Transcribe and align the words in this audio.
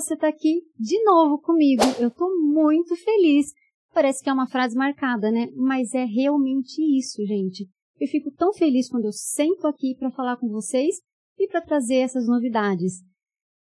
Você 0.00 0.14
está 0.14 0.28
aqui 0.28 0.62
de 0.78 1.04
novo 1.04 1.38
comigo. 1.38 1.82
Eu 1.98 2.08
estou 2.08 2.30
muito 2.40 2.96
feliz. 2.96 3.52
Parece 3.92 4.24
que 4.24 4.30
é 4.30 4.32
uma 4.32 4.48
frase 4.48 4.74
marcada, 4.74 5.30
né? 5.30 5.50
Mas 5.54 5.92
é 5.92 6.06
realmente 6.06 6.80
isso, 6.98 7.22
gente. 7.26 7.68
Eu 8.00 8.08
fico 8.08 8.30
tão 8.30 8.50
feliz 8.50 8.88
quando 8.88 9.04
eu 9.04 9.12
sento 9.12 9.66
aqui 9.66 9.94
para 9.98 10.10
falar 10.10 10.38
com 10.38 10.48
vocês 10.48 10.96
e 11.38 11.46
para 11.46 11.60
trazer 11.60 11.96
essas 11.96 12.26
novidades. 12.26 13.02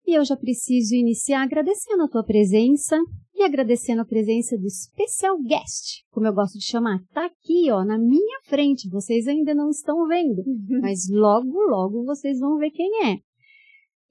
E 0.05 0.13
eu 0.13 0.25
já 0.25 0.35
preciso 0.35 0.93
iniciar 0.93 1.41
agradecendo 1.41 2.03
a 2.03 2.09
tua 2.09 2.23
presença 2.23 2.97
e 3.33 3.41
agradecendo 3.41 4.01
a 4.01 4.05
presença 4.05 4.57
do 4.57 4.69
special 4.69 5.41
guest, 5.41 6.03
como 6.11 6.27
eu 6.27 6.33
gosto 6.33 6.59
de 6.59 6.65
chamar. 6.65 6.99
Tá 7.13 7.27
aqui, 7.27 7.71
ó, 7.71 7.85
na 7.85 7.97
minha 7.97 8.41
frente. 8.43 8.89
Vocês 8.89 9.25
ainda 9.25 9.55
não 9.55 9.69
estão 9.69 10.05
vendo, 10.05 10.43
mas 10.81 11.07
logo, 11.09 11.61
logo 11.61 12.03
vocês 12.03 12.39
vão 12.39 12.57
ver 12.57 12.71
quem 12.71 13.05
é. 13.05 13.19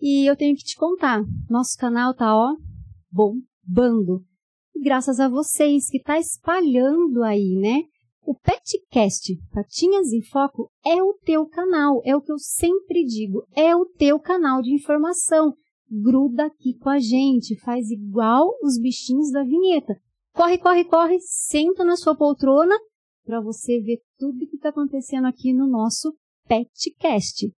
E 0.00 0.28
eu 0.28 0.36
tenho 0.36 0.56
que 0.56 0.64
te 0.64 0.76
contar, 0.76 1.22
nosso 1.48 1.76
canal 1.78 2.14
tá, 2.14 2.36
ó, 2.36 2.54
bombando. 3.10 4.24
Graças 4.82 5.20
a 5.20 5.28
vocês 5.28 5.88
que 5.88 6.02
tá 6.02 6.18
espalhando 6.18 7.22
aí, 7.22 7.54
né? 7.56 7.82
O 8.26 8.34
Petcast, 8.34 9.36
Patinhas 9.52 10.12
em 10.12 10.22
Foco, 10.22 10.70
é 10.84 11.02
o 11.02 11.14
teu 11.24 11.46
canal, 11.46 12.00
é 12.04 12.16
o 12.16 12.20
que 12.20 12.32
eu 12.32 12.38
sempre 12.38 13.04
digo, 13.04 13.46
é 13.54 13.76
o 13.76 13.84
teu 13.84 14.18
canal 14.18 14.62
de 14.62 14.74
informação 14.74 15.54
gruda 15.90 16.46
aqui 16.46 16.74
com 16.78 16.88
a 16.88 16.98
gente, 16.98 17.58
faz 17.60 17.90
igual 17.90 18.50
os 18.62 18.78
bichinhos 18.78 19.30
da 19.30 19.44
vinheta. 19.44 19.94
Corre, 20.32 20.58
corre, 20.58 20.84
corre, 20.84 21.20
senta 21.20 21.84
na 21.84 21.96
sua 21.96 22.16
poltrona 22.16 22.74
para 23.24 23.40
você 23.40 23.80
ver 23.80 24.00
tudo 24.18 24.46
que 24.46 24.56
está 24.56 24.70
acontecendo 24.70 25.26
aqui 25.26 25.52
no 25.52 25.66
nosso 25.66 26.14
Petcast. 26.46 27.52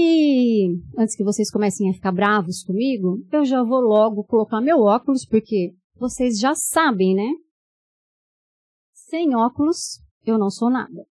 E 0.00 0.80
antes 0.96 1.16
que 1.16 1.24
vocês 1.24 1.50
comecem 1.50 1.90
a 1.90 1.92
ficar 1.92 2.12
bravos 2.12 2.62
comigo, 2.62 3.20
eu 3.32 3.44
já 3.44 3.64
vou 3.64 3.80
logo 3.80 4.22
colocar 4.22 4.60
meu 4.60 4.78
óculos, 4.78 5.26
porque 5.26 5.74
vocês 5.96 6.38
já 6.38 6.54
sabem, 6.54 7.16
né? 7.16 7.28
Sem 8.94 9.34
óculos, 9.34 10.00
eu 10.24 10.38
não 10.38 10.50
sou 10.50 10.70
nada. 10.70 11.04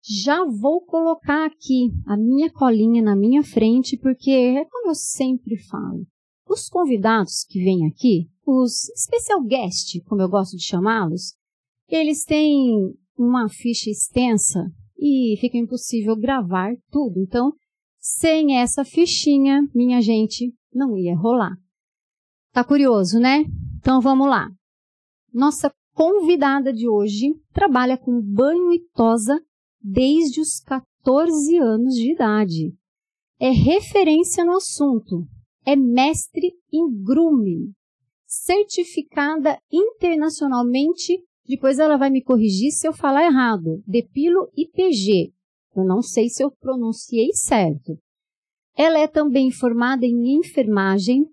Já 0.00 0.44
vou 0.44 0.80
colocar 0.82 1.44
aqui 1.44 1.90
a 2.06 2.16
minha 2.16 2.52
colinha 2.52 3.02
na 3.02 3.16
minha 3.16 3.42
frente, 3.42 3.96
porque 3.96 4.30
é 4.30 4.64
como 4.64 4.90
eu 4.90 4.94
sempre 4.94 5.58
falo. 5.64 6.06
Os 6.48 6.68
convidados 6.68 7.44
que 7.48 7.58
vêm 7.64 7.88
aqui, 7.88 8.30
os 8.46 8.92
special 8.96 9.42
guest, 9.42 10.00
como 10.04 10.22
eu 10.22 10.28
gosto 10.28 10.56
de 10.56 10.62
chamá-los, 10.62 11.34
eles 11.88 12.24
têm 12.24 12.94
uma 13.18 13.48
ficha 13.48 13.90
extensa 13.90 14.70
e 14.96 15.36
fica 15.40 15.58
impossível 15.58 16.14
gravar 16.14 16.76
tudo. 16.88 17.18
Então, 17.18 17.52
sem 18.02 18.58
essa 18.58 18.84
fichinha, 18.84 19.62
minha 19.72 20.02
gente, 20.02 20.52
não 20.74 20.98
ia 20.98 21.16
rolar. 21.16 21.56
Tá 22.52 22.64
curioso, 22.64 23.20
né? 23.20 23.44
Então 23.78 24.00
vamos 24.00 24.28
lá. 24.28 24.50
Nossa 25.32 25.72
convidada 25.94 26.72
de 26.72 26.88
hoje 26.88 27.32
trabalha 27.52 27.96
com 27.96 28.20
banho 28.20 28.72
e 28.72 28.80
tosa 28.92 29.40
desde 29.80 30.40
os 30.40 30.58
14 30.58 31.56
anos 31.58 31.94
de 31.94 32.12
idade. 32.12 32.74
É 33.38 33.50
referência 33.50 34.44
no 34.44 34.56
assunto. 34.56 35.24
É 35.64 35.76
mestre 35.76 36.52
em 36.72 36.90
grooming. 37.04 37.72
Certificada 38.26 39.60
internacionalmente. 39.70 41.22
Depois 41.46 41.78
ela 41.78 41.96
vai 41.96 42.10
me 42.10 42.20
corrigir 42.22 42.72
se 42.72 42.86
eu 42.86 42.92
falar 42.92 43.24
errado. 43.24 43.80
Depilo 43.86 44.50
IPG. 44.56 45.32
Eu 45.74 45.84
não 45.84 46.02
sei 46.02 46.28
se 46.28 46.42
eu 46.42 46.50
pronunciei 46.50 47.32
certo. 47.32 47.98
Ela 48.76 48.98
é 48.98 49.06
também 49.06 49.50
formada 49.50 50.06
em 50.06 50.38
enfermagem, 50.38 51.24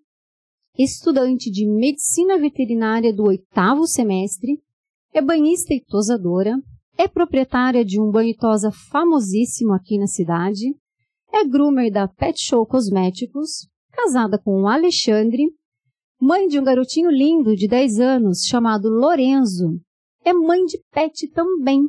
estudante 0.77 1.49
de 1.49 1.67
medicina 1.67 2.37
veterinária 2.37 3.13
do 3.13 3.23
oitavo 3.23 3.85
semestre, 3.87 4.61
é 5.13 5.21
banhista 5.21 5.73
e 5.73 5.83
tosadora, 5.83 6.57
é 6.97 7.07
proprietária 7.07 7.83
de 7.83 7.99
um 7.99 8.11
banho 8.11 8.35
tosa 8.35 8.71
famosíssimo 8.91 9.73
aqui 9.73 9.97
na 9.97 10.07
cidade, 10.07 10.75
é 11.31 11.45
groomer 11.45 11.91
da 11.91 12.07
Pet 12.07 12.41
Show 12.41 12.65
Cosméticos, 12.65 13.67
casada 13.91 14.37
com 14.37 14.61
o 14.61 14.67
Alexandre, 14.67 15.45
mãe 16.19 16.47
de 16.47 16.59
um 16.59 16.63
garotinho 16.63 17.09
lindo 17.09 17.55
de 17.55 17.67
10 17.67 17.99
anos 17.99 18.43
chamado 18.45 18.89
Lorenzo, 18.89 19.79
é 20.23 20.33
mãe 20.33 20.65
de 20.65 20.79
pet 20.91 21.27
também. 21.29 21.87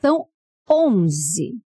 São 0.00 0.26
11. 0.70 1.58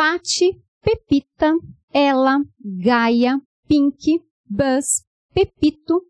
Pati, 0.00 0.58
Pepita, 0.82 1.52
Ela, 1.92 2.38
Gaia, 2.58 3.38
Pink, 3.68 4.18
Buzz, 4.48 5.04
Pepito, 5.34 6.00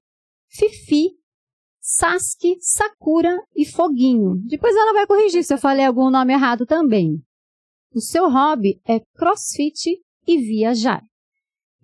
Fifi, 0.46 1.08
Sasuke, 1.80 2.56
Sakura 2.60 3.36
e 3.52 3.66
Foguinho. 3.66 4.36
Depois 4.46 4.76
ela 4.76 4.92
vai 4.92 5.08
corrigir 5.08 5.42
se 5.42 5.52
eu 5.52 5.58
falei 5.58 5.84
algum 5.84 6.08
nome 6.08 6.32
errado 6.32 6.64
também. 6.64 7.20
O 7.92 8.00
seu 8.00 8.30
hobby 8.30 8.80
é 8.86 9.00
crossfit 9.16 10.00
e 10.24 10.38
viajar. 10.38 11.02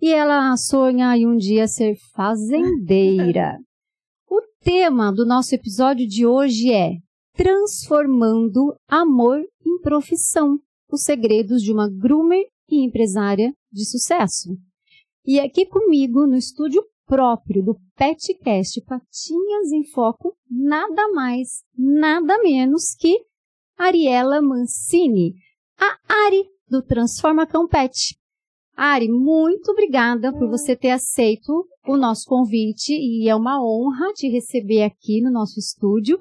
E 0.01 0.09
ela 0.09 0.55
sonha 0.55 1.13
em 1.17 1.27
um 1.27 1.35
dia 1.35 1.67
ser 1.67 1.97
fazendeira. 2.15 3.59
o 4.31 4.41
tema 4.61 5.11
do 5.11 5.25
nosso 5.25 5.53
episódio 5.53 6.07
de 6.07 6.25
hoje 6.25 6.71
é 6.71 6.99
Transformando 7.35 8.77
Amor 8.87 9.41
em 9.65 9.81
Profissão. 9.81 10.57
Os 10.91 11.03
segredos 11.03 11.61
de 11.61 11.71
uma 11.71 11.89
groomer 11.89 12.45
e 12.69 12.83
empresária 12.83 13.53
de 13.71 13.85
sucesso. 13.85 14.57
E 15.25 15.39
aqui 15.39 15.65
comigo 15.65 16.25
no 16.25 16.35
estúdio 16.35 16.83
próprio 17.05 17.63
do 17.63 17.77
Petcast 17.95 18.81
Patinhas 18.81 19.71
em 19.73 19.83
Foco, 19.85 20.35
nada 20.49 21.09
mais, 21.13 21.63
nada 21.77 22.37
menos 22.41 22.93
que 22.93 23.25
Ariela 23.77 24.41
Mancini, 24.41 25.35
a 25.79 26.25
Ari 26.25 26.45
do 26.69 26.81
Transforma 26.81 27.47
Cão 27.47 27.67
Pet. 27.67 28.17
Ari, 28.75 29.09
muito 29.09 29.71
obrigada 29.71 30.31
por 30.31 30.49
você 30.49 30.75
ter 30.75 30.91
aceito 30.91 31.67
o 31.87 31.97
nosso 31.97 32.25
convite 32.27 32.93
e 32.93 33.27
é 33.27 33.35
uma 33.35 33.63
honra 33.63 34.13
te 34.13 34.27
receber 34.27 34.83
aqui 34.83 35.21
no 35.21 35.31
nosso 35.31 35.59
estúdio 35.59 36.19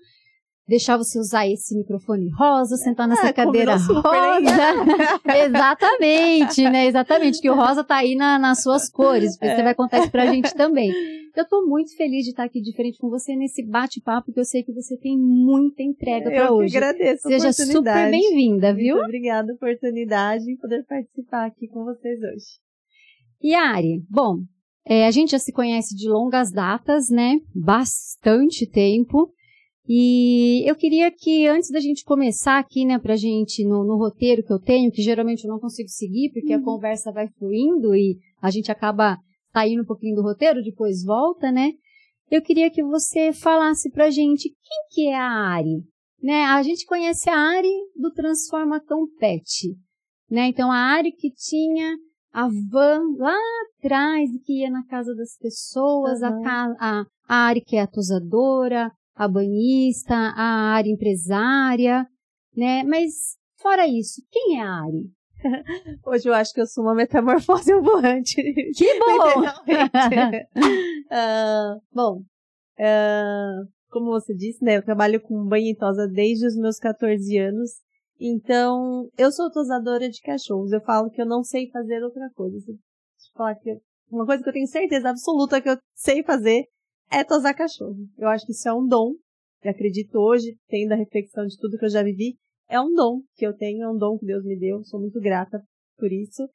deixar 0.69 0.97
você 0.97 1.19
usar 1.19 1.47
esse 1.47 1.77
microfone 1.77 2.29
rosa, 2.31 2.77
sentar 2.77 3.07
nessa 3.07 3.29
é, 3.29 3.33
cadeira 3.33 3.77
rosa. 3.77 4.03
Exatamente, 5.47 6.63
né? 6.65 6.87
Exatamente, 6.87 7.41
que 7.41 7.49
o 7.49 7.55
rosa 7.55 7.85
tá 7.85 7.97
aí 7.97 8.17
na, 8.17 8.39
nas 8.39 8.63
suas 8.63 8.91
cores. 8.91 9.41
É. 9.41 9.55
Você 9.55 9.63
vai 9.63 9.75
contar 9.75 10.01
isso 10.01 10.11
pra 10.11 10.27
gente 10.27 10.53
também. 10.55 10.91
Eu 11.37 11.47
tô 11.47 11.67
muito 11.67 11.95
feliz 11.97 12.25
de 12.25 12.31
estar 12.31 12.45
aqui 12.45 12.61
diferente 12.61 12.99
com 12.99 13.11
você 13.11 13.37
nesse 13.37 13.63
bate-papo, 13.63 14.27
porque 14.27 14.41
eu 14.41 14.45
sei 14.45 14.63
que 14.63 14.73
você 14.73 14.97
tem 14.97 15.19
muita 15.19 15.83
entrega 15.83 16.31
para 16.31 16.53
hoje. 16.53 16.75
Eu 16.75 16.79
agradeço 16.79 17.29
Seja 17.29 17.53
super 17.53 18.11
bem-vinda, 18.11 18.75
viu? 18.75 18.97
Muito 18.97 19.05
obrigada 19.05 19.53
a 19.53 19.55
oportunidade 19.55 20.45
de 20.45 20.57
poder 20.57 20.85
participar 20.85 21.47
aqui 21.47 21.69
com 21.69 21.85
vocês 21.85 22.19
hoje. 22.21 22.47
Yari, 23.45 24.03
bom, 24.09 24.39
é, 24.89 25.07
a 25.07 25.11
gente 25.11 25.33
já 25.33 25.39
se 25.39 25.53
conhece 25.53 25.95
de 25.95 26.09
longas 26.09 26.51
datas, 26.51 27.11
né? 27.11 27.39
Bastante 27.55 28.67
tempo. 28.67 29.31
E 29.89 30.69
eu 30.69 30.75
queria 30.75 31.11
que, 31.13 31.47
antes 31.47 31.71
da 31.71 31.79
gente 31.79 32.05
começar 32.05 32.59
aqui, 32.59 32.85
né, 32.85 32.99
pra 32.99 33.15
gente, 33.15 33.65
no, 33.65 33.85
no 33.85 33.97
roteiro 33.97 34.43
que 34.43 34.53
eu 34.53 34.59
tenho, 34.59 34.91
que 34.91 35.01
geralmente 35.01 35.45
eu 35.45 35.51
não 35.51 35.61
consigo 35.61 35.89
seguir, 35.89 36.33
porque 36.33 36.55
uhum. 36.55 36.61
a 36.61 36.65
conversa 36.65 37.13
vai 37.13 37.29
fluindo 37.39 37.95
e 37.95 38.19
a 38.43 38.51
gente 38.51 38.71
acaba 38.71 39.17
saindo 39.53 39.83
um 39.83 39.87
pouquinho 39.87 40.17
do 40.17 40.23
roteiro, 40.23 40.63
depois 40.63 41.05
volta, 41.05 41.53
né? 41.53 41.73
Eu 42.29 42.43
queria 42.43 42.71
que 42.71 42.83
você 42.83 43.33
falasse 43.33 43.91
pra 43.91 44.11
gente 44.11 44.49
quem 44.49 44.87
que 44.91 45.09
é 45.09 45.15
a 45.15 45.31
Ari, 45.31 45.85
né? 46.21 46.45
A 46.45 46.63
gente 46.63 46.85
conhece 46.85 47.31
a 47.31 47.39
Ari 47.39 47.73
do 47.95 48.13
Transforma 48.13 48.81
Cão 48.81 49.07
Pet, 49.19 49.77
né? 50.29 50.49
Então, 50.49 50.73
a 50.73 50.77
Ari 50.77 51.13
que 51.13 51.31
tinha 51.31 51.97
a 52.33 52.49
van 52.49 53.03
lá 53.17 53.39
atrás, 53.79 54.29
que 54.45 54.61
ia 54.61 54.71
na 54.71 54.85
casa 54.87 55.15
das 55.15 55.39
pessoas, 55.39 56.21
uhum. 56.21 56.45
a, 56.45 56.77
a, 56.81 57.07
a 57.29 57.37
Ari 57.47 57.61
que 57.61 57.77
é 57.77 57.87
tosadora, 57.87 58.91
a 59.17 59.27
banhista, 59.27 60.15
a 60.15 60.75
área 60.75 60.91
empresária, 60.91 62.07
né? 62.55 62.83
Mas 62.85 63.37
fora 63.57 63.87
isso, 63.89 64.23
quem 64.31 64.61
é 64.61 64.63
a 64.63 64.85
Ari? 64.85 65.11
Hoje 66.07 66.29
eu 66.29 66.35
acho 66.35 66.53
que 66.53 66.61
eu 66.61 66.67
sou 66.67 66.85
uma 66.85 66.95
metamorfose 66.95 67.73
ambulante. 67.75 68.43
Que 68.77 68.99
bom! 68.99 69.41
uh, 71.11 71.81
bom, 71.93 72.21
uh, 72.79 73.67
como 73.91 74.11
você 74.11 74.35
disse, 74.35 74.63
né? 74.63 74.77
Eu 74.77 74.85
trabalho 74.85 75.21
com 75.21 75.47
banho 75.47 75.71
e 75.71 75.77
tosa 75.77 76.07
desde 76.07 76.47
os 76.47 76.57
meus 76.57 76.79
14 76.79 77.39
anos. 77.39 77.71
Então, 78.19 79.09
eu 79.17 79.31
sou 79.31 79.51
tosadora 79.51 80.09
de 80.09 80.21
cachorros. 80.21 80.73
Eu 80.73 80.81
falo 80.81 81.11
que 81.11 81.21
eu 81.21 81.27
não 81.27 81.43
sei 81.43 81.71
fazer 81.71 82.03
outra 82.03 82.31
coisa. 82.35 82.57
Deixa 82.59 82.77
eu 82.77 83.37
falar 83.37 83.55
que 83.57 83.79
uma 84.11 84.25
coisa 84.25 84.43
que 84.43 84.49
eu 84.49 84.53
tenho 84.53 84.67
certeza 84.67 85.11
absoluta 85.11 85.61
que 85.61 85.69
eu 85.69 85.77
sei 85.95 86.23
fazer 86.23 86.65
é 87.11 87.25
tosar 87.25 87.55
cachorro. 87.55 87.97
Eu 88.19 88.29
acho 88.29 88.45
que 88.47 88.53
isso 88.53 88.69
é 88.69 88.73
um 88.73 88.87
dom. 88.87 89.13
Eu 89.63 89.71
acredito 89.71 90.17
hoje, 90.19 90.57
tendo 90.69 90.93
a 90.93 90.97
reflexão 90.97 91.47
de 91.47 91.57
tudo 91.59 91.79
que 91.79 91.85
eu 91.85 91.91
já 91.91 92.03
vivi, 92.03 92.37
é 92.69 92.81
um 92.81 92.93
dom 92.93 93.23
que 93.35 93.47
eu 93.47 93.57
tenho, 93.57 93.85
é 93.85 93.91
um 93.91 93.97
dom 93.97 94.19
que 94.19 94.27
Deus 94.27 94.45
me 94.45 94.59
deu. 94.59 94.83
Sou 94.85 95.01
muito 95.01 95.21
grata 95.21 95.63
por 95.97 96.13
isso. 96.13 96.49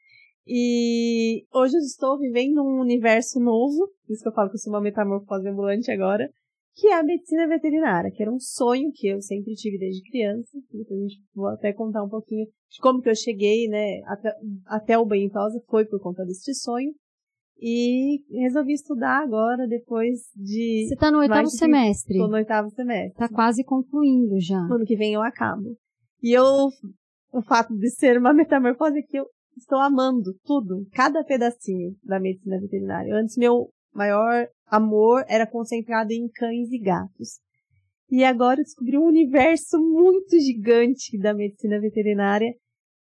E 0.45 1.45
hoje 1.53 1.75
eu 1.75 1.81
estou 1.81 2.17
vivendo 2.17 2.61
um 2.61 2.79
universo 2.79 3.39
novo, 3.39 3.87
por 4.05 4.13
isso 4.13 4.23
que 4.23 4.29
eu 4.29 4.33
falo 4.33 4.49
que 4.49 4.55
eu 4.55 4.59
sou 4.59 4.73
uma 4.73 4.81
metamorfose 4.81 5.47
ambulante 5.47 5.91
agora, 5.91 6.29
que 6.73 6.87
é 6.87 6.93
a 6.93 7.03
medicina 7.03 7.47
veterinária, 7.47 8.11
que 8.11 8.21
era 8.21 8.31
um 8.31 8.39
sonho 8.39 8.91
que 8.93 9.07
eu 9.07 9.21
sempre 9.21 9.53
tive 9.53 9.77
desde 9.77 10.01
criança. 10.09 10.57
Depois 10.71 10.99
a 10.99 11.03
gente 11.03 11.21
vou 11.35 11.47
até 11.47 11.73
contar 11.73 12.03
um 12.03 12.09
pouquinho 12.09 12.45
de 12.45 12.79
como 12.81 13.01
que 13.01 13.09
eu 13.09 13.15
cheguei, 13.15 13.67
né, 13.67 14.01
até, 14.05 14.33
até 14.65 14.97
o 14.97 15.07
tosa, 15.29 15.61
foi 15.67 15.85
por 15.85 15.99
conta 16.01 16.25
deste 16.25 16.53
sonho. 16.55 16.93
E 17.61 18.23
resolvi 18.31 18.73
estudar 18.73 19.21
agora, 19.21 19.67
depois 19.67 20.17
de. 20.35 20.87
Você 20.87 20.95
está 20.95 21.11
no 21.11 21.19
oitavo 21.19 21.43
de... 21.43 21.57
semestre? 21.57 22.15
Estou 22.15 22.27
no 22.27 22.37
oitavo 22.37 22.69
semestre. 22.71 23.11
Está 23.11 23.29
quase 23.29 23.63
concluindo 23.63 24.39
já. 24.39 24.57
Ano 24.57 24.83
que 24.83 24.95
vem 24.95 25.13
eu 25.13 25.21
acabo. 25.21 25.77
E 26.23 26.35
eu, 26.35 26.45
o 27.31 27.41
fato 27.43 27.75
de 27.77 27.89
ser 27.91 28.17
uma 28.17 28.33
metamorfose 28.33 28.97
é 28.97 29.03
que 29.03 29.17
eu 29.17 29.25
estou 29.55 29.79
amando 29.79 30.33
tudo, 30.43 30.87
cada 30.91 31.23
pedacinho 31.23 31.95
da 32.03 32.19
medicina 32.19 32.59
veterinária. 32.59 33.15
Antes, 33.15 33.37
meu 33.37 33.69
maior 33.93 34.47
amor 34.65 35.23
era 35.27 35.45
concentrado 35.45 36.11
em 36.11 36.27
cães 36.29 36.71
e 36.71 36.79
gatos. 36.79 37.39
E 38.09 38.23
agora 38.23 38.59
eu 38.59 38.63
descobri 38.63 38.97
um 38.97 39.05
universo 39.05 39.77
muito 39.77 40.37
gigante 40.39 41.17
da 41.19 41.33
medicina 41.33 41.79
veterinária 41.79 42.53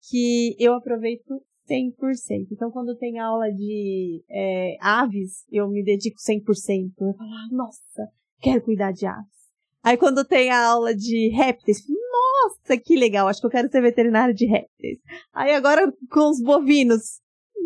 que 0.10 0.56
eu 0.60 0.74
aproveito 0.74 1.42
100%. 1.70 2.48
Então, 2.52 2.72
quando 2.72 2.96
tem 2.96 3.20
aula 3.20 3.52
de 3.52 4.24
é, 4.30 4.78
aves, 4.80 5.46
eu 5.52 5.68
me 5.68 5.84
dedico 5.84 6.18
100%. 6.18 6.92
Eu 7.00 7.14
falo, 7.14 7.30
ah, 7.30 7.48
nossa, 7.52 8.10
quero 8.40 8.62
cuidar 8.64 8.92
de 8.92 9.06
aves. 9.06 9.36
Aí, 9.84 9.98
quando 9.98 10.26
tem 10.26 10.50
a 10.50 10.66
aula 10.66 10.96
de 10.96 11.30
répteis, 11.30 11.84
nossa, 11.88 12.78
que 12.78 12.96
legal, 12.96 13.28
acho 13.28 13.40
que 13.40 13.46
eu 13.46 13.52
quero 13.52 13.70
ser 13.70 13.82
veterinário 13.82 14.34
de 14.34 14.46
répteis. 14.46 15.00
Aí, 15.34 15.54
agora 15.54 15.92
com 16.12 16.30
os 16.30 16.42
bovinos, 16.42 17.20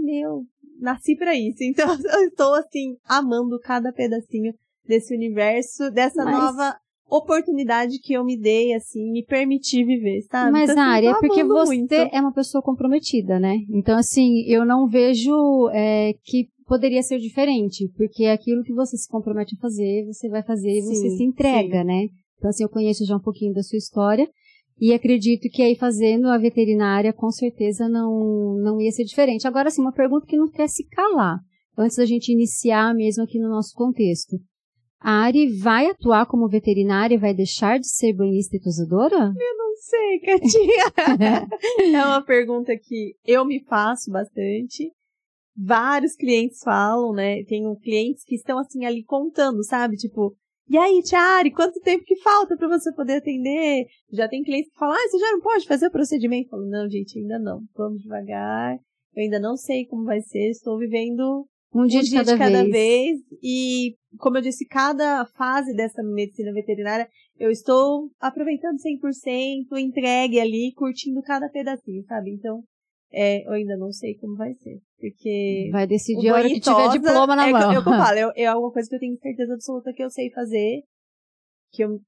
meu, 0.04 0.44
nasci 0.80 1.16
para 1.16 1.36
isso. 1.36 1.64
Então, 1.64 1.88
eu 2.14 2.28
estou, 2.28 2.54
assim, 2.56 2.98
amando 3.06 3.60
cada 3.60 3.94
pedacinho 3.94 4.54
desse 4.86 5.16
universo, 5.16 5.90
dessa 5.92 6.26
Mas... 6.26 6.36
nova 6.36 6.78
oportunidade 7.10 8.00
que 8.00 8.14
eu 8.14 8.24
me 8.24 8.38
dei, 8.38 8.74
assim, 8.74 9.12
me 9.12 9.24
permiti 9.26 9.84
viver, 9.84 10.22
sabe? 10.30 10.52
Mas, 10.52 10.70
então, 10.70 10.84
assim, 10.84 10.92
Ari, 10.92 11.08
é 11.08 11.20
porque 11.20 11.44
você 11.44 11.76
muito. 11.78 11.94
é 11.94 12.22
uma 12.22 12.34
pessoa 12.34 12.62
comprometida, 12.62 13.40
né? 13.40 13.58
Então, 13.70 13.98
assim, 13.98 14.44
eu 14.48 14.66
não 14.66 14.88
vejo 14.88 15.70
é, 15.74 16.14
que 16.24 16.48
poderia 16.66 17.02
ser 17.02 17.18
diferente, 17.18 17.90
porque 17.98 18.26
é 18.26 18.32
aquilo 18.32 18.64
que 18.64 18.74
você 18.74 18.96
se 18.96 19.10
compromete 19.10 19.56
a 19.58 19.62
fazer, 19.62 20.06
você 20.06 20.30
vai 20.30 20.44
fazer 20.44 20.70
e 20.70 20.82
você 20.82 21.10
se 21.10 21.24
entrega, 21.24 21.82
sim. 21.82 21.88
né? 21.88 22.08
Então, 22.38 22.50
assim, 22.50 22.64
eu 22.64 22.70
conheço 22.70 23.06
já 23.06 23.16
um 23.16 23.22
pouquinho 23.22 23.54
da 23.54 23.64
sua 23.64 23.78
história 23.78 24.30
e 24.80 24.94
acredito 24.94 25.50
que 25.50 25.62
aí 25.62 25.76
fazendo 25.76 26.28
a 26.28 26.38
veterinária, 26.38 27.12
com 27.12 27.30
certeza 27.32 27.90
não, 27.90 28.56
não 28.64 28.80
ia 28.80 28.92
ser 28.92 29.04
diferente. 29.04 29.48
Agora, 29.48 29.68
assim, 29.68 29.82
uma 29.82 29.92
pergunta 29.92 30.26
que 30.26 30.38
não 30.38 30.50
quer 30.50 30.70
se 30.70 30.88
calar, 30.88 31.40
antes 31.78 31.98
da 31.98 32.06
gente 32.06 32.32
iniciar 32.32 32.94
mesmo 32.94 33.24
aqui 33.24 33.40
no 33.40 33.50
nosso 33.50 33.74
contexto. 33.74 34.38
A 35.02 35.24
Ari 35.24 35.58
vai 35.58 35.88
atuar 35.88 36.26
como 36.26 36.50
veterinária 36.50 37.16
e 37.16 37.20
vai 37.20 37.34
deixar 37.34 37.80
de 37.80 37.88
ser 37.88 38.14
banhista 38.14 38.58
e 38.58 38.60
tosadora? 38.60 39.16
Eu 39.16 39.58
não 39.58 39.76
sei, 39.76 40.20
Katinha. 40.20 41.96
é 41.98 42.06
uma 42.06 42.22
pergunta 42.22 42.74
que 42.78 43.16
eu 43.26 43.46
me 43.46 43.64
faço 43.64 44.12
bastante. 44.12 44.92
Vários 45.56 46.16
clientes 46.16 46.60
falam, 46.64 47.14
né? 47.14 47.44
Tenho 47.46 47.76
clientes 47.78 48.24
que 48.26 48.36
estão 48.36 48.60
assim 48.60 48.86
ali 48.86 49.04
contando, 49.04 49.64
sabe? 49.64 49.96
Tipo, 49.96 50.36
e 50.70 50.78
aí, 50.78 51.02
Tiari, 51.02 51.52
quanto 51.52 51.80
tempo 51.80 52.04
que 52.06 52.16
falta 52.18 52.56
para 52.56 52.68
você 52.68 52.94
poder 52.94 53.16
atender? 53.16 53.88
Já 54.12 54.28
tem 54.28 54.44
clientes 54.44 54.72
que 54.72 54.78
falam, 54.78 54.96
ah, 54.96 55.10
você 55.10 55.18
já 55.18 55.32
não 55.32 55.40
pode 55.40 55.66
fazer 55.66 55.88
o 55.88 55.92
procedimento? 55.92 56.46
Eu 56.46 56.52
falo, 56.52 56.70
não, 56.70 56.88
gente, 56.88 57.18
ainda 57.18 57.40
não. 57.40 57.62
Vamos 57.76 58.04
devagar. 58.04 58.76
Eu 59.16 59.24
ainda 59.24 59.40
não 59.40 59.58
sei 59.58 59.88
como 59.88 60.04
vai 60.04 60.22
ser. 60.22 60.50
Estou 60.50 60.78
vivendo 60.78 61.48
um 61.74 61.86
dia, 61.86 62.00
um 62.00 62.04
de, 62.04 62.10
dia 62.10 62.20
cada 62.20 62.34
de, 62.34 62.38
cada 62.38 62.64
vez. 62.64 62.72
vez. 62.72 63.20
E, 63.44 63.96
como 64.18 64.38
eu 64.38 64.42
disse, 64.42 64.66
cada 64.66 65.26
fase 65.26 65.74
dessa 65.76 66.02
medicina 66.04 66.52
veterinária, 66.54 67.08
eu 67.38 67.50
estou 67.52 68.10
aproveitando 68.20 68.78
100%, 68.78 69.78
entregue 69.78 70.40
ali, 70.40 70.74
curtindo 70.76 71.22
cada 71.22 71.50
pedacinho, 71.50 72.04
sabe? 72.06 72.32
Então, 72.32 72.64
é, 73.12 73.46
eu 73.48 73.54
ainda 73.54 73.78
não 73.78 73.92
sei 73.92 74.16
como 74.16 74.36
vai 74.36 74.54
ser. 74.56 74.80
Porque. 75.00 75.70
Vai 75.72 75.88
decidir 75.88 76.30
a 76.30 76.36
hora 76.36 76.48
que 76.48 76.60
tiver 76.60 76.90
diploma 76.90 77.36
na 77.36 77.48
é, 77.48 77.52
mão. 77.52 77.72
É 77.72 77.80
o 77.80 77.84
que 77.84 77.90
eu 77.90 77.94
falo, 77.98 78.18
é, 78.18 78.32
é 78.36 78.46
alguma 78.46 78.72
coisa 78.72 78.90
que 78.90 78.96
eu 78.96 79.00
tenho 79.00 79.18
certeza 79.18 79.54
absoluta 79.54 79.94
que 79.94 80.04
eu 80.04 80.10
sei 80.10 80.30
fazer, 80.32 80.84
que 81.72 81.84
eu 81.84 82.00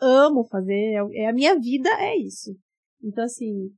amo 0.00 0.44
fazer, 0.44 0.94
é, 0.94 1.22
é 1.22 1.28
a 1.28 1.32
minha 1.32 1.58
vida, 1.58 1.88
é 2.00 2.16
isso. 2.16 2.56
Então, 3.02 3.24
assim, 3.24 3.70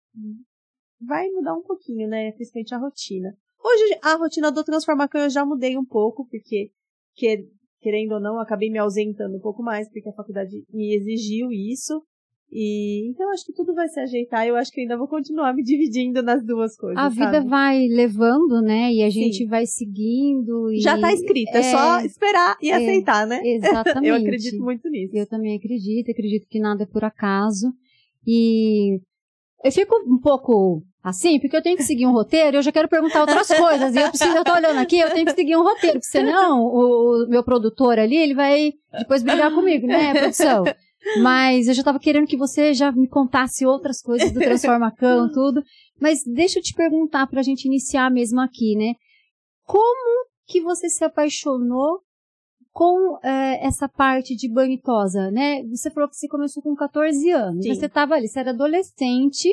vai 1.01 1.29
mudar 1.31 1.55
um 1.55 1.63
pouquinho, 1.63 2.09
né? 2.09 2.33
Principalmente 2.33 2.75
a 2.75 2.79
rotina. 2.79 3.37
Hoje 3.63 3.99
a 4.03 4.17
rotina 4.17 4.51
do 4.51 4.65
Transformacão 4.65 5.23
eu 5.23 5.31
já 5.31 5.45
mudei 5.45 5.77
um 5.77 5.85
pouco, 5.85 6.27
porque, 6.29 6.71
que, 7.15 7.47
querendo 7.81 8.13
ou 8.13 8.21
não, 8.21 8.35
eu 8.35 8.41
acabei 8.41 8.71
me 8.71 8.79
ausentando 8.79 9.37
um 9.37 9.41
pouco 9.41 9.63
mais, 9.63 9.89
porque 9.91 10.09
a 10.09 10.15
faculdade 10.15 10.65
me 10.73 10.95
exigiu 10.95 11.51
isso. 11.51 12.03
E 12.51 13.11
então 13.11 13.31
acho 13.31 13.45
que 13.45 13.53
tudo 13.53 13.75
vai 13.75 13.89
se 13.89 14.01
ajeitar. 14.01 14.47
Eu 14.47 14.57
acho 14.57 14.73
que 14.73 14.81
ainda 14.81 14.97
vou 14.97 15.07
continuar 15.07 15.53
me 15.53 15.63
dividindo 15.65 16.23
nas 16.23 16.43
duas 16.45 16.77
coisas. 16.77 16.99
A 16.99 17.09
vida 17.09 17.33
sabe? 17.33 17.49
vai 17.49 17.87
levando, 17.89 18.63
né? 18.63 18.91
E 18.93 19.03
a 19.03 19.11
gente 19.11 19.39
Sim. 19.39 19.47
vai 19.47 19.67
seguindo. 19.67 20.73
E... 20.73 20.81
Já 20.81 20.99
tá 20.99 21.13
escrito, 21.13 21.55
é, 21.55 21.59
é 21.59 21.63
só 21.63 22.01
esperar 22.01 22.57
e 22.63 22.71
é, 22.71 22.75
aceitar, 22.75 23.27
né? 23.27 23.41
Exatamente. 23.45 24.09
eu 24.09 24.15
acredito 24.15 24.63
muito 24.63 24.89
nisso. 24.89 25.15
Eu 25.15 25.27
também 25.27 25.57
acredito, 25.57 26.11
acredito 26.11 26.47
que 26.49 26.59
nada 26.59 26.85
é 26.85 26.87
por 26.87 27.05
acaso. 27.05 27.71
E 28.27 28.99
eu 29.63 29.73
fico 29.73 29.95
um 30.07 30.19
pouco 30.19 30.83
assim, 31.09 31.39
porque 31.39 31.57
eu 31.57 31.63
tenho 31.63 31.77
que 31.77 31.83
seguir 31.83 32.07
um 32.07 32.13
roteiro, 32.13 32.59
eu 32.59 32.63
já 32.63 32.73
quero 32.73 32.89
perguntar 32.89 33.21
outras 33.21 33.49
coisas, 33.49 33.95
e 33.95 33.99
eu 33.99 34.09
preciso, 34.09 34.37
eu 34.37 34.45
tô 34.45 34.53
olhando 34.53 34.79
aqui, 34.79 34.99
eu 34.99 35.11
tenho 35.11 35.27
que 35.27 35.35
seguir 35.35 35.57
um 35.57 35.63
roteiro, 35.63 35.99
porque 36.01 36.11
senão 36.11 36.63
o, 36.63 37.25
o 37.25 37.29
meu 37.29 37.43
produtor 37.43 37.99
ali, 37.99 38.17
ele 38.17 38.35
vai 38.35 38.73
depois 38.99 39.23
brigar 39.23 39.53
comigo, 39.55 39.87
né, 39.87 40.13
produção? 40.15 40.65
Mas 41.23 41.69
eu 41.69 41.75
já 41.75 41.83
tava 41.83 41.99
querendo 41.99 42.27
que 42.27 42.37
você 42.37 42.75
já 42.75 42.93
me 42.93 43.09
contasse 43.09 43.65
outras 43.65 44.03
coisas 44.03 44.31
do 44.33 44.41
Transformacão, 44.41 45.31
tudo. 45.33 45.63
Mas 46.01 46.21
deixa 46.25 46.59
eu 46.59 46.63
te 46.63 46.75
perguntar 46.75 47.27
pra 47.27 47.43
gente 47.43 47.65
iniciar 47.65 48.11
mesmo 48.11 48.41
aqui, 48.41 48.77
né? 48.77 48.95
Como 49.65 50.27
que 50.47 50.61
você 50.61 50.89
se 50.89 51.05
apaixonou 51.05 52.01
com 52.73 53.19
é, 53.25 53.67
essa 53.67 53.89
parte 53.89 54.37
de 54.37 54.49
banho 54.49 54.73
e 54.73 54.81
tosa, 54.81 55.31
né? 55.31 55.63
Você 55.65 55.91
falou 55.91 56.09
que 56.09 56.17
você 56.17 56.29
começou 56.29 56.63
com 56.63 56.75
14 56.75 57.31
anos. 57.31 57.65
Sim. 57.65 57.75
Você 57.75 57.87
estava 57.87 58.15
ali, 58.15 58.29
você 58.29 58.39
era 58.39 58.51
adolescente, 58.51 59.49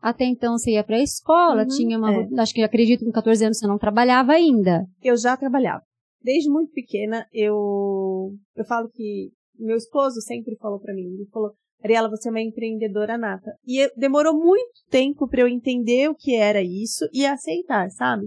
até 0.00 0.24
então 0.24 0.56
você 0.56 0.72
ia 0.72 0.84
para 0.84 0.96
a 0.96 1.02
escola, 1.02 1.62
uhum, 1.62 1.68
tinha 1.68 1.98
uma. 1.98 2.12
É. 2.12 2.28
Acho 2.38 2.54
que 2.54 2.62
acredito 2.62 3.00
que 3.00 3.06
com 3.06 3.12
14 3.12 3.44
anos 3.44 3.58
você 3.58 3.66
não 3.66 3.78
trabalhava 3.78 4.32
ainda. 4.32 4.86
Eu 5.02 5.16
já 5.16 5.36
trabalhava. 5.36 5.82
Desde 6.22 6.50
muito 6.50 6.72
pequena, 6.72 7.26
eu, 7.32 8.34
eu 8.56 8.64
falo 8.64 8.88
que 8.90 9.30
meu 9.58 9.76
esposo 9.76 10.20
sempre 10.20 10.56
falou 10.56 10.80
para 10.80 10.94
mim, 10.94 11.14
ele 11.14 11.28
falou, 11.32 11.52
Ariela, 11.82 12.10
você 12.10 12.28
é 12.28 12.30
uma 12.30 12.40
empreendedora 12.40 13.16
nata. 13.16 13.52
E 13.66 13.90
demorou 13.96 14.34
muito 14.34 14.84
tempo 14.90 15.28
para 15.28 15.40
eu 15.40 15.48
entender 15.48 16.08
o 16.10 16.14
que 16.14 16.34
era 16.34 16.62
isso 16.62 17.06
e 17.12 17.24
aceitar, 17.24 17.90
sabe? 17.90 18.26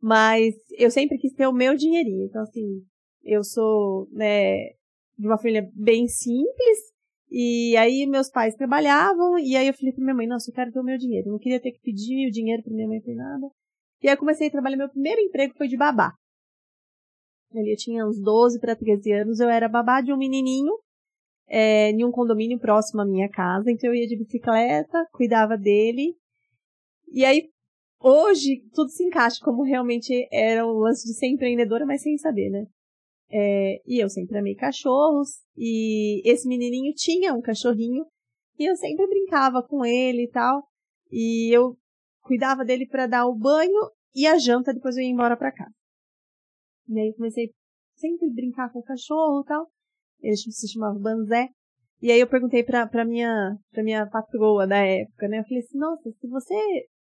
Mas 0.00 0.54
eu 0.78 0.90
sempre 0.90 1.18
quis 1.18 1.32
ter 1.34 1.46
o 1.46 1.52
meu 1.52 1.76
dinheirinho. 1.76 2.24
Então, 2.24 2.42
assim, 2.42 2.82
eu 3.22 3.44
sou, 3.44 4.08
né, 4.10 4.70
de 5.18 5.26
uma 5.26 5.38
família 5.38 5.68
bem 5.74 6.08
simples. 6.08 6.91
E 7.34 7.74
aí 7.78 8.06
meus 8.06 8.28
pais 8.28 8.54
trabalhavam, 8.54 9.38
e 9.38 9.56
aí 9.56 9.66
eu 9.66 9.72
falei 9.72 9.90
pra 9.94 10.04
minha 10.04 10.14
mãe, 10.14 10.26
nossa, 10.26 10.50
eu 10.50 10.54
quero 10.54 10.70
ter 10.70 10.78
o 10.78 10.84
meu 10.84 10.98
dinheiro. 10.98 11.28
Eu 11.28 11.32
não 11.32 11.38
queria 11.38 11.58
ter 11.58 11.72
que 11.72 11.80
pedir 11.80 12.28
o 12.28 12.30
dinheiro 12.30 12.62
pra 12.62 12.74
minha 12.74 12.86
mãe 12.86 13.00
por 13.00 13.14
nada. 13.14 13.46
E 14.02 14.08
aí 14.08 14.12
eu 14.12 14.18
comecei 14.18 14.48
a 14.48 14.50
trabalhar, 14.50 14.76
meu 14.76 14.90
primeiro 14.90 15.18
emprego 15.18 15.54
foi 15.56 15.66
de 15.66 15.78
babá. 15.78 16.12
Eu 17.54 17.76
tinha 17.76 18.06
uns 18.06 18.20
12 18.20 18.60
para 18.60 18.76
13 18.76 19.12
anos, 19.12 19.40
eu 19.40 19.48
era 19.48 19.66
babá 19.66 20.02
de 20.02 20.12
um 20.12 20.16
menininho 20.18 20.74
é, 21.48 21.90
em 21.90 22.04
um 22.04 22.10
condomínio 22.10 22.58
próximo 22.58 23.00
à 23.00 23.06
minha 23.06 23.30
casa, 23.30 23.70
então 23.70 23.88
eu 23.88 23.94
ia 23.94 24.06
de 24.06 24.18
bicicleta, 24.18 25.06
cuidava 25.10 25.56
dele. 25.56 26.14
E 27.10 27.24
aí, 27.24 27.48
hoje, 27.98 28.62
tudo 28.74 28.90
se 28.90 29.04
encaixa 29.04 29.38
como 29.42 29.62
realmente 29.62 30.28
era 30.30 30.66
o 30.66 30.80
lance 30.80 31.06
de 31.06 31.14
ser 31.14 31.28
empreendedora, 31.28 31.86
mas 31.86 32.02
sem 32.02 32.18
saber, 32.18 32.50
né? 32.50 32.66
É, 33.32 33.80
e 33.86 34.02
eu 34.02 34.10
sempre 34.10 34.38
amei 34.38 34.54
cachorros, 34.54 35.40
e 35.56 36.20
esse 36.30 36.46
menininho 36.46 36.92
tinha 36.94 37.32
um 37.32 37.40
cachorrinho, 37.40 38.04
e 38.58 38.70
eu 38.70 38.76
sempre 38.76 39.06
brincava 39.06 39.62
com 39.62 39.84
ele 39.84 40.24
e 40.24 40.30
tal, 40.30 40.62
e 41.10 41.50
eu 41.50 41.76
cuidava 42.20 42.64
dele 42.64 42.86
para 42.86 43.06
dar 43.06 43.26
o 43.26 43.34
banho 43.34 43.90
e 44.14 44.26
a 44.26 44.38
janta, 44.38 44.74
depois 44.74 44.96
eu 44.96 45.02
ia 45.02 45.10
embora 45.10 45.36
para 45.36 45.52
casa. 45.52 45.74
E 46.88 47.00
aí 47.00 47.14
comecei 47.14 47.50
sempre 47.96 48.30
brincar 48.30 48.70
com 48.70 48.80
o 48.80 48.84
cachorro 48.84 49.42
e 49.42 49.46
tal. 49.46 49.66
Ele 50.20 50.36
se 50.36 50.72
chamava 50.72 50.98
Banzé. 50.98 51.48
E 52.00 52.10
aí 52.10 52.20
eu 52.20 52.28
perguntei 52.28 52.64
pra, 52.64 52.86
pra, 52.86 53.04
minha, 53.04 53.56
pra 53.70 53.82
minha 53.82 54.06
patroa 54.06 54.66
da 54.66 54.78
época, 54.78 55.28
né? 55.28 55.38
Eu 55.38 55.44
falei 55.44 55.58
assim, 55.60 55.78
nossa, 55.78 56.10
se 56.10 56.28
você 56.28 56.54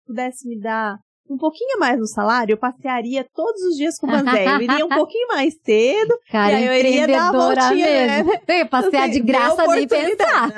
pudesse 0.05 0.49
me 0.49 0.59
dar 0.59 0.99
um 1.31 1.37
pouquinho 1.37 1.79
mais 1.79 1.99
no 1.99 2.07
salário, 2.07 2.55
eu 2.55 2.57
passearia 2.57 3.27
todos 3.35 3.61
os 3.63 3.77
dias 3.77 3.99
com 3.99 4.07
o 4.07 4.11
Banzé. 4.11 4.47
Eu 4.47 4.61
iria 4.61 4.87
um 4.87 4.89
pouquinho 4.97 5.29
mais 5.29 5.55
cedo. 5.63 6.19
Cara, 6.31 6.53
e 6.53 6.57
aí 6.57 6.67
eu 6.67 6.75
iria 6.75 7.07
dar 7.07 7.33
uma 7.33 7.55
voltinha, 7.55 7.87
mesmo. 7.87 8.33
né? 8.33 8.41
Tem, 8.47 8.67
passear 8.67 9.09
de 9.09 9.21
graça 9.21 9.67
nem 9.67 9.87
pensar. 9.87 10.51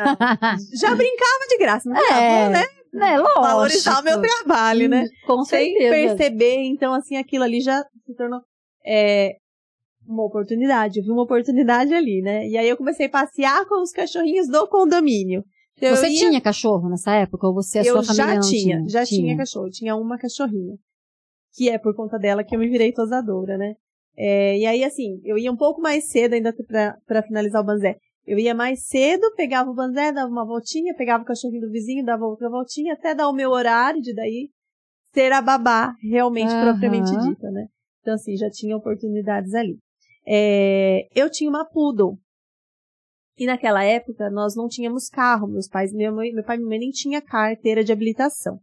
Já 0.74 0.94
brincava 0.94 1.46
de 1.48 1.58
graça, 1.58 1.88
não 1.88 1.96
é, 1.96 2.10
bom, 2.10 2.52
né? 2.52 2.64
É, 2.92 3.18
lógico. 3.18 3.42
valorizar 3.42 4.00
o 4.00 4.04
meu 4.04 4.20
trabalho, 4.20 4.88
né? 4.88 5.06
Com 5.26 5.44
Sem 5.44 5.72
certeza. 5.72 6.16
perceber, 6.16 6.64
então 6.64 6.92
assim, 6.92 7.16
aquilo 7.16 7.44
ali 7.44 7.60
já 7.60 7.84
se 8.04 8.14
tornou 8.16 8.40
é, 8.84 9.36
uma 10.06 10.24
oportunidade. 10.24 10.98
Eu 10.98 11.04
vi 11.04 11.10
uma 11.10 11.22
oportunidade 11.22 11.94
ali, 11.94 12.20
né? 12.20 12.46
E 12.48 12.56
aí 12.56 12.68
eu 12.68 12.76
comecei 12.76 13.06
a 13.06 13.10
passear 13.10 13.64
com 13.66 13.80
os 13.80 13.92
cachorrinhos 13.92 14.48
do 14.48 14.66
condomínio. 14.66 15.44
Você 15.88 16.08
ia- 16.08 16.18
tinha 16.28 16.40
cachorro 16.40 16.88
nessa 16.88 17.14
época? 17.14 17.46
Ou 17.46 17.54
você 17.54 17.78
a 17.78 17.82
eu 17.82 17.94
sua 17.94 18.02
família 18.02 18.26
já 18.26 18.34
não 18.34 18.40
tinha, 18.40 18.76
tinha? 18.78 18.88
já 18.88 19.06
tinha 19.06 19.36
cachorro. 19.36 19.66
Eu 19.66 19.70
tinha 19.72 19.96
uma 19.96 20.18
cachorrinha. 20.18 20.76
Que 21.54 21.68
é 21.68 21.78
por 21.78 21.94
conta 21.94 22.18
dela 22.18 22.44
que 22.44 22.54
eu 22.54 22.60
me 22.60 22.68
virei 22.68 22.92
tosadora, 22.92 23.56
né? 23.58 23.74
É, 24.16 24.58
e 24.58 24.66
aí, 24.66 24.84
assim, 24.84 25.20
eu 25.24 25.38
ia 25.38 25.50
um 25.50 25.56
pouco 25.56 25.80
mais 25.80 26.08
cedo 26.10 26.34
ainda 26.34 26.52
pra, 26.66 26.96
pra 27.06 27.22
finalizar 27.22 27.62
o 27.62 27.66
banzé. 27.66 27.96
Eu 28.26 28.38
ia 28.38 28.54
mais 28.54 28.86
cedo, 28.86 29.32
pegava 29.34 29.70
o 29.70 29.74
banzé, 29.74 30.12
dava 30.12 30.30
uma 30.30 30.44
voltinha, 30.44 30.94
pegava 30.94 31.22
o 31.22 31.26
cachorrinho 31.26 31.62
do 31.66 31.70
vizinho, 31.72 32.04
dava 32.04 32.24
outra 32.26 32.48
voltinha, 32.50 32.92
até 32.94 33.14
dar 33.14 33.28
o 33.28 33.32
meu 33.32 33.50
horário 33.50 34.00
de 34.00 34.14
daí 34.14 34.50
ser 35.14 35.32
a 35.32 35.40
babá 35.40 35.94
realmente 36.02 36.52
Aham. 36.54 36.60
propriamente 36.72 37.16
dita, 37.16 37.50
né? 37.50 37.66
Então, 38.00 38.14
assim, 38.14 38.36
já 38.36 38.48
tinha 38.50 38.76
oportunidades 38.76 39.54
ali. 39.54 39.76
É, 40.26 41.08
eu 41.14 41.28
tinha 41.30 41.50
uma 41.50 41.64
poodle. 41.64 42.18
E 43.40 43.46
naquela 43.46 43.82
época 43.82 44.28
nós 44.28 44.54
não 44.54 44.68
tínhamos 44.68 45.08
carro, 45.08 45.48
meus 45.48 45.66
pais, 45.66 45.94
minha 45.94 46.12
mãe, 46.12 46.30
meu 46.30 46.44
pai 46.44 46.56
e 46.56 46.58
minha 46.58 46.68
mãe 46.68 46.78
nem 46.78 46.90
tinha 46.90 47.22
carteira 47.22 47.82
de 47.82 47.90
habilitação. 47.90 48.60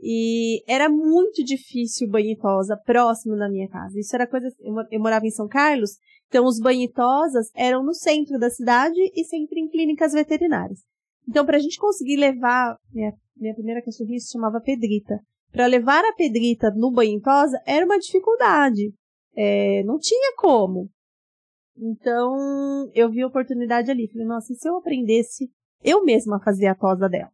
E 0.00 0.62
era 0.66 0.88
muito 0.88 1.44
difícil 1.44 2.08
banho 2.10 2.32
e 2.32 2.36
tosa 2.36 2.76
próximo 2.76 3.36
da 3.36 3.48
minha 3.48 3.68
casa. 3.68 3.98
Isso 3.98 4.16
era 4.16 4.26
coisa, 4.26 4.48
eu, 4.58 4.72
mo- 4.72 4.86
eu 4.90 5.00
morava 5.00 5.24
em 5.24 5.30
São 5.30 5.46
Carlos, 5.46 5.92
então 6.26 6.44
os 6.44 6.58
banho 6.58 6.82
e 6.82 6.92
tosas 6.92 7.48
eram 7.54 7.84
no 7.84 7.94
centro 7.94 8.40
da 8.40 8.50
cidade 8.50 8.98
e 9.14 9.24
sempre 9.24 9.60
em 9.60 9.68
clínicas 9.68 10.12
veterinárias. 10.12 10.80
Então 11.28 11.46
pra 11.46 11.58
gente 11.60 11.78
conseguir 11.78 12.16
levar, 12.16 12.76
minha, 12.92 13.12
minha 13.36 13.54
primeira 13.54 13.82
cachorrinha 13.82 14.18
se 14.18 14.32
chamava 14.32 14.60
Pedrita. 14.60 15.20
Para 15.52 15.66
levar 15.66 16.04
a 16.04 16.12
Pedrita 16.14 16.72
no 16.76 16.90
banho 16.90 17.18
e 17.18 17.22
tosa 17.22 17.56
era 17.64 17.84
uma 17.86 17.98
dificuldade. 18.00 18.92
É, 19.36 19.82
não 19.84 19.96
tinha 19.98 20.34
como. 20.36 20.90
Então, 21.80 22.90
eu 22.94 23.10
vi 23.10 23.22
a 23.22 23.26
oportunidade 23.26 23.90
ali. 23.90 24.08
Falei, 24.08 24.26
nossa, 24.26 24.52
e 24.52 24.56
se 24.56 24.68
eu 24.68 24.76
aprendesse 24.76 25.50
eu 25.82 26.04
mesma 26.04 26.36
a 26.36 26.40
fazer 26.40 26.66
a 26.66 26.74
tosa 26.74 27.08
dela? 27.08 27.30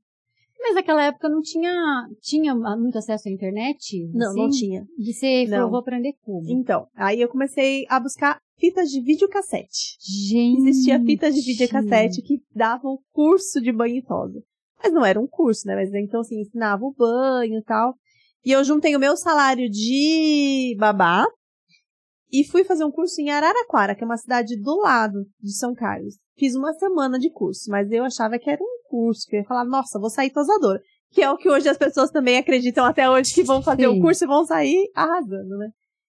Mas 0.61 0.77
naquela 0.77 1.05
época 1.05 1.29
não 1.29 1.43
tinha, 1.43 2.09
tinha 2.23 2.55
muito 2.55 2.97
acesso 2.97 3.29
à 3.29 3.31
internet? 3.31 4.09
Não, 4.15 4.31
assim? 4.31 4.41
não 4.41 4.51
tinha. 4.51 4.87
E 4.99 5.13
você 5.13 5.45
falou, 5.47 5.65
Não. 5.65 5.71
vou 5.71 5.81
aprender 5.81 6.15
como? 6.23 6.49
Então, 6.49 6.87
aí 6.95 7.21
eu 7.21 7.29
comecei 7.29 7.85
a 7.89 8.01
buscar 8.01 8.39
fitas 8.59 8.89
de 8.89 9.03
videocassete. 9.03 9.99
Gente. 10.01 10.63
Existia 10.63 10.99
fitas 11.05 11.35
de 11.35 11.43
videocassete 11.43 12.23
que 12.23 12.41
davam 12.55 12.99
curso 13.13 13.61
de 13.61 13.73
banho 13.73 13.97
e 13.97 14.03
tosa. 14.03 14.43
Mas 14.83 14.93
não 14.93 15.05
era 15.05 15.21
um 15.21 15.27
curso, 15.27 15.67
né? 15.67 15.75
Mas 15.75 15.93
então, 15.93 16.21
assim, 16.21 16.41
ensinava 16.41 16.83
o 16.83 16.95
banho 16.97 17.59
e 17.59 17.63
tal. 17.63 17.95
E 18.43 18.51
eu 18.51 18.65
juntei 18.65 18.97
o 18.97 19.01
meu 19.01 19.17
salário 19.17 19.69
de 19.69 20.75
babá 20.79 21.27
e 22.41 22.45
fui 22.45 22.65
fazer 22.65 22.85
um 22.85 22.91
curso 22.91 23.21
em 23.21 23.31
Araraquara, 23.31 23.95
que 23.95 24.03
é 24.03 24.07
uma 24.07 24.17
cidade 24.17 24.61
do 24.61 24.81
lado 24.81 25.25
de 25.41 25.57
São 25.57 25.75
Carlos. 25.75 26.15
Fiz 26.37 26.55
uma 26.57 26.73
semana 26.73 27.19
de 27.19 27.31
curso, 27.31 27.71
mas 27.71 27.91
eu 27.93 28.05
achava 28.05 28.39
que 28.39 28.51
era 28.51 28.61
um 28.63 28.89
curso, 28.91 29.27
que 29.29 29.37
eu 29.37 29.41
ia 29.41 29.47
falar, 29.47 29.65
nossa, 29.65 29.99
vou 30.01 30.11
sair 30.11 30.31
tosadora. 30.31 30.81
Que 31.13 31.23
é 31.23 31.31
o 31.31 31.37
que 31.37 31.49
hoje 31.49 31.69
as 31.69 31.79
pessoas 31.79 32.11
também 32.11 32.37
acreditam 32.39 32.85
até 32.85 33.09
hoje, 33.09 33.33
que 33.33 33.45
vão 33.45 33.63
fazer 33.63 33.89
Sim. 33.89 33.99
o 33.99 34.01
curso 34.03 34.25
e 34.25 34.27
vão 34.27 34.45
sair 34.45 34.91
arrasando, 34.97 35.57
né? 35.59 35.69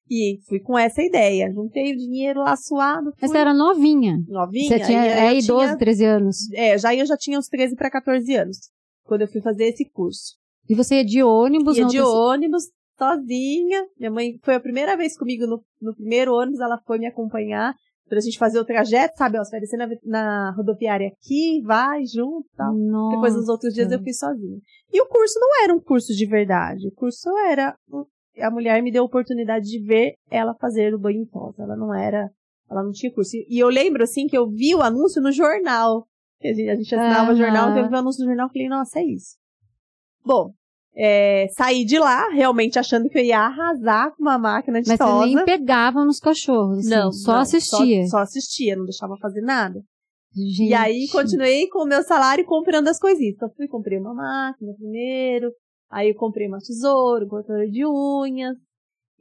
E 0.10 0.39
fui 0.48 0.60
com 0.60 0.77
essa 0.77 1.01
ideia. 1.01 1.51
Juntei 1.53 1.94
o 1.94 1.98
dinheiro 1.98 2.39
lá 2.39 2.55
suado. 2.55 3.05
Mas 3.05 3.20
fui 3.20 3.27
você 3.29 3.38
era 3.38 3.53
novinha. 3.53 4.17
novinha. 4.27 4.67
Você 4.67 4.79
tinha 4.79 5.01
aí 5.01 5.38
é, 5.38 5.39
eu 5.39 5.46
12, 5.46 5.46
tinha- 5.46 5.77
13 5.77 6.05
anos. 6.05 6.38
é, 6.53 6.77
já 6.77 6.96
eu 6.96 7.05
já 7.05 7.17
tinha 7.17 7.38
uns 7.38 7.48
13 7.48 7.75
para 7.75 7.89
14 7.91 8.36
anos, 8.36 8.58
quando 9.03 9.22
eu 9.22 9.27
fui 9.27 9.41
fazer 9.41 9.65
esse 9.65 9.88
curso. 9.91 10.36
E 10.67 10.74
você 10.74 10.96
ia 10.96 11.05
de 11.05 11.22
ônibus? 11.22 11.77
Ia 11.77 11.86
de 11.86 12.01
ônibus, 12.01 12.63
sozinha. 12.98 13.86
Minha 13.98 14.12
mãe 14.12 14.40
foi 14.44 14.56
a 14.56 14.60
primeira 14.60 14.96
vez 14.96 15.18
comigo 15.18 15.46
no, 15.46 15.64
no 15.82 15.96
primeiro 15.96 16.34
ônibus, 16.34 16.60
ela 16.60 16.80
foi 16.86 16.98
me 16.98 17.08
acompanhar 17.08 17.74
pra 18.08 18.20
gente 18.20 18.38
fazer 18.38 18.60
o 18.60 18.66
trajeto, 18.66 19.18
sabe? 19.18 19.38
Ó, 19.40 19.44
você 19.44 19.52
vai 19.52 19.60
descer 19.60 19.78
na, 19.78 19.88
na 20.04 20.52
rodoviária 20.52 21.08
aqui, 21.08 21.62
vai 21.64 22.06
junto 22.06 22.48
tal. 22.56 22.74
Nossa. 22.74 23.16
Depois, 23.16 23.36
nos 23.36 23.50
outros 23.50 23.74
dias, 23.74 23.92
eu 23.92 24.02
fui 24.02 24.14
sozinha. 24.14 24.60
E 24.94 25.02
o 25.02 25.08
curso 25.08 25.40
não 25.40 25.64
era 25.64 25.74
um 25.74 25.80
curso 25.80 26.14
de 26.14 26.25
verdade. 26.25 26.88
O 26.88 26.92
curso 26.92 27.30
era. 27.48 27.75
A 28.42 28.52
mulher 28.52 28.82
me 28.84 28.92
deu 28.92 29.04
a 29.04 29.06
oportunidade 29.06 29.66
de 29.66 29.80
ver 29.80 30.14
ela 30.30 30.54
fazer 30.56 30.94
o 30.94 31.00
banho 31.00 31.22
em 31.22 31.25
tosa. 31.25 31.64
Ela 31.64 31.75
não 31.75 31.94
era. 31.94 32.30
Ela 32.70 32.84
não 32.84 32.92
tinha 32.92 33.12
curso. 33.14 33.32
E 33.36 33.60
eu 33.60 33.70
lembro, 33.70 34.04
assim, 34.04 34.28
que 34.28 34.38
eu 34.38 34.50
vi 34.50 34.75
o 34.75 34.82
anúncio 34.82 35.22
no 35.22 35.32
jornal. 35.32 36.06
A 36.44 36.48
gente, 36.48 36.70
a 36.70 36.75
gente 36.75 36.96
assinava 36.96 37.32
Aham. 37.32 37.36
jornal, 37.36 37.70
então 37.70 37.82
eu 37.84 37.90
vi 37.90 37.96
o 37.96 37.98
anúncio 37.98 38.22
no 38.24 38.30
jornal 38.30 38.48
e 38.48 38.54
falei, 38.54 38.70
nossa, 38.70 39.00
é 39.00 39.04
isso. 39.04 39.38
Bom, 40.24 40.54
é, 40.98 41.48
saí 41.50 41.84
de 41.84 42.00
lá, 42.00 42.30
realmente 42.30 42.80
achando 42.80 43.10
que 43.10 43.18
eu 43.18 43.24
ia 43.24 43.40
arrasar 43.40 44.16
com 44.16 44.22
uma 44.22 44.38
máquina 44.38 44.82
de 44.82 44.88
Mas 44.88 44.98
tosa. 44.98 45.28
você 45.28 45.36
nem 45.36 45.46
pegava 45.46 46.06
nos 46.06 46.20
cachorros, 46.20 46.80
assim, 46.80 46.90
não, 46.90 47.12
só 47.12 47.34
não, 47.34 47.40
assistia. 47.42 48.04
Só, 48.04 48.10
só 48.12 48.18
assistia, 48.20 48.75
não 48.75 48.86
deixava 48.86 49.18
fazer 49.18 49.42
nada. 49.42 49.82
Gente. 50.34 50.70
E 50.70 50.74
aí 50.74 51.08
continuei 51.12 51.68
com 51.68 51.84
o 51.84 51.88
meu 51.88 52.04
salário 52.04 52.46
comprando 52.46 52.90
as 52.90 53.00
coisinhas. 53.00 53.36
Então 53.36 53.50
fui 53.56 53.68
comprei 53.68 53.98
uma 53.98 54.14
máquina 54.14 54.74
primeiro, 54.74 55.52
aí 55.90 56.10
eu 56.10 56.16
comprei 56.16 56.48
uma 56.48 56.60
tesoura, 56.60 57.25
um 57.25 57.30
cortador 57.30 57.68
de 57.70 57.86
unhas 57.86 58.58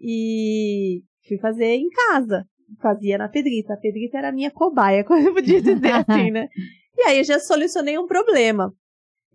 e 0.00 1.02
fui 1.26 1.38
fazer 1.38 1.76
em 1.76 1.88
casa. 1.88 2.44
Fazia 2.80 3.18
na 3.18 3.28
Pedrita. 3.28 3.74
A 3.74 3.76
Pedrita 3.76 4.18
era 4.18 4.30
a 4.30 4.32
minha 4.32 4.50
cobaia, 4.50 5.04
como 5.06 5.20
eu 5.20 5.34
podia 5.34 5.60
dizer 5.60 5.92
assim, 5.92 6.30
né? 6.30 6.48
E 6.96 7.08
aí 7.08 7.18
eu 7.18 7.24
já 7.24 7.40
solucionei 7.40 7.98
um 7.98 8.06
problema. 8.06 8.72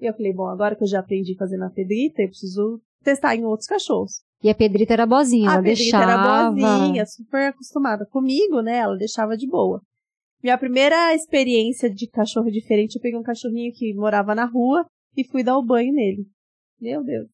E 0.01 0.05
eu 0.05 0.13
falei, 0.13 0.33
bom, 0.33 0.47
agora 0.47 0.75
que 0.75 0.83
eu 0.83 0.87
já 0.87 0.99
aprendi 0.99 1.33
a 1.33 1.37
fazer 1.37 1.57
na 1.57 1.69
Pedrita, 1.69 2.21
eu 2.21 2.29
preciso 2.29 2.81
testar 3.03 3.35
em 3.35 3.45
outros 3.45 3.67
cachorros. 3.67 4.21
E 4.41 4.49
a 4.49 4.55
Pedrita 4.55 4.93
era 4.93 5.05
boazinha, 5.05 5.49
A 5.49 5.53
ela 5.55 5.63
Pedrita 5.63 5.97
deixava. 5.97 6.11
era 6.11 6.51
boazinha, 6.51 7.05
super 7.05 7.47
acostumada 7.49 8.05
comigo, 8.05 8.61
né? 8.61 8.77
Ela 8.77 8.95
deixava 8.97 9.35
de 9.35 9.47
boa. 9.47 9.81
Minha 10.41 10.57
primeira 10.57 11.13
experiência 11.13 11.89
de 11.89 12.07
cachorro 12.09 12.49
diferente, 12.49 12.95
eu 12.95 13.01
peguei 13.01 13.19
um 13.19 13.23
cachorrinho 13.23 13.73
que 13.73 13.93
morava 13.93 14.33
na 14.33 14.45
rua 14.45 14.85
e 15.17 15.25
fui 15.25 15.43
dar 15.43 15.57
o 15.57 15.65
banho 15.65 15.93
nele. 15.93 16.25
Meu 16.79 17.03
Deus. 17.03 17.27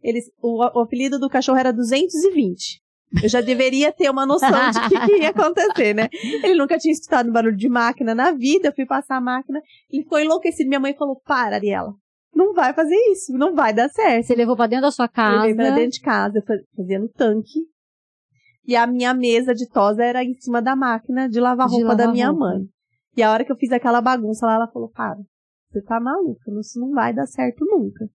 Eles, 0.00 0.26
o, 0.40 0.58
o 0.58 0.80
apelido 0.80 1.18
do 1.18 1.28
cachorro 1.28 1.58
era 1.58 1.72
220. 1.72 2.80
Eu 3.22 3.28
já 3.28 3.40
deveria 3.40 3.92
ter 3.92 4.08
uma 4.08 4.24
noção 4.24 4.48
de 4.48 4.78
o 4.78 4.88
que, 4.88 5.06
que 5.06 5.16
ia 5.22 5.30
acontecer, 5.30 5.92
né? 5.94 6.08
Ele 6.42 6.54
nunca 6.54 6.78
tinha 6.78 6.92
escutado 6.92 7.30
barulho 7.32 7.56
de 7.56 7.68
máquina 7.68 8.14
na 8.14 8.30
vida, 8.32 8.68
eu 8.68 8.72
fui 8.74 8.86
passar 8.86 9.16
a 9.16 9.20
máquina, 9.20 9.60
ele 9.90 10.04
ficou 10.04 10.18
enlouquecido. 10.18 10.68
Minha 10.68 10.80
mãe 10.80 10.94
falou, 10.94 11.20
para, 11.24 11.56
Ariela, 11.56 11.92
não 12.34 12.52
vai 12.54 12.72
fazer 12.74 12.96
isso, 13.12 13.32
não 13.32 13.54
vai 13.54 13.72
dar 13.72 13.88
certo. 13.90 14.26
Você 14.26 14.34
levou 14.34 14.56
pra 14.56 14.66
dentro 14.66 14.86
da 14.86 14.90
sua 14.90 15.08
casa. 15.08 15.42
Levei 15.42 15.54
pra 15.54 15.70
dentro 15.74 15.90
de 15.90 16.00
casa, 16.00 16.38
eu 16.38 16.42
fa- 16.42 16.64
fazia 16.76 16.98
no 16.98 17.08
tanque. 17.08 17.60
E 18.66 18.76
a 18.76 18.86
minha 18.86 19.12
mesa 19.12 19.52
de 19.54 19.68
tosa 19.68 20.02
era 20.04 20.22
em 20.24 20.34
cima 20.34 20.62
da 20.62 20.76
máquina 20.76 21.28
de 21.28 21.40
lavar 21.40 21.66
De 21.66 21.72
roupa 21.74 21.88
lavar 21.88 22.06
da 22.06 22.12
minha 22.12 22.28
roupa. 22.30 22.44
mãe. 22.44 22.58
E 23.16 23.22
a 23.22 23.30
hora 23.32 23.44
que 23.44 23.52
eu 23.52 23.56
fiz 23.56 23.70
aquela 23.72 24.00
bagunça 24.00 24.46
lá, 24.46 24.54
ela 24.54 24.68
falou, 24.72 24.88
para, 24.90 25.16
você 25.70 25.82
tá 25.82 25.98
maluca, 26.00 26.40
isso 26.60 26.78
não 26.80 26.90
vai 26.92 27.12
dar 27.12 27.26
certo 27.26 27.64
nunca. 27.66 28.06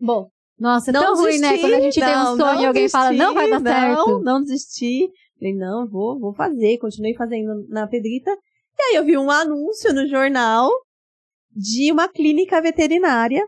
Bom, 0.00 0.28
Nossa, 0.58 0.90
é 0.90 0.92
não 0.92 1.02
tão 1.02 1.14
ruim, 1.16 1.38
né? 1.38 1.48
desisti, 1.52 1.60
Quando 1.60 1.74
a 1.74 1.80
gente 1.80 2.00
tem 2.00 2.08
um 2.08 2.24
não, 2.24 2.36
sonho 2.36 2.54
e 2.54 2.60
não 2.60 2.66
alguém 2.68 2.88
fala, 2.88 3.12
não 3.12 3.34
vai 3.34 3.50
dar 3.50 3.58
desisti, 3.60 3.80
certo. 3.80 4.10
Não, 4.10 4.22
não 4.22 4.40
desisti. 4.42 5.08
Falei, 5.38 5.54
não, 5.56 5.88
vou, 5.88 6.18
vou 6.18 6.34
fazer. 6.34 6.78
Continuei 6.78 7.14
fazendo 7.14 7.66
na 7.68 7.86
Pedrita. 7.86 8.30
E 8.78 8.82
aí 8.82 8.96
eu 8.96 9.04
vi 9.04 9.18
um 9.18 9.30
anúncio 9.30 9.92
no 9.92 10.06
jornal 10.08 10.70
de 11.54 11.90
uma 11.92 12.08
clínica 12.08 12.60
veterinária 12.60 13.46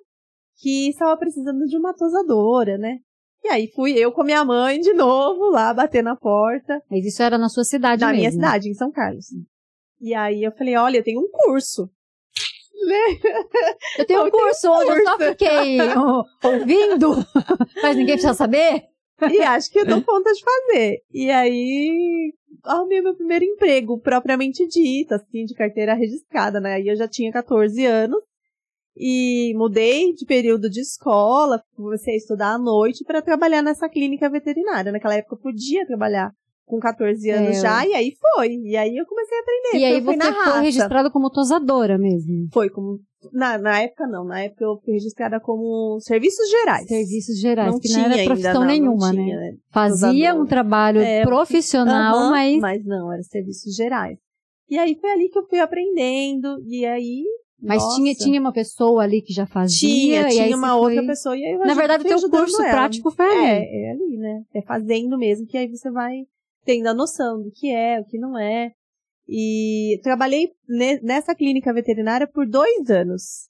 que 0.57 0.89
estava 0.89 1.17
precisando 1.17 1.65
de 1.67 1.77
uma 1.77 1.95
tosadora, 1.95 2.79
né? 2.79 2.99
E 3.43 3.49
aí 3.49 3.69
fui 3.75 3.93
eu 3.93 4.11
com 4.13 4.23
minha 4.23 4.45
mãe 4.45 4.81
de 4.81 4.93
novo 4.95 5.51
lá 5.51 5.75
bater 5.75 6.03
na 6.03 6.17
porta 6.17 6.81
Mas 6.91 7.05
isso 7.05 7.23
era 7.23 7.37
na 7.37 7.49
sua 7.51 7.65
cidade 7.65 8.01
da 8.01 8.07
mesmo. 8.07 8.19
minha 8.21 8.33
cidade, 8.33 8.69
em 8.71 8.75
São 8.75 8.91
Carlos. 8.91 9.27
E 10.01 10.15
aí 10.15 10.43
eu 10.43 10.53
falei, 10.53 10.77
olha, 10.77 10.99
eu 10.99 11.05
tenho 11.05 11.21
um 11.21 11.29
curso. 11.31 11.91
Eu 13.99 14.05
tenho 14.07 14.27
um 14.27 14.31
curso 14.31 14.71
onde 14.71 14.91
eu 14.91 15.05
só 15.05 15.19
fiquei 15.19 15.79
ouvindo, 16.43 17.15
mas 17.83 17.97
ninguém 17.97 18.15
precisa 18.15 18.35
saber. 18.35 18.83
e 19.31 19.41
acho 19.41 19.71
que 19.71 19.79
eu 19.79 19.87
dou 19.87 20.03
conta 20.03 20.31
de 20.33 20.43
fazer. 20.43 20.99
E 21.11 21.31
aí, 21.31 22.35
arrumei 22.65 23.01
meu 23.01 23.15
primeiro 23.15 23.45
emprego, 23.45 23.99
propriamente 23.99 24.67
dito, 24.67 25.15
assim, 25.15 25.45
de 25.45 25.55
carteira 25.55 25.95
registrada, 25.95 26.61
né? 26.61 26.75
Aí 26.75 26.89
eu 26.89 26.97
já 26.97 27.07
tinha 27.09 27.33
14 27.33 27.85
anos. 27.85 28.21
E 28.97 29.53
mudei 29.57 30.13
de 30.13 30.25
período 30.25 30.71
de 30.71 30.81
escola, 30.81 31.61
comecei 31.75 32.15
a 32.15 32.17
estudar 32.17 32.55
à 32.55 32.59
noite 32.59 33.05
para 33.05 33.21
trabalhar 33.21 33.61
nessa 33.61 33.89
clínica 33.89 34.31
veterinária. 34.31 34.93
Naquela 34.93 35.17
época 35.17 35.35
eu 35.35 35.41
podia 35.41 35.85
trabalhar 35.85 36.33
com 36.67 36.79
14 36.81 37.29
anos 37.31 37.57
É. 37.59 37.61
já, 37.61 37.87
e 37.87 37.93
aí 37.95 38.13
foi. 38.19 38.55
E 38.57 38.77
aí 38.77 38.97
eu 38.97 39.05
comecei 39.07 39.37
a 39.37 39.41
aprender. 39.41 39.79
E 39.79 39.85
aí 39.85 40.01
você 40.01 40.17
na 40.17 40.33
foi 40.53 40.61
registrada 40.63 41.11
como 41.11 41.31
tosadora 41.31 41.99
mesmo. 41.99 42.49
Foi 42.53 42.71
como. 42.71 42.99
Na, 43.33 43.57
na 43.57 43.81
época 43.81 44.07
não, 44.07 44.25
na 44.25 44.41
época 44.43 44.65
eu 44.65 44.79
fui 44.85 44.95
registrada 44.95 45.41
como 45.41 45.99
serviços 46.01 46.49
gerais. 46.51 46.87
Serviços 46.87 47.39
gerais, 47.41 47.73
não 47.73 47.81
que 47.81 47.89
tinha 47.89 47.99
não 47.99 48.05
era 48.07 48.15
ainda, 48.17 48.27
profissão 48.27 48.53
não, 48.55 48.61
não 48.61 48.67
nenhuma, 48.67 49.11
tinha, 49.11 49.37
né? 49.37 49.53
Fazia 49.71 50.09
Tosadora. 50.11 50.35
um 50.43 50.47
trabalho 50.47 51.01
É, 51.01 51.23
profissional, 51.23 52.17
Aham, 52.17 52.59
mas 52.61 52.85
não, 52.85 53.13
era 53.13 53.23
serviços 53.23 53.75
gerais. 53.75 54.19
E 54.69 54.79
aí 54.79 54.95
foi 55.01 55.11
ali 55.11 55.29
que 55.29 55.39
eu 55.39 55.47
fui 55.47 55.59
aprendendo, 55.59 56.63
e 56.67 56.85
aí 56.85 57.25
Mas 57.63 57.83
Nossa. 57.83 57.97
tinha, 57.97 58.15
tinha 58.15 58.41
uma 58.41 58.53
pessoa 58.53 59.03
ali 59.05 59.23
que 59.23 59.33
já 59.33 59.47
fazia. 59.47 59.79
Tinha, 59.89 60.29
tinha 60.29 60.57
uma 60.57 60.73
foi- 60.79 60.97
outra 60.99 61.07
pessoa. 61.07 61.35
E 61.37 61.45
aí 61.47 61.53
eu 61.53 61.59
Na 61.61 61.73
verdade, 61.75 62.05
o 62.05 62.07
teu 62.07 62.31
curso 62.31 62.61
ela. 62.61 62.71
prático 62.73 63.11
foi 63.11 63.25
ali. 63.27 63.47
É, 63.47 63.87
é 63.87 63.91
ali, 63.93 64.17
né? 64.19 64.43
É 64.55 64.61
fazendo 64.61 65.17
mesmo, 65.17 65.47
que 65.47 65.57
aí 65.57 65.67
você 65.67 65.91
vai 65.91 66.25
tendo 66.65 66.87
a 66.89 66.95
noção 66.95 67.43
do 67.43 67.51
que 67.51 67.71
é, 67.71 68.01
o 68.01 68.05
que 68.05 68.19
não 68.19 68.39
é. 68.39 68.73
E 69.29 70.01
trabalhei 70.03 70.51
ne- 70.69 71.01
nessa 71.01 71.35
clínica 71.35 71.73
veterinária 71.73 72.27
por 72.27 72.47
dois 72.47 72.91
anos. 72.91 73.49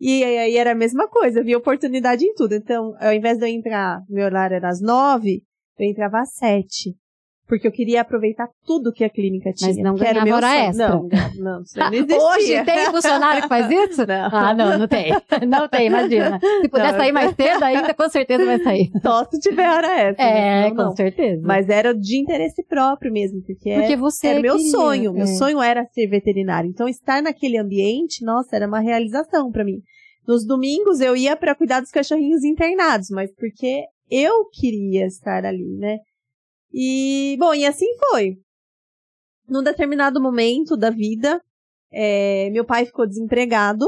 E 0.00 0.24
aí 0.24 0.56
era 0.56 0.72
a 0.72 0.74
mesma 0.74 1.06
coisa, 1.08 1.40
eu 1.40 1.44
via 1.44 1.58
oportunidade 1.58 2.24
em 2.24 2.34
tudo. 2.34 2.54
Então, 2.54 2.94
ao 2.98 3.12
invés 3.12 3.36
de 3.36 3.44
eu 3.44 3.48
entrar, 3.48 4.02
meu 4.08 4.24
horário 4.24 4.56
era 4.56 4.68
às 4.70 4.80
nove, 4.80 5.42
eu 5.78 5.86
entrava 5.86 6.20
às 6.20 6.32
sete. 6.34 6.96
Porque 7.50 7.66
eu 7.68 7.72
queria 7.72 8.00
aproveitar 8.00 8.48
tudo 8.64 8.92
que 8.92 9.04
a 9.04 9.10
clínica 9.10 9.52
tinha. 9.52 9.70
Mas 9.74 9.82
não 9.82 9.94
o 9.96 9.98
meu 9.98 10.04
ganhava 10.04 10.34
hora 10.36 10.46
sonho. 10.48 10.60
extra. 10.70 10.88
Não, 10.88 11.08
não, 11.38 11.62
isso 11.62 11.78
não 11.78 11.92
existia. 11.92 12.18
Hoje 12.22 12.64
tem 12.64 12.84
funcionário 12.92 13.42
que 13.42 13.48
faz 13.48 13.70
isso? 13.70 14.06
Não. 14.08 14.28
Ah, 14.32 14.54
não, 14.54 14.78
não 14.78 14.88
tem. 14.88 15.10
Não 15.48 15.68
tem, 15.68 15.88
imagina. 15.88 16.38
Se 16.62 16.68
puder 16.68 16.92
Não. 16.92 16.98
sair 16.98 17.12
mais 17.12 17.34
cedo, 17.34 17.62
ainda 17.64 17.92
com 17.92 18.08
certeza 18.08 18.44
vai 18.46 18.58
sair. 18.62 18.90
Só 19.02 19.24
se 19.24 19.38
tiver 19.40 19.68
hora 19.68 19.88
extra. 20.10 20.24
né? 20.24 20.66
É, 20.66 20.68
Não, 20.68 20.76
com 20.76 20.82
não. 20.84 20.96
certeza. 20.96 21.42
Mas 21.44 21.68
era 21.68 21.92
de 21.94 22.18
interesse 22.20 22.62
próprio 22.64 23.12
mesmo, 23.12 23.42
porque, 23.42 23.74
Porque 23.74 23.92
é- 23.92 23.96
você 23.96 24.28
era 24.28 24.40
meu 24.40 24.56
queria, 24.56 24.70
sonho. 24.70 25.12
Meu 25.12 25.24
é. 25.24 25.26
sonho 25.26 25.60
era 25.60 25.84
ser 25.86 26.06
veterinário. 26.06 26.70
Então, 26.70 26.88
estar 26.88 27.20
naquele 27.20 27.58
ambiente, 27.58 28.24
nossa, 28.24 28.54
era 28.56 28.66
uma 28.68 28.80
realização 28.80 29.50
pra 29.50 29.64
mim. 29.64 29.80
Nos 30.26 30.46
domingos 30.46 31.00
eu 31.00 31.16
ia 31.16 31.34
pra 31.34 31.54
cuidar 31.56 31.80
dos 31.80 31.90
cachorrinhos 31.90 32.44
internados, 32.44 33.08
mas 33.10 33.30
porque 33.34 33.82
eu 34.10 34.44
queria 34.52 35.06
estar 35.06 35.44
ali, 35.44 35.76
né? 35.78 35.98
E, 36.72 37.36
bom, 37.38 37.52
e 37.54 37.66
assim 37.66 37.86
foi. 38.08 38.38
Num 39.48 39.62
determinado 39.62 40.20
momento 40.20 40.76
da 40.76 40.90
vida, 40.90 41.42
é, 41.92 42.48
meu 42.50 42.64
pai 42.64 42.86
ficou 42.86 43.06
desempregado 43.06 43.84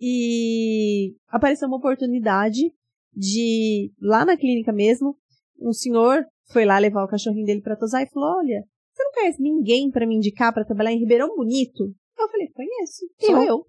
e 0.00 1.14
apareceu 1.28 1.68
uma 1.68 1.78
oportunidade 1.78 2.72
de, 3.12 3.92
lá 4.00 4.24
na 4.24 4.36
clínica 4.36 4.72
mesmo, 4.72 5.16
um 5.60 5.72
senhor 5.72 6.26
foi 6.52 6.64
lá 6.64 6.78
levar 6.78 7.04
o 7.04 7.08
cachorrinho 7.08 7.46
dele 7.46 7.62
pra 7.62 7.76
tosar 7.76 8.02
e 8.02 8.10
falou: 8.10 8.38
Olha, 8.38 8.64
você 8.92 9.02
não 9.04 9.12
conhece 9.12 9.40
ninguém 9.42 9.90
pra 9.90 10.06
me 10.06 10.16
indicar 10.16 10.52
pra 10.52 10.64
trabalhar 10.64 10.92
em 10.92 10.98
Ribeirão 10.98 11.34
Bonito? 11.34 11.84
Eu 12.18 12.28
falei: 12.28 12.48
Conheço, 12.50 13.06
sou 13.20 13.42
Eu. 13.42 13.44
eu. 13.44 13.66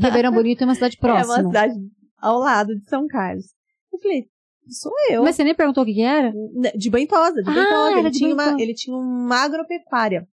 Ribeirão 0.00 0.32
Bonito 0.32 0.62
é 0.62 0.64
uma 0.64 0.74
cidade 0.74 0.96
É 0.98 1.00
próxima. 1.00 1.34
uma 1.36 1.46
cidade 1.46 1.74
ao 2.18 2.38
lado 2.38 2.74
de 2.74 2.84
São 2.88 3.06
Carlos. 3.06 3.46
Eu 3.92 3.98
falei: 4.00 4.28
Sou 4.70 4.92
eu. 5.10 5.22
Mas 5.24 5.36
você 5.36 5.44
nem 5.44 5.54
perguntou 5.54 5.82
o 5.82 5.86
que, 5.86 5.94
que 5.94 6.02
era? 6.02 6.32
De 6.76 6.88
Bantosa, 6.90 7.42
de 7.42 7.50
Ah, 7.50 7.54
Bantosa. 7.54 7.90
era 7.90 8.00
Ele, 8.00 8.10
tinha 8.10 8.28
uma, 8.34 8.44
Bantosa. 8.44 8.62
ele 8.62 8.74
tinha 8.74 8.96
uma 8.96 9.36
agropecuária 9.44 10.26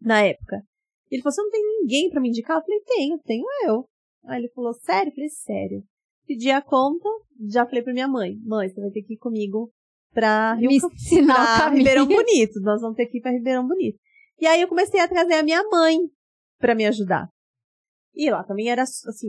na 0.00 0.22
época. 0.22 0.62
Ele 1.10 1.22
falou: 1.22 1.34
Você 1.34 1.42
não 1.42 1.50
tem 1.50 1.62
ninguém 1.80 2.10
pra 2.10 2.20
me 2.20 2.28
indicar? 2.28 2.56
Eu 2.56 2.62
falei: 2.62 2.80
Tenho, 2.86 3.18
tenho 3.18 3.44
eu. 3.66 3.84
Aí 4.26 4.38
ele 4.40 4.48
falou: 4.54 4.72
Sério? 4.74 5.10
Eu 5.10 5.14
falei: 5.14 5.28
Sério. 5.28 5.84
Pedi 6.26 6.50
a 6.50 6.62
conta, 6.62 7.08
já 7.50 7.66
falei 7.66 7.82
pra 7.82 7.92
minha 7.92 8.08
mãe: 8.08 8.36
Mãe, 8.44 8.68
você 8.68 8.80
vai 8.80 8.90
ter 8.90 9.02
que 9.02 9.14
ir 9.14 9.18
comigo 9.18 9.70
pra 10.12 10.54
Rio 10.54 10.70
pra. 11.26 11.68
Ribeirão 11.70 12.06
Bonito. 12.06 12.60
Nós 12.62 12.80
vamos 12.80 12.96
ter 12.96 13.06
que 13.06 13.18
ir 13.18 13.20
pra 13.20 13.32
Ribeirão 13.32 13.66
Bonito. 13.66 13.98
E 14.40 14.46
aí 14.46 14.60
eu 14.62 14.68
comecei 14.68 14.98
a 15.00 15.08
trazer 15.08 15.34
a 15.34 15.42
minha 15.42 15.62
mãe 15.68 15.98
pra 16.58 16.74
me 16.74 16.86
ajudar. 16.86 17.28
E 18.14 18.30
lá 18.30 18.42
também 18.44 18.70
era 18.70 18.82
assim, 18.82 19.28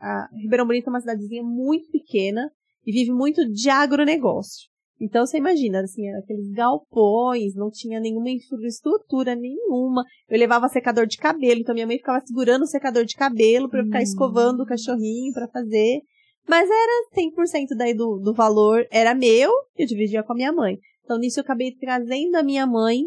a 0.00 0.28
Ribeirão 0.40 0.66
Bonito 0.66 0.86
é 0.86 0.90
uma 0.90 1.00
cidadezinha 1.00 1.42
muito 1.42 1.90
pequena 1.90 2.50
e 2.86 2.92
vive 2.92 3.12
muito 3.12 3.44
de 3.50 3.68
agronegócio. 3.68 4.68
Então 5.00 5.24
você 5.24 5.38
imagina, 5.38 5.80
assim, 5.80 6.08
aqueles 6.10 6.50
galpões, 6.50 7.54
não 7.54 7.70
tinha 7.70 8.00
nenhuma 8.00 8.30
infraestrutura 8.30 9.36
nenhuma. 9.36 10.02
Eu 10.28 10.38
levava 10.38 10.68
secador 10.68 11.06
de 11.06 11.16
cabelo, 11.16 11.60
então 11.60 11.74
minha 11.74 11.86
mãe 11.86 11.98
ficava 11.98 12.20
segurando 12.26 12.62
o 12.62 12.66
secador 12.66 13.04
de 13.04 13.14
cabelo 13.14 13.68
pra 13.68 13.80
eu 13.80 13.84
ficar 13.84 14.00
Hum. 14.00 14.02
escovando 14.02 14.62
o 14.62 14.66
cachorrinho 14.66 15.32
pra 15.32 15.46
fazer. 15.48 16.00
Mas 16.48 16.68
era 16.68 17.10
100% 17.14 17.76
daí 17.76 17.94
do, 17.94 18.18
do 18.18 18.34
valor, 18.34 18.86
era 18.90 19.14
meu, 19.14 19.52
eu 19.76 19.86
dividia 19.86 20.22
com 20.24 20.32
a 20.32 20.36
minha 20.36 20.52
mãe. 20.52 20.78
Então 21.04 21.18
nisso 21.18 21.38
eu 21.38 21.44
acabei 21.44 21.72
trazendo 21.76 22.34
a 22.34 22.42
minha 22.42 22.66
mãe 22.66 23.02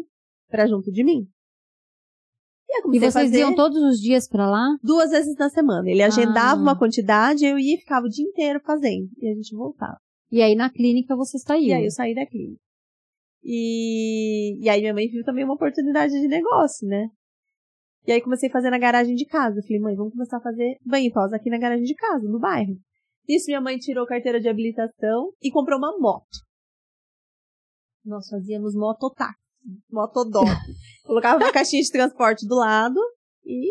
pra 0.48 0.66
junto 0.66 0.90
de 0.90 1.04
mim. 1.04 1.26
E, 2.74 2.96
E 2.96 3.00
vocês 3.00 3.32
iam 3.32 3.54
todos 3.54 3.82
os 3.82 3.98
dias 4.00 4.28
pra 4.28 4.48
lá? 4.50 4.66
duas 4.82 5.10
vezes 5.10 5.36
na 5.36 5.48
semana. 5.50 5.88
Ele 5.90 6.02
agendava 6.02 6.58
Ah. 6.60 6.62
uma 6.62 6.78
quantidade, 6.78 7.44
eu 7.44 7.58
ia 7.58 7.74
e 7.74 7.78
ficava 7.78 8.06
o 8.06 8.08
dia 8.08 8.24
inteiro 8.24 8.60
fazendo. 8.64 9.08
E 9.18 9.28
a 9.28 9.34
gente 9.34 9.54
voltava. 9.54 9.98
E 10.30 10.40
aí 10.40 10.54
na 10.54 10.70
clínica 10.70 11.14
você 11.14 11.38
saiu. 11.38 11.64
E 11.68 11.72
aí 11.72 11.84
eu 11.84 11.90
saí 11.90 12.14
da 12.14 12.24
clínica. 12.26 12.60
E, 13.44 14.56
e 14.64 14.68
aí 14.68 14.80
minha 14.80 14.94
mãe 14.94 15.08
viu 15.08 15.24
também 15.24 15.44
uma 15.44 15.54
oportunidade 15.54 16.12
de 16.12 16.28
negócio, 16.28 16.86
né? 16.86 17.08
E 18.06 18.12
aí 18.12 18.20
comecei 18.20 18.48
a 18.48 18.52
fazer 18.52 18.70
na 18.70 18.78
garagem 18.78 19.14
de 19.14 19.26
casa. 19.26 19.58
Eu 19.58 19.62
falei, 19.62 19.80
mãe, 19.80 19.94
vamos 19.94 20.12
começar 20.12 20.38
a 20.38 20.42
fazer 20.42 20.76
banho 20.84 21.06
e 21.06 21.12
pausa 21.12 21.36
aqui 21.36 21.50
na 21.50 21.58
garagem 21.58 21.84
de 21.84 21.94
casa, 21.94 22.28
no 22.28 22.38
bairro. 22.38 22.74
Isso 23.28 23.46
minha 23.46 23.60
mãe 23.60 23.76
tirou 23.78 24.06
carteira 24.06 24.40
de 24.40 24.48
habilitação 24.48 25.32
e 25.42 25.50
comprou 25.50 25.78
uma 25.78 25.96
moto. 25.98 26.26
Nós 28.04 28.28
fazíamos 28.28 28.74
mototáxi, 28.74 29.38
motodó. 29.90 30.42
Colocava 31.04 31.36
uma 31.42 31.52
caixinha 31.52 31.82
de 31.82 31.90
transporte 31.90 32.46
do 32.46 32.54
lado 32.56 32.98
e 33.44 33.70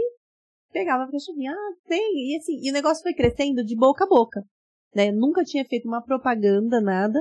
pegava 0.72 1.04
a 1.04 1.12
cachorrinha. 1.12 1.52
Ah, 1.54 1.74
tem. 1.88 2.34
E 2.34 2.38
assim, 2.38 2.60
e 2.62 2.70
o 2.70 2.74
negócio 2.74 3.02
foi 3.04 3.14
crescendo 3.14 3.64
de 3.64 3.76
boca 3.76 4.04
a 4.04 4.08
boca. 4.08 4.42
Né? 4.94 5.10
Eu 5.10 5.14
nunca 5.16 5.44
tinha 5.44 5.64
feito 5.66 5.88
uma 5.88 6.02
propaganda, 6.04 6.82
nada. 6.82 7.20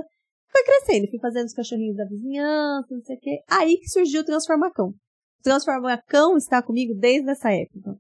Foi 0.51 0.65
crescendo, 0.65 1.09
fui 1.09 1.21
fazendo 1.21 1.47
os 1.47 1.55
cachorrinhos 1.55 1.97
da 1.97 2.05
vizinhança, 2.05 2.89
não 2.91 3.03
sei 3.03 3.17
o 3.17 3.21
quê. 3.21 3.39
Aí 3.49 3.77
que 3.79 3.89
surgiu 3.89 4.23
o 4.23 4.25
Transformacão. 4.25 4.89
O 4.89 5.43
Transformacão 5.45 6.37
está 6.37 6.61
comigo 6.61 6.93
desde 6.95 7.31
essa 7.31 7.53
época. 7.53 7.97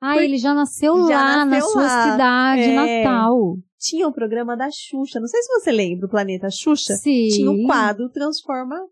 Ah, 0.00 0.16
ele 0.22 0.38
já 0.38 0.54
nasceu 0.54 0.94
Já 1.08 1.16
lá, 1.20 1.36
na 1.38 1.44
nasceu 1.46 1.70
sua 1.72 1.82
lá. 1.82 2.12
cidade 2.12 2.62
É. 2.62 3.02
natal. 3.02 3.56
Tinha 3.80 4.06
o 4.06 4.12
programa 4.12 4.56
da 4.56 4.68
Xuxa. 4.70 5.18
Não 5.18 5.26
sei 5.26 5.42
se 5.42 5.48
você 5.52 5.72
lembra 5.72 6.06
o 6.06 6.10
Planeta 6.10 6.48
Xuxa. 6.50 6.94
Sim. 6.94 7.26
Tinha 7.30 7.50
o 7.50 7.66
quadro 7.66 8.08
Transformação. 8.08 8.88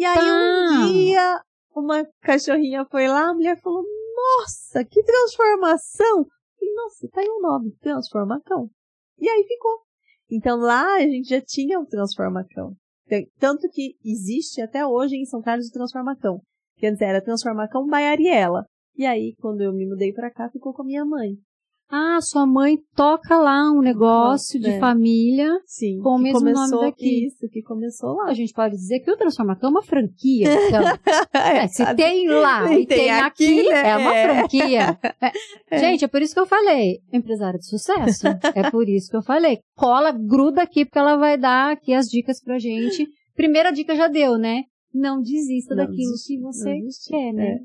E 0.00 0.04
aí 0.06 0.32
um 0.32 0.92
dia, 0.94 1.42
uma 1.76 2.06
cachorrinha 2.22 2.86
foi 2.90 3.06
lá, 3.06 3.28
a 3.28 3.34
mulher 3.34 3.60
falou, 3.60 3.84
nossa, 4.16 4.82
que 4.82 5.02
transformação! 5.02 6.26
E 6.58 6.74
nossa, 6.74 7.06
tá 7.10 7.20
aí 7.20 7.28
o 7.28 7.42
nome, 7.42 7.76
Transformacão. 7.82 8.70
E 9.18 9.28
aí 9.28 9.44
ficou. 9.46 9.82
Então 10.30 10.56
lá 10.56 10.94
a 10.94 11.00
gente 11.00 11.28
já 11.28 11.40
tinha 11.42 11.78
o 11.78 11.84
Transformacão. 11.84 12.74
Tanto 13.38 13.68
que 13.68 13.94
existe 14.02 14.62
até 14.62 14.86
hoje 14.86 15.16
em 15.16 15.26
São 15.26 15.42
Carlos 15.42 15.68
o 15.68 15.72
Transformacão. 15.72 16.40
Que 16.78 16.86
antes 16.86 17.02
era 17.02 17.22
Transformacão 17.22 17.86
Baiariela. 17.86 18.64
E 18.96 19.04
aí, 19.04 19.34
quando 19.38 19.60
eu 19.60 19.70
me 19.70 19.86
mudei 19.86 20.14
pra 20.14 20.30
cá, 20.30 20.48
ficou 20.48 20.72
com 20.72 20.80
a 20.80 20.86
minha 20.86 21.04
mãe. 21.04 21.36
Ah, 21.90 22.20
sua 22.20 22.46
mãe 22.46 22.78
toca 22.94 23.36
lá 23.36 23.70
um 23.72 23.80
negócio 23.80 24.60
de 24.60 24.68
é. 24.70 24.78
família. 24.78 25.48
Sim. 25.66 25.98
Com 26.00 26.10
o 26.16 26.18
mesmo 26.18 26.40
nome 26.48 26.80
daqui. 26.86 27.26
Isso, 27.26 27.48
que 27.50 27.62
começou 27.62 28.14
lá. 28.14 28.26
A 28.30 28.34
gente 28.34 28.52
pode 28.52 28.76
dizer 28.76 29.00
que 29.00 29.10
o 29.10 29.16
Transformacão 29.16 29.68
é 29.68 29.72
uma 29.72 29.82
franquia. 29.82 30.46
Então, 30.68 30.82
É, 31.34 31.66
se 31.66 31.82
quase- 31.82 31.96
tem 31.96 32.28
lá 32.28 32.72
e 32.72 32.86
tem 32.86 33.10
aqui, 33.10 33.60
aqui, 33.60 33.68
né? 33.68 33.88
é 33.90 33.96
uma 33.96 34.14
É. 34.14 34.28
franquia. 34.28 34.98
É. 35.72 35.78
Gente, 35.78 36.04
é 36.04 36.08
por 36.08 36.20
isso 36.22 36.34
que 36.34 36.40
eu 36.40 36.46
falei, 36.46 36.98
empresária 37.12 37.58
de 37.58 37.66
sucesso. 37.66 38.26
É 38.54 38.70
por 38.70 38.88
isso 38.88 39.08
que 39.10 39.16
eu 39.16 39.22
falei. 39.22 39.58
Cola, 39.76 40.10
gruda 40.12 40.62
aqui, 40.62 40.84
porque 40.84 40.98
ela 40.98 41.16
vai 41.16 41.38
dar 41.38 41.72
aqui 41.72 41.92
as 41.92 42.06
dicas 42.06 42.42
pra 42.42 42.58
gente. 42.58 43.06
Primeira 43.34 43.70
dica 43.70 43.94
já 43.94 44.08
deu, 44.08 44.36
né? 44.36 44.62
Não 44.92 45.20
desista 45.20 45.74
Não 45.74 45.84
daquilo 45.84 46.12
que 46.26 46.40
você 46.40 46.76
quer, 47.08 47.32
né? 47.32 47.50
É. 47.52 47.58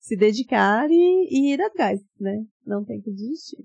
Se 0.00 0.16
dedicar 0.16 0.88
e, 0.90 1.28
e 1.30 1.52
ir 1.54 1.62
atrás, 1.62 2.00
né? 2.18 2.42
Não 2.66 2.84
tem 2.84 3.00
que 3.00 3.10
desistir. 3.12 3.62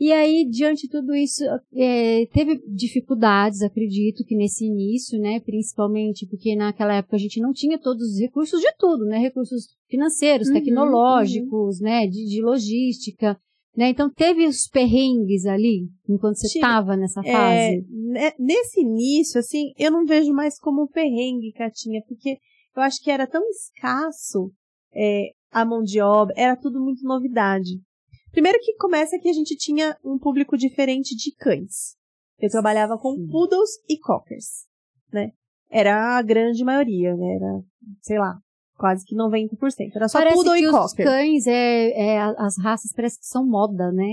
E 0.00 0.10
aí, 0.10 0.44
diante 0.48 0.82
de 0.82 0.88
tudo 0.88 1.14
isso, 1.14 1.44
é, 1.74 2.26
teve 2.32 2.60
dificuldades, 2.66 3.62
acredito 3.62 4.24
que 4.24 4.34
nesse 4.34 4.64
início, 4.64 5.18
né? 5.18 5.38
Principalmente 5.40 6.26
porque 6.26 6.56
naquela 6.56 6.94
época 6.96 7.16
a 7.16 7.18
gente 7.18 7.40
não 7.40 7.52
tinha 7.52 7.78
todos 7.78 8.14
os 8.14 8.18
recursos 8.18 8.60
de 8.60 8.72
tudo, 8.78 9.04
né? 9.04 9.18
Recursos 9.18 9.68
financeiros, 9.88 10.48
Uhum, 10.48 10.54
tecnológicos, 10.54 11.80
né? 11.80 12.06
De, 12.06 12.24
de 12.24 12.42
logística, 12.42 13.38
né? 13.76 13.90
Então 13.90 14.10
teve 14.10 14.46
os 14.46 14.66
perrengues 14.66 15.46
ali, 15.46 15.88
enquanto 16.08 16.36
você 16.36 16.46
estava 16.48 16.96
nessa 16.96 17.20
É, 17.24 17.32
fase. 17.32 17.86
né, 17.88 18.32
nesse 18.38 18.80
início, 18.80 19.38
assim, 19.38 19.72
eu 19.78 19.90
não 19.90 20.04
vejo 20.04 20.32
mais 20.32 20.58
como 20.58 20.82
um 20.82 20.88
perrengue, 20.88 21.52
Catinha, 21.52 22.02
porque 22.08 22.38
eu 22.74 22.82
acho 22.82 23.00
que 23.02 23.10
era 23.10 23.26
tão 23.26 23.42
escasso 23.50 24.50
é, 24.94 25.30
a 25.50 25.64
mão 25.64 25.82
de 25.82 26.00
obra, 26.00 26.34
era 26.36 26.56
tudo 26.56 26.80
muito 26.80 27.04
novidade. 27.04 27.78
Primeiro 28.32 28.58
que 28.60 28.74
começa 28.76 29.18
que 29.18 29.28
a 29.28 29.32
gente 29.32 29.54
tinha 29.56 29.96
um 30.04 30.18
público 30.18 30.56
diferente 30.56 31.14
de 31.14 31.34
cães. 31.36 31.94
Eu 32.38 32.50
trabalhava 32.50 32.98
com 32.98 33.14
Sim. 33.14 33.26
poodles 33.28 33.70
e 33.88 33.98
cockers, 33.98 34.64
né? 35.12 35.30
Era 35.70 36.18
a 36.18 36.22
grande 36.22 36.64
maioria, 36.64 37.14
né? 37.16 37.34
Era, 37.36 37.60
sei 38.00 38.18
lá, 38.18 38.34
quase 38.76 39.04
que 39.06 39.14
90%. 39.14 39.94
Era 39.94 40.08
só 40.08 40.18
Parece 40.18 40.34
poodle 40.36 40.54
que 40.54 40.62
e 40.62 40.66
os 40.68 40.72
cocker. 40.74 41.06
cães, 41.06 41.46
é, 41.46 41.90
é, 41.90 42.18
as 42.20 42.56
raças 42.58 42.92
parece 42.94 43.18
que 43.20 43.26
são 43.26 43.46
moda, 43.46 43.92
né? 43.92 44.08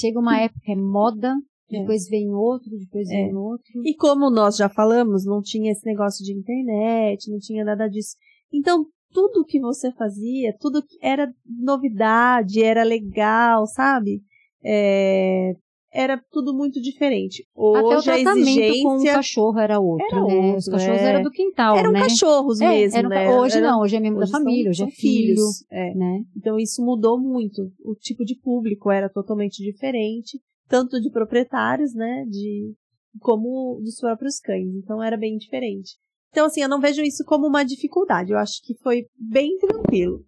Chega 0.00 0.18
uma 0.18 0.40
época 0.40 0.72
é 0.72 0.74
moda, 0.76 1.34
É. 1.70 1.80
depois 1.80 2.08
vem 2.08 2.30
outro, 2.30 2.70
depois 2.78 3.08
É. 3.10 3.12
vem 3.24 3.34
outro. 3.36 3.82
E 3.84 3.94
como 3.94 4.30
nós 4.30 4.56
já 4.56 4.68
falamos, 4.68 5.24
não 5.26 5.42
tinha 5.42 5.70
esse 5.72 5.84
negócio 5.84 6.24
de 6.24 6.32
internet, 6.32 7.30
não 7.30 7.38
tinha 7.38 7.64
nada 7.64 7.88
disso. 7.88 8.16
Então, 8.52 8.86
tudo 9.16 9.46
que 9.46 9.58
você 9.58 9.90
fazia, 9.92 10.54
tudo 10.60 10.82
que 10.82 10.98
era 11.00 11.32
novidade, 11.58 12.62
era 12.62 12.82
legal, 12.82 13.66
sabe? 13.66 14.20
É, 14.62 15.54
era 15.90 16.20
tudo 16.30 16.52
muito 16.54 16.82
diferente. 16.82 17.46
Hoje 17.54 18.10
Até 18.10 18.10
o 18.26 18.30
a 18.30 18.32
exigência 18.34 18.82
com 18.82 18.96
o 18.98 19.04
cachorro 19.04 19.58
era 19.58 19.80
outro, 19.80 20.06
era 20.06 20.16
né? 20.26 20.34
outro, 20.34 20.56
Os 20.58 20.68
cachorros 20.68 21.00
é. 21.00 21.08
eram 21.08 21.22
do 21.22 21.30
quintal, 21.30 21.76
eram 21.78 21.92
né? 21.92 22.00
cachorros 22.00 22.60
É, 22.60 22.68
mesmo, 22.68 22.98
eram- 22.98 23.08
né? 23.08 23.30
Hoje 23.30 23.56
Era- 23.56 23.66
não, 23.70 23.80
hoje 23.80 23.96
é 23.96 24.00
membro 24.00 24.18
da 24.18 24.24
hoje 24.24 24.32
família, 24.32 24.70
hoje 24.70 24.82
é 24.82 24.90
filho, 24.90 25.26
filhos, 25.34 25.64
é. 25.70 25.94
né? 25.94 26.20
Então 26.36 26.58
isso 26.58 26.84
mudou 26.84 27.18
muito. 27.18 27.62
O 27.82 27.94
tipo 27.94 28.22
de 28.22 28.34
público 28.38 28.90
era 28.90 29.08
totalmente 29.08 29.62
diferente, 29.62 30.38
tanto 30.68 31.00
de 31.00 31.10
proprietários, 31.10 31.94
né, 31.94 32.26
de 32.28 32.74
como 33.20 33.80
dos 33.82 33.98
próprios 33.98 34.38
cães. 34.40 34.74
Então 34.74 35.02
era 35.02 35.16
bem 35.16 35.38
diferente. 35.38 35.92
Então 36.36 36.44
assim, 36.44 36.60
eu 36.60 36.68
não 36.68 36.82
vejo 36.82 37.00
isso 37.00 37.24
como 37.24 37.46
uma 37.46 37.64
dificuldade. 37.64 38.30
Eu 38.30 38.36
acho 38.36 38.60
que 38.62 38.76
foi 38.82 39.06
bem 39.18 39.56
tranquilo. 39.56 40.22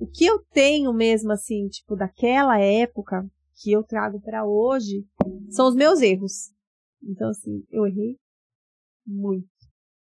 O 0.00 0.06
que 0.06 0.24
eu 0.24 0.42
tenho 0.54 0.90
mesmo 0.90 1.32
assim, 1.32 1.68
tipo 1.68 1.94
daquela 1.94 2.58
época 2.58 3.22
que 3.62 3.70
eu 3.70 3.82
trago 3.82 4.18
pra 4.22 4.46
hoje, 4.46 5.04
são 5.50 5.68
os 5.68 5.74
meus 5.74 6.00
erros. 6.00 6.48
Então 7.06 7.28
assim, 7.28 7.62
eu 7.70 7.86
errei 7.86 8.16
muito, 9.06 9.46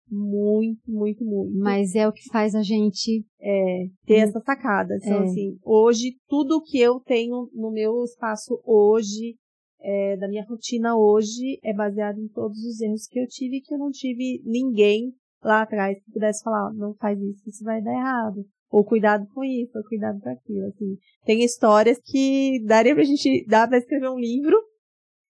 muito, 0.10 0.80
muito, 0.90 1.26
muito 1.26 1.60
Mas 1.60 1.94
é 1.94 2.08
o 2.08 2.14
que 2.14 2.30
faz 2.32 2.56
a 2.56 2.64
gente. 2.64 3.26
é, 3.42 3.88
ter 4.06 4.20
essa 4.20 4.40
sacada. 4.40 4.96
Então, 4.96 5.24
É. 5.24 5.24
assim, 5.26 5.60
hoje, 5.62 6.16
tudo 6.30 6.62
que 6.62 6.80
eu 6.80 7.02
tenho 7.02 7.50
no 7.54 7.70
meu 7.70 8.02
espaço 8.06 8.62
hoje, 8.64 9.36
é, 9.82 10.16
da 10.16 10.30
minha 10.30 10.46
rotina 10.46 10.96
hoje, 10.96 11.60
é 11.62 11.74
baseado 11.74 12.18
em 12.18 12.30
todos 12.30 12.64
os 12.64 12.80
erros 12.80 13.06
que 13.08 13.20
eu 13.20 13.28
tive 13.28 13.58
e 13.58 13.62
que 13.62 13.74
eu 13.74 13.78
não 13.78 13.92
tive 13.92 14.42
ninguém 14.46 15.14
lá 15.44 15.62
atrás 15.62 15.98
que 16.04 16.12
pudesse 16.12 16.44
falar, 16.44 16.72
não 16.74 16.94
faz 16.96 17.20
isso, 17.20 17.50
isso 17.50 17.64
vai 17.64 17.82
dar 17.82 17.94
errado. 17.94 18.46
Ou 18.72 18.84
cuidado 18.84 19.26
com 19.34 19.44
isso, 19.44 19.78
ou 19.78 19.84
cuidado 19.84 20.20
com 20.20 20.30
aquilo, 20.30 20.68
assim. 20.68 20.98
Tem 21.26 21.44
histórias 21.44 22.00
que 22.04 22.64
daria 22.66 22.94
pra 22.94 23.04
gente, 23.04 23.46
dá 23.48 23.68
pra 23.68 23.78
escrever 23.78 24.10
um 24.10 24.20
livro. 24.20 24.56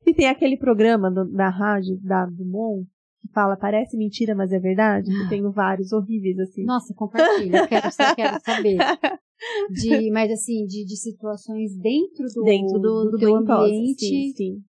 E 0.07 0.15
tem 0.15 0.29
aquele 0.29 0.57
programa 0.57 1.11
do- 1.11 1.31
da 1.33 1.49
rádio, 1.49 1.99
da 2.03 2.27
Dumont, 2.27 2.87
que 3.21 3.29
fala, 3.33 3.57
parece 3.57 3.97
mentira, 3.97 4.35
mas 4.35 4.53
é 4.53 4.59
verdade. 4.59 5.11
Eu 5.11 5.29
tenho 5.29 5.51
vários 5.51 5.93
horríveis, 5.93 6.39
assim. 6.39 6.65
Nossa, 6.65 6.95
compartilha, 6.95 7.57
eu 7.63 7.67
quero, 7.67 7.89
quero 8.15 8.41
saber. 8.45 8.77
De, 9.69 10.11
mas 10.13 10.31
assim, 10.31 10.65
de, 10.65 10.85
de 10.87 10.97
situações 10.97 11.77
dentro 11.77 12.25
do, 12.35 12.43
dentro 12.45 12.79
do, 12.79 13.11
do, 13.11 13.19
Banho 13.19 13.45
Tosa, 13.45 13.65
ambiente. 13.65 14.07
Sim, 14.07 14.33
sim. 14.33 14.65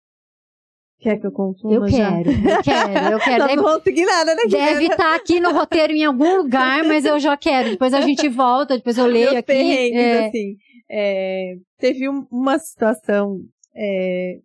Quer 1.03 1.19
que 1.19 1.27
eu 1.27 1.33
conte 1.33 1.65
Eu 1.65 1.89
já? 1.89 2.23
quero, 2.23 2.31
eu 2.31 2.63
quero, 2.63 3.13
eu 3.15 3.19
quero. 3.19 3.45
Deve, 3.49 3.57
não 3.57 3.63
vamos 3.65 3.83
seguir 3.83 4.05
nada, 4.05 4.35
né? 4.37 4.43
deve 4.49 4.85
estar 4.87 5.17
aqui 5.17 5.41
no 5.41 5.53
roteiro 5.53 5.93
em 5.93 6.05
algum 6.05 6.37
lugar, 6.37 6.85
mas 6.85 7.05
eu 7.05 7.19
já 7.19 7.37
quero. 7.37 7.71
Depois 7.71 7.93
a 7.93 8.01
gente 8.03 8.29
volta, 8.29 8.77
depois 8.77 8.97
eu 8.97 9.07
leio 9.07 9.33
Meus 9.33 9.39
aqui. 9.39 9.53
é. 9.93 10.27
assim. 10.29 10.57
É, 10.89 11.55
teve 11.79 12.09
um- 12.09 12.27
uma 12.31 12.57
situação 12.59 13.41
é, 13.75 14.39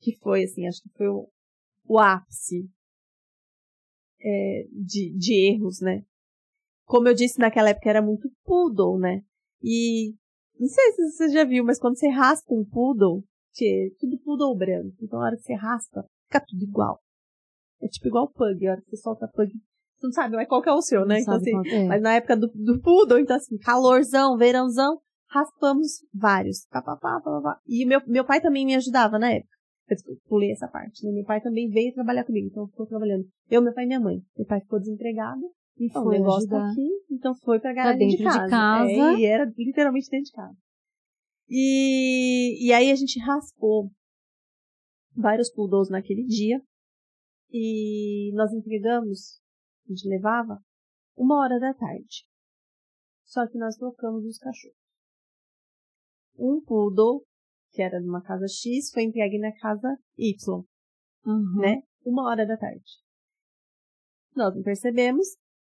que 0.00 0.16
foi, 0.22 0.44
assim, 0.44 0.66
acho 0.68 0.80
que 0.82 0.90
foi 0.96 1.08
o, 1.08 1.26
o 1.88 1.98
ápice 1.98 2.68
é, 4.22 4.64
de, 4.72 5.12
de 5.16 5.48
erros, 5.52 5.80
né? 5.80 6.02
Como 6.86 7.08
eu 7.08 7.14
disse, 7.14 7.38
naquela 7.40 7.70
época 7.70 7.88
era 7.90 8.02
muito 8.02 8.30
poodle, 8.44 8.98
né? 8.98 9.22
E 9.62 10.14
não 10.60 10.68
sei 10.68 10.92
se 10.92 11.10
você 11.10 11.28
já 11.30 11.44
viu, 11.44 11.64
mas 11.64 11.78
quando 11.80 11.98
você 11.98 12.08
raspa 12.08 12.54
um 12.54 12.64
poodle, 12.64 13.24
é 13.62 13.88
tudo 14.00 14.18
poodle 14.24 14.56
branco, 14.56 14.96
então 15.02 15.18
na 15.18 15.26
hora 15.26 15.36
que 15.36 15.42
você 15.42 15.54
raspa, 15.54 16.04
fica 16.26 16.40
tudo 16.46 16.62
igual. 16.64 16.98
É 17.82 17.86
tipo 17.88 18.08
igual 18.08 18.30
pug, 18.32 18.66
a 18.66 18.72
hora 18.72 18.80
que 18.80 18.88
você 18.90 18.96
solta 18.96 19.28
pug, 19.28 19.50
você 19.96 20.06
não 20.06 20.12
sabe 20.12 20.34
mais 20.34 20.48
qual 20.48 20.62
que 20.62 20.68
é 20.68 20.72
o 20.72 20.80
seu, 20.80 21.04
né? 21.04 21.20
Então, 21.20 21.34
assim, 21.34 21.52
é. 21.68 21.84
mas 21.86 22.00
na 22.02 22.14
época 22.14 22.36
do, 22.36 22.48
do 22.54 22.80
poodle, 22.80 23.18
então 23.18 23.36
assim, 23.36 23.58
calorzão, 23.58 24.36
verãozão, 24.36 24.98
raspamos 25.28 26.04
vários. 26.12 26.66
Pá, 26.70 26.80
pá, 26.82 26.96
pá, 26.96 27.20
pá, 27.20 27.40
pá. 27.42 27.58
E 27.66 27.84
meu, 27.84 28.00
meu 28.06 28.24
pai 28.24 28.40
também 28.40 28.64
me 28.64 28.74
ajudava 28.74 29.18
na 29.18 29.30
época. 29.32 29.52
Eu 29.90 29.96
pulei 30.28 30.50
essa 30.50 30.66
parte. 30.66 31.04
né? 31.04 31.12
Meu 31.12 31.24
pai 31.24 31.42
também 31.42 31.68
veio 31.68 31.92
trabalhar 31.92 32.24
comigo, 32.24 32.48
então 32.50 32.66
ficou 32.68 32.86
trabalhando. 32.86 33.24
Eu, 33.50 33.60
meu 33.60 33.74
pai 33.74 33.84
e 33.84 33.86
minha 33.86 34.00
mãe. 34.00 34.16
Meu 34.36 34.46
pai 34.46 34.60
ficou 34.60 34.78
desempregado. 34.80 35.42
E 35.76 35.86
Então, 35.86 36.02
o 36.02 36.04
foi 36.06 36.18
negócio 36.18 36.48
tá 36.48 36.56
ajudar. 36.56 36.72
aqui, 36.72 36.88
então 37.10 37.34
foi 37.34 37.60
pra 37.60 37.74
garagem 37.74 37.98
dentro 37.98 38.16
de 38.16 38.22
de 38.22 38.24
casa. 38.24 38.48
casa. 38.48 38.90
É, 38.90 39.14
e 39.18 39.24
era 39.26 39.44
literalmente 39.58 40.08
dentro 40.08 40.24
de 40.26 40.32
casa. 40.32 40.56
E, 41.48 42.66
e 42.66 42.72
aí 42.72 42.90
a 42.90 42.94
gente 42.94 43.18
raspou 43.20 43.90
vários 45.14 45.50
poodles 45.52 45.90
naquele 45.90 46.24
dia. 46.24 46.60
E 47.50 48.32
nós 48.34 48.52
entregamos, 48.52 49.40
a 49.86 49.92
gente 49.92 50.08
levava, 50.08 50.58
uma 51.16 51.40
hora 51.40 51.60
da 51.60 51.72
tarde. 51.72 52.26
Só 53.24 53.46
que 53.46 53.58
nós 53.58 53.76
trocamos 53.76 54.24
os 54.24 54.38
cachorros. 54.38 54.76
Um 56.36 56.60
poodle, 56.60 57.24
que 57.70 57.80
era 57.80 58.00
de 58.00 58.08
uma 58.08 58.22
casa 58.22 58.46
X, 58.48 58.90
foi 58.92 59.04
entregue 59.04 59.38
na 59.38 59.52
casa 59.58 59.96
Y, 60.18 60.64
Uhum. 61.24 61.60
né? 61.60 61.82
Uma 62.04 62.28
hora 62.28 62.44
da 62.46 62.56
tarde. 62.56 62.84
Nós 64.34 64.54
não 64.54 64.62
percebemos 64.62 65.26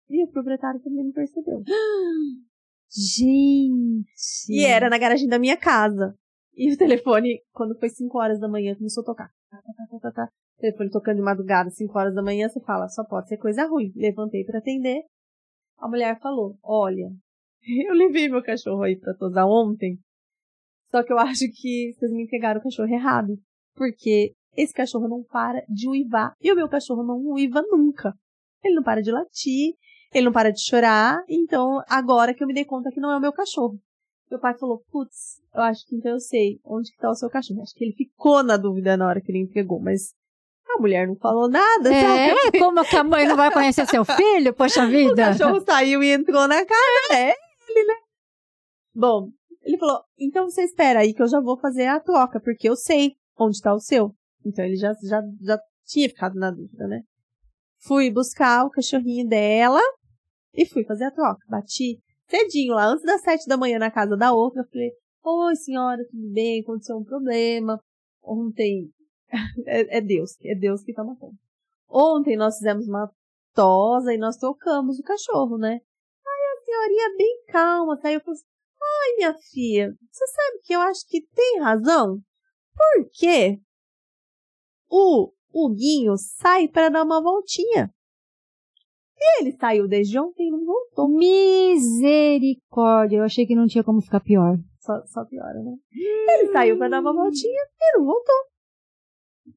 e 0.08 0.24
o 0.24 0.30
proprietário 0.30 0.80
também 0.80 1.04
não 1.04 1.12
percebeu. 1.12 1.62
Gente. 2.94 4.50
E 4.50 4.64
era 4.64 4.90
na 4.90 4.98
garagem 4.98 5.26
da 5.26 5.38
minha 5.38 5.56
casa. 5.56 6.14
E 6.54 6.72
o 6.72 6.76
telefone, 6.76 7.40
quando 7.52 7.78
foi 7.78 7.88
5 7.88 8.18
horas 8.18 8.38
da 8.38 8.48
manhã, 8.48 8.74
começou 8.74 9.02
a 9.02 9.06
tocar. 9.06 9.30
Tá, 9.50 9.62
tá, 10.00 10.12
tá. 10.12 10.28
O 10.58 10.60
telefone 10.60 10.90
tocando 10.90 11.16
de 11.16 11.22
madrugada, 11.22 11.70
5 11.70 11.98
horas 11.98 12.14
da 12.14 12.22
manhã, 12.22 12.48
você 12.48 12.60
fala, 12.60 12.88
só 12.88 13.02
pode 13.04 13.28
ser 13.28 13.38
coisa 13.38 13.66
ruim. 13.66 13.90
Levantei 13.96 14.44
pra 14.44 14.58
atender. 14.58 15.02
A 15.78 15.88
mulher 15.88 16.20
falou, 16.20 16.58
olha, 16.62 17.08
eu 17.88 17.94
levei 17.94 18.28
meu 18.28 18.42
cachorro 18.42 18.82
aí 18.82 18.96
pra 18.96 19.14
tosar 19.14 19.46
ontem. 19.46 19.98
Só 20.90 21.02
que 21.02 21.12
eu 21.12 21.18
acho 21.18 21.46
que 21.50 21.94
vocês 21.94 22.12
me 22.12 22.24
entregaram 22.24 22.60
o 22.60 22.62
cachorro 22.62 22.92
errado. 22.92 23.38
Porque 23.74 24.34
esse 24.54 24.74
cachorro 24.74 25.08
não 25.08 25.24
para 25.24 25.64
de 25.66 25.88
uivar. 25.88 26.34
E 26.40 26.52
o 26.52 26.54
meu 26.54 26.68
cachorro 26.68 27.02
não 27.02 27.16
uiva 27.32 27.62
nunca. 27.62 28.14
Ele 28.62 28.74
não 28.74 28.82
para 28.82 29.00
de 29.00 29.10
latir, 29.10 29.74
ele 30.12 30.26
não 30.26 30.32
para 30.32 30.50
de 30.52 30.60
chorar. 30.60 31.22
Então, 31.28 31.82
agora 31.88 32.34
que 32.34 32.42
eu 32.42 32.46
me 32.46 32.54
dei 32.54 32.64
conta 32.64 32.90
que 32.90 33.00
não 33.00 33.10
é 33.10 33.16
o 33.16 33.20
meu 33.20 33.32
cachorro. 33.32 33.78
Meu 34.30 34.40
pai 34.40 34.56
falou, 34.58 34.82
putz, 34.90 35.40
eu 35.54 35.62
acho 35.62 35.86
que 35.86 35.96
então 35.96 36.12
eu 36.12 36.20
sei 36.20 36.58
onde 36.64 36.90
que 36.90 36.98
tá 36.98 37.10
o 37.10 37.14
seu 37.14 37.28
cachorro. 37.28 37.62
Acho 37.62 37.74
que 37.74 37.84
ele 37.84 37.94
ficou 37.94 38.42
na 38.42 38.56
dúvida 38.56 38.96
na 38.96 39.06
hora 39.06 39.20
que 39.20 39.30
ele 39.30 39.42
entregou, 39.42 39.78
mas 39.80 40.14
a 40.74 40.80
mulher 40.80 41.06
não 41.06 41.16
falou 41.16 41.48
nada, 41.50 41.90
sabe? 41.90 42.56
É, 42.56 42.58
como 42.58 42.84
que 42.84 42.96
a 42.96 43.04
mãe 43.04 43.26
não 43.26 43.36
vai 43.36 43.52
conhecer 43.52 43.86
seu 43.86 44.04
filho? 44.04 44.54
Poxa 44.54 44.84
O 44.86 44.88
vida. 44.88 45.26
cachorro 45.26 45.60
saiu 45.60 46.02
e 46.02 46.12
entrou 46.12 46.48
na 46.48 46.64
casa, 46.64 47.14
é 47.14 47.34
ele, 47.68 47.86
né? 47.86 47.94
Bom, 48.94 49.28
ele 49.62 49.78
falou, 49.78 50.00
então 50.18 50.48
você 50.48 50.62
espera 50.62 51.00
aí 51.00 51.12
que 51.12 51.22
eu 51.22 51.28
já 51.28 51.40
vou 51.40 51.58
fazer 51.58 51.86
a 51.86 52.00
troca, 52.00 52.40
porque 52.40 52.68
eu 52.68 52.76
sei 52.76 53.12
onde 53.38 53.60
tá 53.60 53.74
o 53.74 53.80
seu. 53.80 54.14
Então 54.44 54.64
ele 54.64 54.76
já, 54.76 54.92
já, 55.02 55.20
já 55.42 55.58
tinha 55.86 56.08
ficado 56.08 56.34
na 56.38 56.50
dúvida, 56.50 56.86
né? 56.86 57.02
Fui 57.80 58.10
buscar 58.10 58.64
o 58.64 58.70
cachorrinho 58.70 59.28
dela 59.28 59.80
e 60.54 60.66
fui 60.66 60.84
fazer 60.84 61.04
a 61.04 61.10
troca. 61.10 61.44
Bati 61.48 62.00
cedinho 62.28 62.74
lá, 62.74 62.86
antes 62.86 63.04
das 63.04 63.22
sete 63.22 63.46
da 63.46 63.56
manhã 63.56 63.78
na 63.78 63.90
casa 63.90 64.16
da 64.16 64.32
outra. 64.32 64.64
Falei, 64.70 64.90
oi 65.24 65.56
senhora, 65.56 66.02
tudo 66.10 66.32
bem? 66.32 66.60
Aconteceu 66.60 66.96
um 66.96 67.04
problema. 67.04 67.80
Ontem, 68.22 68.90
é, 69.66 69.98
é 69.98 70.00
Deus, 70.00 70.36
é 70.44 70.54
Deus 70.54 70.82
que 70.82 70.94
toma 70.94 71.16
conta. 71.16 71.36
Ontem 71.88 72.36
nós 72.36 72.56
fizemos 72.56 72.88
uma 72.88 73.10
tosa 73.54 74.14
e 74.14 74.18
nós 74.18 74.36
trocamos 74.36 74.98
o 74.98 75.02
cachorro, 75.02 75.58
né? 75.58 75.72
Aí 75.72 76.58
a 76.58 76.64
senhorinha 76.64 77.16
bem 77.16 77.44
calma 77.48 77.96
saiu 78.00 78.18
e 78.18 78.22
falou 78.22 78.34
assim, 78.34 78.46
ai 78.82 79.16
minha 79.16 79.34
filha, 79.34 79.94
você 80.10 80.26
sabe 80.26 80.58
que 80.62 80.72
eu 80.72 80.80
acho 80.80 81.06
que 81.06 81.26
tem 81.34 81.60
razão? 81.60 82.18
Por 82.74 83.10
quê? 83.12 83.60
O 84.88 85.32
Huguinho 85.52 86.16
sai 86.16 86.68
para 86.68 86.88
dar 86.88 87.04
uma 87.04 87.22
voltinha. 87.22 87.90
E 89.24 89.42
ele 89.42 89.52
saiu 89.52 89.86
desde 89.86 90.18
ontem 90.18 90.48
e 90.48 90.50
não 90.50 90.64
voltou. 90.64 91.08
Misericórdia. 91.08 93.18
Eu 93.18 93.22
achei 93.22 93.46
que 93.46 93.54
não 93.54 93.68
tinha 93.68 93.84
como 93.84 94.00
ficar 94.00 94.18
pior. 94.18 94.58
Só, 94.80 95.00
só 95.06 95.24
piora, 95.24 95.62
né? 95.62 95.76
Ele 95.92 96.50
saiu 96.50 96.76
para 96.76 96.88
dar 96.88 97.00
uma 97.00 97.14
voltinha 97.14 97.62
e 97.80 97.98
não 97.98 98.04
voltou. 98.04 98.34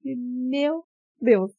E, 0.04 0.15
meu 0.15 0.84
Deus. 1.19 1.51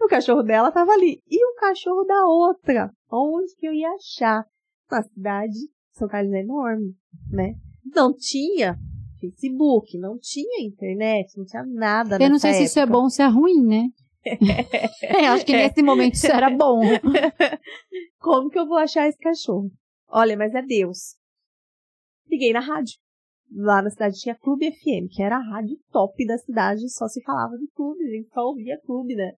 O 0.00 0.06
cachorro 0.06 0.44
dela 0.44 0.70
tava 0.70 0.92
ali. 0.92 1.20
E 1.28 1.44
o 1.44 1.54
cachorro 1.56 2.04
da 2.04 2.24
outra? 2.26 2.92
Onde 3.10 3.56
que 3.56 3.66
eu 3.66 3.72
ia 3.72 3.90
achar? 3.90 4.46
Na 4.88 5.02
cidade, 5.02 5.58
São 5.92 6.06
Carlos 6.08 6.32
é 6.32 6.40
enorme, 6.40 6.94
né? 7.30 7.56
Não 7.94 8.14
tinha 8.14 8.78
Facebook, 9.20 9.98
não 9.98 10.16
tinha 10.18 10.64
internet, 10.64 11.36
não 11.36 11.44
tinha 11.44 11.62
nada 11.66 12.16
Eu 12.20 12.30
não 12.30 12.38
sei 12.38 12.54
se 12.54 12.64
isso 12.64 12.78
é 12.78 12.82
época. 12.82 12.96
bom 12.96 13.04
ou 13.04 13.10
se 13.10 13.20
é 13.20 13.26
ruim, 13.26 13.62
né? 13.66 13.90
É, 15.02 15.26
acho 15.28 15.44
que 15.44 15.52
nesse 15.52 15.82
momento 15.82 16.14
isso 16.14 16.26
era 16.26 16.50
bom. 16.50 16.80
Como 18.18 18.50
que 18.50 18.58
eu 18.58 18.66
vou 18.66 18.76
achar 18.76 19.08
esse 19.08 19.18
cachorro? 19.18 19.70
Olha, 20.08 20.36
mas 20.36 20.54
é 20.54 20.62
Deus. 20.62 21.16
Liguei 22.28 22.52
na 22.52 22.60
rádio. 22.60 22.98
Lá 23.50 23.80
na 23.80 23.90
cidade 23.90 24.18
tinha 24.18 24.34
Clube 24.34 24.70
FM, 24.70 25.08
que 25.10 25.22
era 25.22 25.36
a 25.36 25.42
rádio 25.42 25.78
top 25.90 26.26
da 26.26 26.36
cidade, 26.36 26.88
só 26.90 27.08
se 27.08 27.22
falava 27.22 27.56
do 27.56 27.66
clube, 27.74 28.04
a 28.04 28.10
gente 28.10 28.28
só 28.28 28.42
ouvia 28.42 28.78
clube, 28.84 29.14
né? 29.14 29.32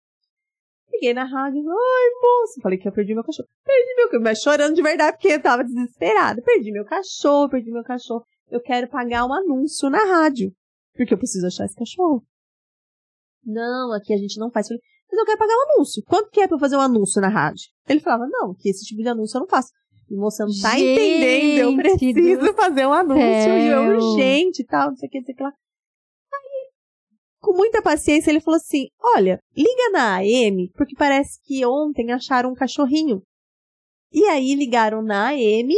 Liguei 0.91 1.13
na 1.13 1.25
rádio, 1.25 1.61
ai, 1.61 2.11
moço. 2.23 2.61
Falei 2.63 2.79
que 2.79 2.89
eu 2.89 2.93
perdi 2.93 3.15
meu 3.15 3.23
cachorro. 3.23 3.49
Perdi 3.65 3.95
meu 3.95 4.07
cachorro, 4.07 4.25
mas 4.25 4.41
chorando 4.41 4.75
de 4.75 4.83
verdade, 4.83 5.13
porque 5.13 5.29
eu 5.29 5.43
tava 5.43 5.63
desesperada. 5.63 6.41
Perdi 6.43 6.73
meu 6.73 6.85
cachorro, 6.85 7.51
perdi 7.51 7.71
meu 7.71 7.85
cachorro. 7.85 8.25
Eu 8.51 8.61
quero 8.61 8.89
pagar 8.89 9.27
um 9.27 9.33
anúncio 9.33 9.91
na 9.91 10.03
rádio, 10.05 10.51
porque 10.95 11.13
eu 11.13 11.19
preciso 11.19 11.47
achar 11.47 11.67
esse 11.67 11.77
cachorro. 11.77 12.25
Não, 13.49 13.93
aqui 13.93 14.13
a 14.13 14.19
gente 14.19 14.39
não 14.39 14.51
faz. 14.51 14.69
Falei, 14.69 14.83
mas 15.11 15.19
eu 15.19 15.25
quero 15.25 15.39
pagar 15.39 15.55
um 15.55 15.73
anúncio. 15.73 16.03
Quanto 16.07 16.31
que 16.31 16.41
é 16.41 16.47
pra 16.47 16.57
eu 16.57 16.61
fazer 16.61 16.77
um 16.77 16.81
anúncio 16.81 17.21
na 17.21 17.29
rádio? 17.29 17.65
Ele 17.89 18.01
falava, 18.01 18.27
não, 18.29 18.55
que 18.55 18.69
esse 18.69 18.85
tipo 18.85 19.03
de 19.03 19.09
anúncio 19.09 19.39
eu 19.39 19.41
não 19.41 19.49
faço. 19.49 19.71
E 20.11 20.17
moça, 20.17 20.45
não 20.45 20.53
tá 20.63 20.71
Gente 20.71 20.85
entendendo, 20.85 21.59
eu 21.59 21.77
preciso 21.77 22.55
fazer 22.55 22.87
um 22.87 22.93
anúncio 22.93 23.23
e 23.23 23.69
é 23.69 23.79
urgente 23.79 24.63
e 24.63 24.65
tal, 24.65 24.91
não 24.91 24.97
sei 24.97 25.07
o 25.07 25.11
que, 25.11 25.19
não 25.19 25.25
sei 25.25 25.35
o 25.35 25.37
que 25.37 25.43
lá. 25.43 25.53
Aí, 26.33 26.71
com 27.41 27.53
muita 27.55 27.83
paciência, 27.83 28.31
ele 28.31 28.41
falou 28.41 28.57
assim, 28.57 28.87
olha, 28.99 29.39
liga 29.55 29.91
na 29.93 30.17
AM, 30.17 30.71
porque 30.75 30.95
parece 30.97 31.39
que 31.45 31.65
ontem 31.67 32.11
acharam 32.11 32.51
um 32.51 32.55
cachorrinho. 32.55 33.23
E 34.11 34.25
aí 34.25 34.55
ligaram 34.55 35.03
na 35.03 35.29
AM 35.29 35.75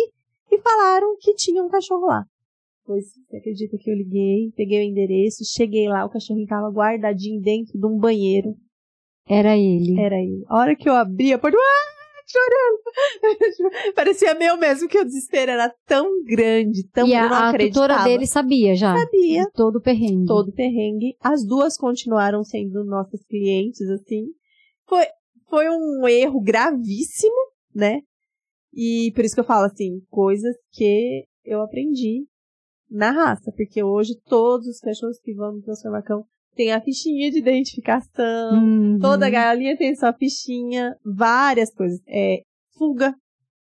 e 0.50 0.60
falaram 0.60 1.16
que 1.18 1.34
tinha 1.34 1.62
um 1.62 1.68
cachorro 1.68 2.06
lá. 2.06 2.24
Pois, 2.84 3.04
você 3.28 3.36
acredita 3.36 3.76
que 3.78 3.90
eu 3.90 3.94
liguei, 3.94 4.52
peguei 4.56 4.80
o 4.80 4.90
endereço, 4.90 5.44
cheguei 5.44 5.88
lá, 5.88 6.04
o 6.04 6.10
cachorrinho 6.10 6.46
tava 6.46 6.70
guardadinho 6.70 7.40
dentro 7.40 7.78
de 7.78 7.86
um 7.86 7.98
banheiro. 7.98 8.56
Era 9.28 9.56
ele. 9.56 10.00
Era 10.00 10.16
ele. 10.16 10.44
A 10.48 10.58
hora 10.58 10.74
que 10.74 10.88
eu 10.88 10.94
abri 10.94 11.32
a 11.32 11.38
porta, 11.38 11.56
ah, 11.56 12.00
chorando. 12.30 13.94
Parecia 13.94 14.34
meu 14.34 14.56
mesmo, 14.56 14.88
que 14.88 14.98
o 14.98 15.04
desespero 15.04 15.52
era 15.52 15.72
tão 15.86 16.22
grande, 16.24 16.86
tão 16.88 17.06
e 17.06 17.14
a, 17.14 17.50
a 17.50 17.56
tutora 17.56 18.02
dele 18.04 18.26
sabia 18.26 18.74
já. 18.74 18.96
Sabia. 18.96 19.48
Todo 19.54 19.80
perrengue. 19.80 20.26
Todo 20.26 20.52
perrengue. 20.52 21.16
As 21.20 21.44
duas 21.44 21.76
continuaram 21.76 22.42
sendo 22.42 22.84
nossas 22.84 23.24
clientes, 23.26 23.88
assim. 23.90 24.26
Foi, 24.88 25.04
foi 25.48 25.68
um 25.68 26.08
erro 26.08 26.40
gravíssimo, 26.40 27.36
né? 27.74 28.00
E 28.72 29.12
por 29.14 29.24
isso 29.24 29.34
que 29.34 29.40
eu 29.40 29.44
falo, 29.44 29.66
assim, 29.66 30.00
coisas 30.08 30.56
que 30.72 31.24
eu 31.44 31.62
aprendi 31.62 32.24
na 32.90 33.10
raça. 33.10 33.52
Porque 33.56 33.82
hoje 33.82 34.14
todos 34.26 34.66
os 34.66 34.80
cachorros 34.80 35.18
que 35.20 35.34
vão 35.34 35.52
no 35.52 35.62
transformar 35.62 36.02
cão 36.02 36.24
têm 36.54 36.72
a 36.72 36.80
fichinha 36.80 37.30
de 37.30 37.38
identificação. 37.38 38.54
Uhum. 38.54 38.98
Toda 39.00 39.30
galinha 39.30 39.76
tem 39.76 39.94
sua 39.94 40.12
fichinha, 40.12 40.96
várias 41.04 41.72
coisas. 41.72 42.00
É, 42.08 42.42
fuga. 42.76 43.14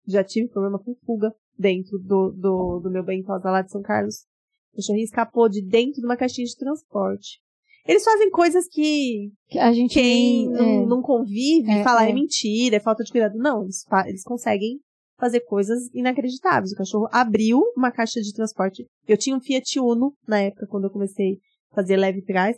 Já 0.07 0.23
tive 0.23 0.49
problema 0.49 0.79
com 0.79 0.95
fuga 1.05 1.31
dentro 1.57 1.99
do, 1.99 2.31
do, 2.31 2.79
do 2.79 2.91
meu 2.91 3.03
bentosa 3.03 3.49
lá 3.49 3.61
de 3.61 3.71
São 3.71 3.81
Carlos. 3.81 4.25
O 4.73 4.77
cachorrinho 4.77 5.03
escapou 5.03 5.47
de 5.49 5.61
dentro 5.61 6.01
de 6.01 6.05
uma 6.05 6.17
caixinha 6.17 6.45
de 6.45 6.55
transporte. 6.55 7.39
Eles 7.87 8.03
fazem 8.03 8.29
coisas 8.29 8.67
que 8.67 9.31
Que 9.47 9.57
A 9.57 9.71
gente 9.71 9.93
quem 9.93 10.47
não, 10.49 10.83
é. 10.83 10.85
não 10.85 11.01
convive 11.01 11.71
É, 11.71 11.83
fala 11.83 12.05
é. 12.05 12.11
é 12.11 12.13
mentira, 12.13 12.75
é 12.75 12.79
falta 12.79 13.03
de 13.03 13.11
cuidado. 13.11 13.37
Não, 13.37 13.63
eles, 13.63 13.85
eles 14.05 14.23
conseguem 14.23 14.79
fazer 15.19 15.41
coisas 15.41 15.93
inacreditáveis. 15.93 16.71
O 16.71 16.75
cachorro 16.75 17.09
abriu 17.11 17.61
uma 17.75 17.91
caixa 17.91 18.21
de 18.21 18.33
transporte. 18.33 18.85
Eu 19.07 19.17
tinha 19.17 19.35
um 19.35 19.41
Fiat 19.41 19.79
Uno 19.79 20.13
na 20.27 20.39
época, 20.39 20.67
quando 20.67 20.85
eu 20.85 20.91
comecei 20.91 21.39
a 21.71 21.75
fazer 21.75 21.97
leve 21.97 22.23
trás. 22.23 22.57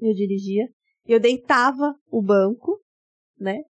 Eu 0.00 0.12
dirigia. 0.12 0.68
Eu 1.06 1.20
deitava 1.20 1.94
o 2.10 2.20
banco, 2.20 2.80
né? 3.38 3.62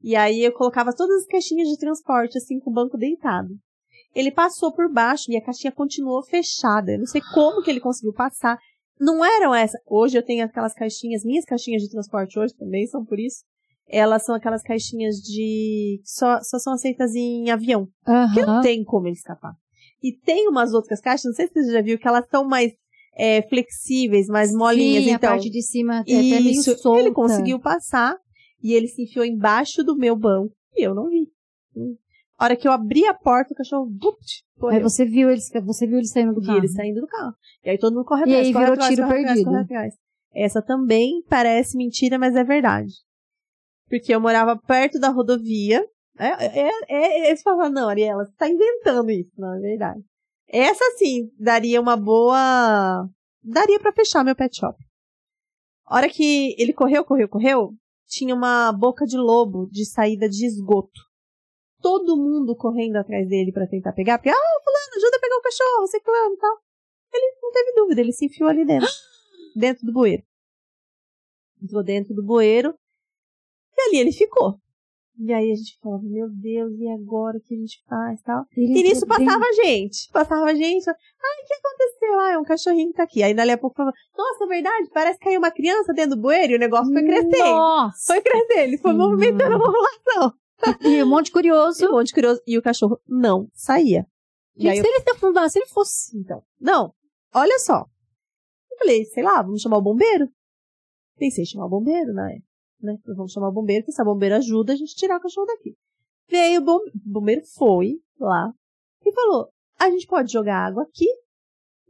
E 0.00 0.14
aí 0.14 0.42
eu 0.42 0.52
colocava 0.52 0.94
todas 0.94 1.22
as 1.22 1.26
caixinhas 1.26 1.68
de 1.68 1.78
transporte, 1.78 2.38
assim, 2.38 2.58
com 2.60 2.70
o 2.70 2.74
banco 2.74 2.96
deitado. 2.96 3.50
Ele 4.14 4.30
passou 4.30 4.72
por 4.72 4.92
baixo 4.92 5.30
e 5.30 5.36
a 5.36 5.44
caixinha 5.44 5.72
continuou 5.72 6.22
fechada. 6.22 6.92
Eu 6.92 6.98
não 6.98 7.06
sei 7.06 7.20
como 7.32 7.62
que 7.62 7.70
ele 7.70 7.80
conseguiu 7.80 8.12
passar. 8.12 8.58
Não 9.00 9.24
eram 9.24 9.54
essa. 9.54 9.78
Hoje 9.86 10.18
eu 10.18 10.24
tenho 10.24 10.44
aquelas 10.44 10.74
caixinhas, 10.74 11.24
minhas 11.24 11.44
caixinhas 11.44 11.82
de 11.82 11.90
transporte 11.90 12.38
hoje 12.38 12.54
também 12.54 12.86
são 12.86 13.04
por 13.04 13.18
isso. 13.18 13.42
Elas 13.92 14.24
são 14.24 14.34
aquelas 14.34 14.62
caixinhas 14.62 15.16
de. 15.16 16.00
Só, 16.02 16.40
só 16.42 16.58
são 16.58 16.72
aceitas 16.72 17.14
em 17.14 17.50
avião. 17.50 17.86
Que 18.34 18.40
não 18.40 18.62
tem 18.62 18.82
como 18.82 19.06
ele 19.06 19.14
escapar. 19.16 19.52
E 20.02 20.12
tem 20.12 20.48
umas 20.48 20.72
outras 20.72 20.98
caixas, 21.00 21.26
não 21.26 21.34
sei 21.34 21.46
se 21.46 21.52
você 21.62 21.72
já 21.72 21.82
viu, 21.82 21.98
que 21.98 22.08
elas 22.08 22.26
são 22.28 22.42
mais 22.44 22.72
é, 23.16 23.42
flexíveis, 23.48 24.26
mais 24.28 24.50
molinhas. 24.52 25.04
Sim, 25.04 25.10
então, 25.10 25.28
a 25.28 25.32
parte 25.34 25.50
de 25.50 25.62
cima 25.62 25.96
é 25.98 26.00
até 26.00 26.40
meio 26.40 26.50
isso, 26.52 26.76
solta. 26.78 27.00
ele 27.00 27.12
conseguiu 27.12 27.60
passar 27.60 28.16
e 28.62 28.72
ele 28.72 28.88
se 28.88 29.02
enfiou 29.02 29.24
embaixo 29.24 29.84
do 29.84 29.94
meu 29.96 30.16
banco 30.16 30.52
e 30.74 30.82
eu 30.86 30.94
não 30.94 31.08
vi. 31.08 31.28
Hum. 31.76 31.94
A 32.38 32.44
hora 32.46 32.56
que 32.56 32.66
eu 32.66 32.72
abri 32.72 33.06
a 33.06 33.14
porta, 33.14 33.52
o 33.52 33.56
cachorro, 33.56 33.88
vupt, 34.00 34.42
Aí 34.70 34.80
você 34.80 35.04
viu 35.04 35.30
ele, 35.30 35.40
você 35.64 35.86
viu 35.86 35.98
ele 35.98 36.06
saindo 36.06 36.32
do 36.34 36.42
E 36.42 36.46
carro. 36.46 36.58
ele 36.58 36.68
saindo 36.68 37.00
do 37.00 37.06
carro. 37.06 37.34
E 37.64 37.70
aí 37.70 37.78
todo 37.78 37.94
mundo 37.94 38.04
corre 38.04 38.22
E 38.22 38.24
atrás, 38.24 38.46
aí 38.46 38.52
corre 38.52 38.64
virou 38.64 38.74
atrás, 38.74 38.94
tiro 38.94 39.02
corre 39.06 39.18
atrás, 39.20 39.34
perdido. 39.34 39.50
corre 39.50 39.62
atrás. 39.62 39.94
Essa 40.34 40.62
também 40.62 41.22
parece 41.28 41.76
mentira, 41.76 42.18
mas 42.18 42.34
é 42.34 42.42
verdade. 42.42 42.92
Porque 43.92 44.14
eu 44.14 44.20
morava 44.22 44.56
perto 44.56 44.98
da 44.98 45.10
rodovia. 45.10 45.86
É, 46.18 46.60
é, 46.60 46.70
é, 46.88 47.30
é, 47.30 47.36
você 47.36 47.42
fala, 47.42 47.68
não, 47.68 47.90
Ariela, 47.90 48.24
você 48.24 48.32
tá 48.38 48.48
inventando 48.48 49.10
isso. 49.10 49.30
Não, 49.36 49.54
é 49.54 49.60
verdade. 49.60 50.02
Essa 50.48 50.82
sim, 50.96 51.30
daria 51.38 51.78
uma 51.78 51.94
boa. 51.94 53.06
Daria 53.42 53.78
pra 53.78 53.92
fechar 53.92 54.24
meu 54.24 54.34
pet 54.34 54.56
shop. 54.56 54.82
A 55.84 55.96
hora 55.96 56.08
que 56.08 56.56
ele 56.58 56.72
correu, 56.72 57.04
correu, 57.04 57.28
correu, 57.28 57.74
tinha 58.06 58.34
uma 58.34 58.72
boca 58.72 59.04
de 59.04 59.18
lobo 59.18 59.68
de 59.70 59.84
saída 59.84 60.26
de 60.26 60.46
esgoto. 60.46 61.02
Todo 61.82 62.16
mundo 62.16 62.56
correndo 62.56 62.96
atrás 62.96 63.28
dele 63.28 63.52
pra 63.52 63.66
tentar 63.66 63.92
pegar, 63.92 64.16
porque, 64.16 64.30
ah, 64.30 64.60
fulano, 64.64 64.96
ajuda 64.96 65.16
a 65.18 65.20
pegar 65.20 65.36
o 65.36 65.42
cachorro, 65.42 65.86
ciclano 65.86 66.34
e 66.34 66.38
tal. 66.38 66.58
Ele 67.12 67.36
não 67.42 67.52
teve 67.52 67.72
dúvida, 67.74 68.00
ele 68.00 68.12
se 68.12 68.24
enfiou 68.24 68.48
ali 68.48 68.64
dentro. 68.64 68.88
dentro 69.54 69.84
do 69.84 69.92
bueiro. 69.92 70.22
Entrou 71.62 71.84
dentro 71.84 72.14
do 72.14 72.24
bueiro. 72.24 72.74
E 73.82 73.88
ali 73.88 73.98
ele 73.98 74.12
ficou. 74.12 74.58
E 75.18 75.32
aí 75.32 75.52
a 75.52 75.54
gente 75.54 75.78
falava, 75.80 76.02
meu 76.04 76.28
Deus, 76.30 76.72
e 76.78 76.88
agora 76.88 77.36
o 77.36 77.40
que 77.40 77.54
a 77.54 77.56
gente 77.56 77.82
faz 77.88 78.20
tal? 78.22 78.44
Ele 78.56 78.80
E 78.80 78.82
nisso 78.82 79.06
passava 79.06 79.44
gente. 79.62 80.10
Passava 80.10 80.54
gente. 80.54 80.88
Ai, 80.88 80.94
o 80.94 81.46
que 81.46 81.54
aconteceu? 81.54 82.20
Ah, 82.20 82.32
é 82.32 82.38
um 82.38 82.44
cachorrinho 82.44 82.88
que 82.88 82.96
tá 82.96 83.02
aqui. 83.02 83.22
Aí 83.22 83.34
dali 83.34 83.50
a 83.50 83.58
pouco 83.58 83.76
falava, 83.76 83.94
nossa, 84.16 84.44
é 84.44 84.46
verdade, 84.48 84.90
parece 84.92 85.18
que 85.18 85.26
caiu 85.26 85.38
uma 85.38 85.50
criança 85.50 85.92
dentro 85.92 86.16
do 86.16 86.22
bueiro 86.22 86.54
e 86.54 86.56
o 86.56 86.58
negócio 86.58 86.92
foi 86.92 87.02
crescer. 87.02 87.42
Nossa! 87.42 88.14
Foi 88.14 88.22
crescer, 88.22 88.64
ele 88.64 88.78
foi 88.78 88.92
Senhora. 88.92 89.10
movimentando 89.10 89.56
a 89.56 89.58
população. 89.58 90.32
E 90.82 91.02
um 91.02 91.08
monte 91.08 91.26
de 91.26 91.32
curioso. 91.32 91.84
E 91.84 91.88
um 91.88 91.92
monte 91.92 92.06
de 92.08 92.14
curioso. 92.14 92.42
E 92.46 92.58
o 92.58 92.62
cachorro 92.62 93.00
não 93.06 93.48
saía. 93.52 94.06
E 94.56 94.68
aí 94.68 94.78
eu 94.78 94.84
se 94.84 94.90
ele 94.90 95.00
se 95.00 95.10
afundasse, 95.10 95.52
se 95.52 95.58
ele 95.58 95.66
fosse. 95.66 96.18
Então, 96.18 96.42
não, 96.60 96.92
olha 97.34 97.58
só. 97.58 97.86
Eu 98.70 98.78
falei, 98.78 99.04
sei 99.04 99.22
lá, 99.22 99.42
vamos 99.42 99.60
chamar 99.60 99.78
o 99.78 99.82
bombeiro. 99.82 100.28
Pensei 101.18 101.42
em 101.42 101.46
chamar 101.46 101.66
o 101.66 101.70
bombeiro 101.70 102.12
na 102.12 102.30
época, 102.30 102.46
né? 102.84 102.96
Vamos 103.16 103.32
chamar 103.32 103.48
o 103.48 103.52
bombeiro, 103.52 103.84
que 103.84 103.92
se 103.92 104.00
a 104.00 104.04
bombeira 104.04 104.36
ajuda 104.38 104.72
a 104.72 104.76
gente 104.76 104.94
tirar 104.94 105.18
o 105.18 105.20
cachorro 105.20 105.46
daqui. 105.46 105.74
Veio 106.28 106.60
o 106.60 106.64
bom- 106.64 106.78
o 106.78 106.90
bombeiro, 107.12 107.42
foi 107.56 108.00
lá 108.18 108.52
e 109.04 109.12
falou, 109.12 109.48
a 109.78 109.90
gente 109.90 110.06
pode 110.06 110.32
jogar 110.32 110.56
água 110.66 110.82
aqui 110.84 111.06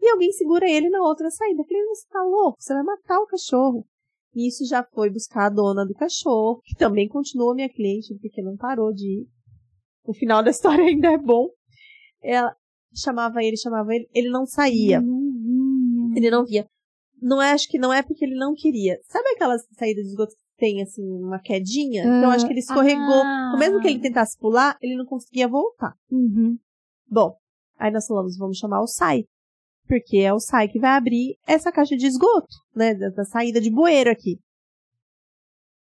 e 0.00 0.08
alguém 0.10 0.32
segura 0.32 0.68
ele 0.68 0.88
na 0.88 1.00
outra 1.02 1.30
saída. 1.30 1.60
Eu 1.62 1.66
falei, 1.66 1.84
você 1.86 2.08
tá 2.08 2.22
louco? 2.22 2.56
Você 2.60 2.72
vai 2.74 2.82
matar 2.82 3.20
o 3.20 3.26
cachorro. 3.26 3.86
E 4.34 4.48
isso 4.48 4.64
já 4.66 4.82
foi 4.94 5.10
buscar 5.10 5.46
a 5.46 5.50
dona 5.50 5.84
do 5.86 5.92
cachorro, 5.94 6.60
que 6.64 6.74
também 6.74 7.06
continua 7.06 7.54
minha 7.54 7.68
cliente, 7.68 8.14
porque 8.20 8.40
não 8.42 8.56
parou 8.56 8.92
de 8.92 9.20
ir. 9.20 9.26
O 10.04 10.14
final 10.14 10.42
da 10.42 10.50
história 10.50 10.84
ainda 10.84 11.08
é 11.12 11.18
bom. 11.18 11.48
Ela 12.22 12.56
chamava 12.94 13.42
ele, 13.44 13.56
chamava 13.56 13.94
ele, 13.94 14.08
ele 14.14 14.30
não 14.30 14.46
saía. 14.46 15.00
Ele 16.16 16.30
não 16.30 16.44
via. 16.44 16.66
Não 17.20 17.40
é, 17.40 17.52
acho 17.52 17.68
que 17.68 17.78
não 17.78 17.92
é 17.92 18.02
porque 18.02 18.24
ele 18.24 18.34
não 18.34 18.54
queria. 18.54 18.98
Sabe 19.04 19.28
aquelas 19.30 19.62
saídas 19.78 20.02
de 20.04 20.10
esgoto 20.10 20.32
tem, 20.62 20.80
assim, 20.80 21.02
uma 21.02 21.40
quedinha? 21.40 22.04
então, 22.04 22.30
acho 22.30 22.46
que 22.46 22.52
ele 22.52 22.60
escorregou. 22.60 23.20
Ah. 23.24 23.56
Mesmo 23.58 23.80
que 23.80 23.88
ele 23.88 23.98
tentasse 23.98 24.38
pular, 24.38 24.78
ele 24.80 24.94
não 24.94 25.04
conseguia 25.04 25.48
voltar. 25.48 25.92
Uhum. 26.08 26.56
Bom, 27.10 27.36
aí 27.76 27.90
nós 27.90 28.06
falamos, 28.06 28.38
vamos 28.38 28.58
chamar 28.58 28.80
o 28.80 28.86
SAI. 28.86 29.24
Porque 29.88 30.18
é 30.18 30.32
o 30.32 30.38
SAI 30.38 30.68
que 30.68 30.78
vai 30.78 30.92
abrir 30.92 31.36
essa 31.48 31.72
caixa 31.72 31.96
de 31.96 32.06
esgoto, 32.06 32.54
né? 32.76 32.94
Da, 32.94 33.08
da 33.08 33.24
saída 33.24 33.60
de 33.60 33.72
bueiro 33.72 34.08
aqui. 34.08 34.38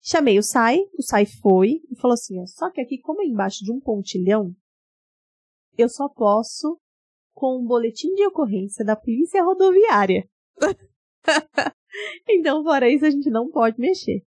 Chamei 0.00 0.38
o 0.38 0.44
SAI, 0.44 0.78
o 0.96 1.02
SAI 1.02 1.26
foi 1.26 1.80
e 1.90 1.96
falou 2.00 2.14
assim, 2.14 2.40
ó, 2.40 2.46
só 2.46 2.70
que 2.70 2.80
aqui, 2.80 3.00
como 3.00 3.20
é 3.20 3.24
embaixo 3.24 3.64
de 3.64 3.72
um 3.72 3.80
pontilhão, 3.80 4.54
eu 5.76 5.88
só 5.88 6.08
posso 6.08 6.78
com 7.34 7.60
um 7.60 7.66
boletim 7.66 8.14
de 8.14 8.24
ocorrência 8.26 8.84
da 8.84 8.94
polícia 8.94 9.42
rodoviária. 9.42 10.24
então, 12.28 12.62
fora 12.62 12.88
isso, 12.88 13.04
a 13.04 13.10
gente 13.10 13.28
não 13.28 13.50
pode 13.50 13.80
mexer. 13.80 14.22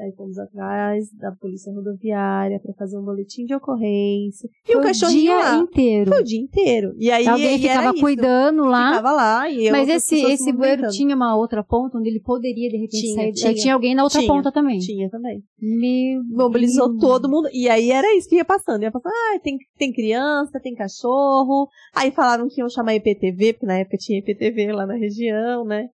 Aí 0.00 0.12
fomos 0.16 0.38
atrás 0.38 1.10
da 1.18 1.30
polícia 1.32 1.70
rodoviária 1.72 2.58
para 2.58 2.72
fazer 2.74 2.96
um 2.98 3.04
boletim 3.04 3.44
de 3.44 3.54
ocorrência. 3.54 4.48
E 4.66 4.72
Foi 4.72 4.80
o 4.80 4.84
cachorrinho 4.84 5.20
dia 5.20 5.38
lá. 5.38 5.56
inteiro. 5.58 6.10
Foi 6.10 6.20
o 6.20 6.24
dia 6.24 6.40
inteiro. 6.40 6.94
E 6.98 7.10
aí 7.10 7.28
Alguém 7.28 7.56
e 7.56 7.58
ficava 7.58 7.90
isso. 7.90 8.00
cuidando 8.00 8.64
lá. 8.64 8.88
Ficava 8.90 9.12
lá 9.12 9.50
e 9.50 9.66
eu 9.66 9.72
Mas 9.72 9.88
esse, 9.90 10.16
esse 10.22 10.44
se 10.44 10.52
bueiro 10.52 10.88
tinha 10.88 11.14
uma 11.14 11.36
outra 11.36 11.62
ponta 11.62 11.98
onde 11.98 12.08
ele 12.08 12.20
poderia, 12.20 12.70
de 12.70 12.76
repente, 12.78 13.00
Tinha, 13.00 13.14
sair. 13.14 13.32
tinha. 13.32 13.54
Tinha 13.54 13.74
alguém 13.74 13.94
na 13.94 14.04
outra 14.04 14.20
Tinha. 14.20 14.32
ponta 14.32 14.50
também. 14.50 14.78
Tinha 14.78 15.10
também. 15.10 15.42
Meu 15.60 16.22
Mobilizou 16.30 16.88
Deus. 16.88 17.00
todo 17.00 17.28
mundo. 17.28 17.48
E 17.52 17.68
aí 17.68 17.90
era 17.90 18.16
isso 18.16 18.26
que 18.28 18.36
ia 18.36 18.44
passando. 18.44 18.82
Ia 18.82 18.90
passando, 18.90 19.12
ah, 19.12 19.38
tem, 19.42 19.58
tem 19.76 19.92
criança, 19.92 20.58
tem 20.62 20.74
cachorro. 20.74 21.68
Aí 21.94 22.10
falaram 22.10 22.48
que 22.48 22.60
iam 22.60 22.70
chamar 22.70 22.94
IPTV, 22.94 23.52
porque 23.52 23.66
na 23.66 23.78
época 23.78 23.98
tinha 23.98 24.18
IPTV 24.18 24.72
lá 24.72 24.86
na 24.86 24.94
região, 24.94 25.64
né? 25.64 25.88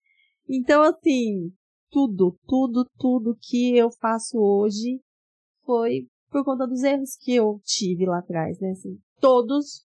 Então, 0.49 0.81
assim, 0.83 1.51
tudo, 1.97 2.39
tudo, 2.47 2.85
tudo 2.99 3.39
que 3.41 3.75
eu 3.75 3.91
faço 3.91 4.37
hoje 4.37 5.01
foi 5.65 6.07
por 6.31 6.45
conta 6.45 6.67
dos 6.67 6.83
erros 6.83 7.17
que 7.17 7.35
eu 7.35 7.59
tive 7.65 8.05
lá 8.05 8.19
atrás, 8.19 8.61
né? 8.61 8.73
Assim, 8.73 8.99
todos, 9.19 9.87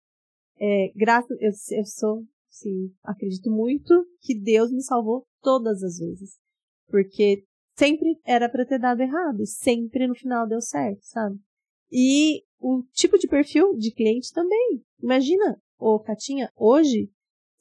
é, 0.57 0.89
graças, 0.95 1.37
eu, 1.41 1.51
eu 1.77 1.85
sou, 1.85 2.23
sim, 2.49 2.93
acredito 3.03 3.51
muito 3.51 4.07
que 4.21 4.39
Deus 4.39 4.71
me 4.71 4.81
salvou 4.81 5.25
todas 5.41 5.83
as 5.83 5.97
vezes. 5.97 6.37
Porque 6.87 7.43
sempre 7.77 8.17
era 8.23 8.47
para 8.47 8.65
ter 8.65 8.79
dado 8.79 9.01
errado 9.01 9.41
e 9.41 9.47
sempre 9.47 10.07
no 10.07 10.15
final 10.15 10.47
deu 10.47 10.61
certo, 10.61 11.01
sabe? 11.01 11.37
E 11.91 12.41
o 12.57 12.83
tipo 12.93 13.17
de 13.17 13.27
perfil 13.27 13.75
de 13.75 13.91
cliente 13.91 14.31
também. 14.31 14.81
Imagina, 15.03 15.61
ô 15.77 15.99
Catinha, 15.99 16.49
hoje, 16.55 17.11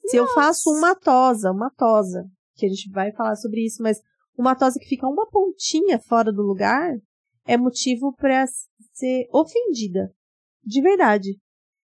Nossa. 0.03 0.07
se 0.07 0.15
eu 0.15 0.27
faço 0.27 0.69
uma 0.69 0.95
tosa, 0.95 1.51
uma 1.51 1.69
tosa, 1.69 2.23
que 2.55 2.65
a 2.65 2.69
gente 2.69 2.89
vai 2.91 3.11
falar 3.11 3.35
sobre 3.35 3.65
isso, 3.65 3.83
mas 3.83 4.01
uma 4.37 4.55
tosa 4.55 4.79
que 4.79 4.87
fica 4.87 5.07
uma 5.07 5.27
pontinha 5.27 5.99
fora 5.99 6.31
do 6.31 6.41
lugar 6.41 6.95
é 7.45 7.57
motivo 7.57 8.13
para 8.13 8.45
ser 8.93 9.27
ofendida. 9.31 10.13
De 10.63 10.81
verdade. 10.81 11.37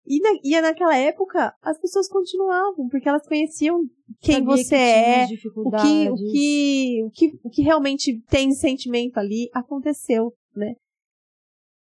E, 0.06 0.20
na, 0.20 0.38
e 0.42 0.60
naquela 0.60 0.96
época, 0.96 1.54
as 1.62 1.80
pessoas 1.80 2.08
continuavam, 2.08 2.88
porque 2.88 3.08
elas 3.08 3.26
conheciam 3.26 3.80
quem 4.20 4.34
Sabia 4.34 4.46
você 4.48 4.76
que 4.76 4.76
é, 4.76 5.24
o 5.24 5.28
que, 5.28 6.10
o, 6.10 6.14
que, 6.14 7.04
o, 7.04 7.10
que, 7.10 7.40
o 7.44 7.50
que 7.50 7.62
realmente 7.62 8.20
tem 8.28 8.52
sentimento 8.52 9.16
ali, 9.16 9.48
aconteceu, 9.54 10.34
né? 10.54 10.74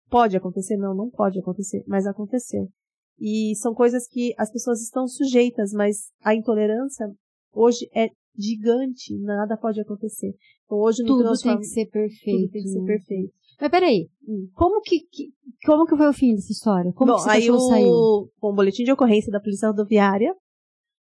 Pode 0.10 0.38
acontecer? 0.38 0.78
Não, 0.78 0.96
não 0.96 1.10
pode 1.10 1.40
acontecer, 1.40 1.84
mas 1.88 2.06
aconteceu. 2.06 2.70
E 3.20 3.54
são 3.58 3.74
coisas 3.74 4.08
que 4.08 4.34
as 4.38 4.52
pessoas 4.52 4.82
estão 4.82 5.08
sujeitas, 5.08 5.74
mas 5.74 6.10
a 6.24 6.34
intolerância 6.34 7.08
hoje 7.52 7.90
é 7.94 8.10
gigante, 8.38 9.18
nada 9.20 9.58
pode 9.58 9.80
acontecer. 9.82 10.34
Então, 10.66 10.78
hoje 10.80 11.02
no 11.04 11.10
Tudo 11.10 11.34
tem 11.42 11.58
que 11.58 11.66
ser 11.66 11.86
perfeito. 11.88 12.40
Tudo 12.42 12.52
tem 12.52 12.64
que 12.64 12.70
ser 12.70 12.84
perfeito. 12.86 13.34
Mas 13.62 13.72
peraí, 13.72 14.10
Hum. 14.28 14.50
como 14.54 14.82
que, 14.82 15.00
que- 15.12 15.30
como 15.66 15.86
que 15.86 15.96
foi 15.96 16.08
o 16.10 16.14
fim 16.14 16.34
dessa 16.36 16.52
história? 16.52 16.92
Como 16.94 17.14
Bom, 17.14 17.24
que 17.24 17.30
aí 17.30 17.50
o, 17.50 17.60
saiu? 17.60 18.30
com 18.40 18.50
o 18.50 18.54
boletim 18.54 18.84
de 18.84 18.92
ocorrência 18.92 19.32
da 19.32 19.40
Polícia 19.40 19.70
Rodoviária, 19.70 20.36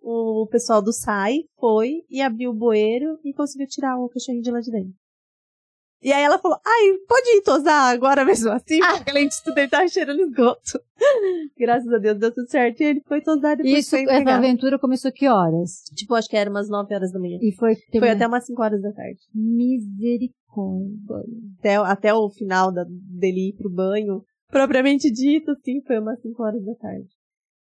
o 0.01 0.47
pessoal 0.49 0.81
do 0.81 0.91
SAI 0.91 1.43
foi 1.59 2.01
e 2.09 2.19
abriu 2.21 2.49
o 2.49 2.55
bueiro 2.55 3.19
e 3.23 3.33
conseguiu 3.33 3.67
tirar 3.67 3.97
o 3.99 4.09
cachorrinho 4.09 4.41
de 4.43 4.49
lá 4.51 4.59
de 4.59 4.71
dentro. 4.71 4.93
E 6.03 6.11
aí 6.11 6.23
ela 6.23 6.39
falou, 6.39 6.57
ai, 6.65 6.97
pode 7.07 7.29
ir 7.37 7.41
tosar 7.43 7.93
agora 7.93 8.25
mesmo 8.25 8.49
assim? 8.51 8.79
Porque 8.79 9.11
além 9.11 9.27
disso 9.27 9.41
tudo 9.43 9.57
ele 9.59 9.67
tava 9.67 9.87
cheirando 9.87 10.19
esgoto. 10.21 10.79
Graças 11.57 11.93
a 11.93 11.97
Deus 11.99 12.17
deu 12.17 12.33
tudo 12.33 12.49
certo 12.49 12.81
e 12.81 12.85
ele 12.85 13.01
foi 13.07 13.21
tosar 13.21 13.55
depois 13.55 13.77
Isso, 13.77 13.91
foi 13.91 14.03
essa 14.03 14.31
aventura 14.35 14.79
começou 14.79 15.11
que 15.11 15.27
horas? 15.27 15.83
Tipo, 15.95 16.15
acho 16.15 16.27
que 16.27 16.35
era 16.35 16.49
umas 16.49 16.67
9 16.69 16.93
horas 16.95 17.11
da 17.11 17.19
manhã. 17.19 17.37
E 17.41 17.51
foi, 17.53 17.75
Foi 17.75 18.09
até 18.09 18.25
umas 18.25 18.45
5 18.45 18.61
horas 18.63 18.81
da 18.81 18.91
tarde. 18.91 19.19
misericórdia. 19.35 21.29
Até, 21.59 21.75
até 21.75 22.13
o 22.13 22.29
final 22.29 22.71
da, 22.71 22.83
dele 22.87 23.49
ir 23.49 23.53
pro 23.57 23.69
banho, 23.69 24.23
propriamente 24.49 25.11
dito, 25.11 25.55
sim, 25.63 25.81
foi 25.85 25.99
umas 25.99 26.19
5 26.21 26.41
horas 26.43 26.63
da 26.65 26.75
tarde. 26.75 27.07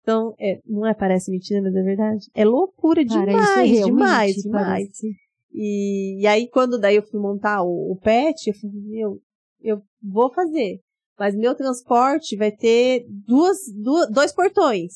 Então, 0.02 0.34
é, 0.38 0.60
não 0.64 0.86
é 0.86 0.94
parece 0.94 1.30
mentira, 1.30 1.60
mas 1.62 1.74
é 1.74 1.82
verdade. 1.82 2.26
É 2.34 2.44
loucura 2.44 3.04
Cara, 3.04 3.26
demais, 3.26 3.70
realmente 3.70 3.84
demais, 3.86 4.34
demais. 4.36 4.66
parece- 4.66 5.25
E, 5.58 6.20
e 6.20 6.26
aí, 6.26 6.50
quando 6.50 6.78
daí 6.78 6.96
eu 6.96 7.02
fui 7.02 7.18
montar 7.18 7.62
o, 7.62 7.92
o 7.92 7.96
pet, 7.96 8.46
eu 8.46 8.54
falei, 8.54 8.76
meu, 8.76 9.22
eu 9.62 9.82
vou 10.02 10.30
fazer. 10.30 10.80
Mas 11.18 11.34
meu 11.34 11.54
transporte 11.54 12.36
vai 12.36 12.52
ter 12.52 13.06
duas, 13.08 13.56
duas, 13.74 14.10
dois 14.10 14.34
portões, 14.34 14.92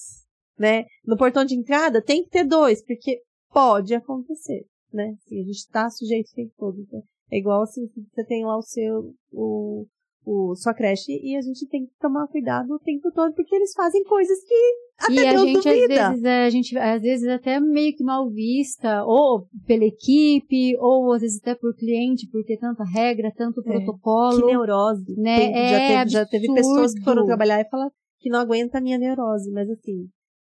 né? 0.59 0.85
No 1.03 1.17
portão 1.17 1.47
de 1.47 1.55
entrada 1.55 2.05
tem 2.05 2.23
que 2.23 2.29
ter 2.29 2.45
dois, 2.45 2.85
porque 2.85 3.23
pode 3.51 3.95
acontecer, 3.95 4.67
né? 4.93 5.15
Assim, 5.25 5.41
a 5.41 5.45
gente 5.45 5.67
tá 5.69 5.89
sujeito 5.89 6.29
o 6.31 6.35
tempo 6.35 6.53
todo. 6.59 6.79
Então, 6.79 7.03
é 7.33 7.39
igual 7.39 7.63
assim, 7.63 7.89
você 8.13 8.23
tem 8.27 8.45
lá 8.45 8.59
o 8.59 8.63
seu, 8.63 9.15
o, 9.33 9.87
o, 10.33 10.55
sua 10.55 10.73
creche 10.73 11.13
e 11.23 11.37
a 11.37 11.41
gente 11.41 11.67
tem 11.67 11.87
que 11.87 11.93
tomar 12.01 12.27
cuidado 12.29 12.73
o 12.75 12.79
tempo 12.79 13.11
todo, 13.13 13.35
porque 13.35 13.55
eles 13.57 13.73
fazem 13.73 14.05
coisas 14.05 14.39
que 14.45 14.55
até 15.03 15.13
e 15.15 15.27
a 15.27 15.37
gente, 15.39 15.57
às 15.69 15.89
vezes, 15.89 16.25
é, 16.25 16.45
a 16.45 16.51
gente, 16.51 16.79
às 16.79 17.03
vezes, 17.03 17.29
até 17.29 17.59
meio 17.59 17.97
que 17.97 18.05
mal 18.05 18.29
vista, 18.31 19.03
ou 19.05 19.47
pela 19.67 19.85
equipe, 19.85 20.77
ou 20.79 21.13
às 21.13 21.23
vezes 21.23 21.41
até 21.41 21.55
por 21.55 21.75
cliente, 21.75 22.29
por 22.31 22.45
ter 22.45 22.59
tanta 22.59 22.85
regra, 22.85 23.33
tanto 23.37 23.61
É, 23.61 23.65
protocolo. 23.65 24.41
Que 24.41 24.47
neurose. 24.47 25.15
né? 25.19 25.39
Tem- 25.39 25.53
já, 25.53 25.59
É 25.59 25.99
teve, 25.99 26.11
já 26.11 26.27
teve 26.27 26.53
pessoas 26.55 26.95
que 26.95 27.03
foram 27.03 27.25
trabalhar 27.25 27.61
e 27.61 27.69
falaram 27.69 27.91
que 28.21 28.29
não 28.29 28.39
aguenta 28.41 28.79
a 28.79 28.81
minha 28.83 28.99
neurose, 28.99 29.51
mas 29.51 29.71
assim, 29.71 30.07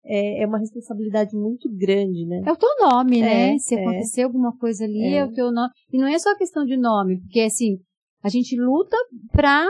é, 0.06 0.44
é 0.44 0.46
uma 0.46 0.60
responsabilidade 0.60 1.34
muito 1.36 1.70
grande, 1.74 2.26
né? 2.26 2.42
É 2.46 2.52
o 2.52 2.58
teu 2.58 2.70
nome, 2.82 3.22
né? 3.22 3.54
É, 3.56 3.58
Se 3.58 3.76
é. 3.76 3.80
acontecer 3.80 4.24
alguma 4.24 4.56
coisa 4.58 4.84
ali, 4.84 5.14
é. 5.14 5.18
É. 5.20 5.26
o 5.26 5.32
teu 5.32 5.52
nome. 5.54 5.70
E 5.92 5.98
não 5.98 6.08
é 6.08 6.20
só 6.20 6.36
questão 6.38 6.66
de 6.66 6.76
nome, 6.76 7.22
porque 7.22 7.40
assim, 7.40 7.78
a 8.24 8.30
gente 8.30 8.56
luta 8.56 8.96
pra 9.32 9.70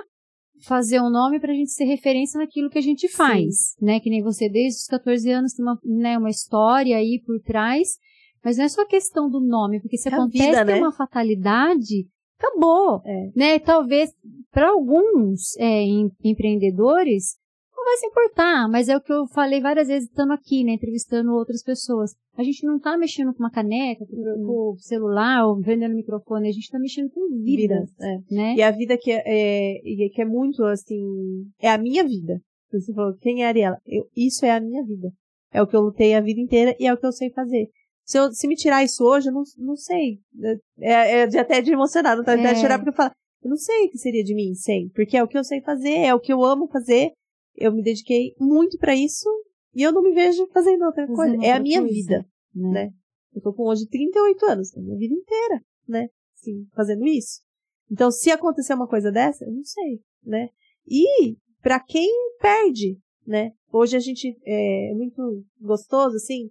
fazer 0.66 1.02
um 1.02 1.10
nome 1.10 1.40
pra 1.40 1.54
gente 1.54 1.72
ser 1.72 1.84
referência 1.86 2.38
naquilo 2.40 2.70
que 2.70 2.78
a 2.78 2.82
gente 2.82 3.10
faz, 3.10 3.76
né? 3.82 4.00
Que 4.00 4.10
nem 4.10 4.22
você, 4.24 4.48
desde 4.48 4.80
os 4.82 4.86
14 4.88 5.30
anos, 5.32 5.54
tem 5.54 5.66
uma, 5.66 5.78
né, 5.84 6.18
uma 6.18 6.30
história 6.30 6.96
aí 6.96 7.22
por 7.26 7.40
trás, 7.42 7.90
mas 8.44 8.58
não 8.58 8.66
é 8.66 8.70
só 8.70 8.86
questão 8.86 9.30
do 9.30 9.42
nome, 9.42 9.82
porque 9.82 9.98
se 9.98 10.08
É 10.08 10.12
a 10.14 10.16
acontece 10.16 10.46
vida, 10.46 10.64
né? 10.66 10.76
uma 10.78 10.92
fatalidade, 10.94 12.08
acabou, 12.40 13.02
É. 13.06 13.32
né? 13.36 13.60
Talvez, 13.60 14.12
para 14.52 14.70
alguns 14.70 15.56
é, 15.58 15.82
em- 15.82 16.12
empreendedores, 16.24 17.36
não 17.84 17.92
vai 17.92 17.98
se 17.98 18.06
importar, 18.08 18.68
mas 18.70 18.88
é 18.90 18.96
o 18.96 19.02
que 19.02 19.12
eu 19.12 19.28
falei 19.28 19.60
várias 19.60 19.88
vezes 19.88 20.08
estando 20.10 20.32
aqui, 20.32 20.64
né, 20.64 20.74
entrevistando 20.74 21.34
outras 21.34 21.62
pessoas. 21.62 22.12
A 22.38 22.44
gente 22.44 22.66
não 22.66 22.80
tá 22.80 22.98
mexendo 22.98 23.34
com 23.34 23.40
uma 23.44 23.52
caneca, 23.52 24.06
com, 24.06 24.16
Uhum. 24.16 24.72
o 24.72 24.78
celular, 24.80 25.46
ou 25.46 25.60
vendendo 25.60 25.94
microfone, 25.94 26.48
a 26.48 26.52
gente 26.52 26.70
tá 26.72 26.80
mexendo 26.80 27.10
com 27.12 27.28
vidas, 27.44 27.90
é. 28.02 28.18
né? 28.34 28.56
E 28.56 28.62
a 28.64 28.72
vida 28.72 28.98
que 28.98 29.12
é, 29.12 29.22
é- 29.26 30.10
que 30.10 30.22
é 30.22 30.26
muito 30.26 30.64
assim, 30.64 30.98
é 31.60 31.70
a 31.70 31.78
minha 31.78 32.04
vida. 32.04 32.40
Você 32.72 32.94
falou, 32.94 33.14
quem 33.22 33.44
é 33.44 33.46
a 33.46 33.50
Ariela? 33.50 33.78
Eu, 33.86 34.06
isso 34.16 34.46
é 34.46 34.52
a 34.52 34.60
minha 34.62 34.84
vida. 34.84 35.12
É 35.52 35.62
o 35.62 35.68
que 35.68 35.76
eu 35.76 35.82
lutei 35.82 36.16
a 36.16 36.22
vida 36.22 36.40
inteira 36.42 36.76
e 36.80 36.88
é 36.88 36.94
o 36.94 36.98
que 36.98 37.06
eu 37.06 37.12
sei 37.12 37.30
fazer. 37.32 37.68
Se, 38.06 38.18
eu, 38.18 38.32
se 38.32 38.48
me 38.48 38.56
tirar 38.56 38.84
isso 38.84 39.04
hoje, 39.04 39.30
eu 39.30 39.34
não, 39.34 39.44
não 39.60 39.76
sei. 39.76 40.18
É, 40.80 41.20
é 41.22 41.40
até 41.40 41.62
de 41.62 41.72
emocionado, 41.72 42.24
tá? 42.24 42.34
Até 42.34 42.52
É. 42.52 42.56
chorar 42.56 42.80
porque 42.80 42.90
eu 42.90 42.96
falo, 42.96 43.12
eu 43.44 43.50
não 43.52 43.58
sei 43.58 43.86
o 43.86 43.90
que 43.92 43.98
seria 44.00 44.24
de 44.24 44.34
mim 44.34 44.54
sem. 44.56 44.90
Porque 44.90 45.16
é 45.16 45.24
o 45.24 45.28
que 45.28 45.38
eu 45.38 45.44
sei 45.44 45.62
fazer, 45.62 46.00
é 46.00 46.16
o 46.16 46.20
que 46.20 46.34
eu 46.34 46.44
amo 46.44 46.68
fazer. 46.68 47.12
Eu 47.56 47.72
me 47.72 47.84
dediquei 47.84 48.34
muito 48.40 48.78
pra 48.78 48.96
isso 48.96 49.30
e 49.74 49.82
eu 49.82 49.92
não 49.92 50.02
me 50.02 50.14
vejo 50.14 50.48
fazendo 50.48 50.86
outra 50.86 51.08
Fazendo 51.08 51.16
coisa. 51.16 51.46
É 51.46 51.52
a 51.52 51.56
outra 51.56 51.64
minha 51.64 51.82
coisa. 51.82 51.94
vida. 51.94 52.26
né? 52.56 52.72
né? 52.72 52.94
Eu 53.34 53.42
tô 53.42 53.54
com 53.54 53.64
hoje 53.64 53.88
38 53.88 54.46
anos, 54.46 54.76
é 54.76 54.80
a 54.80 54.84
minha 54.84 54.98
vida 54.98 55.14
inteira, 55.14 55.62
né? 55.88 56.08
Sim, 56.36 56.68
fazendo 56.76 57.06
isso. 57.06 57.42
Então, 57.92 58.12
se 58.12 58.32
acontecer 58.32 58.74
uma 58.74 58.88
coisa 58.88 59.12
dessa, 59.12 59.46
eu 59.46 59.52
não 59.52 59.64
sei, 59.64 60.00
né? 60.24 60.50
E 60.88 61.36
pra 61.62 61.80
quem 61.80 62.10
perde, 62.40 62.98
né? 63.26 63.52
Hoje 63.72 63.96
a 63.96 64.00
gente 64.00 64.38
é, 64.46 64.92
é 64.92 64.94
muito 64.94 65.44
gostoso, 65.60 66.16
assim, 66.18 66.50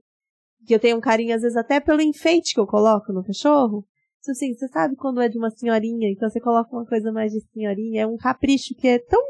que 0.67 0.75
eu 0.75 0.81
tenho 0.81 0.97
um 0.97 1.01
carinho, 1.01 1.35
às 1.35 1.43
vezes, 1.43 1.57
até 1.57 1.81
pelo 1.81 2.01
enfeite 2.01 2.55
que 2.55 2.61
eu 2.61 2.67
coloco 2.67 3.13
no 3.13 3.25
cachorro. 3.25 3.87
Então, 4.21 4.33
assim, 4.33 4.55
você 4.55 4.69
sabe 4.69 4.97
quando 4.97 5.21
é 5.21 5.29
de 5.29 5.39
uma 5.39 5.51
senhorinha, 5.51 6.11
então 6.11 6.29
você 6.29 6.41
coloca 6.41 6.75
uma 6.75 6.87
coisa 6.87 7.13
mais 7.13 7.33
de 7.33 7.41
senhorinha, 7.53 8.03
é 8.03 8.07
um 8.07 8.17
capricho 8.17 8.75
que 8.75 8.87
é 8.89 8.99
tão, 8.99 9.21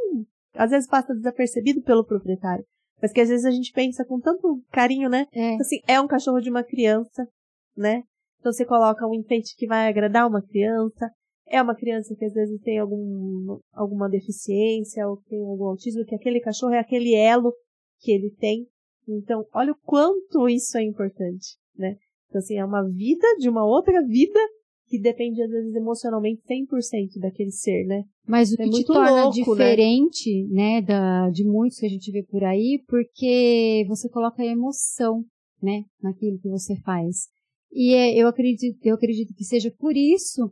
às 0.55 0.70
vezes 0.70 0.88
passa 0.88 1.14
desapercebido 1.14 1.82
pelo 1.82 2.05
proprietário. 2.05 2.64
Mas 3.00 3.12
que 3.12 3.20
às 3.20 3.28
vezes 3.28 3.44
a 3.44 3.50
gente 3.50 3.72
pensa 3.72 4.05
com 4.05 4.20
tanto 4.20 4.62
carinho, 4.70 5.09
né? 5.09 5.26
É. 5.32 5.57
Assim, 5.57 5.80
é 5.88 6.00
um 6.00 6.07
cachorro 6.07 6.40
de 6.40 6.50
uma 6.50 6.62
criança, 6.62 7.26
né? 7.76 8.03
Então 8.38 8.53
você 8.53 8.64
coloca 8.64 9.07
um 9.07 9.14
enfeite 9.14 9.57
que 9.57 9.66
vai 9.66 9.88
agradar 9.88 10.28
uma 10.28 10.42
criança. 10.42 11.11
É 11.48 11.61
uma 11.61 11.74
criança 11.74 12.14
que 12.16 12.24
às 12.24 12.32
vezes 12.32 12.61
tem 12.62 12.78
algum, 12.78 13.59
alguma 13.72 14.09
deficiência 14.09 15.07
ou 15.07 15.16
tem 15.28 15.38
algum 15.40 15.66
autismo, 15.66 16.05
que 16.05 16.14
aquele 16.14 16.40
cachorro 16.40 16.72
é 16.72 16.78
aquele 16.78 17.14
elo 17.14 17.53
que 18.00 18.12
ele 18.12 18.34
tem. 18.38 18.66
Então, 19.09 19.44
olha 19.53 19.72
o 19.72 19.78
quanto 19.84 20.48
isso 20.48 20.78
é 20.78 20.82
importante, 20.82 21.57
né? 21.76 21.96
Então, 22.28 22.38
assim, 22.38 22.57
é 22.57 22.64
uma 22.64 22.82
vida 22.88 23.26
de 23.38 23.48
uma 23.48 23.64
outra 23.64 24.00
vida 24.07 24.40
que 24.93 25.01
depende, 25.01 25.43
às 25.43 25.49
vezes, 25.51 25.74
emocionalmente 25.74 26.43
100% 26.43 27.18
daquele 27.18 27.51
ser, 27.51 27.86
né? 27.86 28.05
Mas 28.28 28.53
o 28.53 28.61
É 28.61 28.64
que 28.64 28.70
te 28.70 28.84
torna 28.84 29.24
louco, 29.24 29.55
né? 29.55 29.70
diferente, 29.70 30.47
né, 30.49 30.82
da, 30.82 31.30
de 31.30 31.45
muitos 31.45 31.78
que 31.78 31.86
a 31.86 31.88
gente 31.88 32.12
vê 32.12 32.22
por 32.22 32.45
aí, 32.45 32.78
porque 32.86 33.86
você 33.88 34.07
coloca 34.11 34.45
emoção, 34.45 35.24
né, 35.62 35.84
naquilo 36.03 36.38
que 36.38 36.49
você 36.51 36.76
faz. 36.84 37.28
E 37.72 37.95
é, 37.95 38.14
eu 38.14 38.28
acredito, 38.28 38.78
eu 38.84 38.95
acredito 38.95 39.32
que 39.34 39.45
seja 39.45 39.72
por 39.78 39.97
isso 39.97 40.51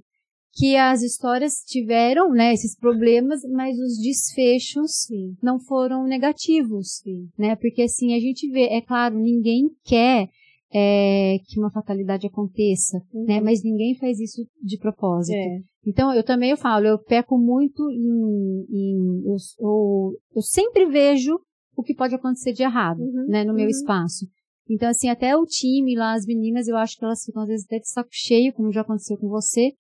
que 0.55 0.75
as 0.75 1.03
histórias 1.03 1.57
tiveram, 1.67 2.31
né, 2.31 2.55
esses 2.55 2.75
problemas, 2.75 3.43
mas 3.53 3.79
os 3.79 3.99
desfechos 3.99 5.03
Sim. 5.07 5.37
não 5.43 5.61
foram 5.61 6.05
negativos, 6.05 7.03
né? 7.39 7.57
Porque 7.57 7.83
assim 7.83 8.15
a 8.15 8.19
gente 8.19 8.51
vê, 8.51 8.63
é 8.71 8.81
claro, 8.81 9.19
ninguém 9.19 9.69
quer 9.85 10.31
é, 10.73 11.39
que 11.47 11.59
uma 11.59 11.71
fatalidade 11.71 12.27
aconteça, 12.27 13.01
né? 13.27 13.41
Mas 13.41 13.63
ninguém 13.63 13.97
faz 13.97 14.21
isso 14.21 14.47
de 14.63 14.79
propósito. 14.79 15.37
É. 15.37 15.59
Então, 15.87 16.15
eu 16.15 16.23
também 16.23 16.51
eu 16.51 16.57
falo, 16.57 16.87
eu 16.87 16.99
peco 16.99 17.39
muito 17.39 17.91
em. 17.91 18.67
em 18.71 19.23
eu, 19.27 19.37
eu, 19.59 20.13
eu 20.37 20.43
sempre 20.43 20.87
vejo 20.87 21.39
o 21.77 21.83
que 21.83 21.95
pode 21.95 22.15
acontecer 22.15 22.53
de 22.53 22.63
errado, 22.63 23.01
Uhum, 23.01 23.27
né, 23.29 23.45
no 23.45 23.55
meu 23.55 23.65
uhum. 23.65 23.71
espaço. 23.71 24.27
Então, 24.69 24.89
assim, 24.89 25.09
até 25.09 25.37
o 25.37 25.45
time 25.45 25.97
lá, 25.97 26.13
as 26.13 26.27
meninas, 26.27 26.69
eu 26.69 26.77
acho 26.77 26.97
que 26.97 27.05
elas 27.05 27.25
ficam 27.25 27.43
às 27.43 27.49
vezes 27.49 27.67
até 27.67 27.79
de 27.79 27.89
saco 27.89 28.11
cheio, 28.13 28.53
como 28.53 28.71
já 28.71 28.83
aconteceu 28.83 29.17
com 29.17 29.29
você, 29.29 29.73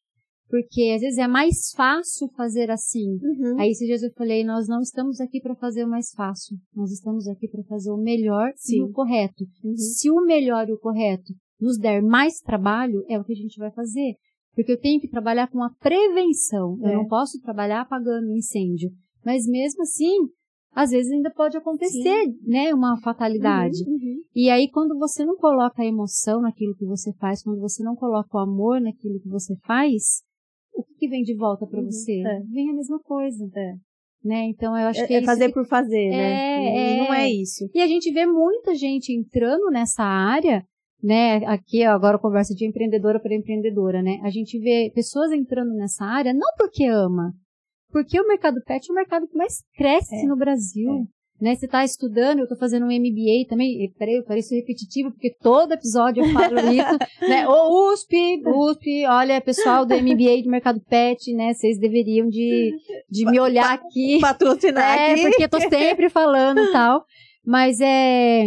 Porque 0.50 0.90
às 0.92 1.00
vezes 1.00 1.18
é 1.18 1.28
mais 1.28 1.70
fácil 1.76 2.28
fazer 2.36 2.70
assim. 2.70 3.18
Uhum. 3.22 3.60
Aí 3.60 3.70
esses 3.70 3.86
dias 3.86 4.02
eu 4.02 4.10
falei, 4.10 4.44
nós 4.44 4.66
não 4.66 4.80
estamos 4.80 5.20
aqui 5.20 5.40
para 5.40 5.54
fazer 5.54 5.84
o 5.84 5.88
mais 5.88 6.10
fácil. 6.10 6.56
Nós 6.74 6.90
estamos 6.90 7.28
aqui 7.28 7.46
para 7.46 7.62
fazer 7.62 7.92
o 7.92 7.96
melhor 7.96 8.52
Sim. 8.56 8.78
e 8.78 8.82
o 8.82 8.90
correto. 8.90 9.44
Uhum. 9.62 9.76
Se 9.76 10.10
o 10.10 10.20
melhor 10.24 10.68
e 10.68 10.72
o 10.72 10.78
correto 10.78 11.32
nos 11.60 11.78
der 11.78 12.02
mais 12.02 12.40
trabalho, 12.40 13.04
é 13.08 13.16
o 13.18 13.24
que 13.24 13.32
a 13.32 13.36
gente 13.36 13.58
vai 13.58 13.70
fazer. 13.70 14.14
Porque 14.52 14.72
eu 14.72 14.80
tenho 14.80 15.00
que 15.00 15.08
trabalhar 15.08 15.48
com 15.48 15.62
a 15.62 15.70
prevenção. 15.78 16.76
É. 16.82 16.92
Eu 16.92 16.98
não 16.98 17.06
posso 17.06 17.40
trabalhar 17.40 17.82
apagando 17.82 18.34
incêndio. 18.34 18.90
Mas 19.24 19.46
mesmo 19.46 19.82
assim, 19.82 20.16
às 20.72 20.90
vezes 20.90 21.12
ainda 21.12 21.30
pode 21.30 21.56
acontecer, 21.56 22.26
né, 22.42 22.74
uma 22.74 23.00
fatalidade. 23.00 23.84
Uhum, 23.86 23.92
uhum. 23.92 24.20
E 24.34 24.50
aí, 24.50 24.68
quando 24.68 24.98
você 24.98 25.24
não 25.24 25.36
coloca 25.36 25.82
a 25.82 25.86
emoção 25.86 26.40
naquilo 26.40 26.74
que 26.74 26.86
você 26.86 27.12
faz, 27.14 27.42
quando 27.42 27.60
você 27.60 27.84
não 27.84 27.94
coloca 27.94 28.36
o 28.36 28.40
amor 28.40 28.80
naquilo 28.80 29.20
que 29.20 29.28
você 29.28 29.54
faz, 29.64 30.22
o 30.80 30.84
que, 30.84 30.94
que 30.94 31.08
vem 31.08 31.22
de 31.22 31.34
volta 31.36 31.66
para 31.66 31.78
Uhum, 31.80 31.86
você? 31.90 32.20
é. 32.20 32.40
Vem 32.52 32.70
a 32.70 32.74
mesma 32.74 32.98
coisa. 33.00 33.48
É. 33.56 33.72
Né? 34.22 34.44
Então, 34.48 34.76
eu 34.76 34.88
acho 34.88 35.00
É, 35.00 35.06
que 35.06 35.14
é, 35.14 35.18
é 35.18 35.24
fazer 35.24 35.46
que- 35.48 35.54
por 35.54 35.66
fazer, 35.66 36.08
É, 36.08 36.10
né? 36.10 36.94
E 36.96 36.98
não 36.98 37.14
é. 37.14 37.24
é 37.24 37.30
isso. 37.30 37.70
E 37.74 37.80
a 37.80 37.86
gente 37.86 38.12
vê 38.12 38.26
muita 38.26 38.74
gente 38.74 39.12
entrando 39.12 39.70
nessa 39.70 40.02
área, 40.02 40.62
né? 41.02 41.36
Aqui 41.46 41.82
agora 41.84 42.16
a 42.16 42.20
conversa 42.20 42.54
de 42.54 42.66
empreendedora 42.66 43.18
para 43.18 43.34
empreendedora, 43.34 44.02
né? 44.02 44.18
A 44.22 44.28
gente 44.30 44.58
vê 44.58 44.92
pessoas 44.94 45.32
entrando 45.32 45.72
nessa 45.74 46.04
área 46.04 46.34
não 46.34 46.48
porque 46.58 46.84
ama, 46.84 47.32
porque 47.90 48.20
o 48.20 48.26
mercado 48.28 48.60
pet 48.66 48.86
é 48.88 48.92
o 48.92 48.94
mercado 48.94 49.26
que 49.26 49.36
mais 49.36 49.62
cresce 49.74 50.14
É, 50.14 50.26
no 50.26 50.36
Brasil. 50.36 51.06
Né, 51.40 51.54
você 51.54 51.64
está 51.64 51.82
estudando, 51.82 52.40
eu 52.40 52.44
estou 52.44 52.58
fazendo 52.58 52.84
um 52.84 52.88
MBA 52.88 53.48
também, 53.48 53.82
e, 53.82 53.90
peraí, 53.96 54.16
eu 54.16 54.24
pareço 54.24 54.54
repetitivo, 54.54 55.10
porque 55.10 55.34
todo 55.40 55.72
episódio 55.72 56.22
eu 56.22 56.32
falo 56.34 56.58
isso, 56.70 56.98
né, 57.26 57.48
ô 57.48 57.90
USP, 57.90 58.42
USP, 58.46 59.06
olha, 59.06 59.40
pessoal 59.40 59.86
do 59.86 59.94
MBA 59.94 60.42
de 60.42 60.48
mercado 60.48 60.80
pet, 60.80 61.32
né, 61.32 61.54
vocês 61.54 61.78
deveriam 61.78 62.28
de, 62.28 62.72
de 63.10 63.24
me 63.24 63.40
olhar 63.40 63.72
aqui, 63.72 64.18
Patrocinar 64.20 64.98
é, 64.98 65.12
aqui. 65.12 65.22
porque 65.22 65.44
eu 65.44 65.48
tô 65.48 65.60
sempre 65.60 66.10
falando 66.10 66.60
e 66.60 66.72
tal. 66.72 67.04
Mas 67.44 67.80
é. 67.80 68.46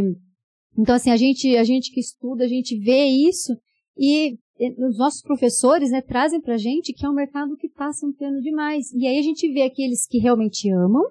Então, 0.78 0.96
assim, 0.96 1.12
a 1.12 1.18
gente, 1.18 1.56
a 1.58 1.64
gente 1.64 1.92
que 1.92 2.00
estuda, 2.00 2.44
a 2.44 2.48
gente 2.48 2.78
vê 2.78 3.06
isso 3.06 3.54
e 3.98 4.38
os 4.78 4.98
nossos 4.98 5.22
professores, 5.22 5.92
né, 5.92 6.02
trazem 6.02 6.40
pra 6.40 6.58
gente 6.58 6.94
que 6.94 7.06
é 7.06 7.10
um 7.10 7.14
mercado 7.14 7.56
que 7.58 7.70
tá 7.70 7.92
se 7.92 8.06
ampliando 8.06 8.42
demais. 8.42 8.92
E 8.94 9.08
aí 9.08 9.18
a 9.18 9.22
gente 9.22 9.52
vê 9.52 9.64
aqueles 9.64 10.08
que 10.08 10.20
realmente 10.20 10.70
amam, 10.72 11.04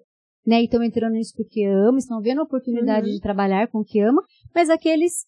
né, 0.46 0.60
e 0.60 0.64
estão 0.64 0.82
entrando 0.82 1.12
nisso 1.14 1.34
porque 1.36 1.64
amam, 1.64 1.98
estão 1.98 2.20
vendo 2.20 2.40
a 2.40 2.44
oportunidade 2.44 3.06
Uhum. 3.08 3.14
de 3.14 3.20
trabalhar 3.20 3.68
com 3.68 3.78
o 3.78 3.84
que 3.84 4.00
amam, 4.00 4.24
mas 4.54 4.68
aqueles 4.70 5.24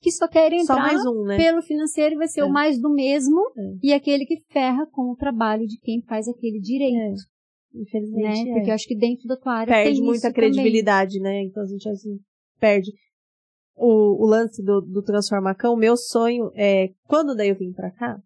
que 0.00 0.10
só 0.10 0.26
querem 0.26 0.64
Só 0.64 0.72
entrar 0.74 0.86
mais 0.86 1.06
um, 1.06 1.24
né? 1.24 1.36
pelo 1.36 1.62
financeiro 1.62 2.16
vai 2.16 2.26
ser 2.26 2.40
É. 2.40 2.44
o 2.44 2.50
mais 2.50 2.80
do 2.80 2.90
mesmo 2.92 3.40
É. 3.56 3.74
e 3.82 3.92
aquele 3.92 4.24
que 4.26 4.40
ferra 4.50 4.86
com 4.86 5.10
o 5.12 5.16
trabalho 5.16 5.66
de 5.66 5.78
quem 5.78 6.02
faz 6.02 6.26
aquele 6.28 6.58
direito 6.60 7.20
Infelizmente, 7.74 8.44
né? 8.44 8.50
é. 8.50 8.54
Porque 8.54 8.70
eu 8.70 8.74
acho 8.74 8.86
que 8.86 8.96
dentro 8.96 9.26
da 9.26 9.36
tua 9.36 9.54
área 9.54 9.72
perde 9.72 10.02
muita 10.02 10.30
credibilidade, 10.32 11.18
né? 11.20 11.42
Então 11.42 11.62
a 11.62 11.66
gente 11.66 11.88
assim, 11.88 12.18
perde. 12.60 12.90
O, 13.74 14.22
o 14.24 14.26
lance 14.26 14.62
do, 14.62 14.82
do 14.82 15.02
Transformacão, 15.02 15.74
meu 15.74 15.96
sonho 15.96 16.50
é, 16.54 16.90
quando 17.06 17.34
daí 17.34 17.48
eu 17.48 17.56
vim 17.56 17.72
pra 17.72 17.90
cá, 17.90 18.18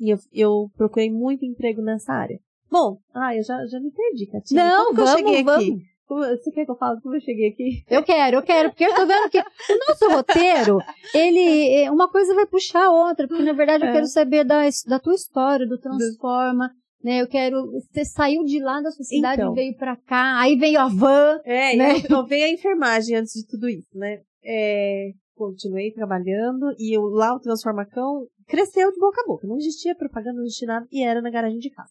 e 0.00 0.10
eu, 0.12 0.18
eu 0.32 0.68
procurei 0.76 1.10
muito 1.10 1.44
emprego 1.44 1.80
nessa 1.80 2.12
área. 2.12 2.40
Bom, 2.70 2.98
ah, 3.14 3.34
eu 3.34 3.42
já, 3.42 3.64
já 3.66 3.80
me 3.80 3.90
perdi, 3.90 4.26
Catinha. 4.26 4.62
Não, 4.64 4.84
Como 4.86 4.96
que 4.96 5.02
vamos, 5.04 5.10
eu 5.12 5.18
cheguei 5.26 5.44
vamos. 5.44 5.62
aqui? 5.64 5.78
Como- 6.06 6.22
Você 6.24 6.50
quer 6.52 6.64
que 6.64 6.70
eu 6.70 6.76
fale 6.76 7.00
como 7.02 7.14
eu 7.16 7.20
cheguei 7.20 7.48
aqui? 7.50 7.82
Eu 7.88 8.02
quero, 8.02 8.36
eu 8.38 8.42
quero, 8.42 8.70
porque 8.70 8.84
eu 8.84 8.94
tô 8.94 9.04
vendo 9.06 9.28
que 9.30 9.38
o 9.40 9.78
nosso 9.88 10.08
roteiro, 10.10 10.78
ele, 11.14 11.74
é, 11.82 11.90
uma 11.90 12.08
coisa 12.10 12.34
vai 12.34 12.46
puxar 12.46 12.86
a 12.86 12.90
outra, 12.90 13.28
porque 13.28 13.42
na 13.42 13.52
verdade 13.52 13.84
eu 13.84 13.90
É. 13.90 13.92
quero 13.92 14.06
saber 14.06 14.44
da, 14.44 14.62
da 14.86 14.98
tua 14.98 15.14
história, 15.14 15.66
do 15.66 15.78
Transforma, 15.78 16.70
né? 17.04 17.20
Eu 17.20 17.28
quero, 17.28 17.70
você 17.72 18.04
saiu 18.06 18.42
de 18.44 18.58
lá 18.58 18.80
da 18.80 18.90
sua 18.90 19.04
cidade 19.04 19.40
Então. 19.42 19.52
e 19.52 19.54
veio 19.56 19.76
pra 19.76 19.96
cá, 19.96 20.40
aí 20.40 20.56
veio 20.56 20.80
a 20.80 20.88
van, 20.88 21.40
É, 21.44 21.76
Né? 21.76 21.92
eu, 22.08 22.16
eu 22.18 22.26
veio 22.26 22.46
a 22.46 22.50
enfermagem 22.50 23.16
antes 23.16 23.32
de 23.34 23.46
tudo 23.46 23.68
isso, 23.68 23.88
né? 23.94 24.20
É, 24.42 25.10
continuei 25.36 25.92
trabalhando 25.92 26.74
e 26.78 26.96
eu, 26.96 27.02
lá 27.02 27.34
o 27.34 27.40
Transformacão 27.40 28.26
cresceu 28.46 28.90
de 28.90 28.98
boca 28.98 29.20
a 29.20 29.26
boca. 29.26 29.46
Não 29.46 29.56
existia 29.58 29.94
propaganda, 29.94 30.38
não 30.38 30.44
existia 30.44 30.66
nada 30.68 30.86
e 30.90 31.04
era 31.04 31.20
na 31.20 31.30
garagem 31.30 31.58
de 31.58 31.68
casa. 31.70 31.90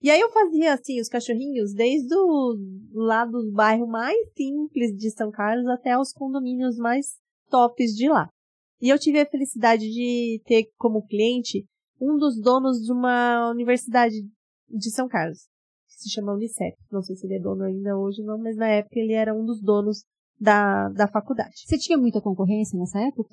E 0.00 0.10
aí 0.10 0.20
eu 0.20 0.30
fazia, 0.30 0.74
assim, 0.74 1.00
os 1.00 1.08
cachorrinhos 1.08 1.74
desde 1.74 2.14
o 2.14 2.56
lá 2.92 3.24
do 3.24 3.50
bairro 3.52 3.86
mais 3.86 4.16
simples 4.36 4.96
de 4.96 5.10
São 5.10 5.30
Carlos 5.30 5.66
até 5.66 5.98
os 5.98 6.12
condomínios 6.12 6.76
mais 6.76 7.16
tops 7.50 7.94
de 7.94 8.08
lá. 8.08 8.28
E 8.80 8.88
eu 8.88 8.98
tive 8.98 9.20
a 9.20 9.26
felicidade 9.26 9.90
de 9.90 10.40
ter 10.46 10.68
como 10.76 11.04
cliente 11.04 11.66
um 12.00 12.16
dos 12.16 12.40
donos 12.40 12.78
de 12.78 12.92
uma 12.92 13.50
universidade 13.50 14.14
de 14.68 14.90
São 14.90 15.08
Carlos 15.08 15.48
que 15.88 16.02
se 16.02 16.10
chama 16.10 16.34
Unicef. 16.34 16.76
Não 16.92 17.02
sei 17.02 17.16
se 17.16 17.26
ele 17.26 17.36
é 17.36 17.40
dono 17.40 17.64
ainda 17.64 17.98
hoje, 17.98 18.22
não, 18.22 18.38
mas 18.38 18.56
na 18.56 18.68
época 18.68 18.98
ele 18.98 19.14
era 19.14 19.34
um 19.34 19.44
dos 19.44 19.60
donos 19.60 20.04
da, 20.40 20.88
da 20.90 21.08
faculdade. 21.08 21.64
Você 21.66 21.76
tinha 21.76 21.98
muita 21.98 22.20
concorrência 22.20 22.78
nessa 22.78 23.00
época? 23.00 23.30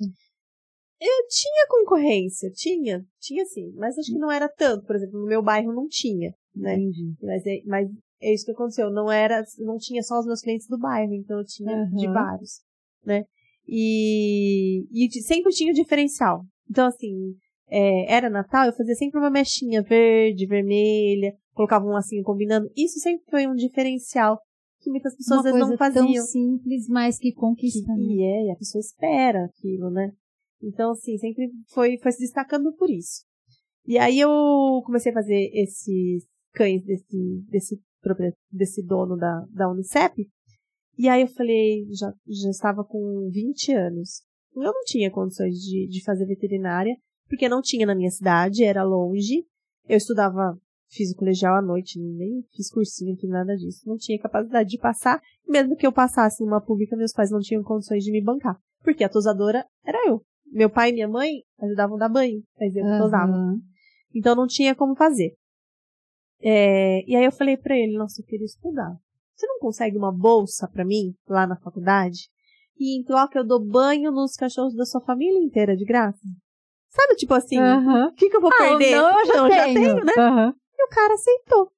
Eu 0.99 1.27
tinha 1.27 1.67
concorrência, 1.69 2.49
tinha, 2.51 3.05
tinha 3.19 3.45
sim, 3.45 3.71
mas 3.75 3.97
acho 3.97 4.11
que 4.11 4.17
não 4.17 4.31
era 4.31 4.47
tanto, 4.47 4.85
por 4.85 4.95
exemplo, 4.95 5.19
no 5.19 5.27
meu 5.27 5.43
bairro 5.43 5.73
não 5.73 5.87
tinha, 5.87 6.33
né? 6.55 6.75
Entendi. 6.75 7.13
Mas 7.21 7.45
é, 7.45 7.61
mas 7.65 7.89
é 8.21 8.33
isso 8.33 8.45
que 8.45 8.51
aconteceu, 8.51 8.89
não 8.89 9.11
era, 9.11 9.43
não 9.59 9.77
tinha 9.77 10.01
só 10.01 10.19
os 10.19 10.25
meus 10.25 10.41
clientes 10.41 10.67
do 10.67 10.77
bairro, 10.77 11.13
então 11.13 11.39
eu 11.39 11.45
tinha 11.45 11.71
Aham. 11.71 11.95
de 11.95 12.07
vários, 12.07 12.61
né? 13.05 13.25
E, 13.67 14.85
e 14.91 15.21
sempre 15.21 15.51
tinha 15.51 15.71
o 15.71 15.75
diferencial. 15.75 16.45
Então, 16.69 16.87
assim, 16.87 17.35
é, 17.67 18.13
era 18.13 18.29
Natal, 18.29 18.67
eu 18.67 18.73
fazia 18.73 18.95
sempre 18.95 19.19
uma 19.19 19.29
mechinha 19.29 19.81
verde, 19.81 20.45
vermelha, 20.45 21.33
colocava 21.53 21.85
um 21.85 21.89
lacinho 21.91 22.23
combinando. 22.23 22.69
Isso 22.75 22.99
sempre 22.99 23.25
foi 23.29 23.47
um 23.47 23.55
diferencial 23.55 24.39
que 24.79 24.89
muitas 24.89 25.15
pessoas 25.15 25.39
Uma 25.39 25.39
às 25.39 25.43
vezes 25.45 25.59
coisa 25.59 25.71
não 25.71 25.77
faziam. 25.77 26.13
tão 26.13 26.25
simples, 26.25 26.87
mas 26.87 27.17
que 27.17 27.33
conquista. 27.33 27.91
né? 27.93 28.01
E 28.03 28.23
é, 28.23 28.45
e 28.47 28.51
a 28.51 28.55
pessoa 28.55 28.79
espera 28.79 29.45
aquilo, 29.45 29.89
né? 29.89 30.11
Então, 30.65 30.91
assim, 30.91 31.17
sempre 31.17 31.51
foi, 31.69 31.97
foi 31.99 32.11
se 32.11 32.19
destacando 32.19 32.73
por 32.73 32.89
isso. 32.89 33.23
E 33.85 33.99
aí 33.99 34.19
eu 34.19 34.81
comecei 34.83 35.11
a 35.11 35.15
fazer 35.15 35.51
esses 35.53 36.25
cães 36.53 36.83
desse, 36.83 37.45
desse, 37.47 37.81
desse 38.51 38.83
dono 38.83 39.15
da, 39.15 39.45
da 39.51 39.69
Unicep. 39.69 40.27
E 40.97 41.07
aí 41.07 41.21
eu 41.21 41.27
falei, 41.27 41.85
já, 41.91 42.11
já 42.27 42.49
estava 42.49 42.83
com 42.83 43.29
20 43.31 43.73
anos. 43.73 44.23
Eu 44.55 44.63
não 44.73 44.83
tinha 44.85 45.11
condições 45.11 45.55
de, 45.55 45.87
de 45.87 46.03
fazer 46.03 46.25
veterinária, 46.25 46.95
porque 47.27 47.49
não 47.49 47.61
tinha 47.61 47.85
na 47.85 47.93
minha 47.93 48.09
cidade, 48.09 48.63
era 48.63 48.83
longe. 48.83 49.45
Eu 49.87 49.97
estudava, 49.97 50.57
fiz 50.89 51.11
o 51.11 51.15
colegial 51.15 51.55
à 51.55 51.61
noite, 51.61 51.99
nem 51.99 52.43
fiz 52.55 52.71
cursinho, 52.71 53.17
fiz 53.17 53.29
nada 53.29 53.55
disso. 53.55 53.81
Não 53.85 53.97
tinha 53.97 54.19
capacidade 54.19 54.69
de 54.69 54.79
passar. 54.79 55.21
Mesmo 55.47 55.75
que 55.75 55.85
eu 55.85 55.91
passasse 55.91 56.43
numa 56.43 56.61
pública, 56.61 56.95
meus 56.95 57.11
pais 57.11 57.29
não 57.29 57.39
tinham 57.39 57.61
condições 57.61 58.03
de 58.03 58.11
me 58.11 58.23
bancar. 58.23 58.57
Porque 58.81 59.03
a 59.03 59.09
tosadora 59.09 59.63
era 59.85 60.07
eu. 60.07 60.23
Meu 60.55 60.69
pai 60.69 60.89
e 60.89 60.93
minha 60.93 61.07
mãe 61.07 61.43
ajudavam 61.59 61.97
a 61.97 61.99
dar 61.99 62.07
banho, 62.09 62.41
mas 62.57 62.73
eu 62.73 62.85
que 62.85 62.97
tosava. 62.97 63.33
Então 64.15 64.33
não 64.33 64.47
tinha 64.47 64.73
como 64.73 64.95
fazer. 64.95 65.33
É, 66.41 67.03
e 67.05 67.13
aí 67.13 67.25
eu 67.25 67.31
falei 67.31 67.57
pra 67.57 67.75
ele, 67.77 67.97
nossa, 67.97 68.21
eu 68.21 68.25
queria 68.25 68.45
estudar. 68.45 68.95
Você 69.35 69.45
não 69.47 69.59
consegue 69.59 69.97
uma 69.97 70.13
bolsa 70.13 70.65
pra 70.71 70.85
mim 70.85 71.13
lá 71.27 71.45
na 71.45 71.57
faculdade? 71.57 72.29
E 72.79 72.97
em 72.97 73.03
troca 73.03 73.37
eu 73.37 73.45
dou 73.45 73.59
banho 73.59 74.11
nos 74.13 74.35
cachorros 74.35 74.73
da 74.75 74.85
sua 74.85 75.01
família 75.01 75.39
inteira 75.43 75.75
de 75.75 75.83
graça? 75.83 76.25
Sabe, 76.89 77.15
tipo 77.15 77.33
assim, 77.33 77.59
o 77.59 78.13
que, 78.13 78.29
que 78.29 78.37
eu 78.37 78.41
vou 78.41 78.51
Ah, 78.53 78.57
perder? 78.57 78.91
não, 78.95 79.19
eu 79.19 79.25
já 79.25 79.33
Não, 79.33 79.49
tenho. 79.49 80.05
né? 80.05 80.13
Aham. 80.17 80.55
E 80.77 80.85
o 80.85 80.89
cara 80.89 81.13
aceitou. 81.15 81.69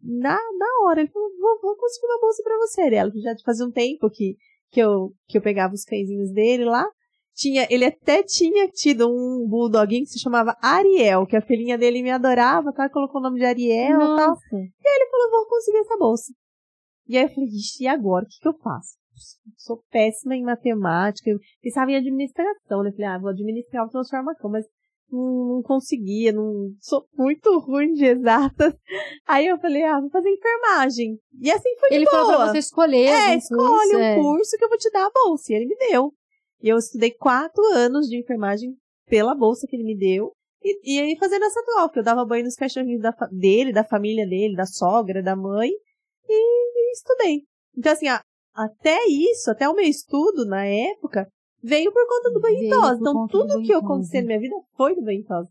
Na, 0.00 0.38
na 0.56 0.66
hora, 0.84 1.00
ele 1.00 1.10
falou, 1.10 1.28
vou, 1.40 1.60
vou 1.60 1.76
conseguir 1.76 2.06
uma 2.06 2.20
bolsa 2.20 2.42
pra 2.44 2.56
você. 2.58 2.94
Ela 2.94 3.10
que 3.10 3.20
já 3.20 3.34
fazia 3.44 3.66
um 3.66 3.72
tempo 3.72 4.08
que, 4.10 4.36
que, 4.70 4.78
eu, 4.80 5.12
que 5.26 5.38
eu 5.38 5.42
pegava 5.42 5.74
os 5.74 5.84
cãezinhos 5.84 6.30
dele 6.32 6.64
lá. 6.64 6.86
Tinha, 7.34 7.66
ele 7.68 7.84
até 7.84 8.22
tinha 8.22 8.68
tido 8.68 9.08
um 9.08 9.46
bulldoguinho 9.48 10.04
que 10.04 10.10
se 10.10 10.20
chamava 10.20 10.56
Ariel, 10.62 11.26
que 11.26 11.36
a 11.36 11.42
filhinha 11.42 11.76
dele 11.76 12.00
me 12.00 12.10
adorava, 12.10 12.72
tá? 12.72 12.88
Colocou 12.88 13.20
o 13.20 13.24
nome 13.24 13.40
de 13.40 13.44
Ariel 13.44 13.96
e 13.96 14.16
tal. 14.16 14.28
Nossa. 14.28 14.56
Ele 14.56 15.10
falou, 15.10 15.30
vou 15.30 15.48
conseguir 15.48 15.78
essa 15.78 15.96
bolsa. 15.96 16.32
E 17.08 17.18
aí 17.18 17.24
eu 17.24 17.28
falei, 17.28 17.48
ixi, 17.50 17.84
e 17.84 17.88
agora? 17.88 18.24
O 18.24 18.28
que, 18.28 18.38
que 18.40 18.48
eu 18.48 18.56
faço? 18.58 18.96
Sou 19.56 19.82
péssima 19.90 20.36
em 20.36 20.44
matemática. 20.44 21.28
Eu 21.28 21.38
pensava 21.60 21.90
em 21.90 21.96
administração, 21.96 22.82
né? 22.82 22.92
Falei, 22.92 23.06
ah, 23.06 23.18
vou 23.18 23.30
administrar 23.30 23.84
o 23.84 23.90
transformação, 23.90 24.50
mas 24.50 24.64
não, 25.10 25.56
não 25.56 25.62
conseguia, 25.62 26.32
não 26.32 26.70
sou 26.80 27.04
muito 27.14 27.58
ruim 27.58 27.92
de 27.92 28.04
exatas. 28.04 28.74
Aí 29.26 29.46
eu 29.46 29.58
falei, 29.58 29.82
ah, 29.84 30.00
vou 30.00 30.10
fazer 30.10 30.30
enfermagem. 30.30 31.18
E 31.40 31.50
assim 31.50 31.76
foi 31.78 31.90
de 31.90 31.94
Ele 31.96 32.06
falou 32.06 32.26
boa. 32.26 32.36
pra 32.38 32.52
você 32.52 32.58
escolher. 32.58 33.06
É, 33.06 33.26
algum 33.26 33.38
escolhe 33.38 33.68
curso, 33.68 33.96
um 33.96 34.00
é. 34.00 34.14
curso 34.16 34.56
que 34.56 34.64
eu 34.64 34.68
vou 34.68 34.78
te 34.78 34.90
dar 34.90 35.06
a 35.06 35.10
bolsa. 35.10 35.52
E 35.52 35.56
ele 35.56 35.66
me 35.66 35.76
deu. 35.76 36.12
E 36.62 36.68
eu 36.68 36.76
estudei 36.78 37.10
quatro 37.12 37.62
anos 37.74 38.06
de 38.06 38.18
enfermagem 38.18 38.74
pela 39.06 39.34
bolsa 39.34 39.66
que 39.68 39.76
ele 39.76 39.84
me 39.84 39.96
deu. 39.96 40.32
E, 40.62 40.96
e 40.96 41.00
aí 41.00 41.16
fazendo 41.18 41.44
essa 41.44 41.62
troca. 41.62 42.00
Eu 42.00 42.04
dava 42.04 42.24
banho 42.24 42.44
nos 42.44 42.54
cachorrinhos 42.54 43.02
da 43.02 43.12
dele, 43.30 43.72
da 43.72 43.84
família 43.84 44.26
dele, 44.26 44.56
da 44.56 44.64
sogra, 44.66 45.22
da 45.22 45.36
mãe. 45.36 45.70
E, 46.28 46.32
e 46.32 46.92
estudei. 46.92 47.42
Então, 47.76 47.92
assim, 47.92 48.08
a- 48.08 48.20
até 48.54 49.04
isso, 49.06 49.50
até 49.50 49.68
o 49.68 49.74
meu 49.74 49.84
estudo 49.84 50.46
na 50.46 50.64
época, 50.64 51.26
veio 51.62 51.92
por 51.92 52.06
conta 52.06 52.30
do 52.30 52.40
banho 52.40 52.62
idosa. 52.62 52.98
por 52.98 53.10
Então, 53.10 53.26
tudo 53.28 53.48
que 53.62 53.72
eu 53.72 53.78
idosa. 53.78 53.84
aconteceu 53.84 54.20
na 54.22 54.26
minha 54.28 54.40
vida 54.40 54.56
foi 54.76 54.94
do 54.94 55.02
banho 55.02 55.20
idosa. 55.20 55.50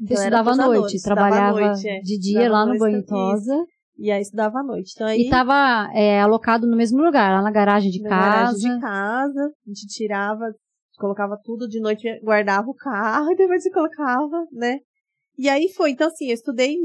Então, 0.00 0.16
eu 0.16 0.22
estudava 0.22 0.50
à 0.52 0.56
noite, 0.56 1.02
trabalhava 1.02 1.60
noite, 1.60 1.88
é. 1.88 2.00
de 2.00 2.18
dia 2.18 2.50
lá 2.50 2.64
no 2.64 2.78
Banho 2.78 3.04
Tosa. 3.04 3.66
E 4.00 4.10
aí 4.10 4.22
estudava 4.22 4.60
à 4.60 4.62
noite. 4.62 4.92
Então, 4.94 5.06
aí, 5.06 5.26
e 5.26 5.28
tava 5.28 5.90
é, 5.92 6.22
alocado 6.22 6.66
no 6.66 6.74
mesmo 6.74 7.02
lugar, 7.02 7.36
lá 7.36 7.42
na 7.42 7.50
garagem 7.50 7.90
de 7.90 8.00
na 8.00 8.08
casa. 8.08 8.30
garagem 8.30 8.74
de 8.74 8.80
casa, 8.80 9.40
a 9.44 9.68
gente 9.68 9.86
tirava, 9.88 10.54
colocava 10.96 11.38
tudo 11.44 11.68
de 11.68 11.78
noite, 11.80 12.08
guardava 12.22 12.66
o 12.66 12.74
carro 12.74 13.28
e 13.32 13.36
depois 13.36 13.62
se 13.62 13.70
colocava, 13.70 14.46
né? 14.52 14.78
E 15.36 15.50
aí 15.50 15.68
foi, 15.74 15.90
então 15.90 16.08
assim, 16.08 16.28
eu 16.28 16.34
estudei 16.34 16.76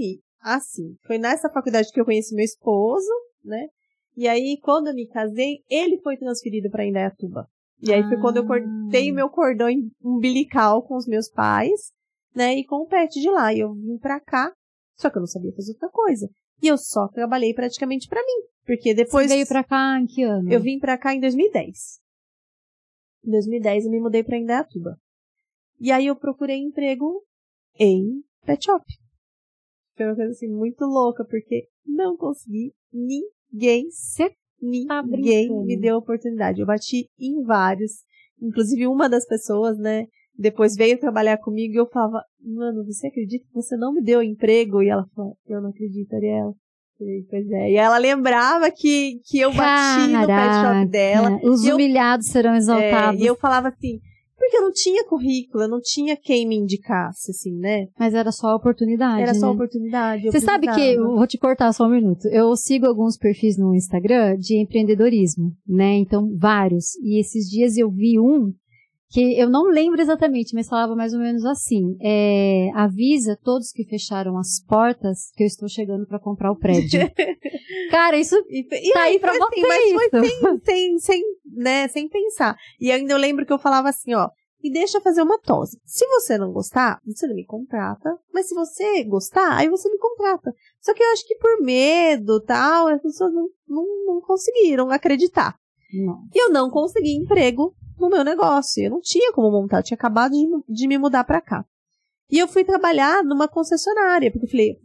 assim. 0.42 0.98
Foi 1.08 1.18
nessa 1.18 1.50
faculdade 1.50 1.90
que 1.90 2.02
eu 2.02 2.06
conheci 2.06 2.36
meu 2.36 2.44
esposo, 2.44 3.10
né? 3.46 3.66
E 4.18 4.28
aí, 4.28 4.58
quando 4.62 4.88
eu 4.88 4.94
me 4.94 5.08
casei, 5.08 5.60
ele 5.70 6.00
foi 6.02 6.18
transferido 6.18 6.70
para 6.70 6.86
Indaiatuba. 6.86 7.48
E 7.82 7.94
aí 7.94 8.02
ah. 8.02 8.08
foi 8.10 8.18
quando 8.20 8.38
eu 8.38 8.46
cortei 8.46 9.10
o 9.10 9.14
ah. 9.14 9.16
meu 9.16 9.30
cordão 9.30 9.70
umbilical 10.04 10.84
com 10.84 10.98
os 10.98 11.08
meus 11.08 11.30
pais, 11.30 11.92
né? 12.36 12.56
E 12.56 12.66
com 12.66 12.84
o 12.84 12.88
pet 12.88 13.22
de 13.22 13.30
lá. 13.30 13.54
E 13.54 13.60
eu 13.62 13.74
vim 13.74 13.98
pra 13.98 14.20
cá, 14.20 14.52
só 14.98 15.10
que 15.10 15.18
eu 15.18 15.22
não 15.22 15.28
sabia 15.28 15.54
fazer 15.56 15.72
outra 15.72 15.90
coisa. 15.90 16.30
E 16.62 16.68
eu 16.68 16.78
só 16.78 17.08
trabalhei 17.08 17.54
praticamente 17.54 18.08
para 18.08 18.22
mim. 18.22 18.48
Porque 18.66 18.94
depois. 18.94 19.28
Você 19.28 19.36
veio 19.36 19.48
pra 19.48 19.64
cá 19.64 20.00
em 20.00 20.06
que 20.06 20.24
ano? 20.24 20.52
Eu 20.52 20.60
vim 20.60 20.80
pra 20.80 20.98
cá 20.98 21.14
em 21.14 21.20
2010. 21.20 22.02
Em 23.26 23.32
2010 23.32 23.86
eu 23.86 23.92
me 23.92 24.00
mudei 24.00 24.24
pra 24.24 24.38
Indaiatuba. 24.38 24.98
E 25.80 25.92
aí 25.92 26.08
eu 26.08 26.16
procurei 26.16 26.58
emprego 26.58 27.24
em 27.80 28.24
pet 28.46 28.66
shop. 28.66 28.84
Foi 29.96 30.06
uma 30.06 30.16
coisa 30.16 30.32
assim 30.32 30.48
muito 30.48 30.86
louca, 30.86 31.24
porque 31.26 31.68
não 31.86 32.18
consegui 32.18 32.74
ninguém. 32.92 33.90
Você 33.90 34.30
tá 34.88 35.04
ninguém 35.04 35.50
me 35.66 35.80
deu 35.80 35.98
oportunidade. 35.98 36.62
Eu 36.62 36.68
bati 36.68 37.10
em 37.20 37.44
vários. 37.44 38.04
Inclusive 38.42 38.88
uma 38.88 39.08
das 39.08 39.26
pessoas, 39.26 39.78
né? 39.78 40.08
Depois 40.38 40.76
veio 40.76 41.00
trabalhar 41.00 41.38
comigo 41.38 41.74
e 41.74 41.78
eu 41.78 41.88
falava, 41.88 42.22
mano, 42.42 42.86
você 42.86 43.08
acredita 43.08 43.46
que 43.46 43.54
você 43.54 43.78
não 43.78 43.94
me 43.94 44.02
deu 44.02 44.22
emprego? 44.22 44.82
E 44.82 44.90
ela 44.90 45.06
falou, 45.16 45.38
eu 45.48 45.62
não 45.62 45.70
acredito, 45.70 46.14
Ariel. 46.14 46.56
Pois 46.98 47.52
é. 47.52 47.72
E 47.72 47.76
ela 47.76 47.98
lembrava 47.98 48.72
que, 48.72 49.20
que 49.26 49.40
eu 49.40 49.54
bati 49.54 50.12
Caraca, 50.12 50.22
no 50.22 50.28
pet 50.28 50.80
shop 50.80 50.92
dela. 50.92 51.40
Os 51.44 51.66
humilhados 51.66 52.28
serão 52.28 52.56
exaltados. 52.56 53.20
É, 53.20 53.24
e 53.24 53.28
eu 53.28 53.36
falava 53.36 53.68
assim, 53.68 54.00
porque 54.38 54.58
eu 54.58 54.62
não 54.62 54.72
tinha 54.72 55.04
currículo, 55.06 55.64
eu 55.64 55.70
não 55.70 55.82
tinha 55.82 56.16
quem 56.16 56.48
me 56.48 56.56
indicasse, 56.56 57.32
assim, 57.32 57.58
né? 57.58 57.88
Mas 57.98 58.14
era 58.14 58.32
só 58.32 58.48
a 58.50 58.56
oportunidade. 58.56 59.22
Era 59.22 59.34
né? 59.34 59.40
só 59.40 59.48
a 59.48 59.52
oportunidade. 59.52 60.24
Você 60.24 60.40
sabe 60.40 60.68
que, 60.74 60.94
eu 60.96 61.16
vou 61.16 61.28
te 61.28 61.38
cortar 61.38 61.74
só 61.74 61.86
um 61.86 61.92
minuto. 61.92 62.28
Eu 62.28 62.56
sigo 62.56 62.86
alguns 62.86 63.18
perfis 63.18 63.58
no 63.58 63.74
Instagram 63.74 64.38
de 64.38 64.62
empreendedorismo, 64.62 65.52
né? 65.68 65.96
Então, 65.96 66.30
vários. 66.38 66.96
E 66.98 67.20
esses 67.20 67.50
dias 67.50 67.78
eu 67.78 67.90
vi 67.90 68.20
um 68.20 68.54
que 69.10 69.40
eu 69.40 69.50
não 69.50 69.64
lembro 69.70 70.02
exatamente, 70.02 70.54
mas 70.54 70.68
falava 70.68 70.96
mais 70.96 71.14
ou 71.14 71.20
menos 71.20 71.46
assim: 71.46 71.98
é, 72.02 72.70
avisa 72.74 73.38
todos 73.44 73.72
que 73.72 73.86
fecharam 73.86 74.38
as 74.38 74.60
portas 74.68 75.32
que 75.36 75.44
eu 75.44 75.48
estou 75.48 75.70
chegando 75.70 76.06
para 76.08 76.20
comprar 76.20 76.52
o 76.52 76.58
prédio. 76.58 77.00
Cara, 77.92 78.18
isso 78.18 78.36
e, 78.50 78.60
e 78.60 78.94
tá 78.94 79.04
aí, 79.04 79.20
pra 79.20 79.32
assim, 79.32 79.40
você. 79.40 79.62
Mas 79.62 79.92
foi 79.92 80.28
sem, 80.28 80.60
sem, 80.64 81.00
sem, 81.00 81.24
né, 81.46 81.88
sem 81.88 82.10
pensar. 82.10 82.58
E 82.80 82.92
ainda 82.92 83.14
eu 83.14 83.18
lembro 83.18 83.46
que 83.46 83.54
eu 83.54 83.60
falava 83.60 83.90
assim: 83.90 84.14
ó, 84.16 84.30
e 84.66 84.72
deixa 84.72 85.00
fazer 85.00 85.22
uma 85.22 85.38
tosse. 85.38 85.80
Se 85.86 86.08
você 86.08 86.40
não 86.40 86.52
gostar, 86.52 87.00
você 87.06 87.28
não 87.28 87.36
me 87.36 87.46
contrata. 87.46 88.18
Mas 88.34 88.48
se 88.48 88.56
você 88.56 89.04
gostar, 89.04 89.56
aí 89.56 89.70
você 89.70 89.88
me 89.88 90.00
contrata. 90.00 90.52
Só 90.82 90.92
que 90.94 91.04
eu 91.04 91.12
acho 91.12 91.28
que 91.28 91.36
por 91.36 91.62
medo 91.62 92.42
tal, 92.42 92.88
as 92.88 93.00
pessoas 93.00 93.32
não, 93.32 93.48
não, 93.68 93.86
não 94.06 94.22
conseguiram 94.22 94.90
acreditar. 94.90 95.56
Não. 95.94 96.24
E 96.34 96.44
eu 96.44 96.50
não 96.50 96.72
consegui 96.72 97.16
emprego 97.16 97.76
no 97.98 98.10
meu 98.10 98.24
negócio. 98.24 98.84
Eu 98.84 98.92
não 98.92 99.02
tinha 99.02 99.32
como 99.34 99.52
montar, 99.52 99.80
eu 99.80 99.84
tinha 99.84 99.96
acabado 99.96 100.32
de, 100.32 100.48
de 100.68 100.88
me 100.88 100.98
mudar 100.98 101.24
para 101.24 101.42
cá. 101.42 101.66
E 102.30 102.40
eu 102.40 102.48
fui 102.48 102.64
trabalhar 102.64 103.24
numa 103.24 103.48
concessionária, 103.48 104.32
porque 104.32 104.46
eu 104.46 104.50
falei, 104.50 104.80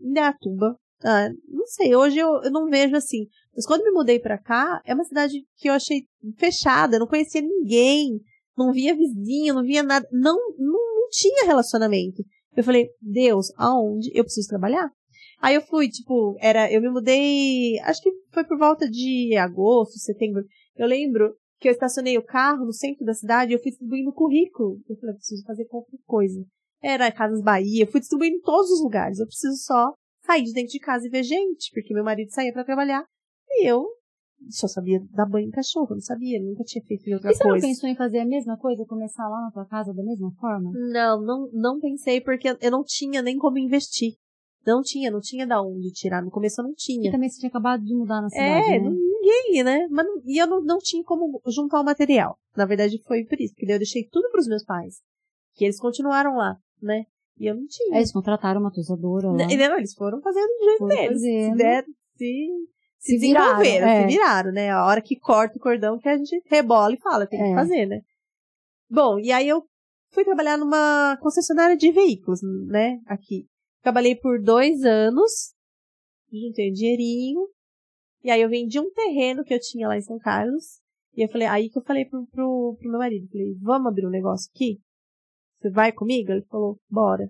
Indaiatuba, 0.00 0.76
ah, 1.04 1.28
não 1.48 1.66
sei, 1.66 1.94
hoje 1.94 2.18
eu, 2.18 2.42
eu 2.42 2.50
não 2.50 2.68
vejo 2.68 2.96
assim. 2.96 3.28
Mas 3.54 3.66
quando 3.66 3.84
me 3.84 3.90
mudei 3.92 4.18
para 4.18 4.38
cá, 4.38 4.80
é 4.84 4.94
uma 4.94 5.04
cidade 5.04 5.46
que 5.56 5.68
eu 5.68 5.74
achei 5.74 6.06
fechada, 6.36 6.96
eu 6.96 7.00
não 7.00 7.06
conhecia 7.06 7.40
ninguém, 7.40 8.20
não 8.56 8.72
via 8.72 8.96
vizinho, 8.96 9.54
não 9.54 9.62
via 9.62 9.82
nada, 9.82 10.06
não, 10.10 10.36
não, 10.58 10.94
não 10.94 11.08
tinha 11.10 11.46
relacionamento. 11.46 12.24
Eu 12.56 12.64
falei, 12.64 12.88
Deus, 13.00 13.52
aonde 13.56 14.10
eu 14.14 14.24
preciso 14.24 14.48
trabalhar? 14.48 14.90
Aí 15.40 15.54
eu 15.54 15.62
fui, 15.62 15.88
tipo, 15.88 16.36
era, 16.40 16.72
eu 16.72 16.80
me 16.80 16.88
mudei, 16.88 17.78
acho 17.80 18.00
que 18.02 18.10
foi 18.32 18.44
por 18.44 18.56
volta 18.56 18.88
de 18.88 19.36
agosto, 19.36 19.98
setembro. 19.98 20.42
Eu 20.76 20.86
lembro 20.86 21.36
que 21.60 21.68
eu 21.68 21.72
estacionei 21.72 22.18
o 22.18 22.24
carro 22.24 22.64
no 22.64 22.72
centro 22.72 23.04
da 23.04 23.14
cidade 23.14 23.52
e 23.52 23.54
eu 23.54 23.62
fui 23.62 23.70
distribuindo 23.70 24.12
currículo. 24.12 24.80
Eu 24.88 24.96
falei, 24.96 25.12
eu 25.12 25.16
preciso 25.16 25.44
fazer 25.44 25.64
qualquer 25.66 25.98
coisa. 26.04 26.44
Era 26.82 27.10
Casas 27.10 27.42
Bahia, 27.42 27.84
eu 27.84 27.90
fui 27.90 28.00
distribuindo 28.00 28.36
em 28.36 28.40
todos 28.40 28.70
os 28.70 28.82
lugares. 28.82 29.18
Eu 29.18 29.26
preciso 29.26 29.56
só 29.56 29.92
sair 30.24 30.42
de 30.42 30.52
dentro 30.52 30.72
de 30.72 30.78
casa 30.80 31.06
e 31.06 31.10
ver 31.10 31.22
gente, 31.22 31.70
porque 31.72 31.94
meu 31.94 32.04
marido 32.04 32.30
saía 32.30 32.52
para 32.52 32.64
trabalhar 32.64 33.04
e 33.48 33.66
eu 33.66 33.86
só 34.50 34.68
sabia 34.68 35.00
dar 35.12 35.26
banho 35.26 35.48
em 35.48 35.50
cachorro, 35.50 35.94
não 35.94 36.00
sabia, 36.00 36.42
nunca 36.42 36.64
tinha 36.64 36.84
feito 36.84 37.10
outra 37.12 37.30
e 37.30 37.34
você 37.34 37.42
coisa. 37.42 37.60
você 37.60 37.66
não 37.66 37.74
pensou 37.74 37.88
em 37.88 37.96
fazer 37.96 38.18
a 38.18 38.26
mesma 38.26 38.58
coisa, 38.58 38.84
começar 38.84 39.26
lá 39.28 39.40
na 39.42 39.50
tua 39.50 39.64
casa 39.66 39.94
da 39.94 40.02
mesma 40.02 40.30
forma? 40.38 40.70
Não, 40.92 41.22
não, 41.22 41.50
não 41.52 41.80
pensei 41.80 42.20
porque 42.20 42.54
eu 42.60 42.70
não 42.70 42.82
tinha 42.84 43.22
nem 43.22 43.38
como 43.38 43.58
investir. 43.58 44.14
Não 44.66 44.80
tinha, 44.82 45.10
não 45.10 45.20
tinha 45.20 45.46
da 45.46 45.62
onde 45.62 45.92
tirar. 45.92 46.22
No 46.22 46.30
começo 46.30 46.60
eu 46.60 46.64
não 46.64 46.74
tinha. 46.74 47.08
E 47.08 47.12
também 47.12 47.28
você 47.28 47.38
tinha 47.38 47.50
acabado 47.50 47.84
de 47.84 47.94
mudar 47.94 48.22
na 48.22 48.30
cidade, 48.30 48.72
É, 48.72 48.80
né? 48.80 48.90
Ninguém, 49.24 49.64
né? 49.64 49.86
Mas, 49.90 50.06
e 50.24 50.40
eu 50.40 50.46
não, 50.46 50.62
não 50.62 50.78
tinha 50.78 51.02
como 51.04 51.40
juntar 51.46 51.80
o 51.80 51.84
material. 51.84 52.38
Na 52.56 52.66
verdade 52.66 53.00
foi 53.06 53.24
por 53.24 53.40
isso, 53.40 53.54
porque 53.54 53.66
daí 53.66 53.76
eu 53.76 53.80
deixei 53.80 54.06
tudo 54.10 54.30
pros 54.30 54.46
meus 54.46 54.64
pais. 54.64 54.96
Que 55.54 55.64
eles 55.64 55.78
continuaram 55.78 56.36
lá, 56.36 56.56
né? 56.82 57.04
E 57.38 57.46
eu 57.46 57.54
não 57.54 57.66
tinha. 57.66 57.96
É, 57.96 57.98
eles 57.98 58.12
contrataram 58.12 58.60
uma 58.60 58.72
tosadora 58.72 59.28
lá. 59.28 59.34
Não, 59.34 59.78
eles 59.78 59.94
foram 59.94 60.20
fazendo 60.20 60.46
do 60.46 60.64
jeito 60.64 60.78
foram 60.78 60.96
deles. 60.96 61.20
Se, 61.20 61.54
der, 61.56 61.84
se, 61.84 61.90
se, 62.16 62.48
se 62.98 63.12
desenvolveram, 63.14 63.88
é. 63.88 64.00
se 64.02 64.06
viraram, 64.06 64.52
né? 64.52 64.70
A 64.70 64.86
hora 64.86 65.00
que 65.00 65.18
corta 65.18 65.58
o 65.58 65.60
cordão 65.60 65.98
que 65.98 66.08
a 66.08 66.16
gente 66.16 66.40
rebola 66.46 66.94
e 66.94 67.00
fala, 67.00 67.26
tem 67.26 67.40
é. 67.40 67.48
que 67.48 67.54
fazer, 67.54 67.86
né? 67.86 68.00
Bom, 68.88 69.18
e 69.18 69.32
aí 69.32 69.48
eu 69.48 69.64
fui 70.12 70.24
trabalhar 70.24 70.56
numa 70.56 71.16
concessionária 71.20 71.76
de 71.76 71.90
veículos, 71.90 72.40
né? 72.68 73.00
Aqui. 73.06 73.46
Trabalhei 73.82 74.14
por 74.14 74.40
dois 74.40 74.82
anos, 74.84 75.52
juntei 76.32 76.70
um 76.70 76.72
dinheirinho, 76.72 77.48
e 78.24 78.30
aí 78.30 78.40
eu 78.40 78.48
vendi 78.48 78.80
um 78.80 78.90
terreno 78.90 79.44
que 79.44 79.52
eu 79.52 79.60
tinha 79.60 79.86
lá 79.86 79.96
em 79.98 80.02
São 80.02 80.18
Carlos, 80.18 80.80
e 81.14 81.22
eu 81.22 81.28
falei, 81.28 81.46
aí 81.46 81.70
que 81.70 81.78
eu 81.78 81.82
falei 81.82 82.06
pro, 82.06 82.26
pro, 82.26 82.76
pro 82.80 82.90
meu 82.90 82.98
marido, 82.98 83.28
falei, 83.28 83.54
vamos 83.60 83.86
abrir 83.86 84.06
um 84.06 84.10
negócio 84.10 84.50
aqui? 84.52 84.80
Você 85.60 85.70
vai 85.70 85.92
comigo? 85.92 86.32
Ele 86.32 86.42
falou, 86.46 86.78
bora. 86.90 87.28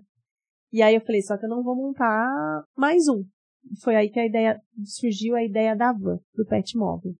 E 0.71 0.81
aí 0.81 0.95
eu 0.95 1.01
falei, 1.01 1.21
só 1.21 1.37
que 1.37 1.45
eu 1.45 1.49
não 1.49 1.63
vou 1.63 1.75
montar 1.75 2.63
mais 2.75 3.07
um. 3.07 3.23
Foi 3.81 3.95
aí 3.95 4.09
que 4.09 4.19
a 4.19 4.25
ideia, 4.25 4.61
surgiu 4.83 5.35
a 5.35 5.43
ideia 5.43 5.75
da 5.75 5.91
van, 5.91 6.17
do 6.33 6.45
pet 6.45 6.77
móvel. 6.77 7.13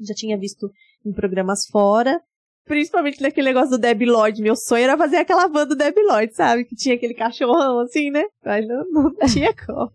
Já 0.00 0.14
tinha 0.14 0.38
visto 0.38 0.70
em 1.04 1.12
programas 1.12 1.66
fora, 1.66 2.20
Principalmente 2.66 3.22
naquele 3.22 3.46
negócio 3.46 3.70
do 3.70 3.78
Debbie 3.78 4.06
Lloyd. 4.06 4.42
Meu 4.42 4.56
sonho 4.56 4.82
era 4.82 4.98
fazer 4.98 5.18
aquela 5.18 5.46
van 5.46 5.68
do 5.68 5.76
Debbie 5.76 6.02
Lloyd, 6.02 6.34
sabe? 6.34 6.64
Que 6.64 6.74
tinha 6.74 6.96
aquele 6.96 7.14
cachorrão 7.14 7.78
assim, 7.78 8.10
né? 8.10 8.24
Mas 8.44 8.66
não, 8.66 8.84
não 8.90 9.12
tinha 9.32 9.54
como. 9.54 9.88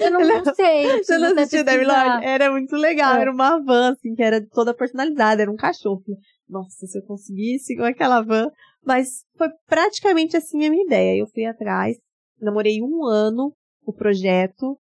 eu 0.00 0.10
não 0.10 0.54
sei. 0.54 1.04
Você 1.04 1.18
não 1.18 1.28
assistiu 1.38 1.64
Debbie 1.64 1.84
Lloyd? 1.84 2.24
Era 2.24 2.50
muito 2.50 2.74
legal. 2.74 3.14
É. 3.14 3.20
Era 3.22 3.32
uma 3.32 3.62
van, 3.62 3.92
assim, 3.92 4.12
que 4.14 4.22
era 4.22 4.44
toda 4.44 4.74
personalizada. 4.74 5.42
Era 5.42 5.50
um 5.52 5.56
cachorro. 5.56 6.02
Nossa, 6.48 6.84
se 6.84 6.98
eu 6.98 7.02
conseguisse 7.04 7.76
com 7.76 7.84
aquela 7.84 8.22
van. 8.22 8.50
Mas 8.84 9.24
foi 9.38 9.48
praticamente 9.68 10.36
assim 10.36 10.66
a 10.66 10.70
minha 10.70 10.84
ideia. 10.84 11.20
Eu 11.20 11.28
fui 11.28 11.44
atrás, 11.44 11.96
namorei 12.40 12.82
um 12.82 13.06
ano 13.06 13.54
o 13.86 13.92
projeto. 13.92 14.76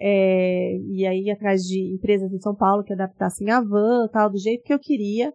É, 0.00 0.76
e 0.92 1.04
aí 1.04 1.28
atrás 1.28 1.62
de 1.62 1.92
empresas 1.92 2.32
em 2.32 2.38
São 2.38 2.54
Paulo 2.54 2.84
que 2.84 2.92
adaptassem 2.92 3.50
a 3.50 3.60
van, 3.60 4.06
tal, 4.12 4.30
do 4.30 4.38
jeito 4.38 4.62
que 4.62 4.72
eu 4.72 4.78
queria 4.78 5.32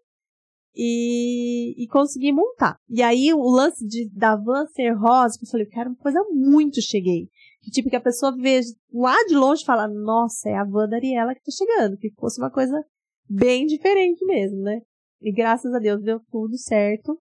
e, 0.76 1.84
e 1.84 1.88
consegui 1.88 2.32
montar. 2.32 2.78
E 2.89 3.01
aí 3.01 3.34
o 3.34 3.49
lance 3.49 3.86
de, 3.86 4.09
da 4.13 4.36
van 4.36 4.65
ser 4.67 4.91
rosa, 4.93 5.38
eu 5.41 5.49
falei, 5.49 5.65
quero 5.67 5.89
uma 5.89 5.97
coisa 5.97 6.24
muito 6.32 6.82
cheguei. 6.82 7.30
Tipo 7.71 7.89
que 7.89 7.95
a 7.95 8.01
pessoa 8.01 8.36
vê 8.36 8.59
lá 8.93 9.15
de 9.26 9.36
longe 9.36 9.63
e 9.63 9.65
fala, 9.65 9.88
nossa, 9.88 10.49
é 10.49 10.55
a 10.55 10.65
van 10.65 10.88
da 10.88 10.97
Ariela 10.97 11.34
que 11.34 11.41
tá 11.41 11.51
chegando. 11.51 11.97
Que 11.97 12.11
fosse 12.19 12.41
uma 12.41 12.51
coisa 12.51 12.84
bem 13.30 13.65
diferente 13.65 14.26
mesmo, 14.26 14.61
né? 14.61 14.82
E 15.21 15.32
graças 15.32 15.74
a 15.74 15.80
Deus 15.80 16.03
deu 16.03 16.19
tudo 16.30 16.57
certo. 16.57 17.17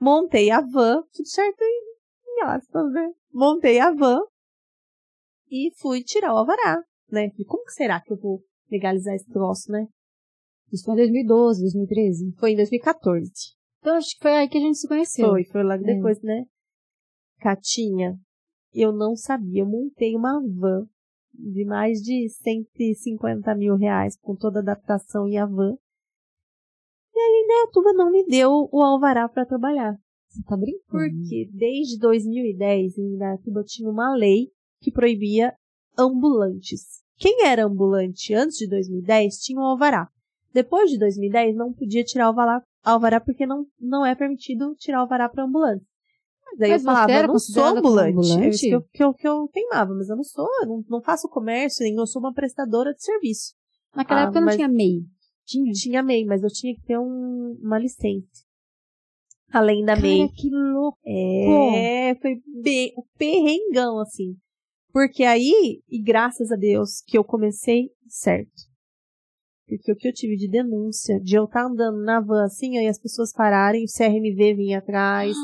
Montei 0.00 0.50
a 0.50 0.60
van, 0.60 1.02
tudo 1.12 1.28
certo 1.28 1.62
em 1.62 2.42
aspas, 2.44 2.92
né? 2.92 3.10
Montei 3.32 3.80
a 3.80 3.92
van 3.92 4.20
e 5.50 5.70
fui 5.78 6.02
tirar 6.02 6.32
o 6.32 6.38
alvará, 6.38 6.76
né? 7.10 7.28
Falei, 7.30 7.46
como 7.46 7.64
que 7.64 7.72
será 7.72 8.00
que 8.00 8.12
eu 8.12 8.16
vou 8.16 8.42
legalizar 8.70 9.14
esse 9.14 9.28
troço, 9.30 9.70
né? 9.70 9.86
Isso 10.72 10.84
foi 10.84 10.94
em 10.94 10.96
2012, 10.96 11.60
2013? 11.60 12.34
Foi 12.38 12.52
em 12.52 12.56
2014. 12.56 13.30
Então 13.78 13.94
acho 13.94 14.16
que 14.16 14.22
foi 14.22 14.32
aí 14.32 14.48
que 14.48 14.56
a 14.56 14.60
gente 14.60 14.78
se 14.78 14.88
conheceu. 14.88 15.28
Foi, 15.28 15.44
foi 15.44 15.62
logo 15.62 15.84
é. 15.84 15.94
depois, 15.94 16.22
né? 16.22 16.44
Catinha, 17.40 18.16
eu 18.72 18.92
não 18.92 19.14
sabia, 19.14 19.62
eu 19.62 19.66
montei 19.66 20.16
uma 20.16 20.40
van 20.40 20.86
de 21.34 21.64
mais 21.64 21.98
de 21.98 22.28
150 22.28 23.54
mil 23.54 23.76
reais 23.76 24.16
com 24.20 24.34
toda 24.36 24.60
a 24.60 24.62
adaptação 24.62 25.28
e 25.28 25.36
a 25.36 25.44
van. 25.44 25.76
E 27.14 27.18
aí, 27.18 27.46
né, 27.46 27.54
a 27.64 27.70
turma 27.70 27.92
não 27.92 28.10
me 28.10 28.24
deu 28.26 28.68
o 28.70 28.82
alvará 28.82 29.28
para 29.28 29.44
trabalhar. 29.44 29.98
Você 30.28 30.42
tá 30.44 30.56
brincando? 30.56 30.82
Porque 30.88 31.50
desde 31.52 31.98
2010, 31.98 32.96
em 32.96 33.14
Indaiatuba, 33.14 33.62
tinha 33.64 33.90
uma 33.90 34.14
lei 34.14 34.50
que 34.80 34.90
proibia 34.90 35.54
ambulantes. 35.98 37.02
Quem 37.16 37.44
era 37.44 37.66
ambulante 37.66 38.32
antes 38.32 38.56
de 38.56 38.68
2010 38.68 39.38
tinha 39.38 39.60
um 39.60 39.64
alvará. 39.64 40.08
Depois 40.52 40.90
de 40.90 40.98
2010, 40.98 41.56
não 41.56 41.72
podia 41.72 42.04
tirar 42.04 42.30
o 42.30 42.62
alvará, 42.84 43.20
porque 43.20 43.46
não, 43.46 43.66
não 43.80 44.04
é 44.04 44.14
permitido 44.14 44.74
tirar 44.76 44.98
o 44.98 45.00
alvará 45.02 45.28
para 45.28 45.44
ambulante. 45.44 45.84
Mas 46.44 46.60
aí 46.60 46.70
Mas 46.70 46.82
eu 46.82 46.86
falava, 46.86 47.12
eu 47.12 47.28
não 47.28 47.38
sou 47.38 47.62
como 47.64 47.78
ambulante. 47.78 48.08
É 48.08 48.10
ambulante? 48.10 48.48
isso 48.48 48.60
que 48.60 48.74
eu, 48.74 48.82
que, 48.82 49.02
eu, 49.02 49.14
que 49.14 49.28
eu 49.28 49.48
teimava, 49.52 49.94
mas 49.94 50.08
eu 50.08 50.16
não 50.16 50.24
sou, 50.24 50.48
eu 50.60 50.68
não, 50.68 50.84
não 50.88 51.02
faço 51.02 51.28
comércio, 51.28 51.82
nem 51.84 51.96
eu 51.96 52.06
sou 52.06 52.20
uma 52.20 52.32
prestadora 52.34 52.92
de 52.92 53.02
serviço. 53.02 53.54
Naquela 53.94 54.20
Ah, 54.20 54.24
época 54.24 54.40
não 54.40 54.54
tinha 54.54 54.68
MEI. 54.68 55.00
Tinha? 55.44 55.72
Tinha 55.72 56.02
MEI, 56.02 56.24
mas 56.24 56.42
eu 56.42 56.50
tinha 56.50 56.74
que 56.74 56.82
ter 56.82 56.98
um, 56.98 57.58
uma 57.62 57.78
licença. 57.78 58.44
Além 59.50 59.84
da 59.84 59.96
MEI. 59.96 60.28
Cara, 60.28 60.32
que 60.36 60.50
louco. 60.50 60.98
É, 61.06 62.14
foi 62.20 62.40
bem, 62.62 62.92
o 62.96 63.04
perrengão, 63.18 63.98
assim. 63.98 64.36
Porque 64.92 65.24
aí, 65.24 65.82
e 65.88 66.02
graças 66.02 66.50
a 66.52 66.56
Deus, 66.56 67.02
que 67.06 67.16
eu 67.16 67.24
comecei 67.24 67.90
certo. 68.08 68.71
Porque 69.76 69.92
o 69.92 69.96
que 69.96 70.08
eu 70.08 70.12
tive 70.12 70.36
de 70.36 70.48
denúncia, 70.48 71.18
de 71.20 71.36
eu 71.36 71.44
estar 71.44 71.66
andando 71.66 72.02
na 72.02 72.20
van 72.20 72.44
assim, 72.44 72.78
aí 72.78 72.86
as 72.86 72.98
pessoas 72.98 73.32
pararem, 73.32 73.84
o 73.84 73.86
CRMV 73.86 74.54
vinha 74.54 74.78
atrás, 74.78 75.34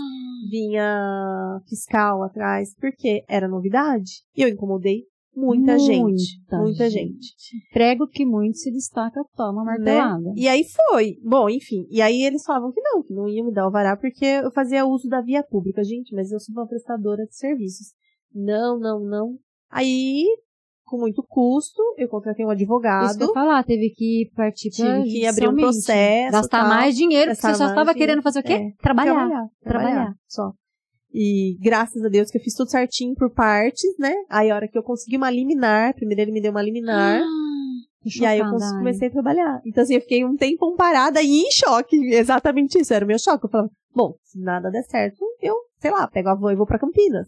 vinha 0.50 1.60
fiscal 1.68 2.22
atrás, 2.22 2.74
porque 2.80 3.24
era 3.28 3.48
novidade. 3.48 4.22
E 4.36 4.42
eu 4.42 4.48
incomodei 4.48 5.04
muita, 5.34 5.78
gente. 5.78 6.40
Muita 6.50 6.90
gente. 6.90 7.34
Prego 7.72 8.06
que 8.08 8.26
muito 8.26 8.58
se 8.58 8.70
destaca, 8.72 9.20
toma 9.36 9.64
martelada. 9.64 10.32
E 10.34 10.48
aí 10.48 10.64
foi. 10.64 11.16
Bom, 11.22 11.48
enfim. 11.48 11.86
E 11.90 12.02
aí 12.02 12.22
eles 12.22 12.44
falavam 12.44 12.72
que 12.72 12.80
não, 12.80 13.02
que 13.02 13.14
não 13.14 13.28
iam 13.28 13.46
me 13.46 13.52
dar 13.52 13.68
o 13.68 13.70
vará 13.70 13.96
porque 13.96 14.24
eu 14.24 14.50
fazia 14.50 14.86
uso 14.86 15.08
da 15.08 15.20
via 15.20 15.42
pública. 15.42 15.82
Gente, 15.84 16.14
mas 16.14 16.32
eu 16.32 16.40
sou 16.40 16.52
uma 16.54 16.66
prestadora 16.66 17.24
de 17.24 17.36
serviços. 17.36 17.94
Não, 18.34 18.78
não, 18.78 19.00
não. 19.00 19.38
Aí, 19.70 20.24
com 20.88 20.98
muito 20.98 21.22
custo, 21.22 21.82
eu 21.96 22.08
contratei 22.08 22.44
um 22.44 22.50
advogado. 22.50 23.06
Isso 23.06 23.18
que 23.18 23.24
eu 23.24 23.32
falar, 23.32 23.62
teve 23.64 23.90
que 23.90 24.30
partir 24.34 24.70
pra 24.76 25.02
Tive 25.02 25.10
que 25.20 25.26
abrir 25.26 25.48
um 25.48 25.54
processo, 25.56 26.32
Gastar 26.32 26.60
tal. 26.60 26.68
mais 26.68 26.96
dinheiro, 26.96 27.30
porque 27.32 27.46
você 27.46 27.54
só 27.54 27.68
estava 27.68 27.94
querendo 27.94 28.22
fazer 28.22 28.40
o 28.40 28.42
quê? 28.42 28.52
É, 28.54 28.70
Trabalhar. 28.82 29.12
trabalhar, 29.14 29.46
trabalhar, 29.62 29.90
Trabalhar. 29.92 30.14
só. 30.26 30.52
E 31.12 31.56
graças 31.60 32.04
a 32.04 32.08
Deus 32.08 32.30
que 32.30 32.38
eu 32.38 32.42
fiz 32.42 32.54
tudo 32.54 32.70
certinho 32.70 33.14
por 33.14 33.30
partes, 33.32 33.96
né? 33.98 34.12
Aí 34.28 34.50
a 34.50 34.54
hora 34.54 34.68
que 34.68 34.76
eu 34.76 34.82
consegui 34.82 35.16
uma 35.16 35.30
liminar, 35.30 35.94
primeiro 35.94 36.22
ele 36.22 36.32
me 36.32 36.40
deu 36.40 36.50
uma 36.50 36.62
liminar, 36.62 37.20
Tô 37.20 38.22
e 38.22 38.26
aí 38.26 38.38
eu 38.38 38.46
comecei 38.50 39.08
a 39.08 39.10
trabalhar. 39.10 39.60
Então 39.66 39.82
assim, 39.82 39.94
eu 39.94 40.00
fiquei 40.00 40.24
um 40.24 40.36
tempo 40.36 40.74
parada 40.76 41.20
e 41.22 41.26
em 41.42 41.50
choque, 41.50 41.96
exatamente 42.14 42.78
isso, 42.78 42.92
era 42.92 43.04
o 43.04 43.08
meu 43.08 43.18
choque. 43.18 43.44
Eu 43.46 43.50
falava, 43.50 43.70
bom, 43.94 44.14
se 44.22 44.38
nada 44.40 44.70
der 44.70 44.82
certo, 44.84 45.24
eu, 45.40 45.54
sei 45.80 45.90
lá, 45.90 46.06
pego 46.08 46.28
a 46.28 46.34
van 46.34 46.52
e 46.52 46.56
vou 46.56 46.66
pra 46.66 46.78
Campinas. 46.78 47.26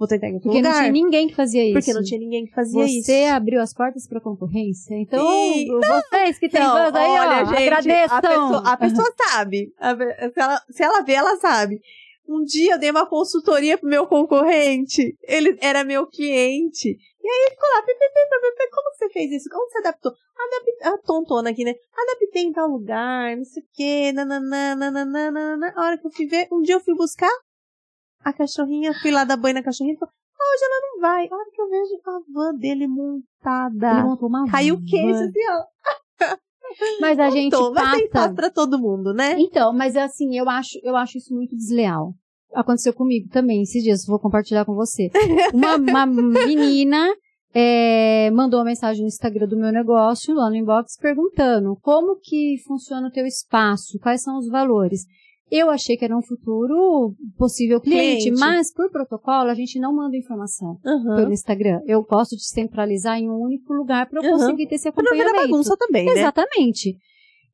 Vou 0.00 0.08
tentar 0.08 0.28
em 0.28 0.34
outro 0.34 0.48
Porque 0.48 0.62
não 0.62 0.70
lugar. 0.70 0.80
tinha 0.82 0.92
ninguém 0.92 1.28
que 1.28 1.34
fazia 1.34 1.62
isso. 1.62 1.74
porque 1.74 1.92
não 1.92 2.02
tinha 2.02 2.18
ninguém 2.18 2.46
que 2.46 2.52
fazia 2.54 2.84
isso. 2.86 3.04
Você 3.04 3.24
abriu 3.26 3.60
as 3.60 3.74
portas 3.74 4.08
para 4.08 4.18
concorrência. 4.18 4.94
Então, 4.94 5.22
E- 5.54 5.68
vocês 5.68 6.38
que 6.38 6.48
têm 6.48 6.58
Não, 6.62 6.72
vans 6.72 6.94
aí, 6.94 7.10
olha, 7.10 7.42
ó, 7.42 7.44
gente, 7.44 7.62
agradeçam. 7.62 8.16
A 8.16 8.22
pessoa, 8.22 8.62
a 8.72 8.76
pessoa 8.78 9.14
sabe. 9.28 9.74
A 9.78 9.94
Se 9.94 10.40
ela, 10.40 10.62
se 10.70 10.82
ela 10.82 11.02
vê, 11.02 11.12
ela 11.12 11.36
sabe. 11.36 11.80
Um 12.26 12.42
dia 12.44 12.72
eu 12.74 12.78
dei 12.78 12.90
uma 12.90 13.04
consultoria 13.06 13.76
pro 13.76 13.90
meu 13.90 14.06
concorrente. 14.06 15.14
Ele 15.22 15.58
era 15.60 15.84
meu 15.84 16.06
cliente. 16.06 16.88
E 17.22 17.28
aí 17.28 17.40
ele 17.42 17.50
ficou 17.50 17.68
lá, 17.68 17.82
pi, 17.82 17.92
pi, 17.92 17.98
pi, 18.56 18.70
como 18.70 18.94
você 18.96 19.08
fez 19.10 19.32
isso? 19.32 19.50
Como 19.50 19.68
você 19.68 19.78
adaptou? 19.78 20.12
Adaptei, 20.12 20.88
a 20.88 20.98
tontona 20.98 21.50
aqui, 21.50 21.62
né? 21.64 21.74
Adaptei 21.94 22.44
em 22.44 22.52
tal 22.52 22.68
lugar, 22.68 23.36
não 23.36 23.44
sei 23.44 23.62
o 23.62 23.66
quê, 23.74 24.12
nananã, 24.12 24.74
nananã, 24.74 25.30
nananã. 25.30 25.72
A 25.76 25.82
hora 25.84 25.98
que 25.98 26.06
eu 26.06 26.10
fui 26.10 26.26
ver, 26.26 26.48
um 26.50 26.62
dia 26.62 26.76
eu 26.76 26.80
fui 26.80 26.94
buscar 26.94 27.30
a 28.22 28.32
cachorrinha, 28.32 28.92
fui 29.00 29.10
lá 29.10 29.24
dar 29.24 29.36
banho 29.36 29.54
na 29.54 29.62
cachorrinha 29.62 29.94
e 29.94 29.98
ah, 30.02 30.54
hoje 30.54 30.64
ela 30.64 30.80
não 30.82 31.00
vai. 31.00 31.28
A 31.28 31.34
hora 31.34 31.50
que 31.52 31.60
eu 31.60 31.68
vejo 31.68 32.00
a 32.06 32.20
van 32.32 32.54
dele 32.56 32.86
montada. 32.86 33.92
Ele 33.92 34.02
montou 34.02 34.28
uma 34.28 34.50
Caiu 34.50 34.76
o 34.76 34.84
queixo, 34.84 35.18
van. 35.18 35.28
assim, 35.28 35.40
ó. 35.50 36.36
Mas 37.00 37.18
a 37.18 37.30
gente 37.30 37.52
Montou. 37.52 37.72
Mas 37.74 37.82
tem 37.82 37.90
passa... 37.90 38.04
espaço 38.04 38.34
pra 38.34 38.50
todo 38.50 38.78
mundo, 38.78 39.12
né? 39.12 39.34
Então, 39.38 39.72
mas 39.72 39.96
assim, 39.96 40.38
eu 40.38 40.48
acho, 40.48 40.78
eu 40.84 40.94
acho 40.94 41.18
isso 41.18 41.34
muito 41.34 41.56
desleal. 41.56 42.14
Aconteceu 42.54 42.92
comigo 42.92 43.28
também 43.28 43.62
esses 43.62 43.82
dias, 43.82 44.06
vou 44.06 44.20
compartilhar 44.20 44.64
com 44.64 44.74
você. 44.74 45.10
Uma, 45.52 45.76
uma 45.76 46.06
menina 46.06 47.12
é, 47.52 48.30
mandou 48.30 48.60
uma 48.60 48.66
mensagem 48.66 49.02
no 49.02 49.08
Instagram 49.08 49.48
do 49.48 49.56
meu 49.56 49.72
negócio, 49.72 50.34
lá 50.34 50.48
no 50.48 50.56
inbox, 50.56 50.96
perguntando 50.96 51.76
como 51.82 52.16
que 52.20 52.56
funciona 52.66 53.08
o 53.08 53.12
teu 53.12 53.26
espaço, 53.26 53.98
quais 53.98 54.22
são 54.22 54.38
os 54.38 54.48
valores. 54.48 55.04
Eu 55.50 55.68
achei 55.68 55.96
que 55.96 56.04
era 56.04 56.16
um 56.16 56.22
futuro 56.22 57.14
possível 57.36 57.80
cliente, 57.80 58.24
Cliente. 58.24 58.38
mas 58.38 58.72
por 58.72 58.90
protocolo 58.90 59.50
a 59.50 59.54
gente 59.54 59.80
não 59.80 59.92
manda 59.94 60.16
informação 60.16 60.78
Aham. 60.86 61.16
pelo 61.16 61.32
Instagram. 61.32 61.80
Eu 61.86 62.02
gosto 62.04 62.36
de 62.36 62.46
centralizar 62.46 63.18
em 63.18 63.28
um 63.28 63.34
único 63.40 63.72
lugar 63.72 64.08
para 64.08 64.20
eu 64.20 64.24
Aham. 64.24 64.38
conseguir 64.38 64.68
ter 64.68 64.76
esse 64.76 64.90
Pra 64.92 65.02
não 65.02 65.10
acompanhamento. 65.10 65.50
bagunça 65.50 65.76
também, 65.76 66.06
né? 66.06 66.12
Exatamente. 66.12 66.96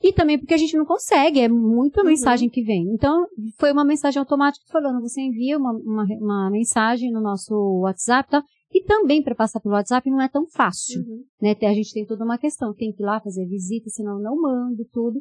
E 0.02 0.12
também 0.12 0.38
porque 0.38 0.52
a 0.52 0.58
gente 0.58 0.76
não 0.76 0.84
consegue, 0.84 1.40
é 1.40 1.48
muita 1.48 2.02
Uhum. 2.02 2.08
mensagem 2.08 2.50
que 2.50 2.62
vem. 2.62 2.82
Então, 2.92 3.26
foi 3.58 3.72
uma 3.72 3.84
mensagem 3.84 4.20
automática 4.20 4.64
falando, 4.70 5.00
você 5.00 5.22
envia 5.22 5.56
uma, 5.56 5.72
uma, 5.72 6.04
uma 6.20 6.50
mensagem 6.50 7.10
no 7.10 7.20
nosso 7.22 7.54
WhatsApp 7.80 8.28
e 8.28 8.30
tal. 8.32 8.42
E 8.74 8.82
também 8.84 9.22
para 9.22 9.34
passar 9.34 9.58
pelo 9.58 9.74
WhatsApp 9.74 10.10
não 10.10 10.20
é 10.20 10.28
tão 10.28 10.46
fácil, 10.48 11.00
Uhum. 11.00 11.22
né? 11.40 11.56
A 11.62 11.72
gente 11.72 11.94
tem 11.94 12.04
toda 12.04 12.24
uma 12.24 12.36
questão, 12.36 12.74
tem 12.74 12.92
que 12.92 13.02
ir 13.02 13.06
lá 13.06 13.20
fazer 13.20 13.46
visita, 13.46 13.88
senão 13.88 14.18
eu 14.18 14.22
não 14.22 14.38
mando 14.38 14.84
tudo. 14.92 15.18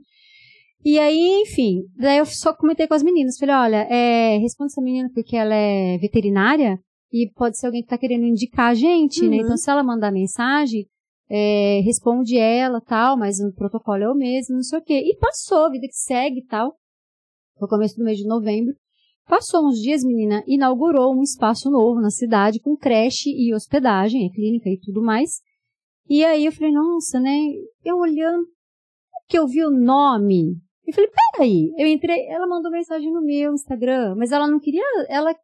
E 0.86 1.00
aí, 1.00 1.42
enfim, 1.42 1.82
daí 1.98 2.20
eu 2.20 2.28
só 2.28 2.54
comentei 2.54 2.88
com 2.88 2.94
as 2.94 3.02
meninas, 3.02 3.40
falei, 3.40 3.56
olha, 3.56 3.88
é, 3.90 4.38
responde 4.38 4.72
essa 4.72 4.82
menina 4.82 5.10
porque 5.12 5.36
ela 5.36 5.56
é 5.56 5.98
veterinária 5.98 6.80
e 7.12 7.28
pode 7.34 7.58
ser 7.58 7.66
alguém 7.66 7.82
que 7.82 7.88
tá 7.88 7.98
querendo 7.98 8.24
indicar 8.24 8.70
a 8.70 8.76
gente, 8.76 9.28
né? 9.28 9.38
Uhum. 9.38 9.42
Então, 9.42 9.58
se 9.58 9.68
ela 9.68 9.82
mandar 9.82 10.12
mensagem, 10.12 10.86
é, 11.28 11.80
responde 11.84 12.38
ela, 12.38 12.80
tal, 12.80 13.18
mas 13.18 13.40
o 13.40 13.52
protocolo 13.52 14.04
é 14.04 14.12
o 14.12 14.14
mesmo, 14.14 14.58
não 14.58 14.62
sei 14.62 14.78
o 14.78 14.84
quê. 14.84 15.02
E 15.04 15.18
passou, 15.18 15.66
a 15.66 15.72
vida 15.72 15.88
que 15.88 15.96
segue 15.96 16.42
e 16.42 16.46
tal. 16.46 16.76
Foi 17.58 17.68
começo 17.68 17.98
do 17.98 18.04
mês 18.04 18.20
de 18.20 18.28
novembro. 18.28 18.76
Passou 19.28 19.68
uns 19.68 19.82
dias, 19.82 20.04
menina, 20.04 20.44
inaugurou 20.46 21.16
um 21.16 21.24
espaço 21.24 21.72
novo 21.72 22.00
na 22.00 22.12
cidade 22.12 22.60
com 22.60 22.78
creche 22.78 23.32
e 23.32 23.56
hospedagem, 23.56 24.30
clínica 24.30 24.70
e 24.70 24.80
tudo 24.80 25.02
mais. 25.02 25.42
E 26.08 26.24
aí 26.24 26.46
eu 26.46 26.52
falei, 26.52 26.72
nossa, 26.72 27.20
né? 27.20 27.36
Eu 27.84 27.98
olhando, 27.98 28.46
que 29.28 29.40
eu 29.40 29.48
vi 29.48 29.64
o 29.64 29.72
nome, 29.72 30.62
eu 30.88 30.94
falei, 30.94 31.10
peraí, 31.32 31.74
eu 31.78 31.88
entrei, 31.88 32.28
ela 32.28 32.48
mandou 32.48 32.72
mensagem 32.72 33.12
no 33.12 33.22
meu 33.22 33.54
Instagram, 33.54 34.16
mas 34.16 34.32
ela 34.32 34.48
não 34.48 34.60
queria, 34.60 34.84
ela, 35.10 35.36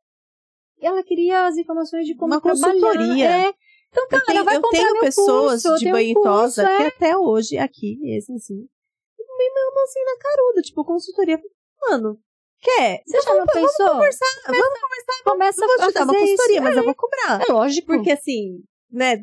ela 0.79 1.03
queria 1.03 1.47
as 1.47 1.57
informações 1.57 2.05
de 2.05 2.15
como 2.15 2.33
Uma 2.33 2.41
trabalhar. 2.41 2.63
consultoria. 2.63 3.29
É. 3.29 3.53
Então, 3.89 4.07
cara, 4.07 4.21
Eu 4.21 4.25
tenho, 4.25 4.45
vai 4.45 4.55
eu 4.55 4.61
tenho 4.61 4.99
pessoas 5.01 5.63
curso, 5.63 5.83
de 5.83 5.91
banho 5.91 6.21
tosa 6.21 6.63
é. 6.63 6.77
que 6.77 6.83
até 6.83 7.17
hoje, 7.17 7.57
aqui 7.57 7.97
mesmo, 7.99 8.35
assim, 8.35 8.55
me 8.55 9.49
mandam 9.49 9.83
assim 9.83 10.03
na 10.03 10.17
caruda, 10.17 10.61
tipo, 10.61 10.85
consultoria. 10.85 11.41
Mano, 11.81 12.17
quer? 12.61 13.01
Você 13.05 13.21
já 13.21 13.35
não 13.35 13.45
pensou? 13.45 13.89
Conversar, 13.89 14.25
vamos 14.45 14.81
conversar. 14.81 15.23
Começa 15.23 15.65
vou 15.65 15.75
a 15.75 15.87
te 15.87 15.93
dar 15.93 16.03
uma 16.03 16.13
consultoria, 16.13 16.55
isso. 16.55 16.63
mas 16.63 16.75
é, 16.75 16.79
eu 16.79 16.83
vou 16.83 16.95
cobrar. 16.95 17.41
é 17.41 17.51
lógico. 17.51 17.87
Porque 17.87 18.11
assim, 18.11 18.59
né, 18.91 19.17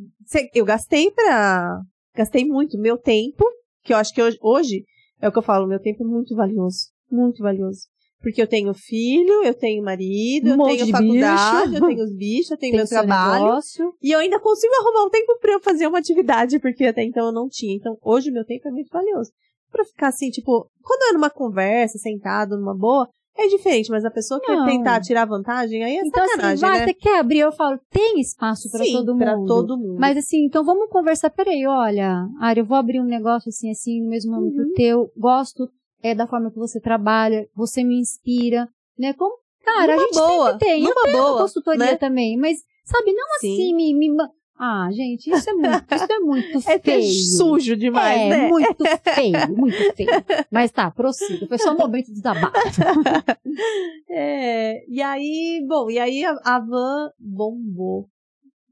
eu 0.55 0.65
gastei 0.65 1.11
pra. 1.11 1.81
Gastei 2.15 2.45
muito 2.45 2.79
meu 2.79 2.99
tempo, 2.99 3.45
que 3.85 3.93
eu 3.93 3.97
acho 3.97 4.13
que 4.13 4.21
hoje, 4.21 4.39
hoje 4.43 4.85
é 5.21 5.29
o 5.29 5.33
que 5.33 5.39
eu 5.39 5.43
falo, 5.43 5.67
meu 5.67 5.81
tempo 5.81 6.03
é 6.03 6.07
muito 6.07 6.35
valioso. 6.35 6.89
Muito 7.11 7.43
valioso. 7.43 7.87
Porque 8.21 8.43
eu 8.43 8.49
tenho 8.49 8.75
filho, 8.75 9.45
eu 9.45 9.55
tenho 9.55 9.83
marido, 9.83 10.49
Um 10.51 10.61
eu 10.63 10.65
tenho 10.67 10.87
de 10.87 10.91
faculdade, 10.93 11.71
bicho. 11.71 11.85
eu 11.85 11.87
tenho 11.89 12.05
os 12.05 12.17
bichos, 12.17 12.51
eu 12.51 12.57
tenho 12.59 12.73
tem 12.73 12.81
meu 12.81 12.89
trabalho. 12.89 13.45
negócio. 13.45 13.95
E 14.03 14.11
eu 14.11 14.19
ainda 14.19 14.41
consigo 14.41 14.75
arrumar 14.75 15.05
um 15.07 15.11
tempo 15.11 15.39
pra 15.41 15.53
eu 15.53 15.61
fazer 15.61 15.87
uma 15.87 15.99
atividade, 15.99 16.59
porque 16.59 16.85
até 16.85 17.05
então 17.05 17.27
eu 17.27 17.33
não 17.33 17.49
tinha. 17.49 17.75
Então, 17.77 17.97
hoje 18.03 18.31
meu 18.33 18.45
tempo 18.45 18.67
é 18.67 18.71
muito 18.73 18.91
valioso. 18.91 19.31
Pra 19.71 19.85
ficar 19.85 20.09
assim, 20.09 20.31
tipo, 20.31 20.69
quando 20.83 21.11
é 21.11 21.13
numa 21.13 21.31
conversa, 21.31 21.99
sentado, 21.99 22.57
numa 22.59 22.75
boa, 22.77 23.09
é 23.39 23.47
diferente, 23.49 23.91
mas 23.91 24.05
a 24.05 24.11
pessoa 24.11 24.41
quer 24.41 24.57
Não. 24.57 24.67
tentar 24.67 25.01
tirar 25.01 25.25
vantagem, 25.25 25.83
aí 25.85 25.97
é 25.97 26.01
Então, 26.05 26.23
assim, 26.25 26.33
sacanagem, 26.33 26.61
vai, 26.69 26.79
né? 26.81 26.85
você 26.87 26.95
quer 26.95 27.19
abrir? 27.21 27.39
Eu 27.39 27.53
falo, 27.53 27.79
tem 27.91 28.21
espaço 28.21 28.71
para 28.71 28.85
todo 28.85 29.13
mundo. 29.15 29.19
pra 29.19 29.35
todo 29.47 29.79
mundo. 29.79 29.97
Mas 29.99 30.17
assim, 30.17 30.45
então 30.45 30.65
vamos 30.65 30.89
conversar. 30.91 31.31
Peraí, 31.31 31.67
olha, 31.67 32.27
Ari, 32.41 32.61
eu 32.61 32.67
vou 32.67 32.77
abrir 32.77 33.01
um 33.01 33.05
negócio 33.05 33.49
assim, 33.49 33.71
assim, 33.71 34.03
no 34.03 34.09
mesmo 34.11 34.33
nome 34.33 34.51
que 34.53 34.61
Uhum. 34.61 34.67
o 34.69 34.73
teu. 34.73 35.13
Gosto 35.17 35.69
é, 36.03 36.15
da 36.15 36.27
forma 36.27 36.51
que 36.51 36.59
você 36.59 36.81
trabalha, 36.81 37.47
você 37.55 37.83
me 37.85 37.99
inspira, 38.01 38.69
né? 38.99 39.13
Como, 39.15 39.37
cara, 39.65 39.93
a 39.95 39.97
Numa 39.97 40.07
gente 40.07 40.15
boa, 40.15 40.51
sempre 40.53 40.67
tem. 40.67 40.83
Eu 40.85 40.91
numa 40.91 41.03
tenho 41.05 41.19
boa, 41.23 41.39
consultoria 41.43 41.79
né? 41.87 41.97
também, 41.97 42.37
mas, 42.37 42.59
sabe, 42.85 43.13
não 43.13 43.25
Sim. 43.41 43.53
assim, 43.55 43.75
me, 43.75 43.95
me... 43.95 44.09
Ah, 44.61 44.89
gente, 44.91 45.31
isso 45.31 45.49
é 45.51 45.53
muito, 45.53 45.95
isso 45.95 46.13
é 46.13 46.19
muito 46.19 46.59
É 46.69 46.79
feio. 46.81 47.03
sujo 47.37 47.77
demais, 47.77 48.21
é, 48.21 48.29
né? 48.29 48.49
muito 48.49 48.85
feio, 49.15 49.57
muito 49.57 49.95
feio. 49.95 50.11
Mas 50.51 50.73
tá, 50.73 50.91
prossiga. 50.91 51.47
Foi 51.47 51.59
só 51.59 51.73
um 51.73 51.79
momento 51.79 52.07
de 52.07 52.15
desabafo. 52.15 52.53
É, 54.11 54.85
e 54.89 55.01
aí, 55.03 55.65
bom, 55.69 55.91
e 55.91 55.99
aí 55.99 56.25
a, 56.25 56.59
van 56.61 57.11
bombou. 57.19 58.09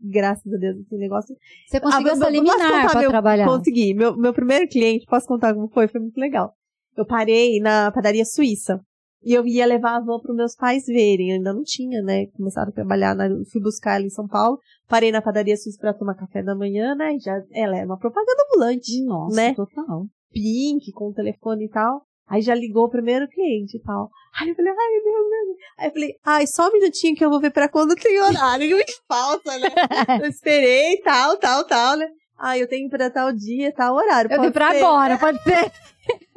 Graças 0.00 0.52
a 0.52 0.56
Deus, 0.56 0.78
esse 0.78 0.96
negócio. 0.96 1.34
Você 1.66 1.80
conseguiu 1.80 2.08
Ah, 2.08 2.12
essa 2.12 2.20
posso 2.20 2.32
liminar 2.32 2.56
contar 2.58 2.90
pra 2.90 3.00
meu- 3.00 3.10
trabalhar. 3.10 3.46
Consegui. 3.46 3.94
Meu, 3.94 4.16
meu 4.16 4.32
primeiro 4.32 4.68
cliente, 4.68 5.06
posso 5.06 5.26
contar 5.26 5.54
como 5.54 5.68
foi? 5.68 5.88
Foi 5.88 6.00
muito 6.00 6.18
legal. 6.18 6.52
Eu 6.96 7.04
parei 7.06 7.60
na 7.60 7.90
padaria 7.92 8.24
suíça. 8.24 8.80
E 9.22 9.32
eu 9.32 9.46
ia 9.46 9.66
levar 9.66 9.96
a 9.96 10.00
van 10.00 10.20
para 10.20 10.34
meus 10.34 10.54
pais 10.54 10.86
verem. 10.86 11.30
Eu 11.30 11.36
ainda 11.36 11.52
não 11.52 11.62
tinha, 11.62 12.02
né? 12.02 12.26
Começaram 12.36 12.70
a 12.70 12.74
trabalhar, 12.74 13.14
na, 13.14 13.28
fui 13.50 13.60
buscar 13.60 13.96
ela 13.96 14.06
em 14.06 14.10
São 14.10 14.26
Paulo. 14.26 14.58
Parei 14.88 15.10
na 15.10 15.22
padaria 15.22 15.56
Sus 15.56 15.76
para 15.76 15.94
tomar 15.94 16.14
café 16.14 16.42
da 16.42 16.54
manhã, 16.54 16.94
né? 16.94 17.14
E 17.14 17.18
já, 17.18 17.42
ela 17.52 17.76
é 17.76 17.84
uma 17.84 17.98
propaganda 17.98 18.44
ambulante. 18.48 19.04
Nossa, 19.04 19.36
né? 19.36 19.54
total. 19.54 20.06
Pink, 20.32 20.92
com 20.92 21.08
o 21.08 21.14
telefone 21.14 21.64
e 21.64 21.68
tal. 21.68 22.02
Aí 22.28 22.42
já 22.42 22.54
ligou 22.54 22.84
o 22.84 22.90
primeiro 22.90 23.28
cliente 23.28 23.76
e 23.76 23.80
tal. 23.80 24.10
Aí 24.40 24.48
eu 24.48 24.54
falei, 24.54 24.72
ai 24.72 24.90
meu 24.92 25.02
Deus, 25.04 25.30
meu 25.30 25.46
Deus. 25.46 25.58
Aí 25.78 25.88
eu 25.88 25.92
falei, 25.92 26.14
ai, 26.24 26.46
só 26.46 26.68
um 26.68 26.72
minutinho 26.72 27.16
que 27.16 27.24
eu 27.24 27.30
vou 27.30 27.40
ver 27.40 27.52
pra 27.52 27.68
quando 27.68 27.94
tem 27.94 28.20
horário. 28.20 28.68
Muito 28.74 29.02
falta, 29.06 29.56
né? 29.58 29.68
eu 30.22 30.28
esperei, 30.28 31.00
tal, 31.02 31.38
tal, 31.38 31.64
tal, 31.64 31.96
né? 31.96 32.08
Ah, 32.38 32.58
eu 32.58 32.68
tenho 32.68 32.88
pra 32.90 33.10
tal 33.10 33.32
dia, 33.32 33.72
tal 33.72 33.94
horário. 33.94 34.30
Eu 34.30 34.36
pode 34.36 34.48
vi 34.48 34.52
pra 34.52 34.70
ser? 34.72 34.78
agora, 34.78 35.18
pode 35.18 35.42
ser. 35.42 35.72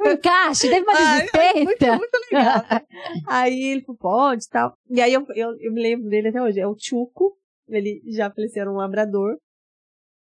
Encaixe, 0.04 0.68
teve 0.68 0.80
uma 0.82 0.92
Ai, 0.96 1.20
desfeita. 1.22 1.64
Muito, 1.64 1.86
muito 1.86 2.18
legal. 2.32 2.62
aí 3.28 3.62
ele 3.64 3.82
falou, 3.82 3.98
pode 3.98 4.44
e 4.44 4.48
tal. 4.48 4.74
E 4.90 5.00
aí 5.00 5.12
eu, 5.12 5.24
eu, 5.34 5.50
eu 5.60 5.72
me 5.72 5.80
lembro 5.82 6.08
dele 6.08 6.28
até 6.28 6.42
hoje. 6.42 6.58
É 6.58 6.66
o 6.66 6.74
Chuco. 6.78 7.36
Ele 7.68 8.02
já 8.06 8.30
faleceu, 8.30 8.62
era 8.62 8.72
um 8.72 8.76
labrador. 8.76 9.36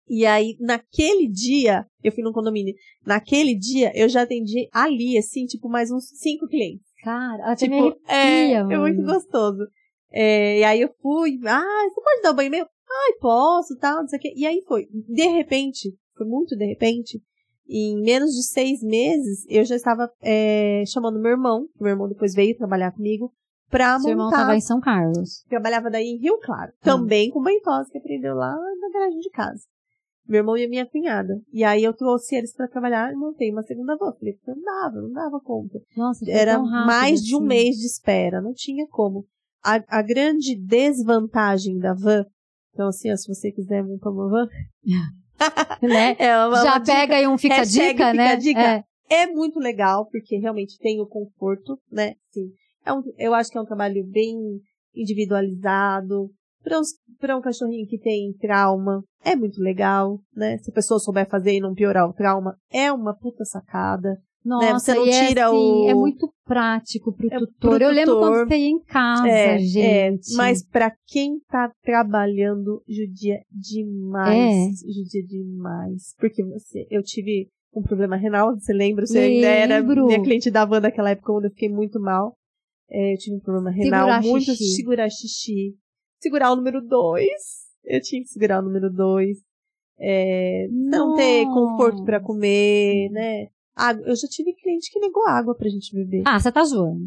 E 0.07 0.25
aí, 0.25 0.57
naquele 0.59 1.27
dia, 1.27 1.85
eu 2.03 2.11
fui 2.11 2.21
num 2.21 2.33
condomínio. 2.33 2.75
Naquele 3.05 3.55
dia, 3.55 3.91
eu 3.95 4.09
já 4.09 4.23
atendi 4.23 4.67
ali, 4.73 5.17
assim, 5.17 5.45
tipo, 5.45 5.69
mais 5.69 5.89
uns 5.89 6.09
cinco 6.19 6.47
clientes. 6.47 6.85
Cara, 7.01 7.55
Tipo, 7.55 7.71
me 7.73 7.79
arrepia, 7.81 8.13
é, 8.13 8.51
é 8.51 8.63
mano. 8.63 8.79
muito 8.81 9.01
gostoso. 9.03 9.63
É, 10.11 10.59
e 10.59 10.63
aí 10.63 10.81
eu 10.81 10.93
fui, 11.01 11.39
ah, 11.47 11.89
você 11.89 12.01
pode 12.01 12.21
dar 12.21 12.31
o 12.31 12.35
banho 12.35 12.51
meu? 12.51 12.65
Ai, 12.65 13.13
posso, 13.19 13.77
tal, 13.77 14.01
não 14.01 14.07
sei 14.07 14.19
o 14.19 14.21
quê. 14.21 14.33
E 14.35 14.45
aí 14.45 14.63
foi. 14.67 14.87
De 14.91 15.27
repente, 15.27 15.95
foi 16.15 16.27
muito 16.27 16.55
de 16.57 16.65
repente, 16.65 17.21
em 17.67 18.01
menos 18.01 18.31
de 18.31 18.43
seis 18.43 18.83
meses, 18.83 19.45
eu 19.47 19.63
já 19.63 19.75
estava 19.75 20.11
é, 20.21 20.83
chamando 20.85 21.19
meu 21.19 21.31
irmão, 21.31 21.67
meu 21.79 21.91
irmão 21.91 22.09
depois 22.09 22.33
veio 22.33 22.57
trabalhar 22.57 22.91
comigo, 22.91 23.31
pra 23.69 23.97
Seu 23.99 24.11
irmão 24.11 24.25
montar. 24.25 24.39
tava 24.39 24.55
em 24.55 24.61
São 24.61 24.81
Carlos. 24.81 25.43
Trabalhava 25.47 25.89
daí 25.89 26.07
em 26.07 26.17
Rio 26.17 26.37
Claro. 26.39 26.73
Ah. 26.81 26.83
Também 26.85 27.31
com 27.31 27.41
banho 27.41 27.61
que 27.89 27.97
aprendeu 27.97 28.35
lá 28.35 28.53
na 28.53 28.89
garagem 28.93 29.19
de 29.19 29.29
casa. 29.29 29.63
Meu 30.27 30.39
irmão 30.39 30.55
e 30.57 30.65
a 30.65 30.69
minha 30.69 30.85
cunhada. 30.85 31.41
E 31.51 31.63
aí 31.63 31.83
eu 31.83 31.93
trouxe 31.93 32.35
eles 32.35 32.53
pra 32.53 32.67
trabalhar 32.67 33.11
e 33.11 33.15
montei 33.15 33.51
uma 33.51 33.63
segunda 33.63 33.95
van. 33.97 34.13
Falei, 34.13 34.37
não 34.45 34.61
dava, 34.61 35.01
não 35.01 35.11
dava 35.11 35.39
conta. 35.39 35.79
Nossa, 35.95 36.29
Era 36.29 36.59
mais 36.59 37.21
de 37.21 37.35
um 37.35 37.39
assim. 37.39 37.47
mês 37.47 37.75
de 37.77 37.85
espera, 37.85 38.41
não 38.41 38.53
tinha 38.53 38.85
como. 38.87 39.25
A, 39.63 39.99
a 39.99 40.01
grande 40.01 40.55
desvantagem 40.55 41.77
da 41.77 41.93
van, 41.93 42.25
então 42.73 42.87
assim, 42.87 43.11
ó, 43.11 43.15
se 43.15 43.27
você 43.27 43.51
quiser 43.51 43.83
montar 43.83 44.09
uma 44.09 44.29
van, 44.29 44.47
Né? 45.81 46.15
é 46.19 46.37
uma, 46.45 46.55
Já 46.57 46.71
uma 46.73 46.79
dica. 46.79 46.97
pega 46.97 47.15
aí 47.15 47.27
um 47.27 47.37
fica 47.37 47.63
dica, 47.63 47.87
fica 47.87 48.13
né? 48.13 48.35
dica. 48.35 48.61
É. 48.61 48.83
É 49.09 49.27
muito 49.27 49.59
legal, 49.59 50.07
porque 50.09 50.37
realmente 50.37 50.77
tem 50.77 51.01
o 51.01 51.05
conforto, 51.05 51.77
né? 51.91 52.13
Sim. 52.31 52.49
É 52.85 52.93
um, 52.93 53.01
eu 53.17 53.33
acho 53.33 53.51
que 53.51 53.57
é 53.57 53.61
um 53.61 53.65
trabalho 53.65 54.05
bem 54.07 54.35
individualizado. 54.95 56.29
Para 56.63 56.79
um, 57.35 57.37
um 57.37 57.41
cachorrinho 57.41 57.87
que 57.87 57.99
tem 57.99 58.33
trauma, 58.39 59.03
é 59.23 59.35
muito 59.35 59.59
legal, 59.61 60.19
né? 60.33 60.57
Se 60.59 60.71
a 60.71 60.73
pessoa 60.73 60.99
souber 60.99 61.27
fazer 61.27 61.57
e 61.57 61.59
não 61.59 61.73
piorar 61.73 62.07
o 62.07 62.13
trauma, 62.13 62.55
é 62.71 62.91
uma 62.91 63.13
puta 63.13 63.43
sacada. 63.43 64.17
Nossa, 64.43 64.79
Você 64.79 64.93
não 64.95 65.05
é, 65.07 65.27
tira 65.27 65.45
assim, 65.47 65.55
o- 65.55 65.89
é 65.89 65.93
muito 65.93 66.33
prático 66.43 67.13
pro 67.13 67.27
É 67.27 67.37
tutor. 67.37 67.77
pro 67.77 67.83
Eu 67.83 67.91
lembro 67.91 68.17
quando 68.19 68.47
você 68.47 68.57
ia 68.57 68.67
em 68.69 68.79
casa, 68.83 69.27
É, 69.27 69.57
gente. 69.59 70.33
é, 70.33 70.35
mas 70.35 70.63
para 70.63 70.91
quem 71.07 71.39
tá 71.47 71.71
trabalhando, 71.83 72.81
judia 72.87 73.39
demais. 73.51 74.79
Judia 74.81 75.23
demais. 75.27 76.15
Porque 76.19 76.43
você, 76.43 76.87
eu 76.89 77.03
tive 77.03 77.49
um 77.73 77.81
problema 77.81 78.15
renal, 78.15 78.53
você 78.59 78.73
lembra? 78.73 79.05
Você 79.05 79.19
ainda 79.19 79.47
era 79.47 79.77
Lembro. 79.79 80.05
minha 80.05 80.21
cliente 80.21 80.49
da 80.51 80.65
van 80.65 80.79
naquela 80.81 81.11
época, 81.11 81.31
quando 81.31 81.45
eu 81.45 81.51
fiquei 81.51 81.69
muito 81.69 81.99
mal. 81.99 82.35
É, 82.89 83.13
eu 83.13 83.17
tive 83.17 83.35
um 83.37 83.39
problema 83.39 83.69
renal, 83.71 84.07
Segurar 84.07 84.21
muito 84.23 84.45
xixi. 84.45 84.75
segurar 84.75 85.09
xixi. 85.09 85.75
Segurar 86.19 86.51
o 86.51 86.55
número 86.55 86.81
dois. 86.81 87.31
Eu 87.85 88.01
tinha 88.01 88.21
que 88.21 88.27
segurar 88.27 88.59
o 88.59 88.63
número 88.65 88.91
dois. 88.91 89.37
É, 89.97 90.67
não 90.71 91.13
ter 91.13 91.45
conforto 91.45 92.03
para 92.03 92.19
comer, 92.19 93.09
né? 93.11 93.47
Água. 93.75 94.03
Eu 94.07 94.15
já 94.15 94.27
tive 94.27 94.53
cliente 94.53 94.91
que 94.91 94.99
negou 94.99 95.25
água 95.27 95.55
pra 95.55 95.69
gente 95.69 95.95
beber. 95.95 96.23
Ah, 96.25 96.39
você 96.39 96.51
tá 96.51 96.63
zoando. 96.63 97.01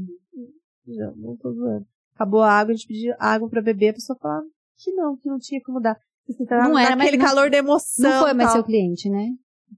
Não, 0.86 1.16
não 1.16 1.36
tô 1.36 1.52
zoando. 1.52 1.86
Acabou 2.14 2.42
a 2.42 2.50
água, 2.52 2.72
a 2.72 2.76
gente 2.76 2.86
pediu 2.86 3.14
água 3.18 3.48
pra 3.48 3.60
beber, 3.62 3.88
a 3.90 3.94
pessoa 3.94 4.18
falava 4.20 4.44
que 4.78 4.92
não, 4.92 5.16
que 5.16 5.28
não 5.28 5.38
tinha 5.38 5.60
como 5.64 5.80
dar. 5.80 5.96
Você 6.26 6.44
tava 6.46 6.68
Não 6.68 6.78
era, 6.78 6.94
não- 6.96 7.18
calor 7.18 7.50
da 7.50 7.58
emoção. 7.58 8.10
Não 8.10 8.22
foi 8.22 8.32
mais 8.34 8.48
tal. 8.50 8.56
seu 8.58 8.64
cliente, 8.64 9.08
né? 9.10 9.30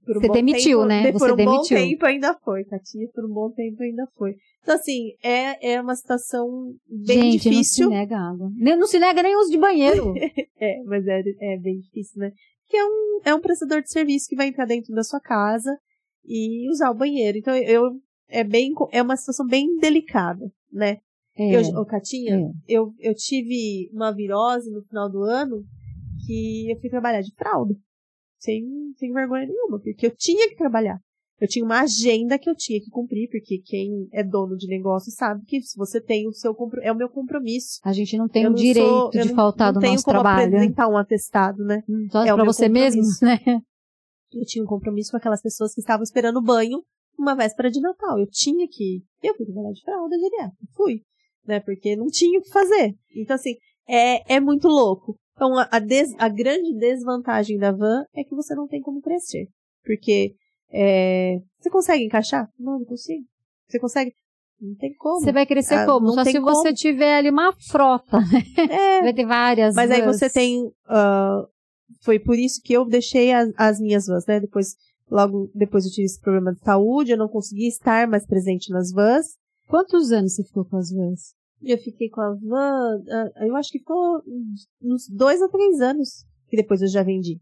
Por 0.05 0.17
um 0.17 0.21
você 0.21 0.29
demitiu, 0.29 0.77
tempo- 0.79 0.87
né? 0.87 1.01
de- 1.03 1.11
Você 1.13 1.19
Por 1.25 1.33
um 1.33 1.35
demitiu. 1.35 1.57
bom 1.77 1.83
tempo 1.89 2.05
ainda 2.05 2.33
foi, 2.43 2.63
Catinha. 2.65 3.07
Por 3.13 3.25
um 3.25 3.33
bom 3.33 3.49
tempo 3.51 3.81
ainda 3.83 4.07
foi. 4.15 4.35
Então, 4.61 4.75
assim, 4.75 5.11
é, 5.23 5.73
é 5.73 5.81
uma 5.81 5.95
situação 5.95 6.73
bem 6.87 7.31
gente, 7.33 7.49
difícil. 7.49 7.85
não 7.85 7.91
se 7.93 7.97
nega 7.99 8.17
água. 8.17 8.49
Nem- 8.55 8.77
Não 8.77 8.87
se 8.87 8.99
nega 8.99 9.23
nem 9.23 9.35
uso 9.35 9.49
de 9.51 9.57
banheiro. 9.57 10.13
É, 10.59 10.81
mas 10.85 11.05
é, 11.07 11.21
é 11.41 11.57
bem 11.59 11.79
difícil, 11.79 12.19
né? 12.19 12.31
Que 12.67 12.77
é 12.77 12.83
um, 12.85 13.19
é 13.25 13.35
um 13.35 13.39
prestador 13.39 13.81
de 13.81 13.91
serviço 13.91 14.27
que 14.27 14.35
vai 14.35 14.47
entrar 14.47 14.65
dentro 14.65 14.93
da 14.95 15.03
sua 15.03 15.19
casa 15.19 15.71
e 16.27 16.69
usar 16.69 16.91
o 16.91 16.95
banheiro. 16.97 17.37
Então, 17.37 17.55
eu, 17.55 17.83
é 18.29 18.43
bem, 18.43 18.71
é 18.91 19.01
uma 19.01 19.15
situação 19.15 19.45
bem 19.47 19.77
delicada, 19.77 20.51
né? 20.71 20.97
É, 21.39 21.55
Eu, 21.55 21.61
ô, 21.79 21.85
Catinha, 21.85 22.35
é. 22.35 22.51
eu, 22.67 22.91
eu 22.99 23.13
tive 23.15 23.89
uma 23.93 24.11
virose 24.11 24.69
no 24.71 24.81
final 24.83 25.09
do 25.09 25.21
ano 25.23 25.63
que 26.25 26.69
eu 26.71 26.79
fui 26.79 26.89
trabalhar 26.89 27.21
de 27.21 27.33
fralda. 27.35 27.73
Sem, 28.39 28.63
sem 28.97 29.11
vergonha 29.11 29.47
nenhuma, 29.47 29.79
porque 29.79 30.05
eu 30.07 30.15
tinha 30.15 30.47
que 30.49 30.55
trabalhar. 30.55 30.99
Eu 31.39 31.47
tinha 31.47 31.63
uma 31.63 31.81
agenda 31.81 32.37
que 32.39 32.49
eu 32.49 32.55
tinha 32.55 32.79
que 32.79 32.89
cumprir, 32.89 33.29
porque 33.29 33.59
quem 33.63 34.07
é 34.11 34.23
dono 34.23 34.55
de 34.57 34.67
negócio 34.67 35.11
sabe 35.11 35.43
que 35.45 35.61
se 35.61 35.77
você 35.77 36.01
tem 36.01 36.27
o 36.27 36.31
seu 36.33 36.55
é 36.81 36.91
o 36.91 36.95
meu 36.95 37.09
compromisso. 37.09 37.79
A 37.83 37.93
gente 37.93 38.17
não 38.17 38.27
tem 38.27 38.43
Eu 38.43 38.49
o 38.49 38.53
não 38.53 38.57
direito 38.59 38.87
sou- 38.89 39.11
eu 39.13 39.21
de 39.21 39.27
não- 39.29 39.35
faltar 39.35 39.67
não 39.67 39.73
do 39.75 39.79
tenho 39.79 39.93
nosso 39.93 40.05
como 40.05 40.15
trabalho. 40.15 40.47
apresentar 40.55 40.87
um 40.87 40.97
atestado, 40.97 41.63
né? 41.63 41.83
Só 42.11 42.25
É 42.25 42.35
meu 42.35 42.45
você 42.45 42.67
mesmo, 42.67 43.03
né? 43.21 43.39
Eu 44.39 44.45
tinha 44.45 44.63
um 44.63 44.67
compromisso 44.67 45.11
com 45.11 45.17
aquelas 45.17 45.41
pessoas 45.41 45.73
que 45.73 45.81
estavam 45.81 46.03
esperando 46.03 46.37
o 46.37 46.43
banho 46.43 46.81
uma 47.17 47.35
véspera 47.35 47.69
de 47.71 47.81
Natal. 47.81 48.19
Eu 48.19 48.27
tinha 48.29 48.67
que. 48.69 49.01
Eu 49.23 49.35
fui 49.35 49.45
trabalhar 49.45 49.71
de 49.71 49.81
fralda 49.81 50.15
direto. 50.17 50.55
Fui. 50.75 51.01
Né? 51.47 51.59
Porque 51.59 51.95
não 51.95 52.07
tinha 52.07 52.39
o 52.39 52.43
que 52.43 52.49
fazer. 52.51 52.93
Então, 53.15 53.35
assim, 53.35 53.55
é, 53.89 54.35
é 54.35 54.39
muito 54.39 54.67
louco. 54.67 55.15
Então, 55.35 55.57
a, 55.57 55.67
a, 55.71 55.79
des- 55.79 56.13
a 56.19 56.29
grande 56.29 56.73
desvantagem 56.77 57.57
da 57.57 57.71
van 57.71 58.03
é 58.15 58.23
que 58.23 58.35
você 58.35 58.53
não 58.53 58.67
tem 58.67 58.81
como 58.81 59.01
crescer. 59.01 59.47
Porque 59.83 60.35
é, 60.71 61.37
você 61.59 61.69
consegue 61.69 62.03
encaixar? 62.03 62.47
Não, 62.59 62.79
não 62.79 62.85
consigo. 62.85 63.23
Você 63.67 63.79
consegue? 63.79 64.13
Não 64.59 64.75
tem 64.75 64.93
como. 64.95 65.19
Você 65.19 65.31
vai 65.31 65.45
crescer 65.45 65.75
Ah, 65.75 65.85
como? 65.85 66.11
Só 66.13 66.23
se 66.23 66.39
você 66.39 66.39
como. 66.69 66.73
tiver 66.75 67.15
ali 67.17 67.29
uma 67.29 67.51
frota. 67.69 68.17
É, 68.69 69.01
Vai 69.01 69.13
ter 69.13 69.25
várias. 69.25 69.75
Mas 69.75 69.89
aí 69.91 70.01
você 70.03 70.29
tem. 70.29 70.69
ah, 70.87 71.43
foi 72.01 72.19
por 72.19 72.37
isso 72.37 72.61
que 72.63 72.73
eu 72.73 72.85
deixei 72.85 73.31
as, 73.31 73.51
as 73.57 73.79
minhas 73.79 74.05
vans, 74.05 74.25
né? 74.25 74.39
Depois, 74.39 74.75
logo 75.09 75.49
depois 75.53 75.85
eu 75.85 75.91
tive 75.91 76.05
esse 76.05 76.19
problema 76.19 76.53
de 76.53 76.59
saúde, 76.59 77.11
eu 77.11 77.17
não 77.17 77.27
consegui 77.27 77.67
estar 77.67 78.07
mais 78.07 78.25
presente 78.25 78.71
nas 78.71 78.91
vans. 78.91 79.37
Quantos 79.67 80.11
anos 80.11 80.35
você 80.35 80.43
ficou 80.43 80.65
com 80.65 80.77
as 80.77 80.91
vans? 80.91 81.35
Eu 81.61 81.77
fiquei 81.77 82.09
com 82.09 82.21
a 82.21 82.33
van, 82.35 83.01
ah, 83.09 83.45
eu 83.45 83.55
acho 83.55 83.71
que 83.71 83.79
ficou 83.79 84.21
uns 84.81 85.09
dois 85.09 85.41
a 85.41 85.49
três 85.49 85.81
anos 85.81 86.25
que 86.47 86.55
depois 86.55 86.81
eu 86.81 86.87
já 86.87 87.03
vendi. 87.03 87.39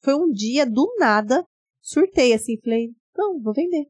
Foi 0.00 0.14
um 0.14 0.30
dia, 0.30 0.64
do 0.64 0.94
nada, 0.98 1.44
surtei 1.80 2.32
assim, 2.32 2.60
falei, 2.62 2.90
não, 3.16 3.40
vou 3.40 3.52
vender. 3.52 3.86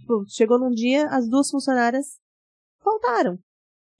Tipo, 0.00 0.24
chegou 0.28 0.58
num 0.58 0.70
dia, 0.70 1.06
as 1.08 1.28
duas 1.28 1.50
funcionárias 1.50 2.18
faltaram. 2.82 3.38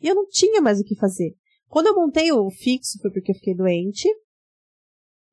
E 0.01 0.09
eu 0.09 0.14
não 0.14 0.26
tinha 0.28 0.61
mais 0.61 0.80
o 0.80 0.84
que 0.84 0.94
fazer. 0.94 1.34
Quando 1.68 1.88
eu 1.88 1.94
montei 1.94 2.30
o 2.32 2.51
fixo, 2.51 2.99
foi 3.01 3.11
porque 3.11 3.32
eu 3.32 3.34
fiquei 3.34 3.55
doente. 3.55 4.09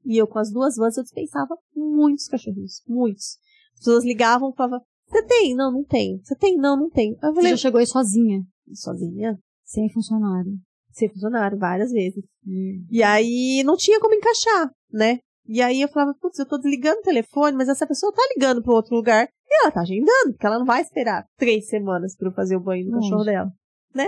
E 0.06 0.18
eu, 0.18 0.28
com 0.28 0.40
as 0.40 0.52
duas 0.52 0.76
vans, 0.76 0.98
eu 0.98 1.04
dispensava 1.04 1.56
muitos 1.76 2.28
cachorrinhos. 2.28 2.82
Muitos. 2.88 3.38
As 3.74 3.80
pessoas 3.80 4.04
ligavam 4.04 4.50
e 4.52 4.56
falavam, 4.56 4.82
você 5.08 5.24
tem? 5.26 5.56
Não, 5.56 5.72
não 5.72 5.84
tenho. 5.84 6.20
Você 6.24 6.36
tem? 6.36 6.58
Não, 6.58 6.76
não. 6.76 6.90
Aí 6.96 7.10
eu 7.10 7.16
Você 7.20 7.34
falei, 7.36 7.52
já 7.52 7.58
chegou 7.58 7.80
aí 7.80 7.88
sozinha, 7.88 8.42
sozinha? 8.74 9.38
sem 9.64 9.90
funcionário. 9.92 10.52
Ser 10.92 11.10
funcionário 11.10 11.58
várias 11.58 11.92
vezes. 11.92 12.24
E 12.92 13.02
aí 13.02 13.64
não 13.64 13.76
tinha 13.76 14.00
como 14.00 14.14
encaixar, 14.14 14.70
né? 14.92 15.20
E 15.46 15.62
aí 15.62 15.82
eu 15.82 15.90
falava, 15.90 16.16
putz, 16.22 16.38
eu 16.40 16.48
tô 16.48 16.58
desligando 16.58 17.00
o 17.00 17.04
telefone, 17.04 17.58
mas 17.58 17.68
essa 17.68 17.88
pessoa 17.88 18.14
tá 18.14 18.22
ligando 18.36 18.62
para 18.64 18.74
outro 18.74 18.96
lugar 18.96 19.28
e 19.50 19.62
ela 19.62 19.72
tá 19.72 19.82
agendando, 19.82 20.32
porque 20.32 20.46
ela 20.46 20.60
não 20.60 20.66
vai 20.66 20.82
esperar 20.82 21.26
três 21.38 21.68
semanas 21.68 22.16
para 22.16 22.30
eu 22.30 22.34
fazer 22.34 22.56
o 22.56 22.62
banho 22.62 22.86
do 22.86 22.92
Lógico. 22.92 23.10
cachorro 23.10 23.26
dela, 23.26 23.52
né? 23.94 24.08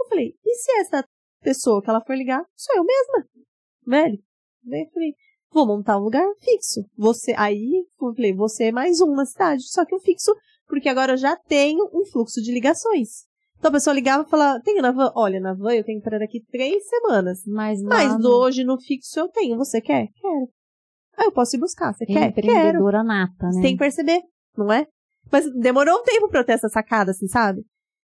Eu 0.00 0.08
falei, 0.08 0.34
e 0.44 0.54
se 0.56 0.72
essa 0.80 1.04
pessoa 1.40 1.82
que 1.82 1.88
ela 1.90 2.00
for 2.04 2.16
ligar 2.16 2.44
sou 2.56 2.76
eu 2.76 2.84
mesma? 2.84 3.28
Velho. 3.86 4.18
Daí 4.64 4.82
eu 4.82 4.90
falei, 4.92 5.14
vou 5.52 5.66
montar 5.66 5.98
um 5.98 6.02
lugar 6.04 6.26
fixo. 6.40 6.84
Você, 6.96 7.34
aí 7.36 7.84
eu 8.00 8.14
falei, 8.14 8.32
você 8.34 8.64
é 8.64 8.72
mais 8.72 9.00
um 9.00 9.14
na 9.14 9.24
cidade, 9.26 9.62
só 9.68 9.84
que 9.84 9.94
um 9.94 10.00
fixo, 10.00 10.32
porque 10.66 10.88
agora 10.88 11.12
eu 11.12 11.16
já 11.16 11.36
tenho 11.36 11.88
um 11.92 12.04
fluxo 12.06 12.40
de 12.42 12.52
ligações. 12.52 13.24
Então 13.58 13.68
a 13.68 13.72
pessoa 13.72 13.94
ligava 13.94 14.24
e 14.26 14.30
falava, 14.30 14.60
tem 14.62 14.74
na 14.82 14.90
van? 14.90 15.12
Olha, 15.14 15.38
na 15.38 15.54
van 15.54 15.72
eu 15.74 15.84
tenho 15.84 16.00
para 16.00 16.18
daqui 16.18 16.42
três 16.50 16.88
semanas. 16.88 17.42
Mas, 17.46 17.80
Mas 17.82 18.12
lá 18.12 18.18
no- 18.18 18.28
hoje 18.30 18.64
no 18.64 18.76
fixo 18.80 19.20
eu 19.20 19.28
tenho. 19.28 19.56
Você 19.56 19.80
quer? 19.80 20.08
Quero. 20.20 20.48
Ah, 21.16 21.24
eu 21.26 21.32
posso 21.32 21.54
ir 21.54 21.60
buscar. 21.60 21.92
Você 21.94 22.04
quer? 22.06 22.32
Quero. 22.32 22.46
empreendedora 22.48 23.04
nata, 23.04 23.46
né? 23.46 23.52
Você 23.52 23.60
tem 23.62 23.72
que 23.74 23.78
perceber, 23.78 24.20
não 24.56 24.72
é? 24.72 24.86
Mas 25.30 25.44
demorou 25.60 26.00
um 26.00 26.02
tempo 26.02 26.28
pra 26.28 26.40
eu 26.40 26.44
ter 26.44 26.52
essa 26.54 26.68
sacada, 26.68 27.12
assim, 27.12 27.28
sabe? 27.28 27.62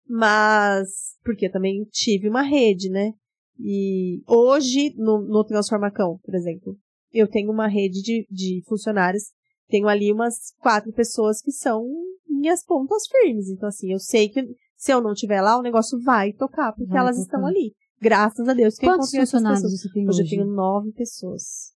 Mas, 0.09 1.17
porque 1.25 1.49
também 1.51 1.85
tive 1.91 2.29
uma 2.29 2.43
rede, 2.43 2.89
né? 2.91 3.13
E 3.59 4.23
hoje, 4.27 4.93
no, 4.97 5.21
no 5.21 5.45
Transformacão, 5.45 6.19
por 6.25 6.35
exemplo, 6.35 6.77
eu 7.15 7.29
tenho 7.29 7.51
uma 7.51 7.69
rede 7.69 8.03
de, 8.03 8.27
de 8.31 8.63
funcionários, 8.67 9.25
tenho 9.69 9.89
ali 9.89 10.13
umas 10.13 10.53
quatro 10.61 10.93
pessoas 10.93 11.41
que 11.41 11.51
são 11.53 11.83
minhas 12.29 12.63
pontas 12.65 13.05
firmes. 13.07 13.49
Então, 13.49 13.69
assim, 13.69 13.93
eu 13.93 13.99
sei 13.99 14.29
que 14.29 14.45
se 14.77 14.93
eu 14.93 15.01
não 15.01 15.13
estiver 15.13 15.41
lá, 15.41 15.59
o 15.59 15.63
negócio 15.63 15.99
vai 16.03 16.33
tocar, 16.33 16.73
porque 16.73 16.91
Vai 16.91 16.99
elas 17.01 17.17
tocar. 17.17 17.25
estão 17.39 17.47
ali. 17.47 17.73
Graças 18.01 18.47
a 18.49 18.53
Deus 18.53 18.75
que 18.77 18.85
Quantos 18.87 19.15
eu 19.15 19.21
funcionários 19.21 19.63
pessoas. 19.63 19.81
você 19.81 19.93
tem 19.93 20.09
Hoje 20.09 20.23
hoje? 20.23 20.35
eu 20.37 20.43
tenho 20.45 20.53
nove 20.55 20.93
pessoas. 20.93 21.73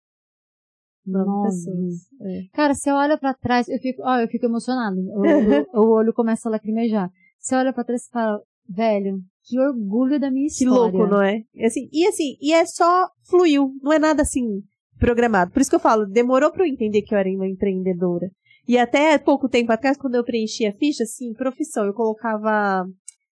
Nove, 1.06 1.26
Nove. 1.30 1.50
pessoas. 1.50 1.94
É. 2.22 2.42
Cara, 2.54 2.74
você 2.74 2.90
olha 2.92 3.18
pra 3.18 3.34
trás, 3.36 3.68
eu 3.70 3.78
fico, 3.80 4.02
ó, 4.04 4.18
eu 4.20 4.28
fico 4.28 4.46
emocionada. 4.46 4.96
O, 5.00 5.80
o- 5.80 5.84
o 5.86 5.90
olho 5.94 6.14
começa 6.14 6.50
a 6.50 6.52
lacrimejar. 6.52 7.12
Você 7.40 7.54
olha 7.56 7.72
pra 7.72 7.84
trás 7.84 8.06
e 8.08 8.10
fala, 8.10 8.42
velho, 8.68 9.20
que 9.44 9.60
orgulho 9.60 10.20
da 10.20 10.32
minha 10.32 10.48
Que 10.48 10.64
história. 10.64 10.98
louco, 10.98 11.06
não 11.08 11.22
é? 11.22 11.44
E 11.54 11.64
assim, 11.64 11.88
e 11.92 12.08
assim, 12.08 12.36
e 12.42 12.52
é 12.54 12.66
só 12.66 13.08
fluiu, 13.30 13.72
não 13.84 13.94
é 13.94 14.00
nada 14.00 14.24
assim 14.24 14.64
programado. 15.00 15.52
Por 15.52 15.62
isso 15.62 15.70
que 15.70 15.76
eu 15.76 15.80
falo, 15.80 16.06
demorou 16.06 16.52
pra 16.52 16.64
eu 16.66 16.72
entender 16.72 17.02
que 17.02 17.14
eu 17.14 17.18
era 17.18 17.30
uma 17.30 17.48
empreendedora. 17.48 18.30
E 18.68 18.78
até 18.78 19.18
pouco 19.18 19.48
tempo 19.48 19.72
atrás, 19.72 19.98
quando 19.98 20.16
eu 20.16 20.24
preenchi 20.24 20.66
a 20.66 20.74
ficha, 20.74 21.04
assim, 21.04 21.34
profissão, 21.34 21.86
eu 21.86 21.94
colocava 21.94 22.86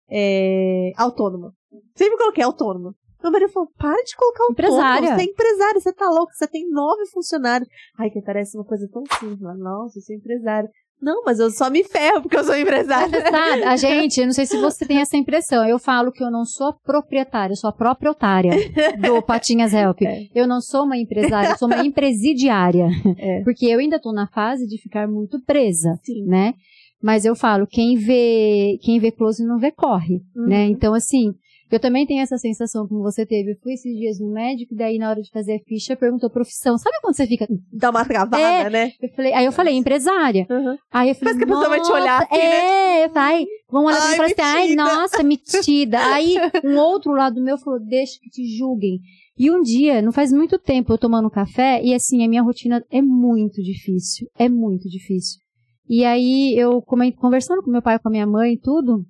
é, 0.09 0.91
autônoma. 0.97 1.53
Sempre 1.95 2.17
coloquei 2.17 2.43
autônoma. 2.43 2.95
Meu 3.21 3.31
marido 3.31 3.51
falou, 3.51 3.69
para 3.77 4.01
de 4.03 4.15
colocar 4.15 4.43
autônoma. 4.43 4.69
Empresária. 4.69 5.15
Você 5.15 5.21
é 5.21 5.25
empresária, 5.25 5.79
você 5.81 5.93
tá 5.93 6.09
louco, 6.09 6.33
você 6.33 6.47
tem 6.47 6.67
nove 6.69 7.05
funcionários. 7.11 7.69
Ai, 7.97 8.09
que 8.09 8.21
parece 8.21 8.57
uma 8.57 8.65
coisa 8.65 8.87
tão 8.91 9.03
simples. 9.19 9.39
Nossa, 9.59 9.99
eu 9.99 10.01
sou 10.01 10.15
empresária. 10.15 10.69
Não, 11.01 11.23
mas 11.23 11.39
eu 11.39 11.49
só 11.49 11.69
me 11.69 11.83
ferro 11.83 12.21
porque 12.21 12.35
eu 12.37 12.43
sou 12.43 12.55
empresária. 12.57 13.21
Sabe, 13.21 13.63
a 13.63 13.75
gente, 13.77 14.19
eu 14.19 14.25
não 14.25 14.33
sei 14.33 14.45
se 14.45 14.57
você 14.59 14.85
tem 14.85 14.99
essa 14.99 15.15
impressão, 15.15 15.65
eu 15.67 15.79
falo 15.79 16.11
que 16.11 16.23
eu 16.23 16.29
não 16.29 16.43
sou 16.43 16.73
proprietária, 16.83 17.53
eu 17.53 17.57
sou 17.57 17.69
a 17.69 17.73
proprietária 17.73 18.51
do 18.99 19.21
Patinhas 19.23 19.73
Help. 19.73 20.01
É. 20.01 20.27
Eu 20.35 20.45
não 20.47 20.59
sou 20.59 20.83
uma 20.83 20.97
empresária, 20.97 21.51
eu 21.51 21.57
sou 21.57 21.67
uma 21.67 21.85
empresidiária. 21.85 22.87
É. 23.17 23.41
Porque 23.43 23.65
eu 23.65 23.79
ainda 23.79 23.99
tô 23.99 24.11
na 24.13 24.27
fase 24.27 24.65
de 24.67 24.77
ficar 24.81 25.07
muito 25.07 25.39
presa, 25.43 25.99
Sim. 26.03 26.25
né? 26.25 26.53
Mas 27.01 27.23
eu 27.25 27.35
falo, 27.35 27.65
quem 27.65 27.95
vê, 27.95 28.77
quem 28.81 28.99
vê 28.99 29.11
close 29.11 29.45
não 29.45 29.57
vê 29.57 29.71
corre, 29.71 30.21
Uhum. 30.35 30.47
né? 30.47 30.65
Então, 30.67 30.93
assim, 30.93 31.33
eu 31.71 31.79
também 31.79 32.05
tenho 32.05 32.21
essa 32.21 32.37
sensação 32.37 32.87
como 32.87 33.01
você 33.01 33.25
teve. 33.25 33.51
Eu 33.51 33.57
fui 33.61 33.73
esses 33.73 33.95
dias 33.95 34.19
no 34.19 34.31
médico, 34.31 34.73
daí 34.75 34.97
na 34.97 35.09
hora 35.09 35.21
de 35.21 35.29
fazer 35.29 35.55
a 35.55 35.59
ficha, 35.59 35.95
perguntou 35.95 36.29
profissão. 36.29 36.77
Sabe 36.77 36.95
quando 37.01 37.15
você 37.15 37.27
fica... 37.27 37.47
Dá 37.71 37.89
uma 37.89 38.05
travada, 38.05 38.39
É. 38.39 38.69
né? 38.69 38.91
Eu 39.01 39.09
falei, 39.09 39.33
aí 39.33 39.45
eu 39.45 39.51
falei, 39.51 39.75
empresária. 39.75 40.47
Uhum. 40.49 40.77
Aí 40.91 41.09
eu 41.09 41.15
falei, 41.15 41.33
Parece 41.33 41.37
que 41.37 41.43
a 41.43 41.47
pessoa 41.47 41.69
vai 41.69 41.81
te 41.81 41.91
olhar 41.91 42.23
assim, 42.23 42.35
É, 42.41 43.07
vai. 43.09 43.45
Vão 43.71 43.85
olhar 43.85 43.97
pra 43.99 44.07
mim 44.07 44.13
e 44.13 44.17
falar 44.17 44.25
assim, 44.27 44.35
ai, 44.41 44.75
nossa, 44.75 45.23
metida. 45.23 45.99
Aí 46.13 46.35
um 46.63 46.77
outro 46.77 47.11
lado 47.11 47.41
meu 47.43 47.57
falou, 47.57 47.79
deixa 47.79 48.19
que 48.21 48.29
te 48.29 48.57
julguem. 48.57 48.99
E 49.37 49.49
um 49.49 49.61
dia, 49.61 50.01
não 50.01 50.11
faz 50.11 50.33
muito 50.33 50.59
tempo, 50.59 50.91
eu 50.91 50.97
tomando 50.97 51.29
café, 51.29 51.81
e 51.81 51.93
assim, 51.93 52.25
a 52.25 52.27
minha 52.27 52.41
rotina 52.41 52.83
é 52.91 53.01
muito 53.01 53.61
difícil. 53.61 54.27
É 54.37 54.49
muito 54.49 54.89
difícil. 54.89 55.39
E 55.87 56.03
aí, 56.03 56.53
eu 56.57 56.81
conversando 56.81 57.63
com 57.63 57.71
meu 57.71 57.81
pai, 57.81 57.97
com 57.99 58.09
a 58.09 58.11
minha 58.11 58.27
mãe 58.27 58.53
e 58.53 58.59
tudo, 58.59 59.05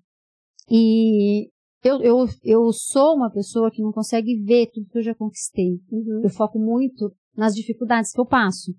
e 0.69 1.49
eu, 1.83 2.01
eu, 2.01 2.27
eu 2.43 2.71
sou 2.73 3.15
uma 3.15 3.31
pessoa 3.31 3.71
que 3.71 3.81
não 3.81 3.91
consegue 3.91 4.41
ver 4.43 4.67
tudo 4.73 4.87
que 4.89 4.97
eu 4.97 5.03
já 5.03 5.15
conquistei. 5.15 5.79
Uhum. 5.91 6.21
Eu 6.23 6.29
foco 6.29 6.59
muito 6.59 7.11
nas 7.35 7.55
dificuldades 7.55 8.11
que 8.11 8.19
eu 8.19 8.25
passo. 8.25 8.73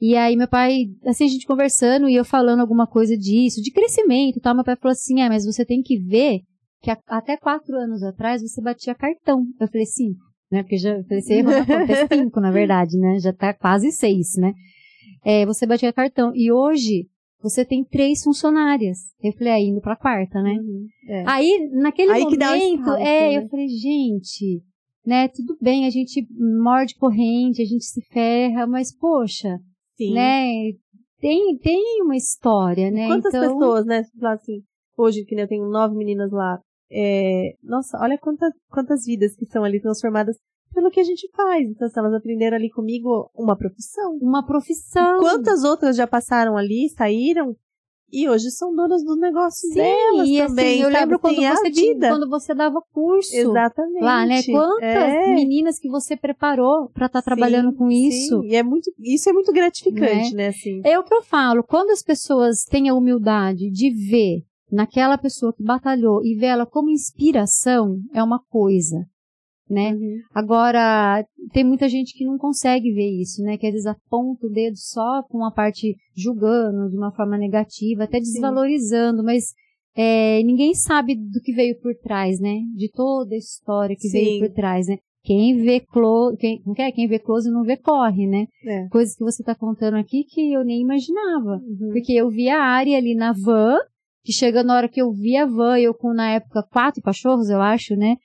E 0.00 0.16
aí 0.16 0.36
meu 0.36 0.48
pai, 0.48 0.86
assim, 1.06 1.24
a 1.24 1.28
gente 1.28 1.46
conversando 1.46 2.08
e 2.08 2.14
eu 2.16 2.24
falando 2.24 2.60
alguma 2.60 2.86
coisa 2.86 3.16
disso, 3.16 3.60
de 3.62 3.70
crescimento 3.70 4.38
e 4.38 4.40
tal, 4.40 4.54
meu 4.54 4.64
pai 4.64 4.76
falou 4.76 4.92
assim, 4.92 5.20
é, 5.20 5.28
mas 5.28 5.44
você 5.44 5.64
tem 5.64 5.80
que 5.80 5.98
ver 5.98 6.40
que 6.80 6.90
a- 6.90 6.98
até 7.06 7.36
quatro 7.36 7.76
anos 7.76 8.02
atrás 8.02 8.42
você 8.42 8.60
batia 8.60 8.94
cartão. 8.94 9.44
Eu 9.60 9.68
falei, 9.68 9.86
cinco, 9.86 10.18
né? 10.50 10.62
Porque 10.62 10.76
já, 10.78 10.96
eu 10.96 11.04
falei, 11.04 11.22
você 11.22 11.34
errou 11.34 11.52
na 11.52 11.64
conta, 11.66 11.92
é 11.92 12.08
cinco, 12.08 12.40
na 12.40 12.50
verdade, 12.50 12.98
né? 12.98 13.18
Já 13.20 13.32
tá 13.32 13.54
quase 13.54 13.92
seis, 13.92 14.34
né? 14.36 14.52
É, 15.24 15.46
você 15.46 15.66
batia 15.66 15.92
cartão. 15.92 16.32
E 16.34 16.50
hoje, 16.50 17.06
você 17.42 17.64
tem 17.64 17.84
três 17.84 18.22
funcionárias. 18.22 18.98
Eu 19.22 19.32
falei, 19.32 19.52
aí 19.52 19.64
indo 19.64 19.80
pra 19.80 19.96
quarta, 19.96 20.40
né? 20.40 20.52
Uhum. 20.52 20.86
É. 21.08 21.24
Aí, 21.26 21.70
naquele 21.72 22.12
Aí 22.12 22.22
momento, 22.22 22.90
é, 22.90 23.28
né? 23.28 23.38
eu 23.38 23.48
falei, 23.48 23.68
gente, 23.68 24.62
né, 25.04 25.28
tudo 25.28 25.56
bem, 25.60 25.86
a 25.86 25.90
gente 25.90 26.26
morde 26.62 26.94
corrente, 26.94 27.60
a 27.60 27.64
gente 27.64 27.84
se 27.84 28.00
ferra, 28.12 28.66
mas, 28.66 28.96
poxa, 28.96 29.58
Sim. 29.96 30.14
né, 30.14 30.72
tem, 31.20 31.58
tem 31.58 32.02
uma 32.02 32.16
história, 32.16 32.90
né? 32.90 33.06
Quantas 33.06 33.34
então, 33.34 33.58
pessoas, 33.58 33.86
né? 33.86 34.02
Assim, 34.24 34.62
hoje 34.96 35.24
que 35.24 35.34
eu 35.34 35.48
tenho 35.48 35.68
nove 35.68 35.96
meninas 35.96 36.30
lá. 36.30 36.60
É, 36.90 37.54
nossa, 37.62 37.98
olha 38.00 38.18
quantas, 38.18 38.52
quantas 38.68 39.04
vidas 39.06 39.34
que 39.34 39.46
são 39.46 39.64
ali 39.64 39.80
transformadas 39.80 40.36
pelo 40.72 40.90
que 40.90 41.00
a 41.00 41.04
gente 41.04 41.28
faz. 41.34 41.68
Então, 41.68 41.88
se 41.88 41.98
elas 41.98 42.14
aprenderam 42.14 42.56
ali 42.56 42.70
comigo 42.70 43.30
uma 43.34 43.56
profissão. 43.56 44.18
Uma 44.20 44.44
profissão. 44.44 45.20
Quantas 45.20 45.64
outras 45.64 45.96
já 45.96 46.06
passaram 46.06 46.56
ali, 46.56 46.88
saíram 46.88 47.54
e 48.14 48.28
hoje 48.28 48.50
são 48.50 48.74
donas 48.74 49.02
dos 49.02 49.18
negócios 49.18 49.72
Sim, 49.72 49.80
delas 49.80 50.28
e 50.28 50.36
também. 50.36 50.74
assim, 50.74 50.82
eu 50.82 50.88
lembro 50.90 51.18
quando 51.18 51.36
você, 51.36 51.70
tinha- 51.70 51.94
vida. 51.94 52.08
quando 52.10 52.28
você 52.28 52.54
dava 52.54 52.78
curso. 52.92 53.34
Exatamente. 53.34 54.02
Lá, 54.04 54.26
né? 54.26 54.42
Quantas 54.42 54.82
É. 54.82 55.34
meninas 55.34 55.78
que 55.78 55.88
você 55.88 56.14
preparou 56.14 56.90
pra 56.90 57.06
estar 57.06 57.22
trabalhando 57.22 57.70
Sim, 57.70 57.76
com 57.78 57.90
isso? 57.90 58.42
Sim, 58.42 58.48
e 58.48 58.54
é 58.54 58.62
muito, 58.62 58.92
isso 59.00 59.30
é 59.30 59.32
muito 59.32 59.50
gratificante, 59.50 60.34
né? 60.34 60.48
Assim. 60.48 60.82
É 60.84 60.98
o 60.98 61.02
que 61.04 61.14
eu 61.14 61.22
falo, 61.22 61.62
quando 61.62 61.88
as 61.90 62.02
pessoas 62.02 62.64
têm 62.64 62.90
a 62.90 62.94
humildade 62.94 63.70
de 63.70 63.90
ver 63.90 64.42
naquela 64.70 65.16
pessoa 65.16 65.52
que 65.54 65.62
batalhou 65.62 66.22
e 66.22 66.34
ver 66.34 66.46
ela 66.46 66.66
como 66.66 66.90
inspiração, 66.90 67.98
é 68.12 68.22
uma 68.22 68.38
coisa, 68.38 69.06
né? 69.72 69.92
Uhum. 69.92 70.20
Agora, 70.34 71.24
tem 71.52 71.64
muita 71.64 71.88
gente 71.88 72.16
que 72.16 72.24
não 72.24 72.36
consegue 72.36 72.92
ver 72.92 73.20
isso, 73.20 73.42
né? 73.42 73.56
Que 73.56 73.66
às 73.66 73.72
vezes 73.72 73.86
aponta 73.86 74.46
o 74.46 74.50
dedo 74.50 74.76
só 74.76 75.22
com 75.28 75.44
a 75.44 75.50
parte 75.50 75.96
julgando 76.16 76.90
de 76.90 76.96
uma 76.96 77.12
forma 77.12 77.38
negativa, 77.38 78.04
até 78.04 78.18
desvalorizando, 78.18 79.24
mas 79.24 79.54
é, 79.96 80.42
ninguém 80.42 80.74
sabe 80.74 81.14
do 81.14 81.40
que 81.40 81.52
veio 81.52 81.78
por 81.80 81.94
trás, 81.96 82.38
né? 82.40 82.60
De 82.74 82.90
toda 82.90 83.34
a 83.34 83.38
história 83.38 83.96
que 83.96 84.08
Sim. 84.08 84.18
veio 84.18 84.40
por 84.40 84.54
trás, 84.54 84.86
né? 84.86 84.98
Quem 85.24 85.62
vê 85.62 85.78
close, 85.78 86.36
quem, 86.36 86.60
não 86.66 86.74
quer? 86.74 86.90
quem 86.90 87.06
vê 87.06 87.18
close 87.18 87.48
não 87.48 87.62
vê 87.62 87.76
corre, 87.76 88.26
né? 88.26 88.46
É. 88.66 88.88
Coisas 88.88 89.14
que 89.14 89.22
você 89.22 89.42
tá 89.42 89.54
contando 89.54 89.96
aqui 89.96 90.24
que 90.24 90.52
eu 90.52 90.64
nem 90.64 90.80
imaginava. 90.80 91.62
Uhum. 91.62 91.90
Porque 91.92 92.12
eu 92.12 92.28
vi 92.28 92.48
a 92.48 92.60
área 92.60 92.96
ali 92.96 93.14
na 93.14 93.32
van, 93.32 93.78
que 94.24 94.32
chega 94.32 94.64
na 94.64 94.76
hora 94.76 94.88
que 94.88 95.00
eu 95.00 95.12
vi 95.12 95.36
a 95.36 95.46
van, 95.46 95.78
eu 95.78 95.94
com, 95.94 96.12
na 96.12 96.30
época, 96.30 96.66
quatro 96.72 97.00
cachorros, 97.02 97.48
eu 97.50 97.60
acho, 97.60 97.94
né? 97.94 98.16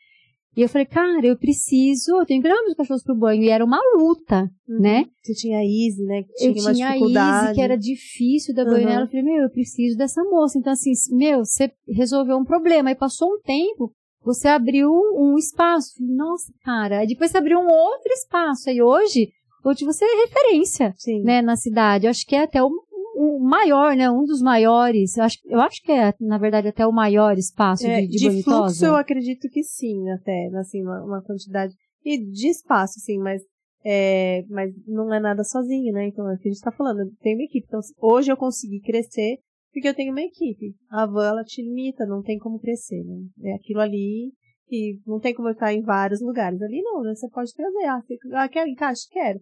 E 0.57 0.61
eu 0.63 0.67
falei, 0.67 0.87
cara, 0.87 1.23
eu 1.27 1.37
preciso, 1.37 2.17
eu 2.17 2.25
tenho 2.25 2.41
que 2.41 2.47
levar 2.47 2.59
meus 2.63 2.73
cachorros 2.75 3.03
pro 3.03 3.13
banho. 3.15 3.43
E 3.43 3.49
era 3.49 3.63
uma 3.63 3.79
luta, 3.95 4.49
Uhum. 4.67 4.79
né? 4.81 5.05
Você 5.21 5.33
tinha 5.33 5.59
a 5.59 5.63
Izzy, 5.63 6.03
né? 6.03 6.23
Que 6.23 6.33
tinha 6.33 6.49
eu 6.49 6.61
uma 6.61 6.73
tinha 6.73 6.87
a 6.87 6.91
dificuldade. 6.93 7.45
Izzy, 7.45 7.53
que 7.55 7.61
era 7.61 7.77
difícil 7.77 8.55
dar 8.55 8.65
banho 8.65 8.79
Uhum. 8.85 8.89
nela. 8.89 9.03
Eu 9.03 9.07
falei, 9.07 9.23
meu, 9.23 9.43
eu 9.43 9.49
preciso 9.51 9.95
dessa 9.95 10.23
moça. 10.23 10.57
Então, 10.57 10.73
assim, 10.73 10.91
meu, 11.11 11.45
você 11.45 11.71
resolveu 11.87 12.35
um 12.37 12.43
problema. 12.43 12.89
Aí 12.89 12.95
passou 12.95 13.29
um 13.29 13.39
tempo, 13.41 13.91
você 14.23 14.47
abriu 14.47 14.89
um, 14.89 15.33
um 15.33 15.37
espaço. 15.37 15.93
Falei, 15.95 16.15
Nossa, 16.15 16.51
cara. 16.65 16.99
Aí 17.01 17.07
depois 17.07 17.29
você 17.29 17.37
abriu 17.37 17.59
um 17.59 17.67
outro 17.69 18.11
espaço. 18.11 18.67
Aí 18.69 18.81
hoje, 18.81 19.29
hoje 19.63 19.85
você 19.85 20.03
é 20.05 20.25
referência 20.25 20.91
Sim. 20.97 21.21
né, 21.21 21.39
na 21.43 21.55
cidade. 21.55 22.07
Eu 22.07 22.09
acho 22.09 22.25
que 22.25 22.35
é 22.35 22.41
até 22.41 22.63
o, 22.63 22.69
o 23.17 23.39
maior, 23.39 23.95
né, 23.95 24.09
um 24.11 24.23
dos 24.23 24.43
maiores. 24.43 25.17
Eu 25.17 25.23
acho, 25.23 25.37
eu 25.45 25.59
acho 25.59 25.81
que 25.81 25.91
é, 25.91 26.13
na 26.21 26.37
verdade, 26.37 26.67
até 26.67 26.85
o 26.85 26.91
maior 26.91 27.35
espaço 27.35 27.85
É, 27.87 28.01
de, 28.01 28.07
de, 28.09 28.17
de 28.29 28.43
fluxo 28.43 28.85
eu 28.85 28.95
acredito 28.95 29.49
que 29.49 29.63
sim, 29.63 30.07
até, 30.11 30.49
assim, 30.55 30.83
uma, 30.83 31.03
uma 31.03 31.21
quantidade. 31.23 31.73
E 32.05 32.23
de 32.23 32.47
espaço, 32.47 32.99
sim, 32.99 33.17
mas, 33.17 33.41
é, 33.83 34.43
mas 34.49 34.71
não 34.85 35.11
é 35.11 35.19
nada 35.19 35.43
sozinho, 35.43 35.91
né? 35.93 36.07
Então, 36.07 36.29
é 36.29 36.35
o 36.35 36.37
que 36.37 36.47
a 36.47 36.51
gente 36.51 36.61
tá 36.61 36.71
falando, 36.71 36.99
eu 36.99 37.07
tenho 37.21 37.37
uma 37.37 37.43
equipe. 37.43 37.65
Então, 37.67 37.79
hoje 37.99 38.31
eu 38.31 38.37
consegui 38.37 38.79
crescer 38.81 39.39
porque 39.73 39.89
eu 39.89 39.95
tenho 39.95 40.11
uma 40.11 40.21
equipe. 40.21 40.75
A 40.89 41.07
van, 41.07 41.29
ela 41.29 41.43
te 41.43 41.61
limita, 41.63 42.05
não 42.05 42.21
tem 42.21 42.37
como 42.37 42.59
crescer, 42.59 43.03
né? 43.03 43.51
É 43.51 43.55
aquilo 43.55 43.79
ali 43.79 44.31
e 44.69 44.99
não 45.07 45.19
tem 45.19 45.33
como 45.33 45.47
eu 45.47 45.53
estar 45.53 45.73
em 45.73 45.81
vários 45.81 46.21
lugares. 46.21 46.61
Ali 46.61 46.81
não, 46.83 47.01
né? 47.01 47.15
Você 47.15 47.27
pode 47.29 47.51
trazer. 47.53 47.85
Ah, 47.85 48.01
você, 48.01 48.17
ah 48.33 48.47
quer 48.47 48.67
encaixe? 48.67 49.07
Quero. 49.09 49.39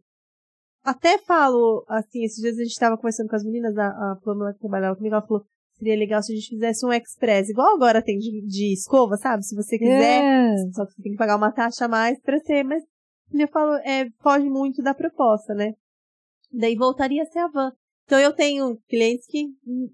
Até 0.86 1.17
falo, 1.17 1.83
assim, 1.88 2.23
esses 2.23 2.39
dias 2.39 2.59
a 2.59 2.63
gente 2.63 2.79
tava 2.79 2.95
conversando 2.95 3.27
com 3.27 3.36
as 3.36 3.43
meninas, 3.43 3.75
a, 3.75 3.88
a 3.88 4.17
Pamela 4.23 4.53
que 4.53 4.59
trabalhava 4.59 4.95
comigo, 4.95 5.15
ela 5.15 5.25
falou, 5.25 5.43
seria 5.79 5.97
legal 5.97 6.21
se 6.21 6.31
a 6.31 6.36
gente 6.36 6.49
fizesse 6.49 6.86
um 6.86 6.93
express, 6.93 7.49
igual 7.49 7.73
agora 7.75 8.03
tem 8.03 8.19
de, 8.19 8.45
de 8.45 8.73
escova, 8.73 9.17
sabe? 9.17 9.43
Se 9.43 9.55
você 9.55 9.79
quiser, 9.79 10.23
É. 10.23 10.55
só 10.73 10.86
que 10.86 10.93
você 10.93 11.01
tem 11.01 11.13
que 11.13 11.17
pagar 11.17 11.38
uma 11.38 11.51
taxa 11.51 11.86
a 11.86 11.88
mais 11.88 12.21
pra 12.21 12.39
ser, 12.39 12.63
mas 12.63 12.83
eu 13.33 13.47
falo, 13.47 13.73
é, 13.77 14.07
foge 14.21 14.47
muito 14.47 14.83
da 14.83 14.93
proposta, 14.93 15.55
né? 15.55 15.73
Daí 16.51 16.75
voltaria 16.75 17.23
a 17.23 17.25
ser 17.25 17.39
a 17.39 17.47
van. 17.47 17.71
Então 18.05 18.19
eu 18.19 18.31
tenho 18.31 18.77
clientes 18.88 19.25
que 19.27 19.47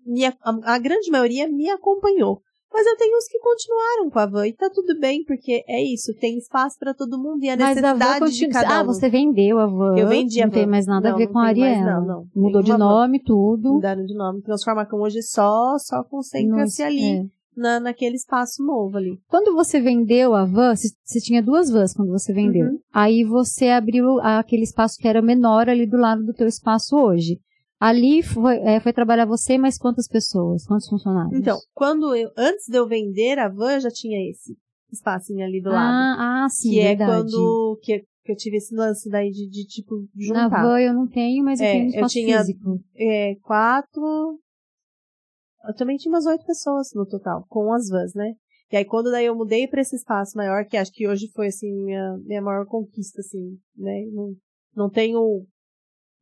me, 0.05 0.25
a, 0.25 0.33
a 0.65 0.77
grande 0.77 1.09
maioria 1.09 1.47
me 1.47 1.69
acompanhou. 1.69 2.41
Mas 2.73 2.87
eu 2.87 2.95
tenho 2.97 3.17
uns 3.17 3.27
que 3.27 3.37
continuaram 3.39 4.09
com 4.09 4.19
a 4.19 4.25
van 4.25 4.47
e 4.47 4.53
tá 4.53 4.69
tudo 4.73 4.97
bem, 4.99 5.23
porque 5.25 5.63
é 5.67 5.83
isso, 5.83 6.13
tem 6.19 6.37
espaço 6.37 6.77
pra 6.79 6.93
todo 6.93 7.17
mundo 7.21 7.43
e 7.43 7.49
a 7.49 7.57
Mas 7.57 7.77
a 7.77 7.81
van 7.81 7.93
necessidade 7.97 8.35
de 8.37 8.47
cada 8.47 8.79
Ah, 8.79 8.81
um. 8.83 8.85
você 8.85 9.09
vendeu 9.09 9.59
a 9.59 9.67
van. 9.67 9.97
Eu 9.97 10.07
vendi 10.07 10.41
a 10.41 10.45
Não 10.45 10.53
tem 10.53 10.65
van. 10.65 10.71
mais 10.71 10.85
nada 10.87 11.09
Não, 11.09 11.15
a 11.15 11.17
ver 11.17 11.27
com 11.27 11.39
a 11.39 11.47
Ariela. 11.47 11.99
não, 11.99 12.05
não. 12.05 12.25
Mudou 12.35 12.61
de 12.63 12.71
uma 12.71 12.77
van. 12.77 12.85
nome, 12.85 13.21
tudo. 13.23 13.73
mudaram 13.73 14.03
de 14.05 14.15
nome. 14.15 14.41
Transforma 14.41 14.85
com 14.85 14.97
hoje 15.01 15.21
só, 15.21 15.77
só 15.77 16.03
concentra-se 16.03 16.81
Nossa, 16.81 16.85
ali. 16.85 17.17
é. 17.17 17.25
na, 17.55 17.79
naquele 17.81 18.15
espaço 18.15 18.63
novo 18.65 18.95
ali. 18.97 19.19
Quando 19.27 19.53
você 19.53 19.81
vendeu 19.81 20.33
a 20.33 20.45
van, 20.45 20.73
você 20.73 21.19
tinha 21.19 21.43
duas 21.43 21.69
vans 21.69 21.93
quando 21.93 22.09
você 22.11 22.31
vendeu. 22.33 22.67
Uhum. 22.67 22.79
Aí 22.93 23.25
você 23.25 23.67
abriu 23.67 24.19
aquele 24.21 24.63
espaço 24.63 24.95
que 24.97 25.07
era 25.07 25.21
menor 25.21 25.67
ali 25.69 25.85
do 25.85 25.97
lado 25.97 26.23
do 26.23 26.33
teu 26.33 26.47
espaço 26.47 26.95
hoje. 26.95 27.37
Ali 27.81 28.21
foi, 28.21 28.57
é, 28.59 28.79
foi 28.79 28.93
trabalhar 28.93 29.25
você, 29.25 29.57
mas 29.57 29.75
quantas 29.75 30.07
pessoas? 30.07 30.67
Quantos 30.67 30.87
funcionários? 30.87 31.33
Então, 31.39 31.57
quando 31.73 32.15
eu, 32.15 32.29
antes 32.37 32.67
de 32.67 32.77
eu 32.77 32.87
vender 32.87 33.39
a 33.39 33.49
van, 33.49 33.79
já 33.79 33.89
tinha 33.89 34.19
esse 34.29 34.55
espacinho 34.93 35.43
ali 35.43 35.59
do 35.59 35.71
lado. 35.71 35.95
Ah, 35.95 36.43
ah 36.45 36.49
sim, 36.49 36.69
que 36.69 36.79
verdade. 36.79 37.01
é 37.01 37.05
quando 37.15 37.79
que, 37.81 37.99
que 38.23 38.31
eu 38.31 38.35
tive 38.35 38.57
esse 38.57 38.75
lance 38.75 39.09
daí 39.09 39.31
de, 39.31 39.49
de 39.49 39.65
tipo 39.65 39.95
juntar. 40.15 40.49
Na 40.49 40.61
van 40.61 40.79
eu 40.79 40.93
não 40.93 41.07
tenho, 41.07 41.43
mas 41.43 41.59
eu 41.59 41.65
É, 41.65 41.71
tenho 41.71 41.83
um 41.83 41.87
eu 41.87 41.93
espaço 41.95 42.13
tinha- 42.13 42.39
físico. 42.39 42.79
É, 42.95 43.35
quatro. 43.41 44.39
Eu 45.67 45.75
também 45.75 45.97
tinha 45.97 46.11
umas 46.13 46.27
oito 46.27 46.45
pessoas 46.45 46.89
no 46.93 47.05
total, 47.07 47.45
com 47.49 47.73
as 47.73 47.89
vans, 47.89 48.13
né? 48.13 48.33
E 48.71 48.77
aí 48.77 48.85
quando 48.85 49.09
daí 49.09 49.25
eu 49.25 49.35
mudei 49.35 49.67
pra 49.67 49.81
esse 49.81 49.95
espaço 49.95 50.37
maior, 50.37 50.65
que 50.65 50.77
acho 50.77 50.91
que 50.91 51.07
hoje 51.07 51.31
foi 51.33 51.47
assim 51.47 51.71
minha, 51.83 52.15
minha 52.25 52.41
maior 52.43 52.65
conquista, 52.67 53.21
assim, 53.21 53.57
né? 53.75 54.05
Não, 54.11 54.35
não 54.75 54.89
tenho 54.89 55.45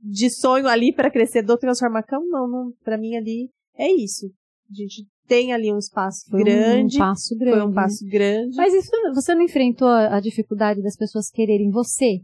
de 0.01 0.29
sonho 0.29 0.67
ali 0.67 0.93
pra 0.93 1.11
crescer 1.11 1.41
do 1.43 1.57
Transformacão, 1.57 2.25
não, 2.27 2.47
não. 2.47 2.71
Pra 2.83 2.97
mim 2.97 3.15
ali 3.15 3.49
é 3.75 3.91
isso. 3.91 4.27
A 4.69 4.73
gente 4.73 5.07
tem 5.27 5.51
ali 5.53 5.71
um 5.73 5.77
espaço 5.77 6.25
Foi 6.29 6.41
um- 6.41 6.43
grande. 6.43 6.95
um 6.97 6.99
passo 6.99 7.37
grande. 7.37 7.57
Foi 7.59 7.67
um 7.67 7.73
passo 7.73 8.05
grande. 8.05 8.55
Mas 8.55 8.73
isso, 8.73 8.89
você 9.13 9.35
não 9.35 9.41
enfrentou 9.43 9.87
a, 9.87 10.19
dificuldade 10.19 10.81
das 10.81 10.95
pessoas 10.95 11.29
quererem 11.29 11.69
você? 11.69 12.19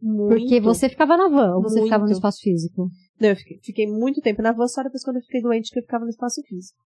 Porque 0.00 0.60
muito. 0.60 0.62
você 0.62 0.88
ficava 0.88 1.16
na 1.16 1.28
van, 1.28 1.56
ou 1.56 1.62
você 1.62 1.82
ficava 1.82 2.04
no 2.04 2.06
Muito. 2.06 2.16
espaço 2.16 2.38
físico? 2.40 2.88
Não, 3.20 3.30
eu 3.30 3.36
fiquei, 3.36 3.58
fiquei 3.64 3.86
muito 3.88 4.20
tempo 4.20 4.40
na 4.42 4.52
van, 4.52 4.68
só 4.68 4.82
depois 4.84 5.02
quando 5.02 5.16
eu 5.16 5.22
fiquei 5.22 5.42
doente 5.42 5.72
que 5.72 5.78
eu 5.80 5.82
ficava 5.82 6.04
no 6.04 6.10
espaço 6.10 6.40
físico. 6.46 6.78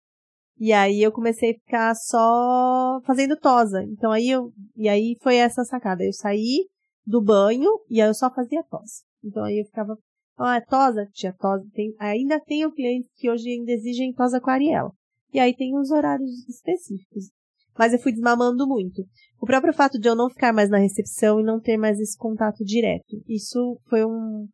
E 0.58 0.72
aí 0.72 1.02
eu 1.02 1.12
comecei 1.12 1.50
a 1.50 1.54
ficar 1.54 1.94
só 1.94 3.00
fazendo 3.04 3.36
tosa. 3.36 3.82
Então 3.82 4.10
aí 4.12 4.30
eu, 4.30 4.50
e 4.76 4.88
aí 4.88 5.16
foi 5.22 5.36
essa 5.36 5.62
sacada. 5.64 6.02
Eu 6.02 6.12
saí 6.12 6.66
do 7.06 7.20
banho 7.22 7.68
e 7.90 8.00
aí 8.00 8.08
eu 8.08 8.14
só 8.14 8.32
fazia 8.32 8.62
tosa. 8.64 9.02
Então 9.22 9.44
aí 9.44 9.58
eu 9.58 9.64
ficava, 9.66 9.94
ah, 10.42 10.56
é 10.56 10.60
tosa? 10.60 11.06
Tinha 11.12 11.32
tosa. 11.32 11.64
Tem, 11.72 11.94
ainda 11.98 12.40
tem 12.40 12.64
o 12.66 12.72
cliente 12.72 13.08
que 13.16 13.30
hoje 13.30 13.48
ainda 13.50 13.72
exigem 13.72 14.12
tosa 14.12 14.40
com 14.40 14.50
Ariela. 14.50 14.92
E 15.32 15.40
aí 15.40 15.54
tem 15.54 15.76
os 15.78 15.90
horários 15.90 16.30
específicos. 16.48 17.30
Mas 17.78 17.92
eu 17.92 17.98
fui 17.98 18.12
desmamando 18.12 18.66
muito. 18.66 19.02
O 19.40 19.46
próprio 19.46 19.72
fato 19.72 19.98
de 19.98 20.08
eu 20.08 20.14
não 20.14 20.28
ficar 20.28 20.52
mais 20.52 20.68
na 20.68 20.78
recepção 20.78 21.40
e 21.40 21.44
não 21.44 21.58
ter 21.58 21.76
mais 21.76 21.98
esse 21.98 22.16
contato 22.16 22.62
direto. 22.64 23.16
Isso 23.26 23.78
foi 23.88 24.04
um, 24.04 24.46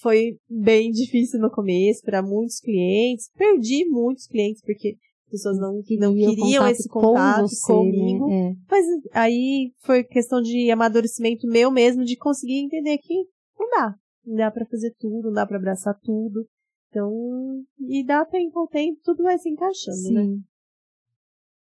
foi 0.00 0.38
bem 0.48 0.90
difícil 0.92 1.38
no 1.40 1.50
começo 1.50 2.02
para 2.02 2.22
muitos 2.22 2.58
clientes. 2.60 3.30
Perdi 3.36 3.84
muitos 3.88 4.26
clientes 4.26 4.62
porque 4.62 4.96
as 5.26 5.30
pessoas 5.30 5.58
não, 5.58 5.74
não 5.74 6.14
queriam 6.14 6.62
contato 6.62 6.70
esse 6.70 6.88
com 6.88 7.00
contato 7.00 7.48
você, 7.48 7.72
comigo. 7.72 8.28
né? 8.28 8.50
É. 8.50 8.54
Mas 8.70 8.86
aí 9.12 9.72
foi 9.80 10.02
questão 10.02 10.40
de 10.40 10.70
amadurecimento 10.70 11.46
meu 11.46 11.70
mesmo, 11.70 12.02
de 12.02 12.16
conseguir 12.16 12.64
entender 12.64 12.96
que 12.98 13.14
não 13.58 13.68
dá. 13.68 13.94
Não 14.28 14.36
dá 14.36 14.50
pra 14.50 14.66
fazer 14.66 14.94
tudo, 14.98 15.28
não 15.28 15.32
dá 15.32 15.46
pra 15.46 15.56
abraçar 15.56 15.98
tudo. 16.02 16.46
Então, 16.90 17.64
e 17.80 18.04
dá 18.04 18.26
tempo 18.26 18.58
ao 18.58 18.68
tempo, 18.68 19.00
tudo 19.02 19.22
vai 19.22 19.38
se 19.38 19.48
encaixando, 19.48 20.12
né? 20.12 20.22
Sim. 20.22 20.44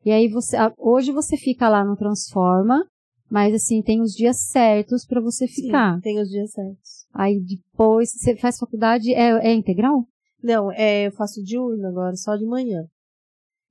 E 0.06 0.12
aí 0.12 0.28
você, 0.28 0.58
hoje 0.78 1.12
você 1.12 1.38
fica 1.38 1.70
lá 1.70 1.86
no 1.86 1.96
Transforma, 1.96 2.86
mas 3.30 3.54
assim, 3.54 3.82
tem 3.82 4.02
os 4.02 4.12
dias 4.12 4.42
certos 4.42 5.06
pra 5.06 5.22
você 5.22 5.48
ficar. 5.48 5.96
Sim, 5.96 6.02
tem 6.02 6.22
os 6.22 6.30
dias 6.30 6.52
certos. 6.52 7.06
Aí 7.14 7.40
depois, 7.40 8.12
você 8.12 8.36
faz 8.36 8.58
faculdade, 8.58 9.14
é, 9.14 9.30
é 9.48 9.54
integral? 9.54 10.06
Não, 10.44 10.72
é, 10.72 11.08
eu 11.08 11.12
faço 11.12 11.44
diurno 11.44 11.88
agora, 11.88 12.16
só 12.16 12.36
de 12.36 12.46
manhã. 12.46 12.86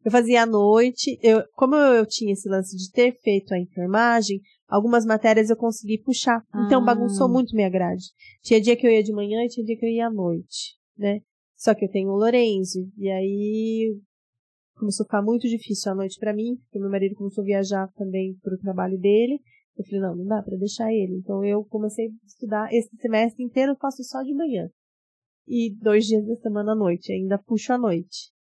Eu 0.05 0.11
fazia 0.11 0.43
à 0.43 0.47
noite, 0.47 1.19
eu, 1.23 1.43
como 1.55 1.75
eu 1.75 2.07
tinha 2.07 2.33
esse 2.33 2.49
lance 2.49 2.75
de 2.77 2.91
ter 2.91 3.19
feito 3.21 3.53
a 3.53 3.59
enfermagem, 3.59 4.41
algumas 4.69 5.05
matérias 5.05 5.51
eu 5.51 5.57
consegui 5.57 5.99
puxar. 5.99 6.43
Então 6.67 6.81
Ah. 6.83 6.85
bagunçou 6.85 7.29
muito 7.29 7.55
minha 7.55 7.71
grade. 7.71 8.05
Tinha 8.43 8.61
dia 8.61 8.77
que 8.77 8.87
eu 8.87 8.91
ia 8.91 9.03
de 9.03 9.13
manhã 9.13 9.43
e 9.45 9.49
tinha 9.49 9.65
dia 9.65 9.77
que 9.77 9.85
eu 9.85 9.91
ia 9.91 10.07
à 10.07 10.11
noite, 10.11 10.77
né? 10.97 11.21
Só 11.57 11.75
que 11.75 11.85
eu 11.85 11.91
tenho 11.91 12.11
o 12.11 12.17
Lorenzo, 12.17 12.89
e 12.97 13.09
aí 13.11 13.97
começou 14.77 15.03
a 15.03 15.07
ficar 15.07 15.23
muito 15.23 15.49
difícil 15.49 15.91
à 15.91 15.95
noite 15.95 16.17
pra 16.21 16.33
mim, 16.33 16.55
porque 16.63 16.79
meu 16.79 16.89
marido 16.91 17.17
começou 17.17 17.43
a 17.43 17.47
viajar 17.47 17.89
também 17.97 18.37
pro 18.43 18.57
trabalho 18.59 18.97
dele. 18.97 19.41
Eu 19.77 19.85
falei, 19.85 20.01
não, 20.01 20.17
não 20.17 20.25
dá 20.27 20.43
pra 20.43 20.57
deixar 20.57 20.93
ele. 20.93 21.17
Então 21.17 21.45
eu 21.45 21.65
comecei 21.65 22.07
a 22.07 22.11
estudar 22.27 22.73
esse 22.73 22.89
semestre 22.99 23.43
inteiro, 23.45 23.73
eu 23.73 23.77
faço 23.77 24.05
só 24.05 24.23
de 24.23 24.35
manhã. 24.35 24.69
E 25.49 25.75
dois 25.81 26.05
dias 26.05 26.27
da 26.27 26.37
semana 26.37 26.73
à 26.73 26.77
noite, 26.77 27.13
ainda 27.13 27.39
puxo 27.39 27.73
à 27.73 27.79
noite. 27.79 28.31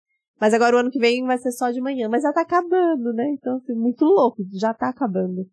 Mas 0.40 0.54
agora 0.54 0.76
o 0.76 0.78
ano 0.78 0.90
que 0.90 1.00
vem 1.00 1.24
vai 1.24 1.38
ser 1.38 1.50
só 1.50 1.70
de 1.70 1.80
manhã, 1.80 2.08
mas 2.08 2.22
já 2.22 2.32
tá 2.32 2.42
acabando, 2.42 3.12
né? 3.12 3.28
Então, 3.32 3.56
assim, 3.56 3.74
muito 3.74 4.04
louco, 4.04 4.42
já 4.52 4.72
tá 4.72 4.88
acabando. 4.88 5.44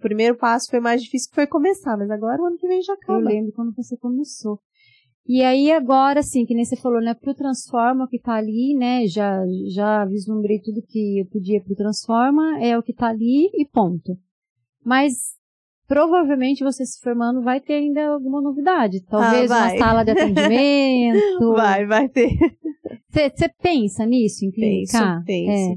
O 0.00 0.08
primeiro 0.08 0.34
passo 0.34 0.70
foi 0.70 0.80
mais 0.80 1.02
difícil 1.02 1.28
que 1.28 1.34
foi 1.34 1.46
começar, 1.46 1.94
mas 1.94 2.10
agora 2.10 2.40
o 2.40 2.46
ano 2.46 2.56
que 2.56 2.66
vem 2.66 2.80
já 2.80 2.94
Eu 2.94 2.96
acaba. 2.96 3.28
lembro 3.28 3.52
quando 3.52 3.74
você 3.76 3.94
começou. 3.98 4.58
E 5.28 5.42
aí 5.42 5.70
agora, 5.70 6.20
assim, 6.20 6.46
que 6.46 6.54
nem 6.54 6.64
você 6.64 6.74
falou, 6.74 7.02
né, 7.02 7.12
pro 7.12 7.34
Transforma, 7.34 8.04
o 8.04 8.08
que 8.08 8.18
tá 8.18 8.32
ali, 8.32 8.74
né, 8.74 9.06
já, 9.06 9.42
já 9.74 10.06
vislumbrei 10.06 10.58
tudo 10.58 10.80
que 10.88 11.20
eu 11.20 11.26
podia 11.26 11.62
pro 11.62 11.76
Transforma, 11.76 12.58
é 12.64 12.78
o 12.78 12.82
que 12.82 12.94
tá 12.94 13.08
ali 13.08 13.50
e 13.52 13.68
ponto. 13.70 14.16
Mas, 14.82 15.12
provavelmente 15.86 16.64
você 16.64 16.86
se 16.86 16.98
formando 17.02 17.42
vai 17.42 17.60
ter 17.60 17.74
ainda 17.74 18.06
alguma 18.08 18.40
novidade. 18.40 19.04
Talvez 19.06 19.50
Ah, 19.50 19.58
uma 19.66 19.78
sala 19.78 20.02
de 20.02 20.12
atendimento. 20.12 21.20
Vai, 21.52 21.84
vai 21.86 22.08
ter. 22.08 22.30
Você 23.10 23.48
pensa 23.62 24.06
nisso, 24.06 24.46
em 24.46 24.50
Penso, 24.50 24.92
clicar? 24.92 25.22
penso. 25.26 25.72
É. 25.72 25.76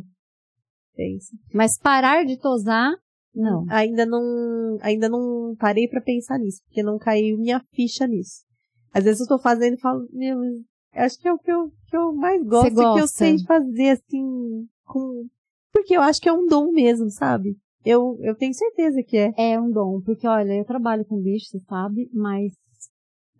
Penso. 0.95 1.27
Mas 1.53 1.77
parar 1.77 2.23
de 2.23 2.37
tosar, 2.39 2.93
não. 3.35 3.65
Ainda 3.69 4.05
não, 4.05 4.77
ainda 4.81 5.09
não 5.09 5.55
parei 5.57 5.87
pra 5.87 6.01
pensar 6.01 6.37
nisso, 6.39 6.61
porque 6.65 6.83
não 6.83 6.97
caiu 6.97 7.37
minha 7.37 7.59
ficha 7.73 8.07
nisso. 8.07 8.43
Às 8.93 9.03
vezes 9.03 9.21
eu 9.21 9.27
tô 9.27 9.39
fazendo 9.39 9.73
e 9.73 9.79
falo, 9.79 10.07
meu, 10.11 10.37
acho 10.93 11.19
que 11.19 11.27
é 11.27 11.33
o 11.33 11.39
que 11.39 11.51
eu, 11.51 11.71
que 11.87 11.97
eu 11.97 12.13
mais 12.13 12.43
gosto, 12.43 12.67
e 12.81 12.93
que 12.93 12.99
eu 12.99 13.07
sei 13.07 13.39
fazer, 13.39 13.89
assim, 13.89 14.67
com, 14.85 15.25
porque 15.71 15.97
eu 15.97 16.01
acho 16.01 16.21
que 16.21 16.29
é 16.29 16.33
um 16.33 16.45
dom 16.45 16.71
mesmo, 16.71 17.09
sabe? 17.09 17.57
Eu, 17.83 18.17
eu 18.21 18.35
tenho 18.35 18.53
certeza 18.53 19.01
que 19.03 19.17
é. 19.17 19.33
É 19.35 19.59
um 19.59 19.69
dom, 19.71 19.99
porque 20.01 20.27
olha, 20.27 20.53
eu 20.53 20.63
trabalho 20.63 21.03
com 21.05 21.21
bicho, 21.21 21.47
você 21.47 21.59
sabe, 21.67 22.09
mas 22.13 22.53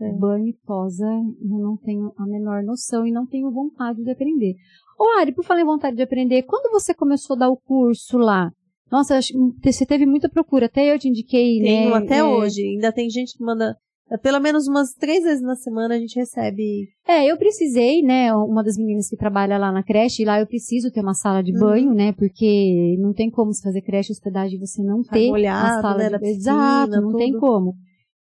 É. 0.02 0.12
banho 0.12 0.48
e 0.48 0.54
tosa 0.66 1.06
eu 1.06 1.60
não 1.60 1.78
tenho 1.78 2.12
a 2.18 2.26
menor 2.26 2.64
noção 2.64 3.06
e 3.06 3.12
não 3.12 3.26
tenho 3.26 3.52
vontade 3.52 4.04
de 4.04 4.12
aprender. 4.12 4.56
Ô 5.00 5.18
Ari, 5.20 5.32
por 5.34 5.46
falar 5.46 5.62
em 5.62 5.66
vontade 5.66 5.96
de 5.96 6.02
aprender, 6.02 6.44
quando 6.44 6.72
você 6.72 6.94
começou 6.94 7.36
a 7.36 7.40
dar 7.40 7.50
o 7.50 7.58
curso 7.58 8.18
lá? 8.18 8.52
Nossa, 8.94 9.20
você 9.64 9.88
teve 9.88 10.06
muita 10.06 10.30
procura, 10.30 10.68
até 10.68 10.94
eu 10.94 11.00
te 11.00 11.10
indiquei, 11.10 11.60
Tenho 11.60 11.90
né? 11.90 11.98
até 11.98 12.18
é, 12.20 12.24
hoje. 12.24 12.62
Ainda 12.62 12.92
tem 12.92 13.10
gente 13.10 13.36
que 13.36 13.44
manda, 13.44 13.76
pelo 14.22 14.40
menos 14.40 14.68
umas 14.68 14.94
três 14.94 15.24
vezes 15.24 15.42
na 15.42 15.56
semana 15.56 15.96
a 15.96 15.98
gente 15.98 16.16
recebe. 16.16 16.90
É, 17.08 17.26
eu 17.26 17.36
precisei, 17.36 18.04
né, 18.04 18.32
uma 18.36 18.64
das 18.64 18.78
meninas 18.78 19.10
que 19.10 19.18
trabalha 19.18 19.58
lá 19.58 19.72
na 19.72 19.82
creche, 19.82 20.24
lá 20.24 20.40
eu 20.40 20.46
preciso 20.46 20.92
ter 20.92 21.02
uma 21.02 21.16
sala 21.16 21.42
de 21.42 21.52
Uhum. 21.54 21.60
banho, 21.60 21.94
né, 21.96 22.14
porque 22.14 22.96
não 23.00 23.14
tem 23.14 23.32
como 23.32 23.52
se 23.52 23.64
fazer 23.64 23.82
creche 23.82 24.12
hospedagem 24.12 24.58
e 24.58 24.60
você 24.60 24.84
não 24.84 25.02
ter 25.02 25.28
molhado, 25.28 25.80
a 25.80 25.82
sala 25.82 25.98
né, 25.98 26.10
de 26.12 26.20
piscina, 26.20 26.86
Exato, 26.86 27.02
não 27.02 27.18
tem 27.18 27.32
tudo. 27.32 27.40
como. 27.40 27.74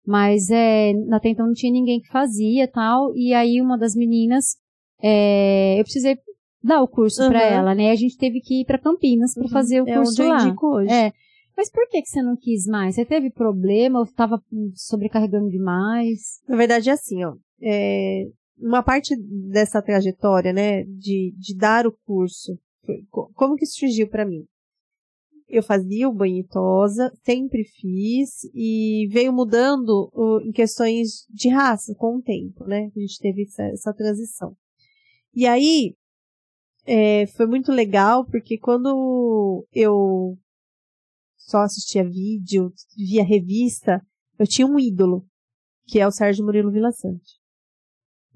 Mas 0.07 0.51
é, 0.51 0.93
até 1.11 1.31
então 1.31 1.47
não 1.47 1.53
tinha 1.53 1.73
ninguém 1.73 1.99
que 2.01 2.07
fazia 2.13 2.69
tal, 2.69 3.13
e 3.17 3.35
aí 3.35 3.61
uma 3.61 3.77
das 3.77 3.97
meninas, 3.97 4.55
é, 5.03 5.81
eu 5.81 5.83
precisei 5.83 6.17
dar 6.63 6.83
o 6.83 6.89
curso 6.89 7.27
pra 7.29 7.39
Uhum. 7.39 7.53
ela, 7.55 7.75
né, 7.75 7.91
a 7.91 7.95
gente 7.97 8.17
teve 8.17 8.41
que 8.41 8.61
ir 8.63 8.65
pra 8.65 8.79
Campinas 8.79 9.35
pra 9.35 9.49
fazer 9.49 9.83
o 9.83 9.89
é 9.89 9.95
curso 9.95 10.11
onde 10.13 10.23
eu 10.23 10.29
lá. 10.29 10.43
indico 10.47 10.67
hoje. 10.77 10.93
É. 10.93 11.13
Mas 11.57 11.71
por 11.71 11.87
que 11.89 12.01
que 12.01 12.09
você 12.09 12.23
não 12.23 12.37
quis 12.37 12.67
mais? 12.67 12.95
Você 12.95 13.05
teve 13.05 13.31
problema 13.31 13.99
ou 13.99 14.05
estava 14.05 14.43
sobrecarregando 14.75 15.51
demais? 15.51 16.41
Na 16.49 16.57
verdade 16.57 16.89
é 16.89 16.93
assim, 16.93 17.23
ó. 17.25 17.35
É, 17.63 18.25
uma 18.59 18.83
parte 18.83 19.15
dessa 19.51 19.83
trajetória, 19.83 20.53
né, 20.53 20.85
de, 20.85 21.35
de 21.37 21.55
dar 21.57 21.87
o 21.87 21.93
curso, 22.07 22.59
como 23.35 23.57
que 23.57 23.65
isso 23.65 23.79
surgiu 23.79 24.09
pra 24.09 24.25
mim? 24.25 24.45
Eu 25.49 25.63
fazia 25.63 26.09
o 26.09 26.15
banho 26.15 26.39
e 26.39 26.47
tosa, 26.47 27.13
sempre 27.25 27.65
fiz, 27.65 28.45
e 28.55 29.09
veio 29.11 29.33
mudando 29.33 30.09
o- 30.15 30.41
em 30.45 30.53
questões 30.53 31.27
de 31.29 31.49
raça 31.49 31.93
com 31.99 32.17
o 32.19 32.23
tempo, 32.23 32.65
né? 32.67 32.89
A 32.97 33.01
gente 33.01 33.19
teve 33.19 33.43
essa, 33.43 33.65
essa 33.65 33.93
transição. 33.93 34.55
E 35.35 35.47
aí, 35.47 35.95
é, 36.87 37.27
foi 37.27 37.47
muito 37.47 37.71
legal, 37.73 38.25
porque 38.25 38.59
quando 38.59 39.67
eu 39.73 40.37
só 41.37 41.59
assistia 41.59 42.05
vídeo, 42.05 42.73
via 42.97 43.25
revista, 43.25 44.01
eu 44.39 44.47
tinha 44.47 44.67
um 44.67 44.79
ídolo, 44.79 45.27
que 45.87 45.99
é 45.99 46.07
o 46.07 46.13
Sérgio 46.13 46.45
Murilo 46.45 46.71
Vilaçante. 46.71 47.39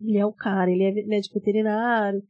Ele 0.01 0.19
é 0.19 0.27
o 0.27 0.33
cara, 0.33 0.71
ele 0.71 0.83
é 0.83 1.07
médico 1.07 1.39
veterinário, 1.39 2.23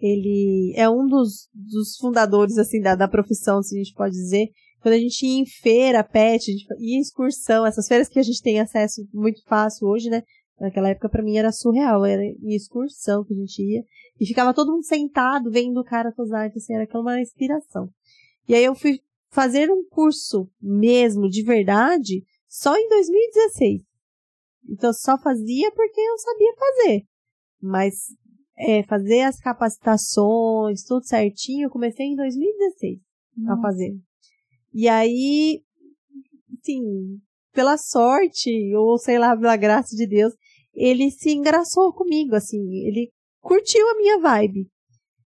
ele 0.00 0.74
é 0.76 0.90
um 0.90 1.06
dos, 1.06 1.48
dos 1.54 1.96
fundadores, 1.96 2.58
assim, 2.58 2.80
da, 2.80 2.96
da 2.96 3.06
profissão, 3.06 3.62
se 3.62 3.76
a 3.76 3.78
gente 3.78 3.94
pode 3.94 4.14
dizer. 4.14 4.48
Quando 4.80 4.94
a 4.94 4.98
gente 4.98 5.24
ia 5.24 5.40
em 5.40 5.46
feira, 5.46 6.02
pet, 6.02 6.50
ia 6.50 6.96
em 6.96 7.00
excursão, 7.00 7.64
essas 7.64 7.86
feiras 7.86 8.08
que 8.08 8.18
a 8.18 8.22
gente 8.22 8.42
tem 8.42 8.58
acesso 8.58 9.08
muito 9.14 9.40
fácil 9.44 9.86
hoje, 9.86 10.10
né? 10.10 10.22
Naquela 10.62 10.90
época 10.90 11.08
pra 11.08 11.24
mim 11.24 11.36
era 11.36 11.50
surreal, 11.50 12.04
era 12.04 12.22
em 12.22 12.54
excursão 12.54 13.24
que 13.24 13.34
a 13.34 13.36
gente 13.36 13.60
ia. 13.60 13.84
E 14.20 14.24
ficava 14.24 14.54
todo 14.54 14.70
mundo 14.70 14.84
sentado 14.84 15.50
vendo 15.50 15.80
o 15.80 15.84
cara 15.84 16.12
tosar, 16.12 16.46
então, 16.46 16.56
assim, 16.56 16.72
era 16.72 16.84
aquela 16.84 17.02
uma 17.02 17.20
inspiração. 17.20 17.90
E 18.48 18.54
aí 18.54 18.62
eu 18.62 18.72
fui 18.72 19.00
fazer 19.28 19.72
um 19.72 19.84
curso 19.88 20.48
mesmo, 20.60 21.28
de 21.28 21.42
verdade, 21.42 22.24
só 22.48 22.76
em 22.76 22.88
2016. 22.88 23.82
Então 24.70 24.92
só 24.92 25.18
fazia 25.18 25.72
porque 25.72 26.00
eu 26.00 26.18
sabia 26.18 26.54
fazer. 26.54 27.06
Mas 27.60 27.94
é, 28.56 28.84
fazer 28.84 29.22
as 29.22 29.40
capacitações, 29.40 30.84
tudo 30.84 31.04
certinho, 31.04 31.66
eu 31.66 31.70
comecei 31.70 32.06
em 32.06 32.14
2016 32.14 33.00
Nossa. 33.36 33.58
a 33.58 33.62
fazer. 33.62 33.98
E 34.72 34.88
aí, 34.88 35.60
sim, 36.62 37.20
pela 37.52 37.76
sorte, 37.76 38.72
ou 38.76 38.96
sei 38.96 39.18
lá, 39.18 39.36
pela 39.36 39.56
graça 39.56 39.96
de 39.96 40.06
Deus, 40.06 40.32
ele 40.74 41.10
se 41.10 41.32
engraçou 41.32 41.92
comigo, 41.92 42.34
assim, 42.34 42.58
ele 42.86 43.10
curtiu 43.40 43.88
a 43.90 43.96
minha 43.96 44.18
vibe. 44.18 44.68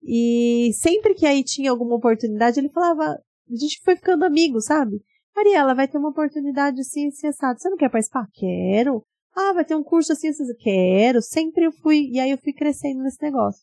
E 0.02 0.70
sempre 0.74 1.14
que 1.14 1.26
aí 1.26 1.42
tinha 1.42 1.70
alguma 1.70 1.96
oportunidade, 1.96 2.60
ele 2.60 2.68
falava, 2.68 3.04
a 3.04 3.56
gente 3.56 3.80
foi 3.82 3.96
ficando 3.96 4.24
amigo, 4.24 4.60
sabe? 4.60 5.00
Mariela, 5.34 5.74
vai 5.74 5.88
ter 5.88 5.98
uma 5.98 6.10
oportunidade 6.10 6.80
assim, 6.80 7.08
assim, 7.08 7.26
assado. 7.26 7.58
Você 7.58 7.68
não 7.68 7.76
quer 7.76 7.90
participar? 7.90 8.28
Quero. 8.32 9.02
Ah, 9.34 9.52
vai 9.52 9.64
ter 9.64 9.74
um 9.74 9.82
curso 9.82 10.12
assim, 10.12 10.28
assim, 10.28 10.44
quero. 10.58 11.20
Sempre 11.20 11.66
eu 11.66 11.72
fui, 11.72 12.08
e 12.12 12.20
aí 12.20 12.30
eu 12.30 12.38
fui 12.38 12.52
crescendo 12.52 13.02
nesse 13.02 13.20
negócio. 13.20 13.62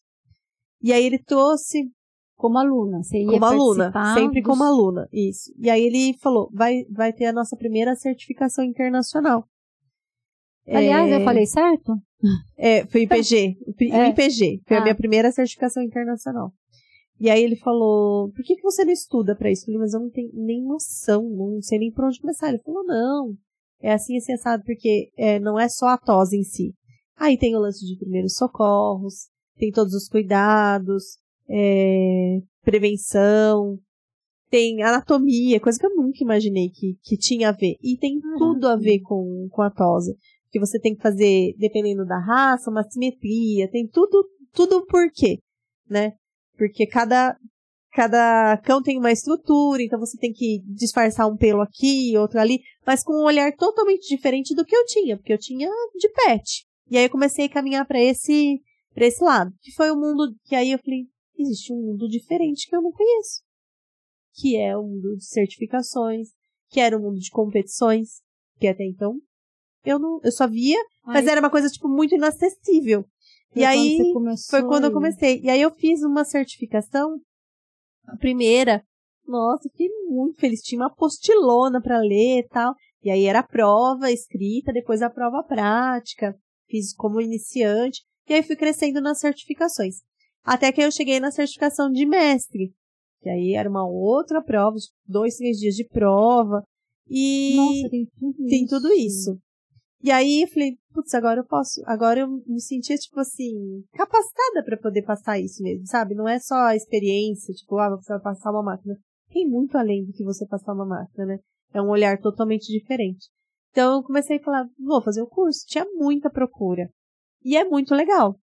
E 0.82 0.92
aí 0.92 1.06
ele 1.06 1.20
trouxe. 1.20 1.90
Como 2.36 2.58
aluna, 2.58 3.04
você 3.04 3.20
ia 3.20 3.28
Como 3.28 3.46
aluna, 3.46 3.94
sempre 4.16 4.42
dos... 4.42 4.50
como 4.50 4.64
aluna, 4.64 5.08
isso. 5.14 5.54
E 5.60 5.70
aí 5.70 5.84
ele 5.84 6.18
falou, 6.18 6.50
vai, 6.52 6.86
vai 6.90 7.14
ter 7.14 7.26
a 7.26 7.32
nossa 7.32 7.56
primeira 7.56 7.96
certificação 7.96 8.66
internacional. 8.66 9.48
Aliás, 10.68 11.12
é... 11.12 11.16
eu 11.16 11.24
falei 11.24 11.45
certo? 11.45 11.93
É, 12.57 12.86
foi 12.86 13.03
IPG. 13.03 13.57
É. 13.91 14.09
IPG, 14.09 14.62
foi 14.68 14.78
ah. 14.78 14.80
a 14.80 14.84
minha 14.84 14.95
primeira 14.95 15.32
certificação 15.32 15.82
internacional. 15.82 16.51
E 17.20 17.30
aí 17.30 17.43
ele 17.43 17.55
falou, 17.55 18.32
por 18.32 18.43
que, 18.43 18.55
que 18.55 18.64
você 18.64 18.84
não 18.84 18.91
estuda 18.91 19.36
para 19.36 19.51
isso? 19.51 19.62
Eu 19.62 19.66
falei, 19.66 19.80
mas 19.80 19.93
eu 19.93 19.99
não 19.99 20.09
tenho 20.09 20.32
nem 20.34 20.64
noção, 20.64 21.24
não 21.30 21.62
sei 21.62 21.78
nem 21.78 21.91
por 21.91 22.05
onde 22.05 22.20
começar. 22.20 22.49
Ele 22.49 22.57
falou, 22.59 22.84
não, 22.84 23.36
é 23.80 23.93
assim 23.93 24.18
é 24.18 24.20
sensado 24.20 24.64
porque 24.66 25.12
é, 25.18 25.39
não 25.39 25.59
é 25.59 25.70
só 25.70 25.89
a 25.89 25.97
tosse 25.97 26.36
em 26.36 26.43
si. 26.43 26.74
Aí 27.16 27.38
tem 27.38 27.55
o 27.55 27.59
lance 27.59 27.86
de 27.86 27.95
primeiros 27.97 28.34
socorros, 28.34 29.30
tem 29.55 29.72
todos 29.72 29.93
os 29.93 30.07
cuidados, 30.07 31.20
é, 31.47 32.39
prevenção, 32.64 33.78
tem 34.49 34.82
anatomia, 34.82 35.59
coisa 35.59 35.78
que 35.78 35.86
eu 35.86 35.95
nunca 35.95 36.24
imaginei 36.24 36.70
que, 36.70 36.97
que 37.03 37.18
tinha 37.18 37.49
a 37.49 37.51
ver. 37.51 37.76
E 37.84 37.97
tem 37.97 38.20
tudo 38.38 38.68
a 38.68 38.76
ver 38.76 38.99
com, 39.01 39.47
com 39.51 39.62
a 39.62 39.70
tosa. 39.70 40.16
Que 40.52 40.60
você 40.60 40.80
tem 40.80 40.95
que 40.95 41.02
fazer, 41.02 41.54
dependendo 41.58 42.06
da 42.06 42.20
raça, 42.20 42.70
uma 42.70 42.84
simetria, 42.84 43.70
tem 43.70 43.88
tudo, 43.88 44.28
tudo 44.52 44.86
por 44.86 45.10
quê, 45.12 45.39
né? 45.89 46.14
Porque 46.58 46.86
cada, 46.86 47.38
cada 47.93 48.58
cão 48.58 48.82
tem 48.82 48.97
uma 48.97 49.12
estrutura, 49.12 49.82
então 49.82 49.99
você 49.99 50.18
tem 50.18 50.32
que 50.32 50.62
disfarçar 50.66 51.28
um 51.28 51.38
pelo 51.38 51.62
aqui, 51.62 52.18
outro 52.18 52.39
ali, 52.39 52.60
mas 52.86 53.04
com 53.04 53.14
um 53.14 53.26
olhar 53.26 53.56
totalmente 53.56 54.08
diferente 54.08 54.54
do 54.54 54.66
que 54.66 54.76
eu 54.76 54.86
tinha, 54.86 55.18
porque 55.18 55.34
eu 55.34 55.39
tinha 55.39 55.70
de 55.95 56.10
pet. 56.10 56.66
E 56.89 56.97
aí 56.97 57.06
eu 57.06 57.10
comecei 57.10 57.45
a 57.45 57.49
caminhar 57.49 57.88
para 57.88 58.02
esse, 58.02 58.62
para 58.93 59.06
esse 59.06 59.24
lado, 59.24 59.52
que 59.62 59.72
foi 59.72 59.89
o 59.89 59.95
um 59.95 59.99
mundo 59.99 60.36
que 60.43 60.56
aí 60.56 60.72
eu 60.72 60.80
falei, 60.80 61.06
existe 61.38 61.74
um 61.74 61.82
mundo 61.82 62.08
diferente 62.08 62.68
que 62.68 62.76
eu 62.76 62.82
não 62.82 62.91
conheço. 62.91 63.41
Que 64.34 64.58
é 64.58 64.76
o 64.78 64.84
mundo 64.84 65.16
de 65.16 65.26
certificações, 65.26 66.30
que 66.70 66.80
era 66.80 66.97
o 66.97 67.02
mundo 67.02 67.20
de 67.20 67.30
competições, 67.30 68.22
que 68.60 68.68
até 68.68 68.84
então 68.86 69.20
eu 69.84 70.00
não, 70.00 70.20
eu 70.24 70.32
só 70.32 70.48
via, 70.48 70.80
Ai. 71.06 71.16
mas 71.16 71.28
era 71.28 71.40
uma 71.40 71.50
coisa 71.50 71.70
tipo 71.70 71.88
muito 71.88 72.16
inacessível. 72.16 73.04
Foi 73.54 73.62
e 73.62 73.66
aí 73.66 73.98
foi 74.50 74.64
quando 74.64 74.86
eu 74.86 74.94
comecei. 74.94 75.42
E 75.42 75.50
aí 75.50 75.62
eu 75.62 75.72
fiz 75.72 76.02
uma 76.04 76.24
certificação 76.24 77.20
a 78.08 78.18
primeira, 78.18 78.84
nossa, 79.28 79.70
fiquei 79.70 79.88
muito 80.08 80.40
feliz. 80.40 80.62
Tinha 80.62 80.82
uma 80.82 80.94
postilona 80.94 81.82
para 81.82 82.00
ler 82.00 82.40
e 82.40 82.48
tal. 82.48 82.74
E 83.04 83.10
aí 83.10 83.26
era 83.26 83.40
a 83.40 83.48
prova 83.48 84.12
escrita, 84.12 84.74
depois 84.74 85.02
a 85.02 85.10
prova 85.10 85.44
prática. 85.44 86.36
Fiz 86.70 86.94
como 86.94 87.22
iniciante. 87.22 88.02
E 88.28 88.34
aí 88.34 88.44
fui 88.44 88.56
crescendo 88.56 89.02
nas 89.02 89.20
certificações. 89.20 90.02
Até 90.44 90.72
que 90.72 90.82
eu 90.82 90.92
cheguei 90.92 91.20
na 91.20 91.32
certificação 91.32 91.90
de 91.92 92.06
mestre. 92.06 92.74
Que 93.22 93.30
aí 93.30 93.54
era 93.54 93.70
uma 93.70 93.88
outra 93.88 94.42
prova, 94.42 94.76
dois, 95.08 95.36
três 95.36 95.58
dias 95.58 95.76
de 95.76 95.88
prova. 95.88 96.64
E 97.08 97.56
Nossa, 97.56 97.90
tem 97.90 98.08
tudo 98.20 98.46
tem 98.48 98.64
isso. 98.64 98.76
Tudo 98.76 98.94
isso. 98.94 99.40
E 100.04 100.10
aí 100.10 100.41
eu 100.41 100.47
falei, 100.47 100.78
putz, 100.91 101.14
agora 101.14 101.41
eu 101.41 101.45
posso, 101.45 101.80
agora 101.86 102.22
eu 102.22 102.28
me 102.28 102.60
sentia, 102.60 102.97
tipo 102.97 103.20
assim, 103.20 103.84
capacitada 103.93 104.64
para 104.66 104.78
poder 104.78 105.04
passar 105.04 105.39
isso 105.39 105.62
mesmo, 105.62 105.86
sabe? 105.86 106.16
Não 106.16 106.28
é 106.28 106.39
só 106.39 106.56
a 106.56 106.76
experiência, 106.76 107.54
tipo, 107.54 107.78
ah, 107.78 107.89
você 107.89 108.14
vai 108.14 108.22
passar 108.22 108.49
uma 108.52 108.64
máquina. 108.64 108.97
Tem 109.32 109.47
muito 109.47 109.78
além 109.78 110.04
do 110.04 110.12
que 110.12 110.24
você 110.24 110.45
passar 110.47 110.74
uma 110.74 110.86
máquina, 110.86 111.26
né? 111.26 111.39
É 111.72 111.82
um 111.82 111.89
olhar 111.89 112.20
totalmente 112.20 112.66
diferente. 112.68 113.30
Então 113.70 113.97
eu 113.97 114.04
comecei 114.04 114.38
a 114.38 114.43
falar, 114.43 114.68
vou 114.80 115.02
fazer 115.04 115.22
o 115.22 115.28
curso. 115.28 115.66
Tinha 115.68 115.86
muita 115.93 116.30
procura. 116.30 116.89
E 117.43 117.56
é 117.56 117.64
muito 117.64 117.93
legal. 117.93 118.36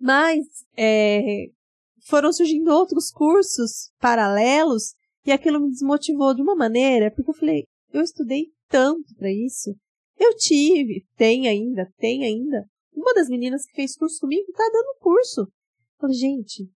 Mas, 0.00 0.44
é, 0.76 1.46
foram 2.06 2.32
surgindo 2.32 2.72
outros 2.72 3.10
cursos 3.10 3.92
paralelos 4.00 4.94
e 5.26 5.32
aquilo 5.32 5.60
me 5.60 5.70
desmotivou 5.70 6.34
de 6.34 6.40
uma 6.40 6.56
maneira, 6.56 7.10
porque 7.10 7.30
eu 7.30 7.34
falei, 7.34 7.64
eu 7.92 8.00
estudei 8.00 8.46
tanto 8.68 9.14
para 9.16 9.30
isso 9.30 9.76
eu 10.18 10.34
tive, 10.36 11.06
tem 11.16 11.48
ainda, 11.48 11.90
tem 11.98 12.24
ainda. 12.24 12.66
Uma 12.92 13.14
das 13.14 13.28
meninas 13.28 13.64
que 13.64 13.74
fez 13.74 13.96
curso 13.96 14.20
comigo 14.20 14.50
tá 14.52 14.68
dando 14.72 14.98
curso. 15.00 15.42
Eu 15.42 16.00
falei, 16.00 16.16
gente, 16.16 16.68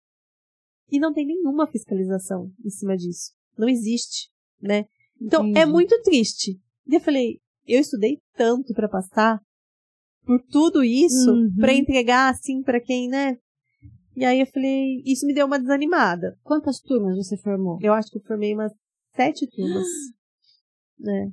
e 0.91 0.99
não 0.99 1.13
tem 1.13 1.27
nenhuma 1.27 1.67
fiscalização 1.67 2.53
em 2.65 2.71
cima 2.71 2.97
disso. 2.97 3.33
Não 3.57 3.69
existe, 3.69 4.29
né? 4.61 4.85
Então 5.21 5.45
é 5.45 5.51
Entendi. 5.51 5.61
é 5.61 5.67
muito 5.67 6.03
triste. 6.03 6.61
E 6.87 6.95
eu 6.95 7.01
falei, 7.01 7.39
eu 7.67 7.81
estudei 7.81 8.19
tanto 8.35 8.75
para 8.75 8.89
passar 8.89 9.41
por 10.25 10.43
tudo 10.51 10.83
isso 10.83 11.31
uhum. 11.33 11.55
para 11.57 11.73
entregar 11.73 12.31
assim 12.31 12.63
para 12.63 12.81
quem, 12.81 13.09
né? 13.09 13.37
E 14.17 14.25
aí 14.25 14.41
eu 14.41 14.47
falei, 14.47 15.03
isso 15.07 15.27
me 15.27 15.33
deu 15.33 15.47
uma 15.47 15.59
desanimada. 15.59 16.37
Quantas 16.43 16.81
turmas 16.81 17.17
você 17.17 17.37
formou? 17.37 17.79
Eu 17.81 17.93
acho 17.93 18.11
que 18.11 18.19
eu 18.19 18.23
formei 18.23 18.55
umas 18.55 18.73
sete 19.15 19.47
turmas. 19.49 19.87
né? 20.99 21.31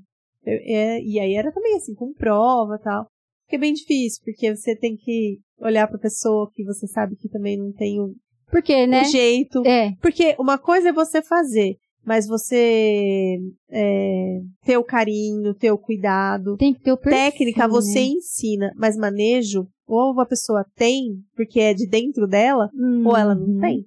É, 0.49 1.01
e 1.01 1.19
aí 1.19 1.33
era 1.33 1.51
também 1.51 1.75
assim, 1.75 1.93
com 1.93 2.13
prova 2.13 2.75
e 2.75 2.83
tal. 2.83 3.07
Que 3.47 3.55
é 3.55 3.59
bem 3.59 3.73
difícil, 3.73 4.21
porque 4.23 4.55
você 4.55 4.75
tem 4.75 4.95
que 4.95 5.39
olhar 5.59 5.87
pra 5.87 5.97
pessoa 5.97 6.49
que 6.53 6.63
você 6.63 6.87
sabe 6.87 7.15
que 7.15 7.29
também 7.29 7.57
não 7.57 7.71
tem 7.71 7.99
o, 7.99 8.13
porque, 8.51 8.87
né? 8.87 9.03
jeito. 9.05 9.65
É. 9.65 9.93
Porque 10.01 10.35
uma 10.39 10.57
coisa 10.57 10.89
é 10.89 10.93
você 10.93 11.21
fazer, 11.21 11.77
mas 12.05 12.27
você 12.27 13.37
é, 13.69 14.39
ter 14.63 14.77
o 14.77 14.83
carinho, 14.83 15.53
ter 15.53 15.71
o 15.71 15.77
cuidado. 15.77 16.55
Tem 16.57 16.73
que 16.73 16.81
ter 16.81 16.91
o 16.91 16.97
perfil, 16.97 17.17
Técnica 17.17 17.67
você 17.67 17.99
né? 17.99 18.05
ensina, 18.05 18.71
mas 18.75 18.95
manejo, 18.95 19.67
ou 19.85 20.19
a 20.19 20.25
pessoa 20.25 20.65
tem, 20.75 21.21
porque 21.35 21.59
é 21.59 21.73
de 21.73 21.87
dentro 21.87 22.27
dela, 22.27 22.69
ou 23.05 23.15
ela 23.15 23.35
não 23.35 23.47
uhum. 23.47 23.59
tem. 23.59 23.85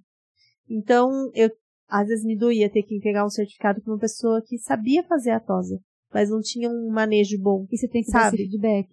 Então, 0.69 1.31
eu 1.35 1.51
às 1.89 2.07
vezes 2.07 2.25
me 2.25 2.37
doía 2.37 2.71
ter 2.71 2.85
que 2.85 2.95
entregar 2.95 3.27
um 3.27 3.31
certificado 3.31 3.83
para 3.83 3.93
uma 3.93 3.99
pessoa 3.99 4.41
que 4.47 4.57
sabia 4.59 5.03
fazer 5.03 5.33
a 5.33 5.41
tosa 5.41 5.81
mas 6.13 6.31
não 6.31 6.41
tinha 6.41 6.69
um 6.69 6.91
manejo 6.91 7.41
bom. 7.41 7.67
E 7.71 7.79
você 7.79 7.89
tem 7.89 8.03
que 8.03 8.11
sabe? 8.11 8.23
dar 8.23 8.29
esse 8.29 8.51
feedback. 8.51 8.89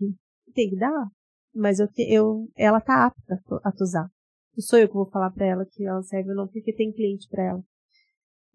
Tem 0.53 0.69
que 0.69 0.75
dar. 0.75 1.07
Mas 1.53 1.79
eu, 1.79 1.87
te, 1.87 2.03
eu, 2.03 2.47
ela 2.55 2.79
tá 2.79 3.05
apta 3.05 3.41
a 3.63 3.71
tosar. 3.71 4.07
Não 4.55 4.63
sou 4.63 4.79
eu 4.79 4.87
que 4.87 4.93
vou 4.93 5.09
falar 5.09 5.31
pra 5.31 5.45
ela 5.45 5.65
que 5.65 5.85
ela 5.85 6.01
serve 6.03 6.29
ou 6.29 6.35
não, 6.35 6.47
porque 6.47 6.73
tem 6.73 6.91
cliente 6.91 7.27
pra 7.29 7.43
ela. 7.43 7.63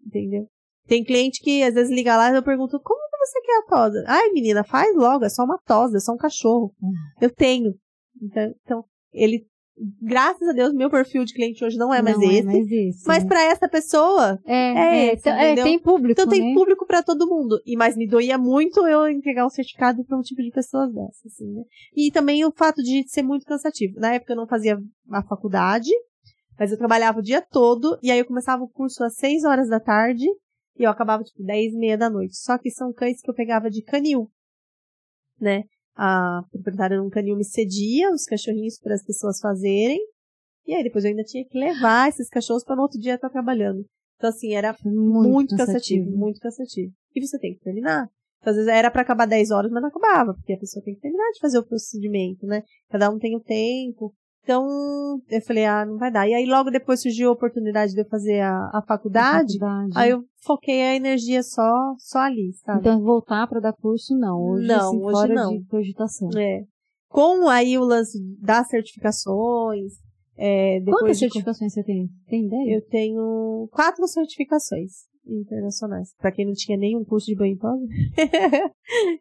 Entendeu? 0.05 0.47
Tem 0.85 1.03
cliente 1.03 1.41
que 1.41 1.63
às 1.63 1.73
vezes 1.73 1.93
liga 1.93 2.17
lá 2.17 2.31
e 2.31 2.35
eu 2.35 2.43
pergunto, 2.43 2.79
como 2.79 3.09
que 3.09 3.17
você 3.17 3.41
quer 3.41 3.57
a 3.57 3.67
tosa? 3.67 4.03
Ai, 4.07 4.31
menina, 4.31 4.63
faz 4.63 4.93
logo, 4.95 5.23
é 5.23 5.29
só 5.29 5.43
uma 5.43 5.57
tosa, 5.65 5.97
é 5.97 5.99
só 5.99 6.13
um 6.13 6.17
cachorro. 6.17 6.73
Uhum. 6.81 6.93
Eu 7.21 7.29
tenho. 7.29 7.73
Então, 8.21 8.53
então, 8.63 8.85
ele 9.13 9.47
graças 10.01 10.47
a 10.47 10.51
Deus, 10.51 10.73
meu 10.73 10.89
perfil 10.89 11.25
de 11.25 11.33
cliente 11.33 11.63
hoje 11.63 11.77
não 11.77 11.93
é 11.93 12.01
mais 12.01 12.17
não 12.17 12.23
esse. 12.23 12.39
É 12.39 12.43
mais 12.43 12.71
esse 12.71 13.07
mas 13.07 13.23
né? 13.23 13.29
para 13.29 13.43
essa 13.43 13.67
pessoa, 13.67 14.39
é, 14.45 14.55
é, 14.55 15.13
esse, 15.13 15.27
é, 15.27 15.55
tem 15.55 15.79
público. 15.79 16.11
Então 16.11 16.27
tem 16.27 16.49
né? 16.49 16.53
público 16.53 16.85
para 16.85 17.01
todo 17.01 17.27
mundo. 17.27 17.59
E 17.65 17.75
mas 17.75 17.97
me 17.97 18.07
doía 18.07 18.37
muito 18.37 18.85
eu 18.87 19.07
entregar 19.07 19.45
um 19.45 19.49
certificado 19.49 20.03
para 20.05 20.17
um 20.17 20.21
tipo 20.21 20.41
de 20.41 20.51
pessoas 20.51 20.93
dessas, 20.93 21.25
assim, 21.25 21.51
né? 21.51 21.63
E 21.95 22.11
também 22.11 22.45
o 22.45 22.51
fato 22.51 22.81
de 22.83 23.03
ser 23.07 23.23
muito 23.23 23.45
cansativo. 23.45 23.99
Na 23.99 24.13
época 24.13 24.33
eu 24.33 24.37
não 24.37 24.47
fazia 24.47 24.77
a 25.11 25.23
faculdade, 25.23 25.89
mas 26.57 26.71
eu 26.71 26.77
trabalhava 26.77 27.19
o 27.19 27.23
dia 27.23 27.41
todo, 27.41 27.97
e 28.01 28.11
aí 28.11 28.19
eu 28.19 28.25
começava 28.25 28.63
o 28.63 28.69
curso 28.69 29.03
às 29.03 29.15
6 29.15 29.43
horas 29.43 29.69
da 29.69 29.79
tarde, 29.79 30.25
e 30.77 30.83
eu 30.83 30.89
acabava, 30.89 31.23
tipo, 31.23 31.43
10 31.43 31.73
e 31.73 31.77
meia 31.77 31.97
da 31.97 32.09
noite. 32.09 32.37
Só 32.37 32.57
que 32.57 32.69
são 32.71 32.93
cães 32.93 33.21
que 33.21 33.29
eu 33.29 33.35
pegava 33.35 33.69
de 33.69 33.83
canil, 33.83 34.29
né? 35.39 35.63
A 35.95 36.43
proprietária 36.51 36.97
num 36.97 37.09
canil 37.09 37.35
me 37.35 37.43
cedia 37.43 38.11
os 38.11 38.25
cachorrinhos 38.25 38.79
para 38.79 38.95
as 38.95 39.03
pessoas 39.03 39.39
fazerem. 39.39 39.99
E 40.65 40.73
aí 40.73 40.83
depois 40.83 41.03
eu 41.03 41.09
ainda 41.09 41.23
tinha 41.23 41.45
que 41.45 41.57
levar 41.57 42.09
esses 42.09 42.29
cachorros 42.29 42.63
para 42.63 42.75
no 42.75 42.83
outro 42.83 42.99
dia 42.99 43.15
estar 43.15 43.29
trabalhando. 43.29 43.85
Então 44.17 44.29
assim, 44.29 44.53
era 44.53 44.75
muito, 44.83 45.29
muito 45.29 45.57
cansativo, 45.57 46.05
cansativo, 46.05 46.17
muito 46.17 46.39
cansativo. 46.39 46.93
E 47.15 47.25
você 47.25 47.37
tem 47.37 47.53
que 47.53 47.63
terminar. 47.63 48.09
Então, 48.39 48.51
às 48.51 48.57
vezes 48.57 48.69
era 48.69 48.91
para 48.91 49.01
acabar 49.01 49.25
10 49.25 49.51
horas, 49.51 49.71
mas 49.71 49.81
não 49.81 49.89
acabava, 49.89 50.33
porque 50.33 50.51
a 50.51 50.57
pessoa 50.57 50.83
tem 50.83 50.95
que 50.95 51.01
terminar 51.01 51.31
de 51.31 51.39
fazer 51.39 51.59
o 51.59 51.65
procedimento, 51.65 52.45
né? 52.45 52.63
Cada 52.89 53.09
um 53.09 53.17
tem 53.17 53.35
o 53.37 53.39
tempo. 53.39 54.13
Então, 54.43 54.67
eu 55.29 55.41
falei, 55.41 55.65
ah, 55.65 55.85
não 55.85 55.97
vai 55.97 56.11
dar. 56.11 56.27
E 56.27 56.33
aí, 56.33 56.45
logo 56.45 56.69
depois 56.69 57.01
surgiu 57.01 57.29
a 57.29 57.33
oportunidade 57.33 57.93
de 57.93 58.01
eu 58.01 58.05
fazer 58.05 58.41
a, 58.41 58.71
a 58.73 58.83
faculdade. 58.85 59.57
faculdade. 59.57 59.91
Aí 59.95 60.09
eu 60.09 60.23
foquei 60.43 60.81
a 60.81 60.95
energia 60.95 61.41
só, 61.41 61.95
só 61.97 62.19
ali, 62.19 62.51
sabe? 62.65 62.81
Então, 62.81 63.01
voltar 63.01 63.47
para 63.47 63.61
dar 63.61 63.71
curso, 63.73 64.13
não. 64.17 64.37
Hoje, 64.41 64.67
Não, 64.67 64.87
assim, 64.89 64.97
hoje 65.01 65.11
fora 65.11 65.33
não. 65.33 65.57
de 65.57 65.65
cogitação. 65.67 66.29
É. 66.37 66.63
Com 67.07 67.47
aí 67.47 67.77
o 67.77 67.83
lance 67.85 68.19
das 68.41 68.67
certificações, 68.67 69.93
é, 70.35 70.81
Quantas 70.81 71.13
de- 71.17 71.19
certificações 71.19 71.71
você 71.73 71.83
tem? 71.83 72.09
Tem 72.27 72.45
ideia? 72.45 72.75
Eu 72.75 72.81
tenho 72.89 73.69
quatro 73.71 74.05
certificações 74.07 74.91
internacionais. 75.25 76.13
Pra 76.19 76.31
quem 76.31 76.45
não 76.45 76.53
tinha 76.53 76.77
nenhum 76.77 77.03
curso 77.03 77.27
de 77.27 77.35
banho 77.35 77.55
e 77.55 77.59
tosa. 77.59 77.85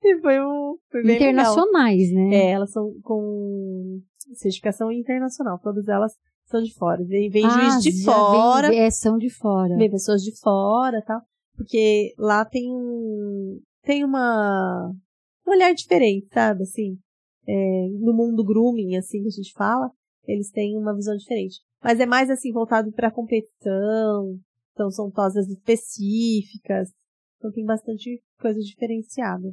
e 0.03 0.21
foi, 0.21 0.41
um, 0.41 0.77
foi 0.91 1.03
bem 1.03 1.19
legal. 1.19 1.31
Internacionais, 1.31 2.13
né? 2.13 2.35
É, 2.35 2.51
elas 2.51 2.73
são 2.73 2.93
com 3.03 4.01
certificação 4.35 4.91
internacional. 4.91 5.59
Todas 5.59 5.89
elas 5.89 6.13
são 6.47 6.63
de 6.63 6.75
fora. 6.75 7.03
Vem, 7.05 7.31
vem 7.31 7.45
Ah, 7.47 7.49
juiz 7.49 7.83
de 7.83 8.05
fora, 8.05 8.69
Vem, 8.69 8.81
é, 8.81 8.91
são 8.91 9.17
de 9.17 9.31
fora. 9.31 9.77
vem 9.77 9.91
pessoas 9.91 10.23
de 10.23 10.39
fora 10.41 10.99
e 10.99 11.03
tal. 11.03 11.21
Porque 11.57 12.15
lá 12.19 12.45
tem 12.45 12.71
um, 12.71 13.61
tem 13.83 14.05
uma, 14.05 14.91
um 15.47 15.51
olhar 15.51 15.73
diferente, 15.75 16.27
sabe? 16.33 16.63
Assim, 16.63 16.99
é, 17.47 17.89
no 18.01 18.13
mundo 18.13 18.45
grooming, 18.45 18.97
assim, 18.97 19.21
que 19.23 19.29
a 19.29 19.31
gente 19.31 19.53
fala, 19.53 19.91
eles 20.27 20.51
têm 20.51 20.77
uma 20.77 20.95
visão 20.95 21.17
diferente. 21.17 21.61
Mas 21.83 22.01
é 22.01 22.07
mais, 22.07 22.31
assim, 22.31 22.53
voltado 22.53 22.93
pra 22.93 23.11
competição. 23.11 24.39
Então, 24.73 24.91
são 24.91 25.11
tosas 25.11 25.49
específicas. 25.49 26.89
Então, 27.39 27.51
tem 27.53 27.65
bastante 27.65 28.23
coisa 28.41 28.59
diferenciada. 28.61 29.49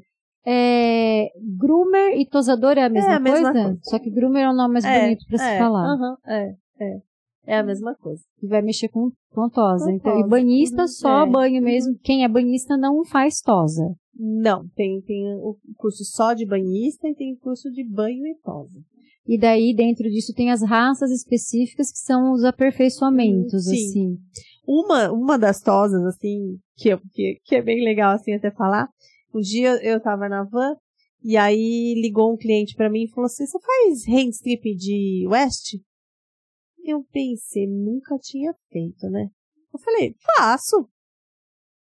É, 0.46 1.28
groomer 1.58 2.18
e 2.18 2.26
tosador 2.26 2.78
é 2.78 2.84
a 2.86 2.90
mesma, 2.90 3.16
a 3.16 3.20
mesma 3.20 3.52
coisa? 3.52 3.64
coisa. 3.68 3.80
Só 3.84 4.00
que 4.00 4.10
groomer 4.10 4.44
é 4.44 4.50
um 4.50 4.56
nome 4.56 4.74
mais 4.74 4.86
É, 4.86 5.02
bonito 5.02 5.26
pra 5.28 5.38
se 5.38 5.44
é, 5.44 5.58
falar. 5.58 5.94
aham, 5.94 6.18
é, 6.26 6.56
é. 6.80 7.00
É 7.46 7.58
a 7.58 7.64
mesma 7.64 7.96
coisa. 7.96 8.22
Que 8.40 8.48
vai 8.48 8.62
mexer 8.62 8.90
com, 8.90 9.10
com 9.32 9.50
tosa. 9.50 9.86
Com 9.86 9.92
então, 9.92 10.12
e 10.14 10.22
tosa. 10.22 10.28
banhista 10.28 10.82
Uhum, 10.84 10.88
só 10.88 11.26
é. 11.26 11.30
banho 11.30 11.62
mesmo. 11.64 11.98
Quem 12.04 12.24
é 12.24 12.28
banhista 12.28 12.78
não 12.78 13.04
faz 13.04 13.42
tosa. 13.42 13.96
Não, 14.16 14.68
tem, 14.76 15.02
tem 15.02 15.26
o 15.36 15.58
curso 15.76 16.04
só 16.04 16.34
de 16.34 16.46
banhista 16.46 17.08
e 17.08 17.16
tem 17.16 17.34
o 17.34 17.38
curso 17.40 17.72
de 17.72 17.84
banho 17.84 18.26
e 18.28 18.36
tosa. 18.44 18.80
E 19.26 19.38
daí, 19.40 19.74
dentro 19.76 20.10
disso, 20.10 20.34
tem 20.36 20.52
as 20.52 20.62
raças 20.62 21.10
específicas 21.12 21.92
que 21.92 22.00
são 22.00 22.34
os 22.34 22.44
aperfeiçoamentos, 22.44 23.66
Sim. 23.66 23.72
assim. 23.72 24.18
Uma, 24.72 25.12
uma 25.12 25.40
das 25.40 25.64
tosas, 25.64 26.06
assim, 26.06 26.60
que, 26.78 26.96
que, 27.12 27.42
que 27.44 27.56
é 27.56 27.62
bem 27.64 27.84
legal, 27.84 28.12
assim, 28.12 28.36
até 28.36 28.52
falar. 28.52 28.88
Um 29.34 29.40
dia 29.40 29.84
eu 29.84 30.00
tava 30.00 30.30
na 30.30 30.44
van, 30.44 30.76
e 31.24 31.36
aí 31.38 31.96
ligou 32.00 32.32
um 32.32 32.38
cliente 32.38 32.76
pra 32.76 32.88
mim 32.88 33.06
e 33.06 33.10
falou 33.10 33.26
assim, 33.26 33.48
você 33.48 33.58
faz 33.60 34.08
hand 34.08 34.30
strip 34.30 34.76
de 34.76 35.26
West? 35.28 35.74
Eu 36.84 37.04
pensei, 37.12 37.66
nunca 37.66 38.16
tinha 38.20 38.54
feito, 38.72 39.10
né? 39.10 39.32
Eu 39.74 39.80
falei, 39.80 40.16
faço. 40.38 40.88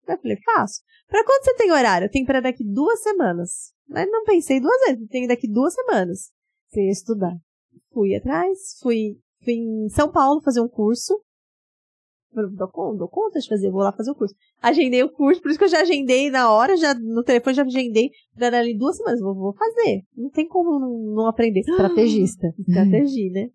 Eu 0.07 0.17
falei, 0.17 0.37
faço. 0.43 0.81
Pra 1.07 1.23
quando 1.23 1.43
você 1.43 1.53
tem 1.53 1.71
horário? 1.71 2.05
Eu 2.05 2.11
tenho 2.11 2.25
pra 2.25 2.41
daqui 2.41 2.63
duas 2.63 3.03
semanas. 3.03 3.71
Mas 3.87 4.09
não 4.09 4.23
pensei 4.23 4.59
duas 4.59 4.81
vezes, 4.87 5.01
eu 5.01 5.07
tenho 5.09 5.27
daqui 5.27 5.47
duas 5.47 5.75
semanas. 5.75 6.31
Ia 6.73 6.89
estudar. 6.89 7.37
Fui 7.93 8.15
atrás, 8.15 8.79
fui, 8.81 9.19
fui 9.43 9.53
em 9.53 9.89
São 9.89 10.11
Paulo 10.11 10.41
fazer 10.41 10.61
um 10.61 10.67
curso. 10.67 11.23
Eu 12.35 12.49
Dou 12.51 12.67
conta, 12.67 12.97
dou 12.99 13.07
conta 13.07 13.39
de 13.39 13.47
fazer, 13.47 13.71
vou 13.71 13.81
lá 13.81 13.91
fazer 13.91 14.11
o 14.11 14.15
curso. 14.15 14.35
Agendei 14.61 15.01
o 15.03 15.09
curso, 15.11 15.41
por 15.41 15.49
isso 15.49 15.57
que 15.57 15.65
eu 15.65 15.69
já 15.69 15.81
agendei 15.81 16.29
na 16.29 16.51
hora, 16.51 16.77
já 16.77 16.93
no 16.93 17.23
telefone 17.23 17.55
já 17.55 17.63
agendei 17.63 18.11
para 18.37 18.59
ali 18.59 18.77
duas 18.77 18.97
semanas. 18.97 19.19
Vou, 19.19 19.33
vou 19.33 19.53
fazer. 19.53 20.03
Não 20.15 20.29
tem 20.29 20.47
como 20.47 20.79
não, 20.79 21.15
não 21.15 21.27
aprender. 21.27 21.61
Estrategista. 21.67 22.53
Estratégia, 22.67 23.31
né? 23.31 23.49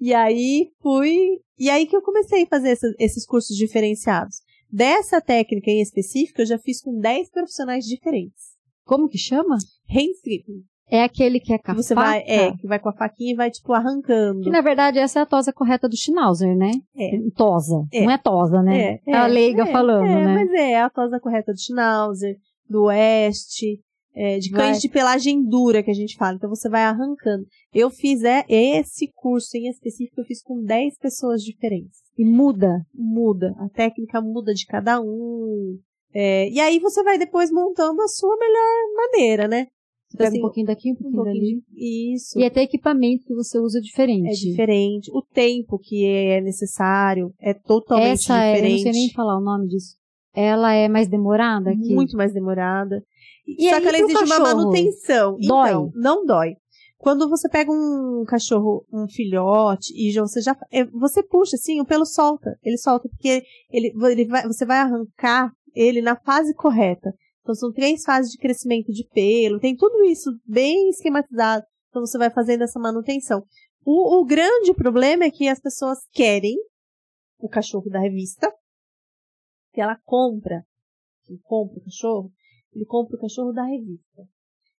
E 0.00 0.12
aí 0.14 0.70
fui. 0.82 1.40
E 1.58 1.68
aí 1.70 1.86
que 1.86 1.96
eu 1.96 2.02
comecei 2.02 2.42
a 2.44 2.46
fazer 2.46 2.70
essa- 2.70 2.94
esses 2.98 3.26
cursos 3.26 3.56
diferenciados. 3.56 4.36
Dessa 4.70 5.20
técnica 5.20 5.70
em 5.70 5.80
específico, 5.80 6.42
eu 6.42 6.46
já 6.46 6.58
fiz 6.58 6.80
com 6.82 6.98
10 7.00 7.30
profissionais 7.30 7.84
diferentes. 7.86 8.56
Como 8.84 9.08
que 9.08 9.18
chama? 9.18 9.56
Hand 9.90 10.10
stripping. 10.18 10.62
É 10.90 11.02
aquele 11.02 11.38
que 11.38 11.52
é 11.52 11.58
com 11.58 11.72
a 11.72 11.74
Você 11.74 11.94
vai, 11.94 12.20
é, 12.26 12.52
que 12.56 12.66
vai 12.66 12.78
com 12.78 12.88
a 12.88 12.94
faquinha 12.94 13.32
e 13.32 13.36
vai, 13.36 13.50
tipo, 13.50 13.72
arrancando. 13.72 14.40
Que 14.40 14.50
na 14.50 14.62
verdade 14.62 14.98
essa 14.98 15.18
é 15.18 15.22
a 15.22 15.26
tosa 15.26 15.52
correta 15.52 15.88
do 15.88 15.96
Schnauzer, 15.96 16.56
né? 16.56 16.70
É. 16.96 17.10
Tosa. 17.36 17.86
É. 17.92 18.04
Não 18.04 18.10
é 18.10 18.18
tosa, 18.18 18.62
né? 18.62 18.98
É, 19.06 19.14
a 19.14 19.26
leiga 19.26 19.64
é, 19.64 19.72
falando, 19.72 20.06
é, 20.06 20.24
né? 20.24 20.34
Mas 20.34 20.52
é, 20.52 20.80
a 20.80 20.88
tosa 20.88 21.20
correta 21.20 21.52
do 21.52 21.60
Schnauzer, 21.60 22.36
do 22.68 22.84
Oeste, 22.84 23.80
é, 24.14 24.38
de 24.38 24.50
cães 24.50 24.70
Vai. 24.70 24.78
de 24.80 24.88
pelagem 24.88 25.44
dura 25.44 25.82
que 25.82 25.90
a 25.90 25.94
gente 25.94 26.16
fala. 26.16 26.36
Então 26.36 26.50
você 26.50 26.68
vai 26.68 26.82
arrancando. 26.82 27.46
Eu 27.72 27.88
fiz 27.90 28.24
é, 28.24 28.44
esse 28.48 29.12
curso 29.14 29.56
em 29.56 29.68
específico, 29.68 30.20
eu 30.20 30.24
fiz 30.24 30.42
com 30.42 30.62
10 30.62 30.98
pessoas 30.98 31.42
diferentes. 31.42 31.98
E 32.16 32.24
muda. 32.24 32.84
Muda. 32.92 33.54
A 33.58 33.68
técnica 33.68 34.20
muda 34.20 34.52
de 34.52 34.66
cada 34.66 35.00
um. 35.00 35.78
É, 36.12 36.48
e 36.48 36.58
aí 36.58 36.80
você 36.80 37.02
vai 37.04 37.16
depois 37.16 37.52
montando 37.52 38.02
a 38.02 38.08
sua 38.08 38.36
melhor 38.36 38.96
maneira, 38.96 39.46
né? 39.46 39.68
Você 40.08 40.16
pega 40.16 40.28
Assim, 40.30 40.38
um 40.38 40.42
pouquinho 40.42 40.66
daqui, 40.66 40.88
um 40.90 40.92
Um 40.92 40.96
pouquinho 40.96 41.16
pouquinho 41.24 41.60
dali. 41.76 42.12
Isso. 42.14 42.38
E 42.38 42.44
até 42.44 42.62
equipamento 42.62 43.24
que 43.26 43.34
você 43.34 43.58
usa 43.58 43.80
diferente. 43.80 44.28
É 44.28 44.32
diferente. 44.32 45.10
O 45.12 45.22
tempo 45.22 45.78
que 45.78 46.04
é 46.06 46.40
necessário 46.40 47.32
é 47.40 47.52
totalmente 47.52 48.12
Essa 48.22 48.42
é, 48.42 48.58
eu 48.58 48.62
não 48.62 48.68
diferente. 48.68 48.82
sei 48.82 48.92
nem 48.92 49.12
falar 49.12 49.36
o 49.38 49.44
nome 49.44 49.68
disso. 49.68 49.96
Ela 50.34 50.72
é 50.72 50.88
mais 50.88 51.08
demorada 51.08 51.72
que 51.72 51.94
muito 51.94 52.16
mais 52.16 52.32
demorada. 52.32 53.02
E 53.46 53.68
Só 53.68 53.76
aí 53.76 53.80
que 53.82 53.88
ela 53.88 53.98
exige 53.98 54.24
uma 54.24 54.38
manutenção. 54.38 55.36
Dói? 55.40 55.68
Então, 55.68 55.90
não 55.94 56.24
dói. 56.24 56.54
Quando 56.96 57.28
você 57.28 57.48
pega 57.48 57.70
um 57.70 58.24
cachorro, 58.26 58.84
um 58.92 59.06
filhote, 59.08 59.92
e 59.94 60.12
você 60.12 60.40
já. 60.40 60.56
é, 60.72 60.84
Você 60.86 61.22
puxa 61.22 61.54
assim, 61.56 61.80
o 61.80 61.84
pelo 61.84 62.04
solta. 62.04 62.58
Ele 62.62 62.76
solta, 62.76 63.08
porque 63.08 63.42
ele, 63.70 63.92
ele 64.10 64.26
vai, 64.26 64.42
você 64.46 64.64
vai 64.66 64.78
arrancar 64.78 65.52
ele 65.74 66.02
na 66.02 66.16
fase 66.16 66.54
correta. 66.54 67.12
Então 67.48 67.54
são 67.54 67.72
três 67.72 68.02
fases 68.02 68.30
de 68.30 68.36
crescimento 68.36 68.92
de 68.92 69.08
pelo, 69.08 69.58
tem 69.58 69.74
tudo 69.74 70.04
isso 70.04 70.38
bem 70.44 70.90
esquematizado. 70.90 71.64
Então 71.88 72.04
você 72.04 72.18
vai 72.18 72.28
fazendo 72.28 72.62
essa 72.62 72.78
manutenção. 72.78 73.42
O, 73.86 74.20
o 74.20 74.26
grande 74.26 74.74
problema 74.74 75.24
é 75.24 75.30
que 75.30 75.48
as 75.48 75.58
pessoas 75.58 75.98
querem 76.12 76.58
o 77.38 77.48
cachorro 77.48 77.88
da 77.88 78.00
revista, 78.00 78.54
que 79.72 79.80
ela 79.80 79.98
compra, 80.04 80.62
quem 81.24 81.38
compra 81.38 81.78
o 81.78 81.84
cachorro, 81.84 82.30
ele 82.74 82.84
compra 82.84 83.16
o 83.16 83.20
cachorro 83.20 83.52
da 83.54 83.64
revista. 83.64 84.28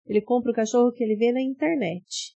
Ele 0.04 0.20
compra 0.20 0.52
o 0.52 0.54
cachorro 0.54 0.92
que 0.92 1.02
ele 1.02 1.16
vê 1.16 1.32
na 1.32 1.40
internet. 1.40 2.36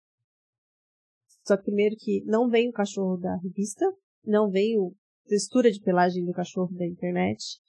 Só 1.43 1.57
que 1.57 1.63
primeiro 1.63 1.95
que 1.97 2.23
não 2.25 2.47
vem 2.49 2.69
o 2.69 2.73
cachorro 2.73 3.17
da 3.17 3.35
revista, 3.37 3.83
não 4.23 4.51
vem 4.51 4.77
a 4.77 5.27
textura 5.27 5.71
de 5.71 5.81
pelagem 5.81 6.23
do 6.23 6.33
cachorro 6.33 6.71
da 6.75 6.85
internet, 6.85 7.59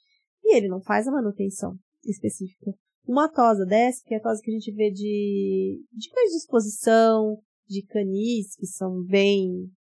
e 0.45 0.55
ele 0.55 0.69
não 0.69 0.83
faz 0.83 1.09
a 1.09 1.11
manutenção 1.11 1.79
específica. 2.05 2.73
Uma 3.07 3.29
tosa 3.29 3.65
dessa, 3.65 4.03
que 4.05 4.15
é 4.15 4.19
a 4.19 4.23
tosa 4.23 4.41
que 4.43 4.51
a 4.51 4.55
gente 4.55 4.73
vê 4.73 4.91
de, 4.91 5.85
de 5.93 6.11
cães 6.11 6.31
de 6.31 6.37
exposição, 6.37 7.41
de 7.67 7.83
canis, 7.87 8.55
que 8.57 8.67
são 8.67 9.03
bem, 9.03 9.71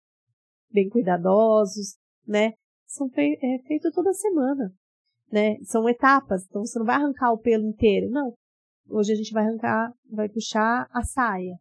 bem 0.70 0.88
cuidadosos, 0.88 1.96
né? 2.26 2.54
São 2.86 3.08
fei 3.10 3.34
é 3.40 3.58
feito 3.66 3.90
toda 3.92 4.12
semana, 4.12 4.72
né? 5.30 5.56
São 5.64 5.88
etapas, 5.88 6.44
então 6.46 6.64
você 6.64 6.78
não 6.78 6.86
vai 6.86 6.96
arrancar 6.96 7.32
o 7.32 7.38
pelo 7.38 7.68
inteiro, 7.68 8.10
não. 8.10 8.32
Hoje 8.88 9.12
a 9.12 9.16
gente 9.16 9.32
vai 9.32 9.44
arrancar, 9.44 9.92
vai 10.10 10.28
puxar 10.28 10.88
a 10.92 11.02
saia. 11.04 11.56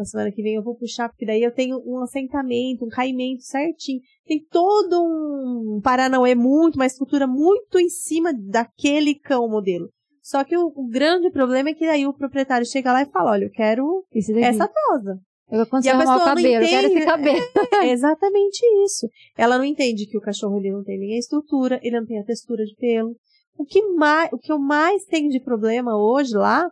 Na 0.00 0.04
semana 0.06 0.32
que 0.32 0.42
vem 0.42 0.54
eu 0.54 0.62
vou 0.62 0.74
puxar, 0.74 1.10
porque 1.10 1.26
daí 1.26 1.42
eu 1.42 1.52
tenho 1.52 1.78
um 1.84 1.98
assentamento, 2.02 2.86
um 2.86 2.88
caimento 2.88 3.42
certinho. 3.42 4.00
Tem 4.26 4.42
todo 4.50 4.98
um 4.98 5.78
Paranauê 5.82 6.34
muito, 6.34 6.76
uma 6.76 6.86
estrutura 6.86 7.26
muito 7.26 7.78
em 7.78 7.90
cima 7.90 8.32
daquele 8.32 9.14
cão 9.14 9.46
modelo. 9.46 9.90
Só 10.22 10.42
que 10.42 10.56
o, 10.56 10.72
o 10.74 10.88
grande 10.88 11.30
problema 11.30 11.68
é 11.68 11.74
que 11.74 11.84
daí 11.84 12.06
o 12.06 12.14
proprietário 12.14 12.66
chega 12.66 12.94
lá 12.94 13.02
e 13.02 13.10
fala, 13.10 13.32
olha, 13.32 13.44
eu 13.44 13.50
quero 13.50 14.02
essa 14.40 14.66
tosa. 14.66 15.18
Eu, 15.50 15.58
E 15.58 15.60
a 15.60 15.96
o 15.96 15.98
pessoa 15.98 16.18
não 16.18 16.24
cabelo, 16.24 16.64
esse 16.64 16.74
entende- 16.76 17.04
cabelo. 17.04 17.46
É 17.84 17.90
exatamente 17.90 18.64
isso. 18.84 19.06
Ela 19.36 19.58
não 19.58 19.64
entende 19.66 20.06
que 20.06 20.16
o 20.16 20.20
cachorro 20.22 20.56
ele 20.58 20.70
não 20.70 20.82
tem 20.82 20.98
nem 20.98 21.14
a 21.16 21.18
estrutura, 21.18 21.78
ele 21.82 21.98
não 22.00 22.06
tem 22.06 22.18
a 22.18 22.24
textura 22.24 22.64
de 22.64 22.74
pelo. 22.76 23.14
O 23.58 23.66
que, 23.66 23.82
mais, 23.92 24.32
o 24.32 24.38
que 24.38 24.50
eu 24.50 24.58
mais 24.58 25.04
tenho 25.04 25.28
de 25.28 25.40
problema 25.40 25.94
hoje 25.94 26.34
lá 26.34 26.70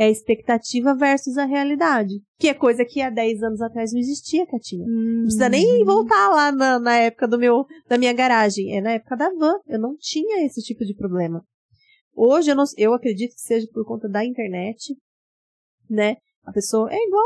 é 0.00 0.04
a 0.04 0.10
expectativa 0.10 0.94
versus 0.94 1.36
a 1.36 1.44
realidade. 1.44 2.14
Que 2.38 2.48
é 2.48 2.54
coisa 2.54 2.84
que 2.84 3.00
há 3.00 3.10
10 3.10 3.42
anos 3.42 3.60
atrás 3.60 3.92
não 3.92 3.98
existia, 3.98 4.46
Catinha. 4.46 4.86
Não 4.86 5.22
precisa 5.22 5.44
Uhum. 5.46 5.50
nem 5.50 5.84
voltar 5.84 6.28
lá 6.28 6.52
na, 6.52 6.78
na 6.78 6.96
época 6.98 7.26
do 7.26 7.36
meu, 7.38 7.66
da 7.88 7.98
minha 7.98 8.12
garagem. 8.12 8.76
É 8.76 8.80
na 8.80 8.92
época 8.92 9.16
da 9.16 9.28
van. 9.30 9.58
Eu 9.66 9.80
não 9.80 9.96
tinha 9.98 10.46
esse 10.46 10.60
tipo 10.62 10.84
de 10.84 10.94
problema. 10.94 11.42
Hoje 12.14 12.50
eu, 12.50 12.54
não, 12.54 12.64
eu 12.76 12.94
acredito 12.94 13.34
que 13.34 13.40
seja 13.40 13.66
por 13.72 13.84
conta 13.84 14.08
da 14.08 14.24
internet, 14.24 14.94
né? 15.90 16.16
A 16.44 16.52
pessoa 16.52 16.88
é 16.92 16.96
igual 16.96 17.24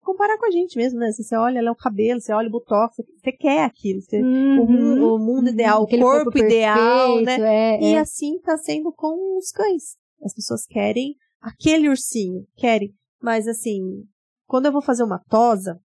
comparar 0.00 0.38
com 0.38 0.46
a 0.46 0.50
gente 0.50 0.76
mesmo, 0.78 0.98
né? 0.98 1.12
Se 1.12 1.22
você 1.22 1.36
olha 1.36 1.60
lá 1.62 1.70
o 1.70 1.76
cabelo, 1.76 2.20
você 2.20 2.32
olha 2.32 2.48
o 2.48 2.50
botox, 2.50 2.96
você 3.22 3.32
quer 3.32 3.64
aquilo. 3.64 4.00
Você, 4.00 4.22
o, 4.22 4.24
Uhum. 4.24 4.96
mu- 4.98 5.14
o 5.14 5.18
mundo 5.18 5.50
ideal, 5.50 5.82
o 5.82 5.84
Aquele 5.84 6.02
corpo, 6.02 6.38
ideal, 6.38 7.16
né? 7.16 7.24
perfeito, 7.36 7.44
É, 7.44 7.80
E 7.82 7.94
é. 7.94 7.98
assim 7.98 8.38
tá 8.40 8.56
sendo 8.56 8.90
com 8.92 9.36
os 9.36 9.50
cães. 9.50 9.96
As 10.24 10.34
pessoas 10.34 10.64
querem 10.66 11.14
aquele 11.40 11.88
ursinho, 11.88 12.46
querem. 12.56 12.94
Mas 13.20 13.46
assim, 13.46 14.04
quando 14.46 14.66
eu 14.66 14.72
vou 14.72 14.82
fazer 14.82 15.02
uma 15.02 15.22
tosa, 15.28 15.80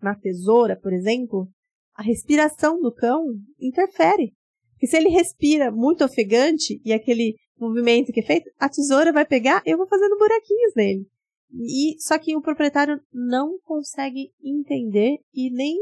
na 0.00 0.14
tesoura, 0.14 0.78
por 0.78 0.92
exemplo, 0.92 1.48
a 1.94 2.02
respiração 2.02 2.80
do 2.80 2.92
cão 2.92 3.24
interfere. 3.60 4.32
Porque 4.72 4.86
se 4.86 4.96
ele 4.96 5.08
respira 5.08 5.70
muito 5.70 6.04
ofegante 6.04 6.80
e 6.84 6.92
aquele 6.92 7.34
movimento 7.58 8.12
que 8.12 8.20
é 8.20 8.26
feito, 8.26 8.50
a 8.58 8.68
tesoura 8.68 9.12
vai 9.12 9.24
pegar 9.24 9.62
e 9.64 9.70
eu 9.70 9.78
vou 9.78 9.86
fazendo 9.86 10.18
buraquinhos 10.18 10.74
nele. 10.76 11.06
E 11.52 11.96
só 11.98 12.18
que 12.18 12.36
o 12.36 12.42
proprietário 12.42 13.00
não 13.12 13.58
consegue 13.64 14.30
entender 14.42 15.18
e 15.32 15.50
nem 15.50 15.76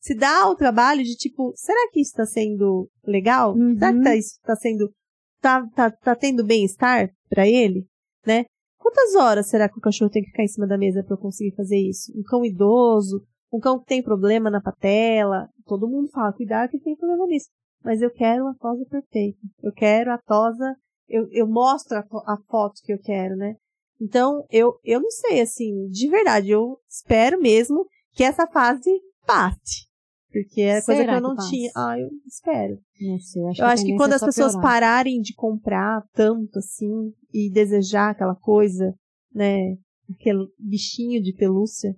se 0.00 0.14
dá 0.14 0.42
ao 0.42 0.54
trabalho 0.54 1.02
de 1.02 1.16
tipo, 1.16 1.52
será 1.56 1.90
que 1.90 2.00
isso 2.00 2.10
está 2.10 2.26
sendo 2.26 2.90
legal? 3.04 3.54
Uhum. 3.54 3.78
Será 3.78 3.92
que 3.92 4.02
tá, 4.02 4.16
isso 4.16 4.36
está 4.36 4.56
sendo 4.56 4.92
tá, 5.40 5.66
tá, 5.74 5.90
tá 5.90 6.14
tendo 6.14 6.44
bem-estar 6.44 7.10
para 7.28 7.48
ele, 7.48 7.86
né? 8.26 8.44
Quantas 8.78 9.14
horas 9.14 9.48
será 9.48 9.68
que 9.68 9.78
o 9.78 9.82
cachorro 9.82 10.10
tem 10.10 10.22
que 10.22 10.30
ficar 10.30 10.44
em 10.44 10.48
cima 10.48 10.66
da 10.66 10.78
mesa 10.78 11.02
para 11.02 11.14
eu 11.14 11.20
conseguir 11.20 11.54
fazer 11.56 11.78
isso? 11.78 12.12
Um 12.16 12.22
cão 12.22 12.44
idoso, 12.44 13.22
um 13.52 13.58
cão 13.58 13.78
que 13.78 13.86
tem 13.86 14.02
problema 14.02 14.50
na 14.50 14.60
patela, 14.60 15.48
todo 15.66 15.88
mundo 15.88 16.08
fala, 16.10 16.32
cuidado 16.32 16.70
que 16.70 16.78
tem 16.78 16.96
problema 16.96 17.26
nisso. 17.26 17.48
Mas 17.82 18.02
eu 18.02 18.10
quero 18.10 18.46
a 18.46 18.54
tosa 18.54 18.84
perfeita. 18.86 19.38
Eu 19.62 19.72
quero 19.72 20.12
a 20.12 20.18
tosa, 20.18 20.76
eu, 21.08 21.26
eu 21.30 21.46
mostro 21.46 21.98
a, 21.98 22.00
a 22.00 22.36
foto 22.48 22.80
que 22.82 22.92
eu 22.92 22.98
quero, 22.98 23.36
né? 23.36 23.56
Então, 24.00 24.46
eu, 24.50 24.78
eu 24.84 25.00
não 25.00 25.10
sei, 25.10 25.40
assim, 25.40 25.88
de 25.88 26.08
verdade, 26.08 26.50
eu 26.50 26.78
espero 26.88 27.40
mesmo 27.40 27.84
que 28.12 28.22
essa 28.22 28.46
fase 28.46 28.90
passe. 29.26 29.87
Porque 30.30 30.60
é 30.60 30.82
coisa 30.82 31.04
que 31.04 31.10
eu 31.10 31.20
não 31.20 31.36
que 31.36 31.48
tinha. 31.48 31.70
Ah, 31.74 31.98
eu 31.98 32.08
espero. 32.26 32.78
Não 33.00 33.18
sei, 33.18 33.42
acho 33.44 33.62
eu 33.62 33.66
que 33.66 33.72
acho 33.72 33.84
que 33.84 33.96
quando 33.96 34.12
é 34.12 34.14
as 34.16 34.24
pessoas 34.24 34.52
piorar. 34.52 34.70
pararem 34.70 35.20
de 35.20 35.34
comprar 35.34 36.02
tanto 36.12 36.58
assim 36.58 37.12
e 37.32 37.50
desejar 37.50 38.10
aquela 38.10 38.34
coisa, 38.34 38.94
né, 39.32 39.76
aquele 40.10 40.46
bichinho 40.58 41.22
de 41.22 41.32
pelúcia, 41.32 41.94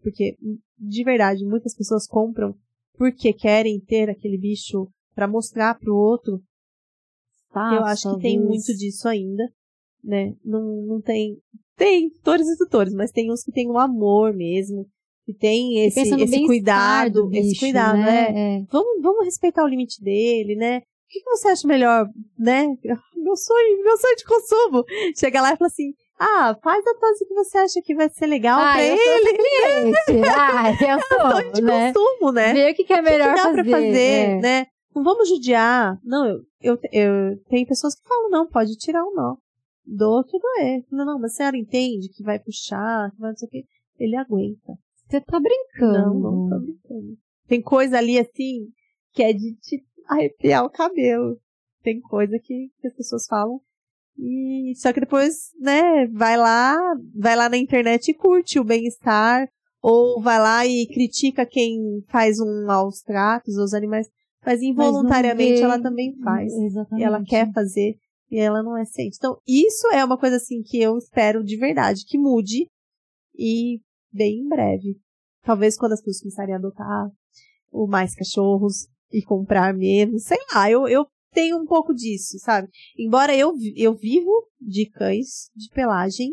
porque 0.00 0.36
de 0.78 1.04
verdade 1.04 1.44
muitas 1.44 1.74
pessoas 1.74 2.06
compram 2.06 2.54
porque 2.96 3.32
querem 3.32 3.80
ter 3.80 4.08
aquele 4.08 4.38
bicho 4.38 4.88
para 5.14 5.26
mostrar 5.26 5.78
pro 5.78 5.96
outro. 5.96 6.40
Tá, 7.52 7.74
eu 7.74 7.84
acho 7.84 8.14
que 8.14 8.22
tem 8.22 8.38
talvez. 8.38 8.48
muito 8.48 8.78
disso 8.78 9.08
ainda, 9.08 9.42
né? 10.02 10.34
Não, 10.44 10.62
não 10.86 11.00
tem 11.00 11.36
tem 11.76 12.10
tutores 12.10 12.46
e 12.48 12.56
tutores, 12.56 12.94
mas 12.94 13.10
tem 13.10 13.32
uns 13.32 13.42
que 13.42 13.50
tem 13.50 13.68
um 13.68 13.78
amor 13.78 14.32
mesmo, 14.32 14.86
que 15.32 15.38
tem 15.38 15.86
esse, 15.86 16.00
esse 16.00 16.46
cuidado, 16.46 17.28
do 17.28 17.32
esse 17.36 17.48
bicho, 17.50 17.60
cuidado, 17.60 17.98
né? 17.98 18.30
né? 18.32 18.56
É. 18.58 18.64
vamos, 18.70 19.02
vamos 19.02 19.24
respeitar 19.24 19.64
o 19.64 19.68
limite 19.68 20.02
dele, 20.02 20.54
né? 20.56 20.78
O 20.78 20.82
que, 21.08 21.20
que 21.20 21.30
você 21.30 21.48
acha 21.48 21.66
melhor, 21.68 22.06
né? 22.38 22.66
Meu 23.22 23.36
sonho, 23.36 23.84
meu 23.84 23.96
sonho 23.98 24.16
de 24.16 24.24
consumo. 24.24 24.84
Chega 25.16 25.40
lá 25.40 25.52
e 25.52 25.56
fala 25.56 25.68
assim, 25.68 25.92
ah, 26.18 26.56
faz 26.60 26.84
a 26.84 26.92
dose 26.98 27.24
que 27.24 27.32
você 27.34 27.56
acha 27.58 27.80
que 27.80 27.94
vai 27.94 28.08
ser 28.08 28.26
legal 28.26 28.58
Ah, 28.58 28.72
pra 28.72 28.84
eu 28.84 28.96
ele. 28.96 29.38
cliente. 29.38 30.26
Ah, 30.36 30.70
eu 30.72 30.98
Sonho 31.30 31.42
sou, 31.44 31.52
de 31.52 31.62
né? 31.62 31.92
consumo, 31.92 32.32
né? 32.32 32.52
Ver 32.52 32.72
o 32.72 32.74
que, 32.74 32.82
que 32.82 32.92
é 32.92 32.96
O 32.96 32.98
que 32.98 33.04
que 33.04 33.10
melhor 33.12 33.36
dá 33.36 33.42
fazer. 33.44 33.62
pra 33.62 33.70
fazer, 33.70 34.28
é. 34.28 34.36
né? 34.40 34.66
Não 34.92 35.04
vamos 35.04 35.28
judiar. 35.28 35.96
Não, 36.02 36.26
eu, 36.26 36.40
eu, 36.60 36.78
eu 36.92 37.38
tem 37.48 37.64
pessoas 37.64 37.94
que 37.94 38.02
falam, 38.08 38.28
não, 38.28 38.48
pode 38.48 38.76
tirar 38.76 39.04
o 39.04 39.14
nó. 39.14 39.36
Dor 39.86 40.24
que 40.26 40.36
doer. 40.38 40.82
Não, 40.90 41.04
não, 41.04 41.18
mas 41.20 41.32
a 41.32 41.36
senhora 41.36 41.56
entende 41.56 42.08
que 42.08 42.24
vai 42.24 42.40
puxar, 42.40 43.08
que 43.12 43.20
vai 43.20 43.30
não 43.30 43.36
sei 43.36 43.46
o 43.46 43.50
quê. 43.50 43.62
Ele 44.00 44.16
aguenta. 44.16 44.72
Você 45.12 45.20
tá 45.20 45.38
brincando. 45.38 46.20
Não, 46.20 46.20
não 46.20 46.48
tô 46.48 46.58
brincando. 46.60 47.18
Tem 47.46 47.60
coisa 47.60 47.98
ali 47.98 48.18
assim 48.18 48.68
que 49.12 49.22
é 49.22 49.32
de 49.32 49.54
te 49.56 49.84
arrepiar 50.08 50.64
o 50.64 50.70
cabelo. 50.70 51.38
Tem 51.82 52.00
coisa 52.00 52.38
que, 52.38 52.70
que 52.80 52.86
as 52.86 52.94
pessoas 52.94 53.26
falam. 53.26 53.60
E 54.18 54.72
só 54.76 54.92
que 54.92 55.00
depois, 55.00 55.50
né, 55.60 56.06
vai 56.08 56.36
lá, 56.36 56.78
vai 57.14 57.36
lá 57.36 57.48
na 57.48 57.56
internet 57.58 58.08
e 58.10 58.14
curte 58.14 58.58
o 58.58 58.64
bem-estar, 58.64 59.48
ou 59.82 60.20
vai 60.22 60.38
lá 60.38 60.66
e 60.66 60.86
critica 60.86 61.44
quem 61.44 62.02
faz 62.08 62.38
um 62.38 62.64
maus 62.66 63.00
tratos 63.02 63.58
aos 63.58 63.74
animais, 63.74 64.08
mas 64.44 64.60
Mas 64.60 64.62
involuntariamente 64.62 65.54
vê- 65.54 65.62
ela 65.62 65.78
também 65.80 66.16
faz. 66.22 66.52
Exatamente. 66.52 67.00
E 67.02 67.04
ela 67.04 67.22
quer 67.24 67.52
fazer 67.52 67.96
e 68.30 68.38
ela 68.38 68.62
não 68.62 68.76
é 68.78 68.84
ciente. 68.84 69.16
Então, 69.18 69.36
isso 69.46 69.88
é 69.92 70.02
uma 70.04 70.16
coisa 70.18 70.36
assim 70.36 70.62
que 70.62 70.80
eu 70.80 70.96
espero 70.96 71.42
de 71.44 71.56
verdade 71.56 72.04
que 72.06 72.16
mude 72.16 72.66
e 73.36 73.80
bem 74.12 74.40
em 74.40 74.48
breve. 74.48 74.98
Talvez 75.42 75.76
quando 75.76 75.92
as 75.92 76.00
pessoas 76.00 76.20
começarem 76.20 76.54
a 76.54 76.58
adotar 76.58 77.10
o 77.70 77.86
mais 77.86 78.14
cachorros 78.14 78.86
e 79.12 79.22
comprar 79.22 79.74
menos, 79.74 80.24
sei 80.24 80.38
lá, 80.54 80.70
eu, 80.70 80.86
eu 80.86 81.06
tenho 81.32 81.56
um 81.56 81.66
pouco 81.66 81.94
disso, 81.94 82.38
sabe? 82.38 82.68
Embora 82.98 83.34
eu, 83.34 83.52
eu 83.74 83.94
vivo 83.94 84.30
de 84.60 84.88
cães 84.90 85.50
de 85.56 85.68
pelagem 85.70 86.30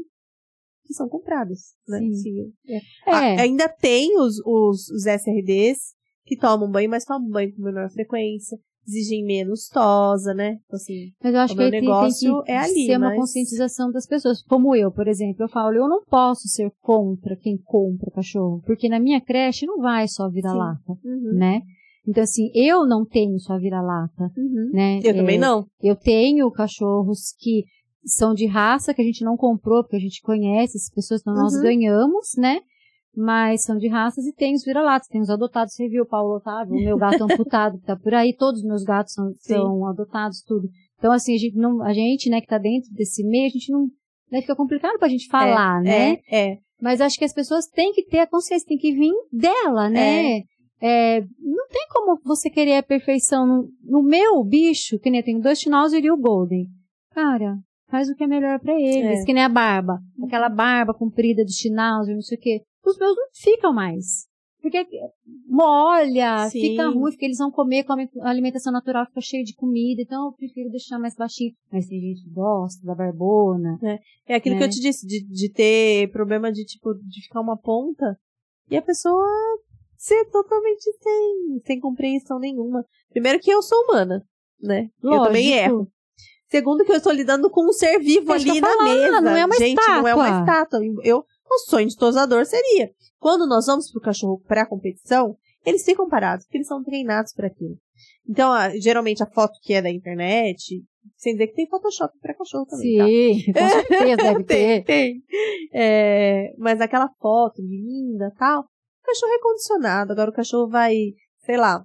que 0.86 0.94
são 0.94 1.08
comprados, 1.08 1.76
né? 1.88 2.00
Sim. 2.00 2.14
Sim, 2.14 2.54
é. 2.68 2.78
É, 3.08 3.42
ainda 3.42 3.70
tem 3.70 4.20
os, 4.20 4.40
os, 4.46 4.90
os 4.90 5.06
SRDs 5.06 5.94
que 6.26 6.38
tomam 6.38 6.70
banho, 6.70 6.90
mas 6.90 7.06
tomam 7.06 7.30
banho 7.30 7.56
com 7.56 7.62
menor 7.62 7.90
frequência, 7.92 8.58
exigem 8.90 9.24
menos 9.24 9.68
tosa, 9.70 10.34
né? 10.34 10.58
Então, 10.66 10.76
assim, 10.76 11.12
mas 11.24 11.34
eu 11.34 11.40
acho 11.40 11.54
o 11.54 11.56
que 11.56 11.64
meu 11.64 11.66
aí 11.66 11.72
tem, 11.72 11.80
tem 11.82 11.90
negócio 11.90 12.44
que 12.44 12.52
é 12.52 12.58
ali, 12.58 12.86
ser 12.86 12.98
uma 12.98 13.08
mas- 13.10 13.18
conscientização 13.20 13.92
das 13.92 14.06
pessoas. 14.08 14.42
Como 14.44 14.76
eu, 14.76 14.92
por 14.92 15.08
exemplo, 15.08 15.44
eu 15.44 15.50
falo, 15.50 15.76
eu 15.76 15.88
não 15.88 16.04
posso 16.04 16.48
ser 16.48 16.72
contra 16.82 17.36
quem 17.36 17.58
compra 17.58 18.12
cachorro, 18.12 18.62
porque 18.66 18.90
na 18.90 19.00
minha 19.00 19.22
creche 19.22 19.66
não 19.66 19.80
vai 19.80 20.08
só 20.08 20.30
vira-lata, 20.30 20.94
uhum, 21.04 21.34
né? 21.34 21.62
Então, 22.08 22.24
assim, 22.24 22.50
eu 22.56 22.88
não 22.88 23.06
tenho 23.06 23.38
só 23.40 23.58
vira-lata, 23.60 24.32
uhum. 24.36 24.72
né? 24.74 25.00
Eu 25.04 25.16
também 25.16 25.36
É, 25.38 25.40
não. 25.40 25.66
Eu 25.82 25.96
tenho 25.96 26.50
cachorros 26.52 27.34
que 27.38 27.64
são 28.06 28.34
de 28.34 28.48
raça 28.48 28.94
que 28.94 29.02
a 29.02 29.06
gente 29.06 29.24
não 29.24 29.36
comprou, 29.38 29.84
porque 29.84 29.98
a 29.98 30.00
gente 30.00 30.22
conhece 30.22 30.78
essas 30.78 30.90
pessoas, 30.90 31.22
então 31.22 31.36
nós 31.36 31.54
Uhum. 31.54 31.62
ganhamos, 31.62 32.30
né? 32.38 32.62
Mas 33.16 33.64
são 33.64 33.78
de 33.78 33.88
raças 33.88 34.26
e 34.26 34.34
tem 34.34 34.54
os 34.54 34.64
vira-latas, 34.64 35.08
tem 35.08 35.20
os 35.20 35.30
adotados. 35.30 35.74
Você 35.74 35.88
viu 35.88 36.04
o 36.04 36.08
Paulo 36.08 36.38
Otávio, 36.38 36.74
o 36.74 36.84
meu 36.84 36.98
gato 36.98 37.24
amputado 37.24 37.80
que 37.80 37.86
tá 37.86 37.96
por 37.96 38.14
aí, 38.14 38.36
todos 38.36 38.62
os 38.62 38.66
meus 38.66 38.84
gatos 38.84 39.14
são, 39.14 39.34
são 39.40 39.88
adotados, 39.88 40.42
tudo. 40.44 40.68
Então, 40.98 41.12
assim, 41.12 41.34
a 41.34 41.38
gente, 41.38 41.56
não, 41.56 41.82
a 41.82 41.94
gente, 41.94 42.30
né, 42.30 42.42
que 42.42 42.48
tá 42.48 42.58
dentro 42.58 42.92
desse 42.94 43.24
meio, 43.24 43.48
a 43.48 43.50
gente 43.50 43.72
não. 43.72 43.88
Né, 44.32 44.42
fica 44.42 44.56
complicado 44.56 45.00
pra 45.00 45.08
gente 45.08 45.28
falar, 45.28 45.82
né? 45.82 46.18
É, 46.30 46.52
é. 46.52 46.58
Mas 46.82 47.02
acho 47.02 47.18
que 47.18 47.26
as 47.26 47.34
pessoas 47.34 47.66
têm 47.68 47.92
que 47.92 48.06
ter 48.06 48.20
a 48.20 48.28
consciência, 48.28 48.68
tem 48.68 48.78
que 48.78 48.94
vir 48.94 49.12
dela, 49.32 49.90
né? 49.90 50.44
É, 50.82 51.22
não 51.22 51.68
tem 51.68 51.88
como 51.92 52.20
você 52.24 52.50
querer 52.50 52.78
a 52.78 52.84
perfeição. 52.84 53.46
No, 53.46 53.70
no 53.84 54.04
meu 54.04 54.44
bicho, 54.44 54.98
que 55.00 55.10
nem 55.10 55.20
eu 55.20 55.26
tenho 55.26 55.42
dois 55.42 55.60
Schnauzer 55.60 56.04
e 56.04 56.12
o 56.12 56.18
Golden. 56.18 56.68
Cara, 57.12 57.58
faz 57.90 58.10
o 58.10 58.16
que 58.16 58.24
é 58.24 58.28
melhor 58.28 58.60
pra 58.60 58.74
eles. 58.74 59.22
É. 59.22 59.26
Que 59.26 59.34
nem 59.34 59.44
a 59.44 59.50
barba. 59.50 60.00
Aquela 60.24 60.48
barba 60.48 60.94
comprida 60.94 61.44
do 61.44 61.52
Schnauzer, 61.52 62.16
não 62.16 62.22
sei 62.22 62.38
o 62.38 62.42
quê. 62.42 62.62
Os 62.90 62.98
meus 62.98 63.16
não 63.16 63.26
ficam 63.34 63.74
mais. 63.74 64.28
Porque 64.62 64.86
molha, 65.48 66.50
Sim. 66.50 66.60
fica 66.60 66.90
ruim, 66.90 67.12
porque 67.12 67.26
eles 67.26 67.38
vão 67.38 67.50
comer 67.50 67.86
com 67.86 67.94
a 67.94 68.30
alimentação 68.30 68.74
natural, 68.74 69.06
fica 69.06 69.22
cheio 69.22 69.44
de 69.46 69.56
comida. 69.56 70.02
Então 70.02 70.26
eu 70.26 70.34
prefiro 70.34 70.70
deixar 70.70 71.00
mais 71.00 71.16
baixinho. 71.16 71.54
Mas 71.72 71.88
tem 71.88 72.02
gente 72.02 72.24
que 72.24 72.30
gosta 72.30 72.86
da 72.86 72.94
barbona. 72.94 73.80
É 74.28 74.36
aquilo 74.36 74.56
que 74.56 74.62
né? 74.62 74.66
eu 74.68 74.70
te 74.70 74.82
disse, 74.82 75.08
de, 75.08 75.26
de 75.26 75.50
ter 75.52 76.12
problema 76.12 76.52
de, 76.52 76.66
tipo, 76.66 76.94
de 76.94 77.22
ficar 77.24 77.40
uma 77.40 77.58
ponta 77.58 78.18
e 78.70 78.76
a 78.76 78.82
pessoa 78.82 79.26
ser 79.98 80.26
totalmente 80.26 80.84
sem, 81.02 81.62
sem 81.66 81.80
compreensão 81.80 82.38
nenhuma. 82.38 82.86
Primeiro 83.12 83.40
que 83.40 83.50
eu 83.52 83.62
sou 83.62 83.82
humana, 83.86 84.24
né? 84.62 84.90
Eu 85.02 85.24
também 85.24 85.50
Lógico. 85.50 85.66
erro. 85.66 85.88
Segundo 86.50 86.84
que 86.84 86.92
eu 86.92 86.96
estou 86.98 87.12
lidando 87.14 87.50
com 87.50 87.70
um 87.70 87.72
ser 87.72 88.00
vivo 88.00 88.34
É 88.34 88.38
isso 88.38 88.46
que 88.46 88.52
ali 88.52 88.62
na 88.62 88.68
falar, 88.70 88.84
mesa. 88.84 89.22
não 89.22 89.36
é 89.36 89.46
uma 89.46 89.56
Gente, 89.56 89.88
não 89.88 90.08
é 90.08 90.16
uma 90.16 90.30
estátua. 90.30 90.80
estátua. 90.80 90.80
Eu, 91.04 91.24
o 91.50 91.58
sonho 91.60 91.88
de 91.88 91.96
tosador 91.98 92.46
seria. 92.46 92.92
Quando 93.20 93.48
nós 93.48 93.66
vamos 93.66 93.92
pro 93.92 94.02
cachorro 94.02 94.42
pra 94.48 94.66
competição, 94.66 95.36
eles 95.66 95.84
ficam 95.84 96.08
parados, 96.08 96.46
porque 96.46 96.58
eles 96.58 96.68
são 96.68 96.84
treinados 96.84 97.34
para 97.34 97.48
aquilo. 97.48 97.78
Então, 98.28 98.52
a- 98.52 98.70
geralmente 98.78 99.22
a 99.24 99.30
foto 99.30 99.54
que 99.62 99.74
é 99.74 99.82
da 99.82 99.90
internet, 99.90 100.84
sem 101.18 101.34
dizer 101.34 101.48
que 101.48 101.54
tem 101.56 101.68
Photoshop 101.68 102.14
pra 102.22 102.34
cachorro 102.36 102.66
também, 102.66 102.98
tá? 102.98 103.06
Sim, 103.06 103.54
com 103.54 103.60
certeza 103.88 104.18
deve 104.18 104.44
tem, 104.46 104.84
ter. 104.84 104.86
tem. 104.86 105.24
É, 105.74 106.54
mas 106.58 106.80
aquela 106.80 107.10
foto 107.20 107.62
linda 107.62 108.32
tal, 108.38 108.62
o 108.62 109.06
cachorro 109.06 109.34
é 109.34 109.40
condicionado. 109.42 110.12
Agora 110.14 110.30
o 110.30 110.34
cachorro 110.34 110.70
vai, 110.70 110.96
sei 111.46 111.58
lá, 111.58 111.84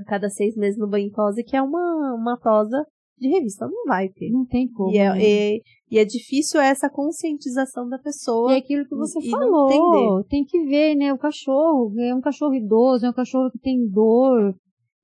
a 0.00 0.04
cada 0.06 0.28
seis 0.28 0.54
meses 0.56 0.78
no 0.78 0.88
banho 0.88 1.06
em 1.06 1.10
tosa, 1.12 1.42
que 1.42 1.56
é 1.56 1.62
uma, 1.62 2.14
uma 2.14 2.38
tosa 2.38 2.84
de 3.20 3.28
revista. 3.28 3.66
Não 3.68 3.84
vai 3.86 4.08
ter. 4.08 4.30
Não 4.30 4.44
tem 4.46 4.66
como. 4.68 4.90
E 4.92 4.98
é, 4.98 5.12
né? 5.12 5.22
e- 5.22 5.62
e 5.92 5.98
é 5.98 6.04
difícil 6.04 6.60
essa 6.60 6.88
conscientização 6.88 7.88
da 7.88 7.98
pessoa. 7.98 8.52
E 8.52 8.54
é 8.54 8.58
aquilo 8.58 8.84
que 8.86 8.94
você 8.94 9.18
e 9.20 9.30
falou, 9.30 10.24
tem 10.24 10.44
que 10.44 10.64
ver, 10.64 10.94
né? 10.94 11.12
O 11.12 11.18
cachorro 11.18 11.92
é 12.00 12.14
um 12.14 12.20
cachorro 12.20 12.54
idoso, 12.54 13.04
é 13.06 13.10
um 13.10 13.14
cachorro 13.14 13.50
que 13.50 13.58
tem 13.58 13.86
dor, 13.88 14.54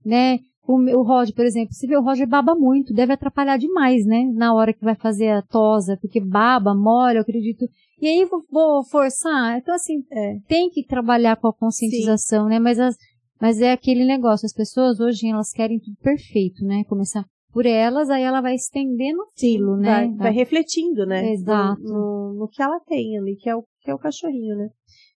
né? 0.04 0.38
O, 0.68 0.74
o 0.98 1.02
Roger, 1.02 1.34
por 1.34 1.44
exemplo, 1.44 1.72
você 1.72 1.86
vê, 1.86 1.96
o 1.96 2.02
Roger 2.02 2.26
baba 2.28 2.54
muito, 2.54 2.92
deve 2.92 3.12
atrapalhar 3.12 3.56
demais, 3.56 4.04
né? 4.04 4.24
Na 4.34 4.52
hora 4.54 4.72
que 4.72 4.84
vai 4.84 4.96
fazer 4.96 5.28
a 5.28 5.42
tosa, 5.42 5.96
porque 6.00 6.20
baba, 6.20 6.74
molha, 6.74 7.18
eu 7.18 7.22
acredito. 7.22 7.64
E 8.00 8.06
aí 8.08 8.24
vou, 8.24 8.42
vou 8.50 8.84
forçar. 8.84 9.58
Então, 9.58 9.74
assim, 9.74 10.02
É. 10.10 10.38
tem 10.48 10.68
que 10.68 10.84
trabalhar 10.84 11.36
com 11.36 11.48
a 11.48 11.52
conscientização, 11.54 12.46
né? 12.46 12.58
Mas, 12.58 12.78
as, 12.80 12.96
mas 13.40 13.60
é 13.60 13.72
aquele 13.72 14.04
negócio, 14.04 14.44
as 14.46 14.52
pessoas 14.52 14.98
hoje, 14.98 15.28
elas 15.28 15.52
querem 15.52 15.78
tudo 15.78 15.96
perfeito, 16.02 16.64
né? 16.64 16.82
Começar 16.88 17.24
por 17.56 17.64
elas, 17.64 18.10
aí 18.10 18.22
ela 18.22 18.42
vai 18.42 18.54
estendendo 18.54 19.22
aquilo, 19.22 19.78
né? 19.78 19.88
Vai, 19.88 20.14
vai 20.14 20.30
refletindo, 20.30 21.06
né? 21.06 21.32
Exato. 21.32 21.80
No, 21.80 21.88
no, 21.88 22.34
no 22.40 22.48
que 22.48 22.62
ela 22.62 22.78
tem 22.80 23.16
ali, 23.16 23.34
que 23.34 23.48
é, 23.48 23.56
o, 23.56 23.64
que 23.80 23.90
é 23.90 23.94
o 23.94 23.98
cachorrinho, 23.98 24.54
né? 24.58 24.68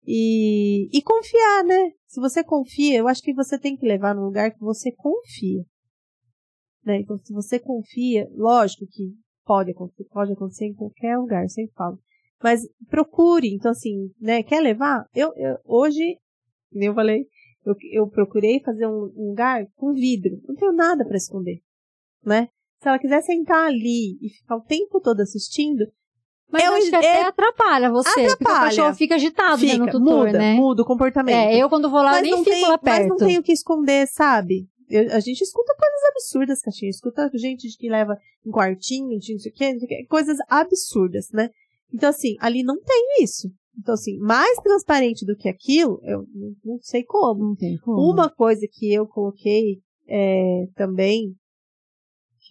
E, 0.06 0.88
e 0.96 1.02
confiar, 1.02 1.64
né? 1.64 1.90
Se 2.06 2.20
você 2.20 2.44
confia, 2.44 2.96
eu 2.96 3.08
acho 3.08 3.22
que 3.22 3.34
você 3.34 3.58
tem 3.58 3.76
que 3.76 3.84
levar 3.84 4.14
num 4.14 4.22
lugar 4.22 4.52
que 4.52 4.60
você 4.60 4.92
confia. 4.92 5.64
Né? 6.84 7.00
Então, 7.00 7.18
se 7.18 7.32
você 7.32 7.58
confia, 7.58 8.28
lógico 8.30 8.86
que 8.88 9.14
pode 9.44 9.72
acontecer, 9.72 10.04
pode 10.04 10.32
acontecer 10.32 10.66
em 10.66 10.74
qualquer 10.74 11.18
lugar, 11.18 11.48
sempre 11.48 11.74
falo. 11.74 11.98
Mas 12.40 12.60
procure, 12.88 13.52
então 13.52 13.72
assim, 13.72 14.12
né, 14.20 14.44
quer 14.44 14.60
levar? 14.60 15.04
Eu, 15.12 15.32
eu 15.34 15.56
hoje, 15.64 16.16
eu 16.72 16.94
falei, 16.94 17.26
eu, 17.66 17.74
eu 17.90 18.08
procurei 18.08 18.62
fazer 18.62 18.86
um, 18.86 19.12
um 19.16 19.30
lugar 19.30 19.66
com 19.74 19.92
vidro, 19.92 20.40
não 20.46 20.54
tenho 20.54 20.72
nada 20.72 21.04
para 21.04 21.16
esconder, 21.16 21.60
né? 22.24 22.48
Se 22.80 22.88
ela 22.88 22.98
quiser 22.98 23.22
sentar 23.22 23.66
ali 23.66 24.18
e 24.20 24.28
ficar 24.30 24.56
o 24.56 24.60
tempo 24.60 25.00
todo 25.00 25.20
assistindo, 25.20 25.84
mas 26.50 26.64
eu 26.64 26.72
acho 26.74 26.88
que 26.88 26.96
até 26.96 27.22
atrapalha 27.26 27.90
você. 27.90 28.08
Atrapalha. 28.08 28.36
Porque 28.36 28.52
o 28.52 28.54
cachorro 28.54 28.94
fica 28.94 29.14
agitado 29.16 29.58
fica, 29.58 29.76
no 29.76 29.86
tutor, 29.86 30.26
muda, 30.26 30.38
né? 30.38 30.54
Muda 30.54 30.82
o 30.82 30.86
comportamento. 30.86 31.36
É, 31.36 31.56
eu 31.56 31.68
quando 31.68 31.90
vou 31.90 32.02
lá 32.02 32.12
mas 32.12 32.22
nem 32.22 32.38
fico 32.38 32.50
tem, 32.50 32.62
lá 32.62 32.78
perto. 32.78 33.00
Mas 33.00 33.08
não 33.08 33.16
tenho 33.16 33.42
que 33.42 33.52
esconder, 33.52 34.06
sabe? 34.08 34.66
Eu, 34.88 35.12
a 35.12 35.20
gente 35.20 35.42
escuta 35.42 35.74
coisas 35.76 36.08
absurdas, 36.10 36.62
Caixinha. 36.62 36.88
Escuta 36.88 37.30
gente 37.34 37.68
que 37.76 37.90
leva 37.90 38.16
um 38.46 38.50
quartinho, 38.50 39.18
de 39.18 39.34
não 39.34 39.40
sei 39.40 39.52
o 39.52 39.54
que, 39.54 40.06
coisas 40.08 40.38
absurdas, 40.48 41.28
né? 41.32 41.50
Então, 41.92 42.08
assim, 42.08 42.36
ali 42.40 42.62
não 42.62 42.80
tem 42.82 43.22
isso. 43.22 43.50
Então, 43.78 43.94
assim, 43.94 44.18
mais 44.18 44.56
transparente 44.58 45.24
do 45.24 45.36
que 45.36 45.48
aquilo, 45.48 46.00
eu 46.02 46.24
não, 46.34 46.52
não 46.64 46.78
sei 46.80 47.04
como. 47.04 47.54
Não 47.60 47.78
como. 47.82 48.10
Uma 48.10 48.28
coisa 48.28 48.66
que 48.70 48.92
eu 48.92 49.06
coloquei 49.06 49.80
é, 50.08 50.66
também, 50.74 51.34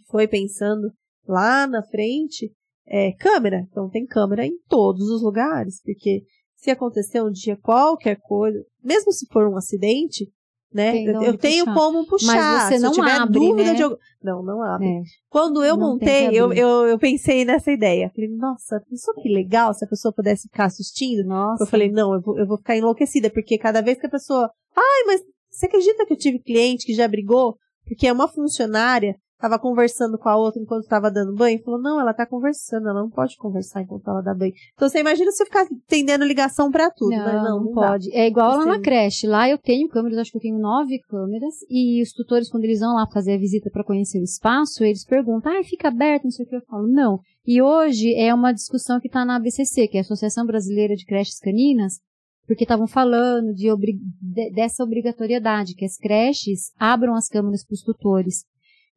foi 0.09 0.27
pensando 0.27 0.91
lá 1.27 1.67
na 1.67 1.83
frente, 1.83 2.51
é, 2.87 3.11
câmera. 3.13 3.65
Então 3.69 3.89
tem 3.89 4.05
câmera 4.05 4.45
em 4.45 4.57
todos 4.67 5.09
os 5.09 5.21
lugares, 5.21 5.81
porque 5.83 6.23
se 6.55 6.71
acontecer 6.71 7.21
um 7.21 7.31
dia 7.31 7.57
qualquer 7.57 8.17
coisa, 8.21 8.59
mesmo 8.83 9.11
se 9.11 9.27
for 9.27 9.47
um 9.47 9.57
acidente, 9.57 10.31
né? 10.73 11.03
Eu, 11.03 11.21
eu 11.21 11.37
tenho 11.37 11.65
como 11.73 12.05
puxar. 12.05 12.35
Mas 12.35 12.63
você 12.63 12.75
se 12.75 12.81
não 12.81 12.89
eu 12.89 12.93
tiver 12.93 13.11
abre, 13.11 13.39
dúvida 13.39 13.71
né? 13.71 13.73
de 13.73 13.83
algum... 13.83 13.95
Não, 14.21 14.43
não 14.43 14.61
abre. 14.61 14.87
É. 14.87 15.01
Quando 15.29 15.63
eu 15.63 15.77
Não 15.77 15.91
montei, 15.91 16.27
eu, 16.33 16.51
eu, 16.51 16.87
eu 16.87 16.99
pensei 16.99 17.45
nessa 17.45 17.71
ideia. 17.71 18.11
Falei, 18.13 18.29
nossa, 18.29 18.83
pensou 18.89 19.13
que 19.15 19.29
legal 19.29 19.73
se 19.73 19.85
a 19.85 19.87
pessoa 19.87 20.13
pudesse 20.13 20.49
ficar 20.49 20.65
assistindo? 20.65 21.25
Nossa. 21.25 21.63
Eu 21.63 21.67
falei, 21.67 21.89
não, 21.89 22.13
eu 22.13 22.21
vou, 22.21 22.37
eu 22.37 22.45
vou 22.45 22.57
ficar 22.57 22.75
enlouquecida, 22.75 23.29
porque 23.29 23.57
cada 23.57 23.81
vez 23.81 23.97
que 23.97 24.07
a 24.07 24.09
pessoa. 24.09 24.51
Ai, 24.75 25.03
mas 25.05 25.21
você 25.49 25.67
acredita 25.67 26.05
que 26.05 26.13
eu 26.13 26.17
tive 26.17 26.39
cliente 26.39 26.85
que 26.85 26.93
já 26.93 27.07
brigou? 27.07 27.55
Porque 27.85 28.05
é 28.05 28.11
uma 28.11 28.27
funcionária 28.27 29.15
tava 29.39 29.59
conversando 29.59 30.17
com 30.17 30.27
a 30.29 30.35
outra 30.35 30.61
enquanto 30.61 30.83
estava 30.83 31.11
dando 31.11 31.33
banho, 31.35 31.61
falou, 31.63 31.79
não, 31.81 31.99
ela 31.99 32.13
tá 32.13 32.25
conversando, 32.25 32.89
ela 32.89 33.01
não 33.01 33.09
pode 33.09 33.37
conversar 33.37 33.81
enquanto 33.81 34.07
ela 34.09 34.21
dá 34.21 34.33
banho. 34.33 34.53
Então 34.73 34.89
você 34.89 34.99
imagina 34.99 35.31
se 35.31 35.45
ficar 35.45 35.65
tendendo 35.87 36.25
ligação 36.25 36.71
pra 36.71 36.89
tudo, 36.89 37.11
não, 37.11 37.23
mas 37.23 37.43
não, 37.43 37.63
não, 37.63 37.71
pode. 37.73 38.11
É 38.15 38.27
igual 38.27 38.57
lá 38.57 38.65
na 38.65 38.79
creche. 38.81 39.27
Lá 39.27 39.49
eu 39.49 39.57
tenho 39.57 39.87
câmeras, 39.89 40.17
acho 40.17 40.31
que 40.31 40.37
eu 40.37 40.41
tenho 40.41 40.57
nove 40.59 40.99
câmeras, 41.07 41.53
e 41.69 42.01
os 42.01 42.11
tutores, 42.11 42.49
quando 42.49 42.63
eles 42.63 42.79
vão 42.79 42.95
lá 42.95 43.05
fazer 43.11 43.33
a 43.33 43.37
visita 43.37 43.69
para 43.71 43.83
conhecer 43.83 44.19
o 44.19 44.23
espaço, 44.23 44.83
eles 44.83 45.05
perguntam, 45.05 45.51
ah, 45.51 45.63
fica 45.63 45.87
aberto, 45.89 46.23
não 46.25 46.31
sei 46.31 46.45
o 46.45 46.49
que. 46.49 46.55
Eu 46.55 46.61
falo, 46.67 46.87
não. 46.87 47.19
E 47.45 47.61
hoje 47.61 48.13
é 48.15 48.33
uma 48.33 48.51
discussão 48.51 48.99
que 48.99 49.07
está 49.07 49.23
na 49.23 49.35
ABCC, 49.37 49.87
que 49.87 49.97
é 49.97 49.99
a 49.99 50.01
Associação 50.01 50.45
Brasileira 50.45 50.95
de 50.95 51.05
Creches 51.05 51.39
Caninas, 51.39 51.99
porque 52.45 52.63
estavam 52.63 52.87
falando 52.87 53.53
de 53.53 53.69
obri- 53.69 53.99
de- 54.21 54.51
dessa 54.51 54.83
obrigatoriedade, 54.83 55.75
que 55.75 55.85
as 55.85 55.95
creches 55.97 56.71
abram 56.79 57.13
as 57.15 57.27
câmeras 57.27 57.63
para 57.65 57.73
os 57.73 57.81
tutores. 57.83 58.43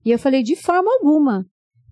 E 0.04 0.10
eu 0.10 0.18
falei, 0.18 0.42
de 0.42 0.56
forma 0.56 0.90
alguma. 0.92 1.44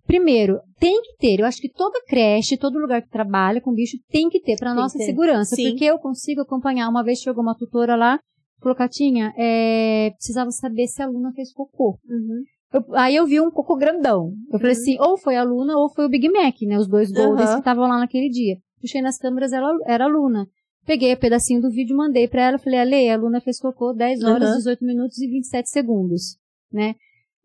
Primeiro, 0.07 0.59
tem 0.81 1.01
que 1.03 1.17
ter. 1.19 1.41
Eu 1.41 1.47
acho 1.47 1.61
que 1.61 1.69
toda 1.71 2.03
creche, 2.07 2.57
todo 2.57 2.79
lugar 2.79 3.03
que 3.03 3.11
trabalha 3.11 3.61
com 3.61 3.75
bicho 3.75 3.99
tem 4.11 4.29
que 4.31 4.41
ter 4.41 4.57
para 4.57 4.75
nossa 4.75 4.97
ter. 4.97 5.05
segurança, 5.05 5.55
Sim. 5.55 5.71
porque 5.71 5.85
eu 5.85 5.99
consigo 5.99 6.41
acompanhar. 6.41 6.89
Uma 6.89 7.05
vez 7.05 7.19
chegou 7.19 7.43
uma 7.43 7.55
tutora 7.55 7.95
lá, 7.95 8.19
falou, 8.61 8.75
Catinha, 8.75 9.35
é, 9.37 10.11
precisava 10.17 10.51
saber 10.51 10.87
se 10.87 11.03
a 11.03 11.05
aluna 11.05 11.31
fez 11.33 11.53
cocô. 11.53 11.99
Uhum. 12.09 12.43
Eu- 12.73 12.95
aí 12.97 13.17
eu 13.17 13.27
vi 13.27 13.39
um 13.41 13.51
cocô 13.51 13.77
grandão. 13.77 14.33
Eu 14.51 14.59
falei 14.59 14.73
assim, 14.73 14.97
ou 14.99 15.19
foi 15.19 15.37
a 15.37 15.43
Luna 15.43 15.77
ou 15.77 15.91
foi 15.91 16.07
o 16.07 16.09
Big 16.09 16.29
Mac, 16.31 16.55
né? 16.63 16.79
Os 16.79 16.89
dois 16.89 17.11
Goldens 17.13 17.43
Aham. 17.49 17.55
que 17.55 17.59
estavam 17.61 17.87
lá 17.87 17.99
naquele 17.99 18.31
dia. 18.31 18.57
Puxei 18.81 19.03
nas 19.03 19.19
câmeras, 19.19 19.53
ela 19.53 19.71
era 19.87 20.05
a 20.05 20.09
Luna. 20.09 20.47
Peguei 20.87 21.13
o 21.13 21.19
pedacinho 21.19 21.61
do 21.61 21.71
vídeo, 21.71 21.95
mandei 21.97 22.27
pra 22.29 22.43
ela, 22.47 22.59
falei, 22.59 22.79
Ale, 22.81 23.11
a 23.11 23.17
Luna 23.19 23.41
fez 23.43 23.59
cocô 23.61 23.93
10 23.93 24.23
horas, 24.23 24.49
Aham. 24.49 24.57
18 24.57 24.85
minutos 24.87 25.19
e 25.19 25.29
27 25.29 25.69
segundos, 25.69 26.39
né? 26.73 26.95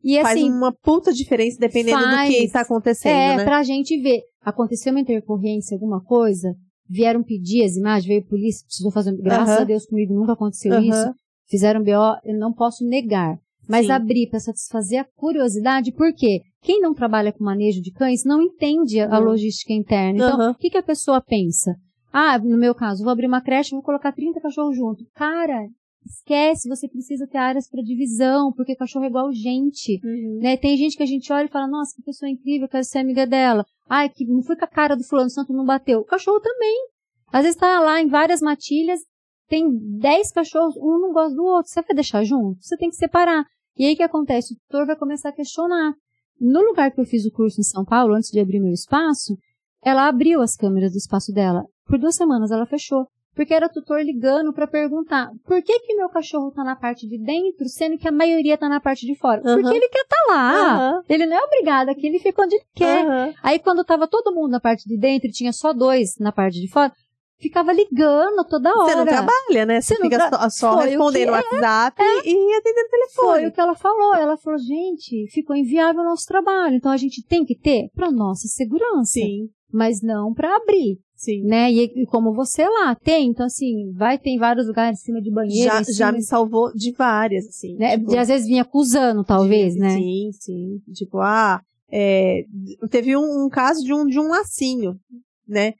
E 0.04 0.22
Faz 0.22 0.38
assim, 0.38 0.52
uma 0.52 0.72
puta 0.74 1.14
diferença 1.14 1.58
dependendo 1.60 2.02
faz. 2.02 2.30
do 2.30 2.36
que 2.36 2.44
está 2.44 2.62
acontecendo, 2.62 3.14
é, 3.14 3.38
né? 3.38 3.44
pra 3.46 3.64
gente 3.64 3.98
ver. 4.02 4.22
Aconteceu 4.42 4.92
uma 4.92 5.00
intercorrência, 5.00 5.76
alguma 5.76 6.04
coisa, 6.04 6.54
vieram 6.90 7.24
pedir 7.24 7.64
as 7.64 7.78
imagens, 7.78 8.06
veio 8.06 8.22
a 8.22 8.30
polícia, 8.30 8.66
precisou 8.66 8.92
fazer. 8.92 9.16
Graças 9.18 9.56
Aham. 9.56 9.62
a 9.62 9.66
Deus 9.66 9.86
comigo 9.86 10.14
nunca 10.14 10.34
aconteceu 10.34 10.74
Aham. 10.74 10.84
isso. 10.84 11.14
Fizeram 11.48 11.82
BO, 11.84 12.20
eu 12.26 12.38
não 12.38 12.52
posso 12.52 12.86
negar. 12.86 13.38
Mas 13.68 13.86
Sim. 13.86 13.94
abrir 13.94 14.30
para 14.30 14.40
satisfazer 14.42 15.00
a 15.00 15.08
curiosidade, 15.16 15.94
porque 15.94 16.42
quem 16.62 16.82
não 16.82 16.94
trabalha 16.94 17.32
com 17.32 17.44
manejo 17.46 17.82
de 17.82 17.92
cães 17.94 18.26
não 18.26 18.42
entende 18.42 19.00
a, 19.00 19.08
Não. 19.08 19.24
logística 19.24 19.72
interna. 19.72 20.18
Então, 20.18 20.52
o 20.52 20.56
que, 20.56 20.70
que 20.70 20.78
a 20.78 20.84
pessoa 20.84 21.22
pensa? 21.22 21.74
Ah, 22.12 22.38
no 22.38 22.58
meu 22.58 22.76
caso, 22.76 23.04
vou 23.04 23.12
abrir 23.12 23.26
uma 23.28 23.42
creche, 23.42 23.72
vou 23.72 23.82
colocar 23.82 24.12
30 24.12 24.42
cachorros 24.42 24.76
junto. 24.76 25.06
Cara, 25.16 25.66
esquece, 26.06 26.70
você 26.70 26.88
precisa 26.88 27.28
ter 27.28 27.38
áreas 27.38 27.70
para 27.70 27.82
divisão, 27.82 28.52
porque 28.54 28.76
cachorro 28.76 29.06
é 29.06 29.10
igual 29.10 29.32
gente. 29.32 30.00
Uhum. 30.04 30.40
Né? 30.42 30.58
Tem 30.58 30.76
gente 30.78 30.98
que 30.98 31.04
a 31.04 31.08
gente 31.08 31.32
olha 31.32 31.46
e 31.46 31.52
fala, 31.52 31.68
nossa, 31.68 31.96
que 31.96 32.04
pessoa 32.04 32.30
incrível, 32.30 32.68
quero 32.68 32.84
ser 32.84 33.00
amiga 33.00 33.26
dela. 33.26 33.66
Ai, 33.90 34.10
que 34.10 34.26
não 34.26 34.42
foi 34.42 34.56
com 34.56 34.66
a 34.66 34.68
cara 34.68 34.96
do 34.96 35.04
fulano, 35.04 35.30
santo 35.30 35.54
não 35.54 35.66
bateu. 35.66 36.00
O 36.00 36.06
cachorro 36.06 36.40
também. 36.40 36.88
Às 37.32 37.44
vezes 37.44 37.60
tá 37.60 37.80
lá 37.80 38.02
em 38.02 38.08
várias 38.08 38.42
matilhas, 38.42 39.00
tem 39.48 39.68
10 40.00 40.32
cachorros, 40.32 40.76
um 40.78 41.00
não 41.00 41.14
gosta 41.14 41.36
do 41.36 41.44
outro. 41.44 41.72
Você 41.72 41.82
vai 41.82 41.96
deixar 41.96 42.24
junto? 42.24 42.62
Você 42.62 42.78
tem 42.78 42.90
que 42.90 42.96
separar. 42.96 43.46
E 43.78 43.86
aí 43.86 43.94
o 43.94 43.98
que 43.98 44.04
acontece? 44.04 44.54
O 44.54 44.58
tutor 44.58 44.86
vai 44.86 44.96
começar 44.96 45.30
a 45.30 45.34
questionar. 45.34 45.94
No 46.40 46.62
lugar 46.62 46.92
que 46.92 47.00
eu 47.00 47.06
fiz 47.06 47.26
o 47.26 47.32
curso 47.32 47.60
em 47.60 47.64
São 47.64 47.84
Paulo, 47.86 48.14
antes 48.16 48.30
de 48.30 48.40
abrir 48.40 48.60
meu 48.60 48.72
espaço, 48.72 49.38
ela 49.84 50.08
abriu 50.08 50.42
as 50.42 50.56
câmeras 50.56 50.92
do 50.92 50.98
espaço 50.98 51.32
dela. 51.32 51.66
Por 51.86 52.00
duas 52.00 52.16
semanas 52.16 52.52
ela 52.52 52.66
fechou. 52.66 53.08
Porque 53.36 53.54
era 53.54 53.66
o 53.66 53.70
tutor 53.70 54.00
ligando 54.02 54.54
para 54.54 54.68
perguntar 54.68 55.32
por 55.46 55.62
que 55.64 55.80
que 55.80 55.96
meu 55.96 56.08
cachorro 56.10 56.52
tá 56.52 56.64
na 56.64 56.76
parte 56.76 57.08
de 57.08 57.18
dentro, 57.18 57.68
sendo 57.68 57.98
que 57.98 58.08
a 58.08 58.12
maioria 58.12 58.58
tá 58.58 58.70
na 58.70 58.80
parte 58.80 59.06
de 59.08 59.16
fora. 59.16 59.42
Aham. 59.44 59.60
Porque 59.62 59.76
ele 59.76 59.90
quer 59.90 60.06
tá 60.08 60.16
lá. 60.30 60.54
Aham. 60.54 61.04
Ele 61.10 61.26
não 61.26 61.38
é 61.38 61.44
obrigado 61.44 61.90
aqui, 61.90 62.06
ele 62.08 62.20
fica 62.20 62.44
onde 62.44 62.56
ele 62.56 62.66
quer. 62.76 63.06
Aham. 63.06 63.34
Aí 63.42 63.58
quando 63.60 63.84
tava 63.84 64.08
todo 64.08 64.34
mundo 64.34 64.52
na 64.52 64.60
parte 64.60 64.88
de 64.88 64.98
dentro 64.98 65.28
e 65.30 65.32
tinha 65.32 65.52
só 65.52 65.74
dois 65.74 66.18
na 66.20 66.32
parte 66.32 66.62
de 66.62 66.70
fora, 66.70 66.92
ficava 67.40 67.74
ligando 67.74 68.46
toda 68.48 68.70
hora. 68.70 68.90
Você 68.92 68.96
não 68.96 69.06
trabalha, 69.06 69.66
né? 69.66 69.82
Você 69.82 69.96
Você 69.96 70.02
fica 70.04 70.30
tra- 70.30 70.50
só, 70.50 70.50
só 70.50 70.78
Foi 70.78 70.86
o 70.86 70.90
respondendo 70.92 71.30
no 71.30 71.36
é. 71.36 71.38
WhatsApp 71.40 72.02
e 72.02 72.54
atendendo 72.56 72.90
Foi 72.90 72.90
telefone. 72.90 73.48
o 73.48 73.52
que 73.52 73.60
ela 73.60 73.76
falou. 73.76 74.16
Ela 74.16 74.38
falou, 74.38 74.60
gente, 74.60 75.28
ficou 75.32 75.56
inviável 75.56 76.02
o 76.02 76.06
nosso 76.06 76.26
trabalho. 76.28 76.76
Então 76.76 76.92
a 76.92 76.98
gente 76.98 77.26
tem 77.26 77.44
que 77.44 77.58
ter 77.58 77.90
para 77.96 78.12
nossa 78.12 78.48
segurança. 78.48 79.12
Sim, 79.14 79.50
Mas 79.74 80.02
não 80.04 80.34
para 80.34 80.56
abrir, 80.56 81.00
sim. 81.24 81.42
né? 81.44 81.72
E, 81.72 81.84
e 82.04 82.06
como 82.06 82.34
você 82.34 82.68
lá 82.68 82.96
tem, 82.96 83.30
então 83.30 83.46
assim, 83.46 83.92
vai 83.94 84.18
ter 84.18 84.30
em 84.32 84.38
vários 84.38 84.68
lugares 84.68 85.00
em 85.00 85.04
cima 85.04 85.22
de 85.22 85.32
banheiro. 85.32 85.64
Já, 85.72 85.84
cima, 85.84 85.98
já 85.98 86.12
me 86.12 86.22
salvou 86.24 86.74
de 86.74 86.92
várias, 86.92 87.48
assim. 87.48 87.76
né? 87.78 87.98
tipo, 87.98 88.10
De, 88.12 88.18
às 88.18 88.28
vezes 88.28 88.48
vinha 88.48 88.62
acusando, 88.62 89.24
talvez, 89.24 89.74
de- 89.74 89.80
né? 89.80 89.90
Sim, 89.98 90.30
sim. 90.34 90.82
Tipo, 90.94 91.20
ah, 91.20 91.62
é, 91.92 92.44
teve 92.90 93.16
um, 93.16 93.46
um 93.46 93.50
caso 93.50 93.84
de 93.84 93.94
um, 93.94 94.06
de 94.06 94.20
um 94.20 94.28
lacinho, 94.28 95.00
né? 95.48 95.74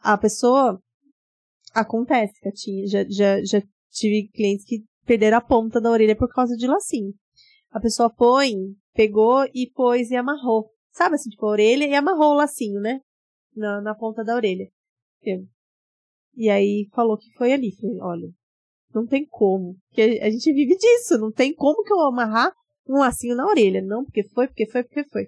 A 0.00 0.16
pessoa. 0.16 0.80
Acontece, 1.74 2.40
Catinha. 2.40 2.86
Já, 2.86 3.04
já, 3.08 3.42
já 3.44 3.62
tive 3.90 4.28
clientes 4.28 4.64
que 4.64 4.82
perderam 5.04 5.38
a 5.38 5.40
ponta 5.40 5.80
da 5.80 5.90
orelha 5.90 6.16
por 6.16 6.28
causa 6.28 6.56
de 6.56 6.66
lacinho. 6.66 7.12
A 7.70 7.78
pessoa 7.80 8.08
põe, 8.10 8.54
pegou 8.94 9.44
e 9.54 9.70
pôs 9.74 10.10
e 10.10 10.16
amarrou. 10.16 10.70
Sabe 10.92 11.14
assim, 11.16 11.28
tipo, 11.30 11.44
a 11.46 11.50
orelha 11.50 11.84
e 11.86 11.94
amarrou 11.94 12.32
o 12.32 12.36
lacinho, 12.36 12.80
né? 12.80 13.00
Na, 13.54 13.80
na 13.82 13.94
ponta 13.94 14.24
da 14.24 14.34
orelha. 14.34 14.66
E 16.34 16.48
aí 16.48 16.88
falou 16.92 17.16
que 17.16 17.32
foi 17.36 17.52
ali. 17.52 17.74
Falei, 17.76 17.98
olha, 18.00 18.28
não 18.94 19.06
tem 19.06 19.26
como. 19.26 19.76
Porque 19.88 20.20
a 20.22 20.30
gente 20.30 20.52
vive 20.52 20.76
disso. 20.76 21.18
Não 21.18 21.32
tem 21.32 21.54
como 21.54 21.82
que 21.82 21.92
eu 21.92 22.00
amarrar 22.00 22.52
um 22.88 22.98
lacinho 22.98 23.36
na 23.36 23.46
orelha. 23.46 23.82
Não, 23.82 24.04
porque 24.04 24.22
foi, 24.28 24.46
porque 24.46 24.66
foi, 24.70 24.82
porque 24.84 25.04
foi. 25.04 25.26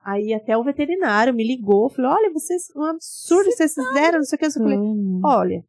Aí 0.00 0.32
até 0.32 0.56
o 0.56 0.62
veterinário 0.62 1.34
me 1.34 1.44
ligou, 1.44 1.90
falou, 1.90 2.12
olha, 2.12 2.32
vocês, 2.32 2.62
um 2.76 2.84
absurdo 2.84 3.50
que 3.50 3.56
vocês 3.56 3.74
fizeram, 3.74 4.18
não 4.18 4.24
sei 4.24 4.36
o 4.36 4.38
que. 4.38 4.46
Eu 4.46 4.52
falei, 4.52 4.78
olha. 5.24 5.64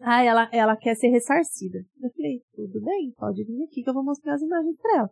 Ah, 0.00 0.22
ela, 0.22 0.48
ela 0.50 0.76
quer 0.76 0.94
ser 0.94 1.08
ressarcida. 1.08 1.78
Eu 2.00 2.10
falei, 2.10 2.40
tudo 2.54 2.80
bem, 2.80 3.12
pode 3.18 3.44
vir 3.44 3.62
aqui 3.64 3.82
que 3.82 3.90
eu 3.90 3.94
vou 3.94 4.04
mostrar 4.04 4.34
as 4.34 4.40
imagens 4.40 4.76
pra 4.80 4.98
ela. 4.98 5.10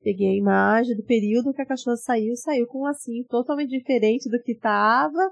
Peguei 0.00 0.28
a 0.28 0.36
imagem 0.36 0.96
do 0.96 1.04
período 1.04 1.52
que 1.52 1.60
a 1.60 1.66
cachorra 1.66 1.96
saiu, 1.96 2.34
saiu 2.36 2.66
com 2.66 2.78
um 2.78 2.84
lacinho 2.84 3.24
totalmente 3.28 3.70
diferente 3.70 4.30
do 4.30 4.42
que 4.42 4.56
tava, 4.56 5.30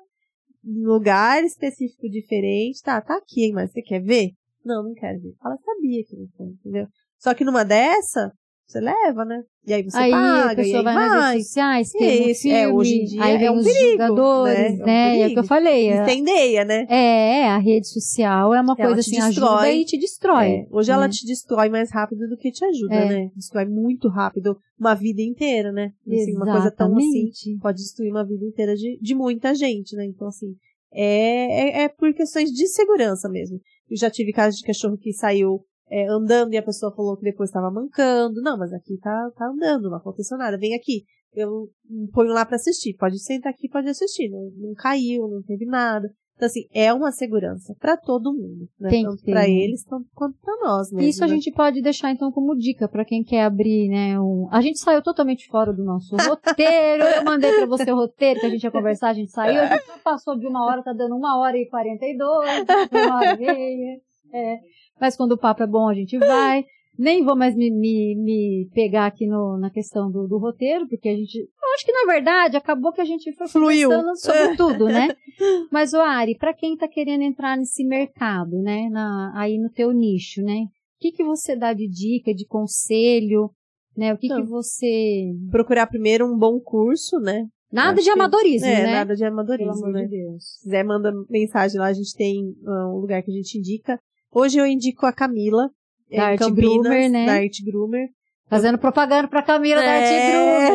lugar 0.65 1.43
específico 1.45 2.09
diferente. 2.09 2.82
Tá, 2.82 3.01
tá 3.01 3.16
aqui, 3.16 3.53
mas 3.53 3.73
você 3.73 3.82
quer 3.82 4.01
ver? 4.01 4.31
Não, 4.65 4.82
não 4.82 4.95
quero 4.95 5.20
ver. 5.20 5.35
Ela 5.45 5.57
sabia 5.57 6.05
que 6.05 6.16
não 6.16 6.28
foi, 6.37 6.47
entendeu? 6.47 6.87
Só 7.19 7.35
que 7.35 7.45
numa 7.45 7.65
dessa, 7.65 8.32
você 8.71 8.81
leva, 8.81 9.25
né? 9.25 9.43
E 9.67 9.75
aí 9.75 9.83
você 9.83 9.97
aí 9.99 10.11
paga, 10.11 10.53
a 10.53 10.55
pessoa 10.57 10.75
e 10.75 10.77
aí 10.79 10.85
vai, 10.85 10.95
vai. 10.95 11.09
nas 11.09 11.33
redes 11.33 11.47
sociais, 11.49 11.91
tem 11.93 12.53
um 12.53 12.57
é, 12.57 12.69
hoje 12.69 12.95
em 12.95 13.05
dia 13.05 13.25
aí 13.25 13.39
vem 13.39 13.47
é 13.47 13.51
um 13.51 13.57
os 13.57 13.65
perigo, 13.65 13.91
jogadores, 13.93 14.57
né? 14.57 14.65
É 14.79 14.83
um 14.83 14.87
né? 14.87 15.07
É 15.07 15.11
o 15.11 15.13
que 15.15 15.21
perigo. 15.23 15.41
eu 15.41 15.45
falei. 15.45 15.89
é- 15.89 16.03
Incendeia, 16.03 16.65
né? 16.65 16.87
É, 16.89 17.49
a 17.49 17.59
rede 17.59 17.89
social 17.89 18.55
é 18.55 18.61
uma 18.61 18.75
Ela 18.79 18.87
coisa 18.89 19.01
assim, 19.01 19.19
ajuda 19.19 19.29
destrói. 19.31 19.77
e 19.77 19.85
te 19.85 19.99
destrói. 19.99 20.47
É, 20.51 20.67
Hoje 20.71 20.91
ela 20.91 21.07
né? 21.07 21.13
te 21.13 21.27
destrói 21.27 21.69
mais 21.69 21.91
rápido 21.91 22.29
do 22.29 22.37
que 22.37 22.51
te 22.51 22.65
ajuda, 22.65 22.95
É. 22.95 23.09
né? 23.09 23.31
Destrói 23.35 23.67
muito 23.67 24.09
rápido 24.09 24.57
uma 24.79 24.95
vida 24.95 25.21
inteira, 25.21 25.73
né? 25.73 25.93
Assim, 26.07 26.35
uma 26.37 26.51
coisa 26.51 26.71
tão 26.71 26.97
assim 26.97 27.59
pode 27.61 27.79
destruir 27.79 28.11
uma 28.11 28.25
vida 28.25 28.45
inteira 28.45 28.75
de, 28.75 28.99
de 29.01 29.15
muita 29.15 29.55
gente, 29.55 29.95
né? 29.97 30.07
Então, 30.07 30.29
assim, 30.29 30.55
é, 30.93 31.83
é, 31.83 31.83
é 31.85 31.89
por 31.89 32.13
questões 32.15 32.51
de 32.51 32.67
segurança 32.67 33.29
mesmo. 33.29 33.59
Eu 33.91 33.97
já 33.97 34.11
tive 34.11 34.33
casos 34.33 34.59
de 34.61 34.67
cachorro 34.67 34.97
que 34.97 35.13
saiu 35.13 35.61
é, 35.91 36.07
andando 36.07 36.55
e 36.55 36.57
a 36.57 36.62
pessoa 36.62 36.95
falou 36.95 37.17
que 37.17 37.25
depois 37.25 37.51
estava 37.51 37.71
mancando. 37.71 38.41
Não, 38.41 38.57
mas 38.57 38.73
aqui 38.73 38.97
tá, 38.99 39.31
tá 39.37 39.47
andando, 39.47 39.91
não 39.91 39.97
aconteceu 39.97 40.39
nada. 40.39 40.57
Vem 40.57 40.75
aqui. 40.75 41.05
Eu 41.35 41.69
ponho 42.12 42.33
lá 42.33 42.45
para 42.45 42.57
assistir. 42.57 42.95
Pode 42.95 43.19
sentar 43.19 43.53
aqui, 43.53 43.69
pode 43.69 43.89
assistir. 43.89 44.29
Não, 44.31 44.51
não 44.57 44.75
caiu, 44.75 45.29
não 45.29 45.43
teve 45.43 45.65
nada. 45.67 46.09
Então, 46.41 46.47
assim, 46.47 46.67
é 46.73 46.91
uma 46.91 47.12
segurança 47.12 47.77
para 47.79 47.99
todo 47.99 48.33
mundo, 48.33 48.67
né? 48.81 48.89
Tem 48.89 49.05
Tanto 49.05 49.23
para 49.25 49.47
eles 49.47 49.85
tanto 49.85 50.09
quanto 50.15 50.39
para 50.41 50.57
nós 50.67 50.91
mesmo. 50.91 51.07
Isso 51.07 51.23
a 51.23 51.27
né? 51.27 51.35
gente 51.35 51.53
pode 51.53 51.83
deixar 51.83 52.11
então 52.12 52.33
como 52.33 52.57
dica 52.57 52.89
pra 52.89 53.05
quem 53.05 53.23
quer 53.23 53.45
abrir, 53.45 53.91
né? 53.91 54.19
Um... 54.19 54.49
A 54.51 54.62
gente 54.62 54.79
saiu 54.79 55.03
totalmente 55.03 55.47
fora 55.49 55.71
do 55.71 55.85
nosso 55.85 56.17
roteiro. 56.17 57.05
Eu 57.05 57.25
mandei 57.25 57.53
pra 57.53 57.67
você 57.67 57.93
o 57.93 57.95
roteiro 57.97 58.41
que 58.41 58.47
a 58.47 58.49
gente 58.49 58.62
ia 58.62 58.71
conversar, 58.71 59.11
a 59.11 59.12
gente 59.12 59.31
saiu. 59.31 59.61
A 59.61 59.67
gente 59.67 59.85
passou 60.03 60.35
de 60.39 60.47
uma 60.47 60.65
hora, 60.65 60.83
tá 60.83 60.95
dando 60.95 61.15
uma 61.15 61.39
hora 61.39 61.59
e 61.59 61.69
quarenta 61.69 62.07
e 62.07 62.17
dois, 62.17 62.65
uma 62.91 63.17
hora 63.17 63.35
e 63.35 63.39
meia. 63.39 64.01
É. 64.33 64.61
Mas 65.01 65.17
quando 65.17 65.33
o 65.33 65.39
papo 65.39 65.63
é 65.63 65.67
bom, 65.67 65.89
a 65.89 65.95
gente 65.95 66.19
vai. 66.19 66.65
Nem 66.99 67.25
vou 67.25 67.35
mais 67.35 67.55
me, 67.57 67.71
me, 67.71 68.15
me 68.17 68.69
pegar 68.75 69.07
aqui 69.07 69.27
no, 69.27 69.57
na 69.59 69.71
questão 69.71 70.11
do, 70.11 70.27
do 70.29 70.37
roteiro, 70.39 70.87
porque 70.89 71.09
a 71.09 71.15
gente. 71.17 71.39
Eu 71.39 71.75
acho 71.75 71.87
que, 71.87 71.93
na 71.93 72.13
verdade, 72.13 72.57
acabou 72.57 72.93
que 72.93 73.01
a 73.01 73.05
gente 73.05 73.33
foi 73.33 73.49
Fluiu. 73.49 73.91
sobre 74.17 74.57
tudo, 74.57 74.87
né? 74.87 75.09
Mas, 75.73 75.95
o 75.95 76.01
Ari, 76.01 76.37
para 76.37 76.53
quem 76.53 76.77
tá 76.77 76.87
querendo 76.87 77.23
entrar 77.23 77.57
nesse 77.57 77.85
mercado, 77.85 78.61
né? 78.61 78.89
Na, 78.91 79.33
aí 79.35 79.57
no 79.57 79.71
teu 79.71 79.93
nicho, 79.93 80.43
né? 80.43 80.65
O 80.65 80.69
que, 81.01 81.13
que 81.13 81.25
você 81.25 81.57
dá 81.57 81.73
de 81.73 81.89
dica, 81.89 82.35
de 82.35 82.45
conselho, 82.45 83.51
né? 83.97 84.13
O 84.13 84.19
que, 84.19 84.29
que 84.29 84.35
Não. 84.35 84.45
você. 84.47 85.33
Procurar 85.51 85.87
primeiro 85.87 86.27
um 86.27 86.37
bom 86.37 86.61
curso, 86.61 87.19
né? 87.19 87.47
Nada 87.73 87.93
Acho 87.95 88.03
de 88.03 88.11
que- 88.11 88.11
amadorismo, 88.11 88.67
é, 88.67 88.83
né? 88.83 88.93
nada 88.93 89.15
de 89.15 89.21
Pelo 89.23 89.33
amadorismo, 89.33 89.73
amor 89.87 89.93
né? 89.93 90.03
de 90.03 90.09
Deus. 90.09 90.45
Se 90.57 90.65
quiser, 90.65 90.85
manda 90.85 91.13
mensagem 91.31 91.79
lá, 91.79 91.87
a 91.87 91.93
gente 91.93 92.15
tem 92.17 92.53
ah, 92.67 92.89
um 92.89 92.99
lugar 92.99 93.23
que 93.23 93.31
a 93.31 93.35
gente 93.35 93.57
indica. 93.57 93.99
Hoje 94.32 94.59
eu 94.59 94.66
indico 94.66 95.07
a 95.07 95.12
Camila, 95.12 95.69
Da 96.11 96.16
em 96.16 96.19
Arte 96.20 96.39
Campinas, 96.39 96.73
Groomer, 96.82 97.11
né? 97.11 97.27
da 97.27 97.32
Arte 97.35 97.65
Groomer. 97.65 98.09
Fazendo 98.48 98.78
propaganda 98.78 99.28
pra 99.28 99.43
Camila 99.43 99.81
da 99.81 99.86
É. 99.86 99.98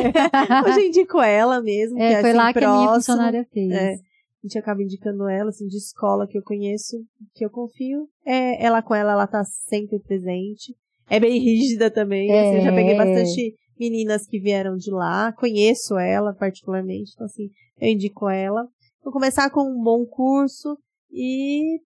Arte 0.02 0.12
Groomer. 0.12 0.64
Hoje 0.66 0.80
eu 0.80 0.86
indico 0.88 1.20
ela 1.20 1.60
mesmo, 1.62 1.96
que 1.98 2.02
É, 2.02 2.12
é 2.12 2.20
foi 2.20 2.30
assim, 2.30 2.38
lá 2.38 2.52
que 2.52 2.58
a 2.58 2.60
minha 2.62 2.72
próximo. 2.88 2.94
funcionária 2.94 3.46
fez. 3.52 3.70
É. 3.72 3.92
A 3.94 4.46
gente 4.46 4.58
acaba 4.58 4.82
indicando 4.82 5.28
ela, 5.28 5.48
assim, 5.50 5.66
de 5.66 5.76
escola 5.76 6.26
que 6.26 6.38
eu 6.38 6.42
conheço, 6.42 6.96
que 7.34 7.44
eu 7.44 7.50
confio. 7.50 8.08
É, 8.24 8.64
ela 8.64 8.80
com 8.82 8.94
ela, 8.94 9.12
ela 9.12 9.26
tá 9.26 9.42
sempre 9.44 9.98
presente. 9.98 10.74
É 11.08 11.18
bem 11.18 11.38
rígida 11.40 11.90
também, 11.90 12.30
É. 12.30 12.40
assim, 12.40 12.56
eu 12.58 12.62
já 12.62 12.72
peguei 12.72 12.96
bastante 12.96 13.54
meninas 13.78 14.26
que 14.26 14.38
vieram 14.40 14.76
de 14.76 14.90
lá, 14.90 15.32
conheço 15.32 15.98
ela 15.98 16.32
particularmente, 16.32 17.10
então 17.14 17.26
assim, 17.26 17.48
eu 17.80 17.88
indico 17.88 18.28
ela. 18.28 18.66
Vou 19.04 19.12
começar 19.12 19.50
com 19.50 19.60
um 19.62 19.82
bom 19.82 20.04
curso 20.06 20.78
e 21.12 21.78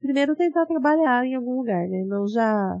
primeiro 0.00 0.36
tentar 0.36 0.66
trabalhar 0.66 1.24
em 1.24 1.34
algum 1.34 1.56
lugar, 1.56 1.88
né? 1.88 2.04
Não 2.06 2.26
já, 2.26 2.78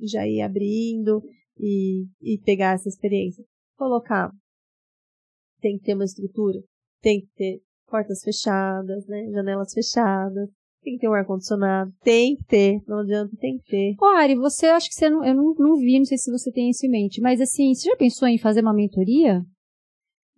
já 0.00 0.26
ir 0.26 0.42
abrindo 0.42 1.22
e, 1.58 2.06
e 2.20 2.38
pegar 2.44 2.74
essa 2.74 2.88
experiência. 2.88 3.44
Colocar. 3.76 4.30
Tem 5.60 5.78
que 5.78 5.84
ter 5.84 5.94
uma 5.94 6.04
estrutura, 6.04 6.60
tem 7.00 7.20
que 7.20 7.28
ter 7.34 7.60
portas 7.86 8.22
fechadas, 8.22 9.06
né? 9.06 9.30
Janelas 9.30 9.72
fechadas, 9.72 10.50
tem 10.82 10.94
que 10.94 11.00
ter 11.00 11.08
um 11.08 11.14
ar-condicionado, 11.14 11.90
tem 12.02 12.36
que 12.36 12.44
ter, 12.44 12.78
não 12.86 12.98
adianta, 12.98 13.34
tem 13.40 13.58
que 13.58 13.64
ter. 13.64 13.94
Ô, 13.98 14.04
Ari, 14.16 14.34
você 14.34 14.66
acha 14.66 14.86
que 14.86 14.94
você 14.94 15.08
não. 15.08 15.24
Eu 15.24 15.34
não, 15.34 15.54
não 15.54 15.76
vi, 15.76 15.98
não 15.98 16.04
sei 16.04 16.18
se 16.18 16.30
você 16.30 16.52
tem 16.52 16.68
isso 16.68 16.84
em 16.86 16.90
mente, 16.90 17.20
mas 17.20 17.40
assim, 17.40 17.74
você 17.74 17.88
já 17.88 17.96
pensou 17.96 18.28
em 18.28 18.38
fazer 18.38 18.60
uma 18.60 18.74
mentoria? 18.74 19.42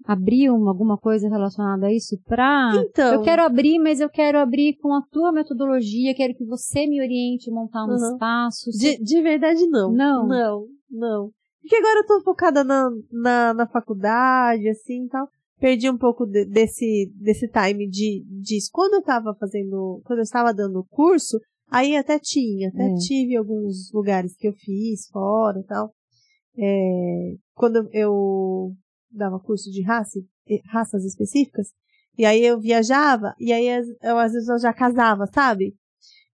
Abrir 0.06 0.50
uma, 0.50 0.70
alguma 0.70 0.96
coisa 0.96 1.28
relacionada 1.28 1.86
a 1.86 1.92
isso 1.92 2.16
pra. 2.26 2.70
Então, 2.88 3.14
Eu 3.14 3.22
quero 3.22 3.42
abrir, 3.42 3.78
mas 3.78 3.98
eu 4.00 4.08
quero 4.08 4.38
abrir 4.38 4.76
com 4.80 4.94
a 4.94 5.02
tua 5.10 5.32
metodologia, 5.32 6.14
quero 6.14 6.34
que 6.34 6.44
você 6.44 6.86
me 6.86 7.00
oriente 7.00 7.50
montar 7.50 7.84
um 7.84 7.88
Uhum. 7.90 7.96
espaço. 8.12 8.70
de, 8.70 8.98
de 9.02 9.20
verdade 9.22 9.66
não. 9.66 9.90
Não? 9.92 10.26
Não, 10.28 10.66
não. 10.90 11.30
Porque 11.60 11.74
agora 11.76 11.98
eu 12.00 12.06
tô 12.06 12.20
focada 12.22 12.62
na, 12.62 12.88
na, 13.10 13.52
na 13.54 13.66
faculdade, 13.66 14.68
assim, 14.68 15.06
e 15.06 15.08
tal. 15.08 15.26
Perdi 15.58 15.90
um 15.90 15.98
pouco 15.98 16.24
de- 16.26 16.44
desse, 16.44 17.10
desse 17.20 17.48
time 17.48 17.88
de, 17.88 18.22
disso. 18.42 18.68
Quando 18.72 18.94
eu 18.94 19.02
tava 19.02 19.34
fazendo, 19.40 20.00
quando 20.04 20.20
eu 20.20 20.22
estava 20.22 20.54
dando 20.54 20.78
o 20.78 20.86
curso, 20.88 21.38
aí 21.68 21.96
até 21.96 22.20
tinha, 22.20 22.68
até 22.68 22.84
É. 22.84 22.94
tive 22.94 23.34
alguns 23.36 23.90
lugares 23.92 24.36
que 24.36 24.46
eu 24.46 24.52
fiz 24.52 25.08
fora 25.10 25.58
e 25.58 25.64
tal. 25.64 25.90
É, 26.58 27.34
quando 27.54 27.88
eu 27.92 28.72
dava 29.16 29.40
curso 29.40 29.70
de 29.70 29.82
raça, 29.82 30.18
raças 30.70 31.04
específicas, 31.04 31.68
e 32.18 32.24
aí 32.24 32.44
eu 32.44 32.58
viajava, 32.60 33.34
e 33.38 33.52
aí 33.52 33.66
eu, 34.02 34.18
às 34.18 34.32
vezes 34.32 34.48
eu 34.48 34.58
já 34.58 34.72
casava, 34.72 35.26
sabe? 35.26 35.74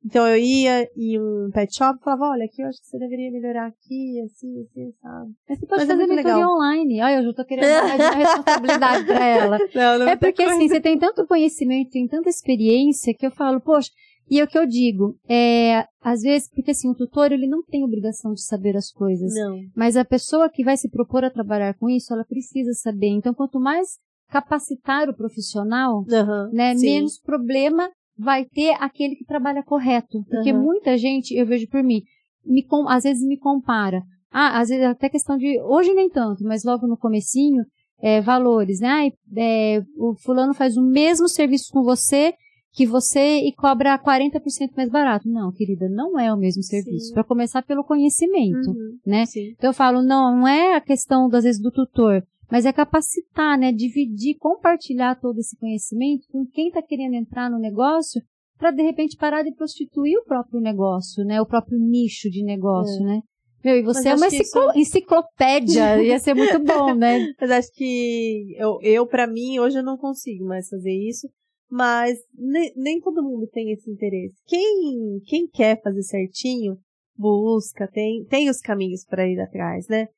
Então 0.05 0.27
eu 0.27 0.37
ia 0.37 0.89
em 0.97 1.21
um 1.21 1.49
pet 1.53 1.77
shop 1.77 1.99
e 2.01 2.03
falava, 2.05 2.31
olha, 2.31 2.45
aqui 2.45 2.61
eu 2.61 2.67
acho 2.67 2.81
que 2.81 2.87
você 2.89 2.99
deveria 2.99 3.31
melhorar 3.31 3.67
aqui, 3.69 4.21
assim, 4.25 4.61
assim, 4.63 4.93
sabe? 5.01 5.31
Mas 5.49 5.59
você 5.61 5.67
pode 5.67 5.81
Mas 5.81 5.91
é 5.91 5.93
fazer 5.93 6.07
muito 6.07 6.17
mentoria 6.17 6.37
legal. 6.37 6.55
online. 6.57 7.03
Olha, 7.03 7.15
eu 7.19 7.23
já 7.25 7.33
tô 7.33 7.45
querendo 7.45 7.69
dar 7.69 7.85
uma 7.85 8.11
responsabilidade 8.19 9.05
pra 9.07 9.25
ela. 9.25 9.59
Não, 9.73 9.99
não 10.01 10.09
É 10.09 10.17
porque 10.17 10.43
assim, 10.43 10.69
você 10.69 10.81
tem 10.81 10.99
tanto 10.99 11.25
conhecimento, 11.25 11.91
tem 11.91 12.09
tanta 12.09 12.29
experiência 12.29 13.15
que 13.15 13.25
eu 13.25 13.31
falo, 13.31 13.61
poxa, 13.61 13.91
e 14.33 14.41
é 14.41 14.45
o 14.45 14.49
que 14.49 14.57
eu 14.59 14.67
digo, 14.67 15.15
é, 15.29 15.87
às 16.01 16.23
vezes, 16.23 16.49
porque 16.49 16.71
assim, 16.71 16.89
o 16.89 16.95
tutor, 16.95 17.31
ele 17.33 17.47
não 17.47 17.63
tem 17.63 17.85
obrigação 17.85 18.33
de 18.33 18.43
saber 18.43 18.75
as 18.75 18.91
coisas, 18.91 19.35
Não. 19.35 19.59
mas 19.77 19.95
a 19.95 20.07
pessoa 20.07 20.49
que 20.49 20.65
vai 20.65 20.75
se 20.75 20.89
propor 20.89 21.23
a 21.23 21.29
trabalhar 21.31 21.75
com 21.75 21.87
isso, 21.91 22.15
ela 22.15 22.25
precisa 22.25 22.73
saber. 22.73 23.09
Então, 23.09 23.35
quanto 23.35 23.61
mais 23.61 23.99
capacitar 24.31 25.11
o 25.11 25.15
profissional, 25.15 26.03
Aham, 26.11 26.49
né, 26.51 26.75
sim. 26.75 26.87
menos 26.87 27.21
problema 27.21 27.91
vai 28.17 28.47
ter 28.47 28.71
aquele 28.81 29.17
que 29.17 29.25
trabalha 29.27 29.63
correto. 29.63 30.25
Porque 30.27 30.51
Aham. 30.51 30.63
muita 30.63 30.97
gente, 30.97 31.35
eu 31.35 31.45
vejo 31.45 31.69
por 31.69 31.83
mim, 31.83 32.01
me, 32.43 32.63
com- 32.65 32.89
às 32.89 33.05
vezes 33.05 33.23
me 33.29 33.37
compara. 33.39 34.03
Ah, 34.31 34.61
às 34.61 34.71
vezes 34.71 34.87
até 34.87 35.11
questão 35.11 35.37
de, 35.37 35.61
hoje 35.61 35.93
nem 35.93 36.09
tanto, 36.09 36.43
mas 36.43 36.65
logo 36.65 36.87
no 36.87 36.97
comecinho, 36.97 37.65
é, 38.01 38.23
valores, 38.23 38.81
né? 38.81 38.89
Ai, 38.89 39.13
é, 39.37 39.83
o 39.99 40.15
fulano 40.15 40.55
faz 40.55 40.79
o 40.79 40.83
mesmo 40.83 41.29
serviço 41.29 41.71
com 41.71 41.83
você 41.83 42.33
que 42.75 42.87
você 42.87 43.39
e 43.41 43.53
cobra 43.55 43.99
40% 43.99 44.71
mais 44.77 44.89
barato. 44.89 45.29
Não, 45.29 45.53
querida, 45.53 45.89
não 45.89 46.19
é 46.19 46.33
o 46.33 46.37
mesmo 46.39 46.63
serviço. 46.63 47.13
Para 47.13 47.23
começar 47.25 47.63
pelo 47.63 47.85
conhecimento, 47.85 48.71
Uhum, 48.71 48.99
né? 49.07 49.27
Sim. 49.27 49.51
Então 49.57 49.71
eu 49.71 49.75
falo, 49.75 50.03
não, 50.03 50.37
não 50.39 50.49
é 50.49 50.75
a 50.75 50.81
questão, 50.81 51.29
às 51.33 51.45
vezes, 51.45 51.61
do 51.61 51.71
tutor, 51.71 52.23
mas 52.51 52.65
é 52.65 52.73
capacitar, 52.73 53.59
né? 53.59 53.73
Dividir, 53.73 54.37
compartilhar 54.39 55.21
todo 55.21 55.39
esse 55.39 55.57
conhecimento 55.59 56.27
com 56.33 56.47
quem 56.47 56.69
está 56.69 56.81
querendo 56.83 57.15
entrar 57.15 57.51
no 57.51 57.59
negócio 57.59 58.23
para, 58.59 58.71
de 58.71 58.83
repente, 58.83 59.17
parar 59.17 59.43
de 59.43 59.53
prostituir 59.55 60.17
o 60.19 60.25
próprio 60.25 60.61
negócio, 60.61 61.25
né? 61.25 61.41
O 61.43 61.47
próprio 61.47 61.79
nicho 61.79 62.31
de 62.31 62.43
negócio, 62.45 63.05
né? 63.05 63.21
Meu, 63.65 63.77
e 63.77 63.83
você 63.83 64.09
Mas 64.11 64.21
é 64.21 64.25
uma 64.25 64.27
enciclo- 64.27 64.73
enciclopédia, 64.75 66.03
ia 66.03 66.19
ser 66.19 66.35
muito 66.35 66.59
bom, 66.59 66.95
né? 66.95 67.27
Mas 67.41 67.51
acho 67.51 67.69
que 67.75 68.55
eu, 68.59 68.79
eu 68.83 69.07
para 69.07 69.27
mim, 69.27 69.59
hoje 69.59 69.79
eu 69.79 69.83
não 69.85 69.97
consigo 69.97 70.45
mais 70.45 70.69
fazer 70.69 70.93
isso. 70.93 71.29
Mas 71.75 72.19
ne- 72.37 72.71
nem 72.77 73.01
todo 73.01 73.23
mundo 73.23 73.47
tem 73.51 73.73
esse 73.73 73.91
interesse. 73.91 74.35
Quem, 74.47 75.21
quem 75.25 75.49
quer 75.49 75.81
fazer 75.83 76.03
certinho, 76.03 76.77
busca, 77.17 77.89
tem, 77.91 78.27
tem 78.27 78.51
os 78.51 78.61
caminhos 78.61 79.07
para 79.07 79.27
ir 79.27 79.41
atrás, 79.41 79.89
né? 79.89 80.09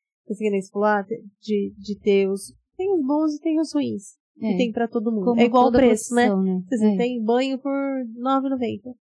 Falou, 0.72 0.88
ah, 0.88 1.04
de, 1.40 1.72
de 1.78 1.98
ter 2.00 2.28
os. 2.28 2.52
Tem 2.76 2.92
os 2.92 3.06
bons 3.06 3.34
e 3.36 3.40
tem 3.40 3.60
os 3.60 3.72
ruins. 3.72 4.14
É, 4.42 4.50
Que 4.50 4.56
tem 4.56 4.72
para 4.72 4.88
todo 4.88 5.12
mundo. 5.12 5.26
como 5.26 5.40
é 5.40 5.44
igual 5.44 5.68
o 5.68 5.72
preço, 5.72 6.12
né? 6.12 6.26
profissão, 6.26 6.42
né? 6.42 6.62
Você 6.68 6.86
É. 6.86 6.96
tem 6.96 7.22
banho 7.22 7.56
por 7.58 7.70
R$ 7.70 8.04
9,90. 8.18 8.92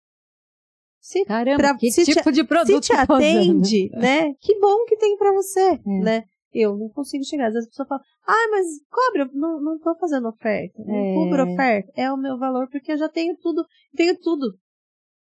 Se, 1.00 1.26
Caramba, 1.26 1.58
pra- 1.58 1.76
que 1.78 1.92
se 1.92 2.06
te- 2.06 2.14
tipo 2.14 2.32
de 2.32 2.42
se 2.42 2.48
produto 2.48 2.82
te 2.84 2.88
tá 2.96 3.04
usando? 3.04 3.16
atende, 3.16 3.90
né? 3.94 4.34
Que 4.40 4.60
bom 4.60 4.86
que 4.86 4.96
tem 4.98 5.18
pra 5.18 5.34
você, 5.34 5.60
É. 5.60 5.80
né? 5.86 6.24
Eu 6.54 6.78
não 6.78 6.90
consigo 6.90 7.24
chegar. 7.24 7.48
Às 7.48 7.54
vezes 7.54 7.68
a 7.68 7.72
pessoa 7.72 7.88
fala, 7.88 8.02
ah, 8.28 8.48
mas 8.52 8.68
cobra, 8.90 9.30
não, 9.34 9.60
não 9.62 9.80
tô 9.80 9.96
fazendo 9.98 10.28
oferta. 10.28 10.74
Não 10.86 10.96
É. 10.96 11.14
cubro 11.14 11.52
oferta. 11.54 11.92
É 11.96 12.12
o 12.12 12.18
meu 12.18 12.38
valor 12.38 12.68
porque 12.70 12.92
eu 12.92 12.98
já 12.98 13.10
tenho 13.10 13.36
tudo, 13.38 13.66
tenho 13.96 14.18
tudo 14.20 14.54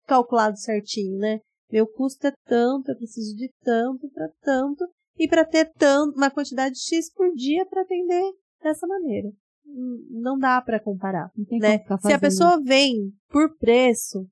calculado 0.06 0.58
certinho, 0.58 1.18
né? 1.18 1.40
Meu 1.72 1.88
custo 1.88 2.28
é 2.28 2.34
tanto, 2.46 2.92
eu 2.92 2.96
preciso 2.98 3.36
de 3.36 3.52
tanto 3.64 4.08
para 4.12 4.30
tanto 4.44 4.86
e 5.18 5.28
para 5.28 5.44
ter 5.46 5.72
tanto, 5.74 6.16
uma 6.16 6.30
quantidade 6.30 6.78
X 6.80 7.12
por 7.12 7.32
dia 7.34 7.66
para 7.66 7.82
atender 7.82 8.32
dessa 8.62 8.86
maneira. 8.86 9.30
Não 10.12 10.38
dá 10.38 10.62
para 10.62 10.80
comparar 10.80 11.32
né? 11.60 11.80
Se 12.02 12.14
a 12.14 12.20
pessoa 12.20 12.62
vem 12.62 13.12
por 13.30 13.58
preço, 13.58 14.28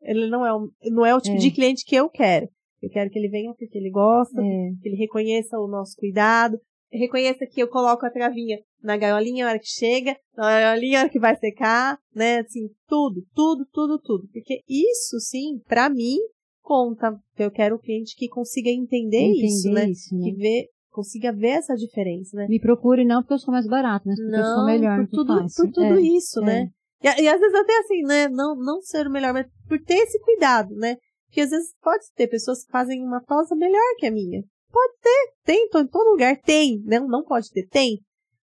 ele 0.00 0.28
não 0.28 0.44
é 0.44 0.52
o, 0.54 0.70
não 0.90 1.04
é 1.04 1.14
o 1.14 1.20
tipo 1.20 1.36
É. 1.36 1.38
de 1.38 1.50
cliente 1.50 1.84
que 1.84 1.94
eu 1.94 2.08
quero. 2.08 2.48
Eu 2.84 2.90
quero 2.90 3.10
que 3.10 3.18
ele 3.18 3.28
venha 3.28 3.52
porque 3.58 3.78
ele 3.78 3.90
gosta, 3.90 4.40
É. 4.40 4.70
que 4.82 4.88
ele 4.88 4.96
reconheça 4.96 5.58
o 5.58 5.66
nosso 5.68 5.96
cuidado, 5.96 6.58
reconheça 6.92 7.46
que 7.46 7.60
eu 7.60 7.68
coloco 7.68 8.04
a 8.06 8.10
travinha 8.10 8.58
na 8.82 8.96
gaiolinha 8.96 9.44
na 9.44 9.50
hora 9.52 9.58
que 9.58 9.68
chega, 9.68 10.16
na 10.36 10.44
gaiolinha 10.60 10.98
na 10.98 11.00
hora 11.04 11.08
que 11.10 11.18
vai 11.18 11.34
secar, 11.36 11.98
né? 12.14 12.40
Assim, 12.40 12.68
tudo, 12.86 13.22
tudo, 13.34 13.66
tudo, 13.72 13.98
tudo. 13.98 14.28
Porque 14.32 14.60
isso, 14.68 15.18
sim, 15.18 15.58
pra 15.66 15.88
mim, 15.88 16.18
conta. 16.62 17.16
Eu 17.38 17.50
quero 17.50 17.76
um 17.76 17.78
cliente 17.78 18.14
que 18.16 18.28
consiga 18.28 18.70
entender, 18.70 19.16
Entender 19.18 19.46
isso, 19.46 19.70
né? 19.70 19.90
isso, 19.90 20.14
né? 20.16 20.24
Que 20.24 20.32
vê, 20.36 20.68
consiga 20.90 21.32
ver 21.32 21.48
essa 21.58 21.74
diferença, 21.74 22.36
né? 22.36 22.46
Me 22.48 22.60
procure 22.60 23.04
não 23.04 23.22
porque 23.22 23.34
eu 23.34 23.38
sou 23.38 23.52
mais 23.52 23.66
barato, 23.66 24.06
mas 24.06 24.16
porque 24.20 24.36
eu 24.36 24.44
sou 24.44 24.66
melhor 24.66 24.98
por 25.00 25.08
tudo, 25.08 25.46
por 25.56 25.72
tudo 25.72 25.98
É. 25.98 26.00
isso, 26.00 26.40
é. 26.40 26.44
né? 26.44 26.68
E, 27.02 27.22
e 27.22 27.28
às 27.28 27.40
vezes 27.40 27.54
até 27.54 27.78
assim, 27.80 28.02
né? 28.02 28.28
Não, 28.28 28.54
não 28.56 28.80
ser 28.80 29.06
o 29.06 29.10
melhor, 29.10 29.32
mas 29.32 29.46
por 29.68 29.78
ter 29.82 29.96
esse 29.96 30.18
cuidado, 30.20 30.74
né? 30.76 30.96
Porque 31.34 31.40
às 31.40 31.50
vezes 31.50 31.74
pode 31.82 32.04
ter 32.14 32.28
pessoas 32.28 32.64
que 32.64 32.70
fazem 32.70 33.02
uma 33.02 33.20
tosa 33.20 33.56
melhor 33.56 33.82
que 33.98 34.06
a 34.06 34.10
minha. 34.12 34.40
Pode 34.70 34.92
ter, 35.02 35.32
tem, 35.44 35.64
em 35.64 35.68
todo 35.88 36.12
lugar, 36.12 36.40
tem, 36.40 36.80
né? 36.84 37.00
Não 37.00 37.24
pode 37.24 37.50
ter, 37.50 37.66
tem. 37.66 37.98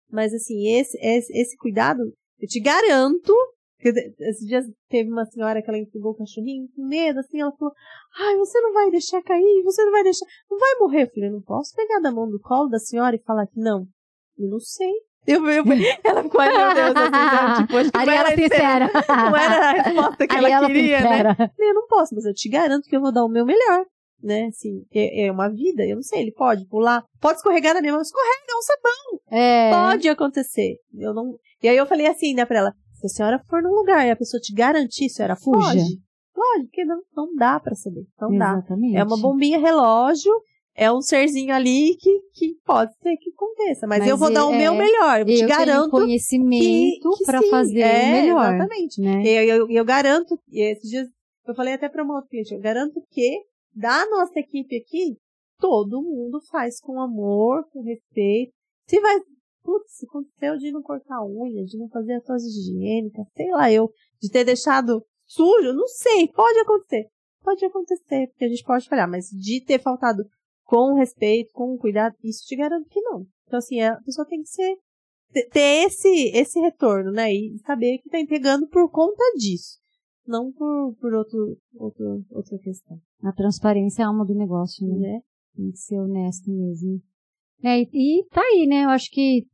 Mas 0.07 0.31
assim, 0.31 0.71
esse, 0.71 0.95
esse, 1.01 1.35
esse 1.35 1.57
cuidado, 1.57 2.03
eu 2.39 2.47
te 2.47 2.59
garanto, 2.59 3.33
esses 4.19 4.45
dias 4.45 4.65
teve 4.87 5.09
uma 5.09 5.25
senhora 5.25 5.63
que 5.63 5.69
ela 5.69 5.79
entregou 5.79 6.11
o 6.11 6.15
cachorrinho 6.15 6.67
com 6.75 6.87
medo, 6.87 7.21
assim, 7.21 7.41
ela 7.41 7.51
falou, 7.57 7.73
ai, 8.19 8.37
você 8.37 8.61
não 8.61 8.71
vai 8.71 8.91
deixar 8.91 9.23
cair, 9.23 9.63
você 9.63 9.83
não 9.83 9.91
vai 9.91 10.03
deixar, 10.03 10.25
não 10.47 10.59
vai 10.59 10.75
morrer. 10.75 11.11
Falei, 11.11 11.29
eu 11.29 11.33
não 11.33 11.41
posso 11.41 11.73
pegar 11.75 11.99
da 12.01 12.11
mão 12.11 12.29
do 12.29 12.39
colo 12.39 12.69
da 12.69 12.77
senhora 12.77 13.15
e 13.15 13.23
falar 13.23 13.47
que 13.47 13.59
não. 13.59 13.87
Eu 14.37 14.47
não 14.47 14.59
sei. 14.59 14.93
Eu, 15.27 15.45
eu, 15.49 15.64
ela 16.03 16.23
ficou, 16.23 16.41
ai 16.41 16.49
meu 16.56 16.73
Deus, 16.73 16.95
assim, 16.95 17.11
né? 17.11 17.56
tipo, 17.61 17.77
acho 17.77 17.91
que 17.91 17.97
não 17.97 18.02
Ariela 18.02 18.27
era, 18.31 18.35
sincera. 18.41 18.91
não 19.07 19.38
era 19.38 19.69
a 19.69 19.72
resposta 19.72 20.27
que 20.27 20.35
ela 20.35 20.47
Ariela 20.47 20.68
queria, 20.68 21.02
né? 21.02 21.07
sincera. 21.07 21.52
Eu 21.57 21.73
não 21.73 21.88
posso, 21.88 22.15
mas 22.15 22.26
eu 22.26 22.34
te 22.34 22.49
garanto 22.49 22.84
que 22.88 22.95
eu 22.95 23.02
vou 23.02 23.11
dar 23.11 23.23
o 23.26 23.30
meu 23.30 23.45
melhor, 23.45 23.85
né? 24.22 24.45
Assim, 24.47 24.84
é, 24.93 25.26
é 25.27 25.31
uma 25.31 25.49
vida, 25.49 25.84
eu 25.84 25.95
não 25.95 26.03
sei, 26.03 26.22
ele 26.22 26.31
pode 26.31 26.65
pular, 26.68 27.03
pode 27.19 27.38
escorregar 27.38 27.73
na 27.73 27.81
minha 27.81 27.93
mão, 27.93 28.02
escorrega, 28.02 28.43
é 28.49 28.56
um 28.56 28.61
sabão, 28.61 29.39
É. 29.39 29.72
pode 29.72 30.10
acontecer. 30.10 30.76
Eu 30.97 31.14
não... 31.14 31.35
E 31.64 31.68
aí 31.68 31.77
eu 31.77 31.85
falei 31.85 32.06
assim, 32.07 32.34
né, 32.34 32.45
pra 32.45 32.60
ela, 32.60 32.73
se 32.93 33.06
a 33.07 33.10
senhora 33.10 33.41
for 33.49 33.61
num 33.61 33.73
lugar 33.73 34.06
e 34.06 34.11
a 34.11 34.15
pessoa 34.15 34.39
te 34.39 34.53
garantir, 34.53 35.06
a 35.06 35.10
senhora 35.10 35.35
Fuja. 35.35 35.68
pode? 35.68 35.84
Pode, 36.34 36.65
porque 36.65 36.84
não, 36.84 37.02
não 37.15 37.34
dá 37.35 37.60
pra 37.60 37.73
saber, 37.76 38.03
não 38.19 38.38
dá. 38.38 38.53
Exatamente. 38.53 38.97
É 38.97 39.03
uma 39.03 39.18
bombinha 39.18 39.57
relógio, 39.57 40.34
é 40.76 40.91
um 40.91 41.02
serzinho 41.02 41.53
ali 41.53 41.95
que, 41.95 42.19
que 42.34 42.56
pode 42.65 42.93
ser 42.97 43.15
que 43.18 43.31
aconteça, 43.31 43.88
mas, 43.88 43.99
Mas 43.99 44.10
eu 44.10 44.18
vou 44.18 44.31
dar 44.31 44.45
o 44.45 44.53
é- 44.53 44.57
meu 44.57 44.76
melhor, 44.76 45.22
eu, 45.22 45.27
Eu 45.27 45.38
te 45.38 45.45
garanto 45.45 45.91
tenho 45.91 46.03
conhecimento 46.03 47.15
sim, 47.15 47.49
fazer 47.49 47.80
é, 47.80 48.03
o 48.03 48.11
melhor. 48.11 48.56
Exatamente. 48.56 49.02
Né? 49.02 49.23
E 49.23 49.30
eu, 49.30 49.43
eu, 49.43 49.69
eu 49.69 49.85
garanto, 49.85 50.38
e 50.49 50.61
esses 50.61 50.89
dias 50.89 51.07
eu 51.47 51.56
falei 51.56 51.73
até 51.73 51.88
para 51.88 52.03
uma 52.03 52.15
outra 52.15 52.30
cliente, 52.30 52.53
eu 52.53 52.60
garanto 52.60 53.02
que 53.10 53.41
da 53.73 54.06
nossa 54.10 54.39
equipe 54.39 54.76
aqui, 54.77 55.18
todo 55.60 56.02
mundo 56.02 56.39
faz 56.52 56.80
com 56.80 57.02
amor, 57.02 57.65
com 57.72 57.81
respeito. 57.81 58.52
Se 58.88 58.99
vai, 58.99 59.19
putz, 59.64 59.97
se 59.97 60.06
aconteceu 60.06 60.57
de 60.57 60.72
não 60.72 60.81
cortar 60.81 61.15
a 61.15 61.26
unha, 61.26 61.64
de 61.64 61.77
não 61.77 61.89
fazer 61.89 62.15
a 62.15 62.22
tosse 62.22 62.47
higiênica, 62.47 63.23
sei 63.35 63.49
lá, 63.52 63.72
eu, 63.72 63.89
de 64.22 64.30
ter 64.30 64.43
deixado 64.43 65.03
sujo, 65.26 65.73
não 65.73 65.88
sei, 65.88 66.27
pode 66.30 66.60
acontecer. 66.60 67.07
Pode 67.43 67.64
acontecer, 67.64 68.27
porque 68.27 68.45
a 68.45 68.49
gente 68.49 68.64
pode 68.64 68.88
falhar, 68.89 69.10
mas 69.10 69.26
de 69.30 69.64
ter 69.64 69.80
faltado 69.80 70.23
com 70.65 70.95
respeito, 70.95 71.51
com 71.53 71.77
cuidado, 71.77 72.15
isso 72.23 72.45
te 72.45 72.55
garanto 72.55 72.89
que 72.89 72.99
não. 73.01 73.25
Então, 73.47 73.59
assim, 73.59 73.79
a 73.81 73.95
pessoa 74.01 74.27
tem 74.27 74.41
que 74.41 74.49
ser 74.49 74.75
ter- 75.51 75.85
esse, 75.85 76.29
esse 76.33 76.59
retorno, 76.59 77.11
né? 77.11 77.33
E 77.33 77.57
saber 77.59 77.99
que 77.99 78.09
tá 78.09 78.19
entregando 78.19 78.67
por 78.67 78.89
conta 78.89 79.23
disso. 79.37 79.79
Não 80.27 80.51
por, 80.51 80.95
por 80.99 81.13
outro, 81.13 81.57
outro, 81.75 82.25
outra 82.31 82.57
questão, 82.57 82.99
A 83.23 83.31
transparência 83.31 84.01
é 84.01 84.05
a 84.05 84.07
alma 84.07 84.25
do 84.25 84.33
negócio, 84.33 84.87
né? 84.87 84.97
né? 84.97 85.19
Tem 85.55 85.71
que 85.71 85.77
ser 85.77 85.99
honesto 85.99 86.49
mesmo. 86.49 86.99
É, 87.63 87.79
e, 87.81 87.89
e 87.93 88.25
tá 88.29 88.41
aí, 88.41 88.65
né? 88.67 88.85
Eu 88.85 88.89
acho 88.89 89.09
que 89.11 89.45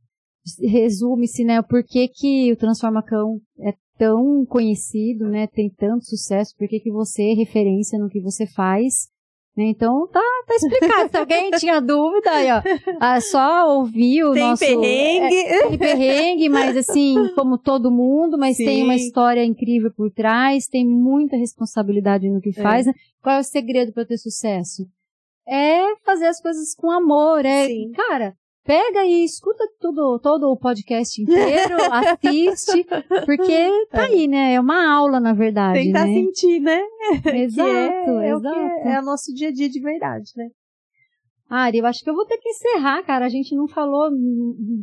resume-se, 0.60 1.44
né? 1.44 1.60
O 1.60 1.66
porquê 1.66 2.08
que 2.08 2.50
o 2.52 2.56
Transforma 2.56 3.02
Cão 3.02 3.38
é 3.60 3.74
tão 3.98 4.44
conhecido, 4.46 5.28
né? 5.28 5.46
Tem 5.46 5.70
tanto 5.70 6.04
sucesso, 6.06 6.54
por 6.56 6.66
que 6.66 6.80
que 6.80 6.90
você 6.90 7.22
é 7.22 7.34
referência 7.34 7.98
no 7.98 8.08
que 8.08 8.20
você 8.20 8.46
faz. 8.46 9.08
Então 9.56 10.06
tá, 10.08 10.20
tá 10.46 10.54
explicado. 10.54 11.10
Se 11.10 11.16
alguém 11.18 11.50
tinha 11.60 11.78
dúvida, 11.80 12.30
aí, 12.30 12.48
ó, 12.50 12.62
ah, 12.98 13.20
só 13.20 13.76
ouvir 13.76 14.24
o 14.24 14.32
Tem 14.32 14.42
nosso... 14.48 14.60
perrengue. 14.64 15.34
É, 15.36 15.68
tem 15.68 15.78
perrengue, 15.78 16.48
mas 16.48 16.74
assim, 16.76 17.14
como 17.34 17.58
todo 17.58 17.90
mundo, 17.90 18.38
mas 18.38 18.56
Sim. 18.56 18.64
tem 18.64 18.82
uma 18.82 18.94
história 18.96 19.44
incrível 19.44 19.92
por 19.94 20.10
trás, 20.10 20.66
tem 20.66 20.86
muita 20.86 21.36
responsabilidade 21.36 22.30
no 22.30 22.40
que 22.40 22.48
É. 22.50 22.62
faz. 22.62 22.86
né? 22.86 22.94
Qual 23.22 23.36
é 23.36 23.40
o 23.40 23.44
segredo 23.44 23.92
para 23.92 24.06
ter 24.06 24.16
sucesso? 24.16 24.86
É 25.46 25.96
fazer 26.04 26.26
as 26.26 26.40
coisas 26.40 26.74
com 26.74 26.90
amor, 26.90 27.44
é, 27.44 27.66
Sim. 27.66 27.90
cara, 27.92 28.34
pega 28.64 29.04
e 29.04 29.24
escuta 29.24 29.64
tudo, 29.80 30.18
todo 30.20 30.50
o 30.50 30.56
podcast 30.56 31.20
inteiro, 31.20 31.76
assiste, 31.90 32.84
porque 33.24 33.86
tá 33.90 34.04
aí, 34.04 34.26
né? 34.26 34.54
É 34.54 34.60
uma 34.60 34.94
aula, 34.94 35.20
na 35.20 35.32
verdade, 35.32 35.82
Tentar 35.82 36.06
né? 36.06 36.14
sentir, 36.14 36.60
né? 36.60 36.82
Exato, 37.34 37.70
é, 38.20 38.28
é 38.28 38.34
o 38.34 38.38
exato. 38.38 38.54
que 38.54 38.88
é, 38.88 39.00
o 39.00 39.04
nosso 39.04 39.34
dia 39.34 39.48
a 39.48 39.52
dia 39.52 39.68
de 39.68 39.80
verdade, 39.80 40.30
né? 40.36 40.48
Ari, 41.54 41.78
eu 41.78 41.86
acho 41.86 42.02
que 42.02 42.08
eu 42.08 42.14
vou 42.14 42.24
ter 42.24 42.38
que 42.38 42.48
encerrar, 42.48 43.02
cara. 43.02 43.26
A 43.26 43.28
gente 43.28 43.54
não 43.54 43.68
falou 43.68 44.10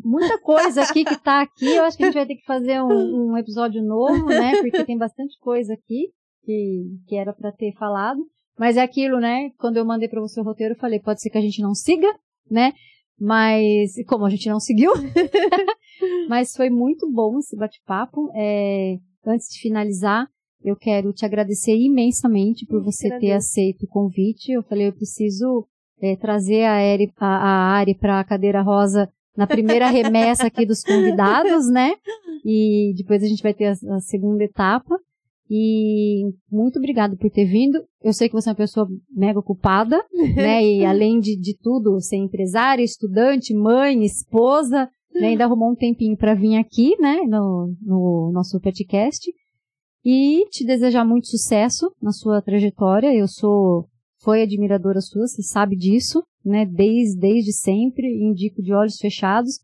muita 0.05 0.37
coisa 0.39 0.83
aqui 0.83 1.03
que 1.03 1.17
tá 1.17 1.41
aqui. 1.41 1.65
Eu 1.65 1.83
acho 1.83 1.97
que 1.97 2.03
a 2.03 2.05
gente 2.05 2.15
vai 2.15 2.27
ter 2.27 2.35
que 2.35 2.45
fazer 2.45 2.79
um, 2.79 3.31
um 3.31 3.37
episódio 3.37 3.81
novo, 3.81 4.27
né? 4.27 4.51
Porque 4.61 4.85
tem 4.85 4.95
bastante 4.95 5.35
coisa 5.39 5.73
aqui 5.73 6.11
que, 6.45 6.83
que 7.07 7.15
era 7.15 7.33
pra 7.33 7.51
ter 7.51 7.73
falado. 7.73 8.19
Mas 8.55 8.77
é 8.77 8.83
aquilo, 8.83 9.19
né? 9.19 9.49
Quando 9.57 9.77
eu 9.77 9.85
mandei 9.85 10.07
pra 10.07 10.21
você 10.21 10.39
o 10.39 10.43
roteiro, 10.43 10.75
eu 10.75 10.79
falei, 10.79 10.99
pode 10.99 11.19
ser 11.21 11.31
que 11.31 11.39
a 11.39 11.41
gente 11.41 11.59
não 11.59 11.73
siga, 11.73 12.07
né? 12.51 12.73
Mas, 13.19 13.91
como 14.07 14.25
a 14.25 14.29
gente 14.29 14.47
não 14.47 14.59
seguiu, 14.59 14.91
mas 16.29 16.55
foi 16.55 16.69
muito 16.69 17.11
bom 17.11 17.39
esse 17.39 17.55
bate-papo. 17.55 18.31
É, 18.33 18.97
antes 19.25 19.49
de 19.49 19.59
finalizar, 19.59 20.27
eu 20.63 20.75
quero 20.75 21.11
te 21.13 21.25
agradecer 21.25 21.75
imensamente 21.75 22.65
por 22.65 22.77
Eu 22.77 22.83
você 22.83 23.09
ter 23.09 23.15
agradeço. 23.15 23.37
aceito 23.37 23.83
o 23.83 23.87
convite. 23.89 24.51
Eu 24.51 24.63
falei, 24.63 24.87
eu 24.87 24.93
preciso 24.93 25.67
é, 26.01 26.15
trazer 26.15 26.63
a 26.63 26.73
Ari, 26.73 27.11
a, 27.17 27.27
a 27.27 27.77
Ari 27.77 27.95
para 27.95 28.19
a 28.19 28.23
cadeira 28.23 28.61
rosa 28.61 29.09
na 29.35 29.47
primeira 29.47 29.89
remessa 29.89 30.47
aqui 30.47 30.65
dos 30.65 30.83
convidados, 30.83 31.69
né? 31.69 31.93
E 32.45 32.93
depois 32.97 33.23
a 33.23 33.27
gente 33.27 33.43
vai 33.43 33.53
ter 33.53 33.65
a, 33.65 33.95
a 33.95 33.99
segunda 33.99 34.43
etapa. 34.43 34.97
E 35.49 36.31
muito 36.51 36.77
obrigada 36.77 37.15
por 37.15 37.29
ter 37.31 37.45
vindo. 37.45 37.83
Eu 38.03 38.13
sei 38.13 38.29
que 38.29 38.35
você 38.35 38.49
é 38.49 38.51
uma 38.51 38.57
pessoa 38.57 38.87
mega 39.09 39.39
ocupada, 39.39 39.97
né? 40.35 40.63
E 40.63 40.85
além 40.85 41.19
de, 41.19 41.35
de 41.35 41.57
tudo, 41.57 41.99
ser 41.99 42.17
empresária, 42.17 42.83
estudante, 42.83 43.53
mãe, 43.53 44.03
esposa, 44.03 44.89
né? 45.13 45.29
Ainda 45.29 45.45
arrumou 45.45 45.71
um 45.71 45.75
tempinho 45.75 46.15
para 46.15 46.35
vir 46.35 46.57
aqui, 46.57 46.95
né? 46.99 47.21
No, 47.27 47.73
no 47.81 48.31
nosso 48.31 48.59
podcast. 48.59 49.31
E 50.05 50.45
te 50.49 50.65
desejar 50.65 51.03
muito 51.03 51.27
sucesso 51.27 51.91
na 52.01 52.11
sua 52.11 52.41
trajetória. 52.41 53.13
Eu 53.13 53.27
sou, 53.27 53.87
foi 54.21 54.43
admiradora 54.43 55.01
sua, 55.01 55.27
você 55.27 55.41
sabe 55.41 55.75
disso, 55.75 56.23
né? 56.45 56.65
Desde, 56.65 57.19
desde 57.19 57.51
sempre, 57.53 58.07
indico 58.07 58.61
de 58.61 58.73
olhos 58.73 58.97
fechados. 58.97 59.59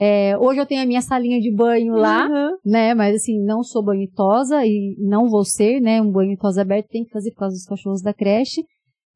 É, 0.00 0.36
hoje 0.38 0.60
eu 0.60 0.66
tenho 0.66 0.82
a 0.82 0.86
minha 0.86 1.00
salinha 1.02 1.40
de 1.40 1.52
banho 1.52 1.94
lá, 1.94 2.26
Uhum. 2.28 2.56
né? 2.64 2.94
Mas 2.94 3.16
assim, 3.16 3.42
não 3.44 3.62
sou 3.62 3.82
banhitosa 3.82 4.64
e 4.64 4.94
não 5.00 5.28
vou 5.28 5.44
ser, 5.44 5.80
né? 5.80 6.00
Um 6.00 6.10
banho 6.10 6.36
tosa 6.38 6.62
aberto 6.62 6.86
tem 6.88 7.04
que 7.04 7.10
fazer 7.10 7.30
por 7.32 7.40
causa 7.40 7.54
dos 7.56 7.64
cachorros 7.64 8.02
da 8.02 8.14
creche. 8.14 8.62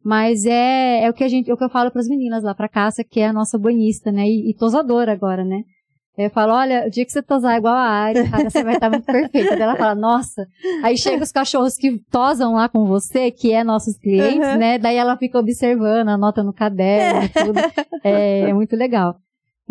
Mas 0.05 0.45
é, 0.45 1.05
é 1.05 1.09
o 1.11 1.15
que 1.15 1.23
a 1.23 1.29
gente, 1.29 1.49
é 1.49 1.55
o 1.55 1.57
que 1.57 1.63
eu 1.63 1.71
falo 1.71 1.91
para 1.93 2.01
as 2.01 2.09
meninas 2.09 2.43
lá 2.43 2.53
para 2.55 2.69
casa, 2.69 3.05
que 3.09 3.21
é 3.21 3.29
a 3.29 3.33
nossa 3.33 3.57
banhista, 3.57 4.11
né? 4.11 4.27
E, 4.27 4.51
e 4.51 4.55
tosadora 4.57 5.13
agora, 5.13 5.45
né? 5.45 5.63
Eu 6.19 6.29
falo, 6.29 6.53
olha, 6.53 6.85
o 6.87 6.91
dia 6.91 7.07
que 7.07 7.13
você 7.13 7.23
tosar 7.23 7.57
igual 7.57 7.73
a 7.75 7.89
Ari, 7.89 8.29
cara, 8.29 8.51
você 8.51 8.63
vai 8.63 8.75
estar 8.75 8.91
muito 8.91 9.07
perfeita. 9.07 9.51
Daí 9.51 9.63
ela 9.63 9.77
fala, 9.77 9.95
nossa. 9.95 10.45
Aí 10.83 10.95
chega 10.99 11.23
os 11.23 11.33
cachorros 11.33 11.75
que 11.77 11.99
tosam 12.11 12.53
lá 12.55 12.69
com 12.69 12.85
você, 12.85 13.31
que 13.31 13.51
é 13.53 13.65
nossos 13.65 13.97
clientes, 13.97 14.47
Uhum. 14.47 14.59
né? 14.59 14.77
Daí 14.79 14.97
ela 14.97 15.17
fica 15.17 15.39
observando, 15.39 16.09
anota 16.09 16.43
no 16.43 16.53
caderno, 16.53 17.21
tudo. 17.33 17.55
É, 18.05 18.51
é 18.51 18.53
muito 18.53 18.75
legal. 18.77 19.15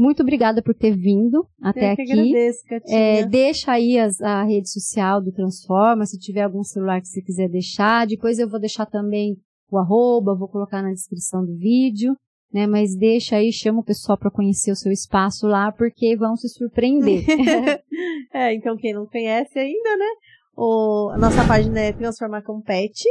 Muito 0.02 0.24
obrigada 0.24 0.64
por 0.64 0.74
ter 0.74 0.96
vindo 0.98 1.46
até 1.62 1.92
Eu 1.92 1.96
que 1.96 2.02
aqui. 2.02 2.12
agradeço. 2.12 2.60
É, 2.88 3.26
deixa 3.28 3.72
aí 3.74 4.00
as- 4.00 4.20
a 4.22 4.44
rede 4.44 4.68
social 4.72 5.22
do 5.22 5.32
Transforma, 5.32 6.06
se 6.08 6.18
tiver 6.18 6.42
algum 6.42 6.64
celular 6.64 7.00
que 7.00 7.08
você 7.08 7.22
quiser 7.22 7.48
deixar. 7.48 8.08
Depois 8.08 8.40
eu 8.40 8.50
vou 8.50 8.60
deixar 8.60 8.88
também 8.88 9.38
o 9.70 9.78
arroba, 9.78 10.36
vou 10.36 10.48
colocar 10.48 10.82
na 10.82 10.90
descrição 10.92 11.46
do 11.46 11.56
vídeo, 11.56 12.16
né? 12.52 12.66
Mas 12.66 12.96
deixa 12.96 13.36
aí, 13.36 13.52
chama 13.54 13.82
o 13.82 13.86
pessoal 13.86 14.18
para 14.18 14.32
conhecer 14.32 14.72
o 14.72 14.76
seu 14.76 14.92
espaço 14.92 15.46
lá, 15.46 15.72
porque 15.72 16.16
vão 16.18 16.36
se 16.36 16.50
surpreender. 16.50 17.24
é, 18.34 18.54
então 18.56 18.76
quem 18.78 18.94
não 18.94 19.06
conhece 19.06 19.60
ainda, 19.60 19.98
né? 19.98 20.10
O, 20.58 21.12
a 21.14 21.18
nossa 21.20 21.48
página 21.48 21.80
é 21.80 21.94
Transformar 21.94 22.42
com 22.42 22.60
Pet. 22.60 23.04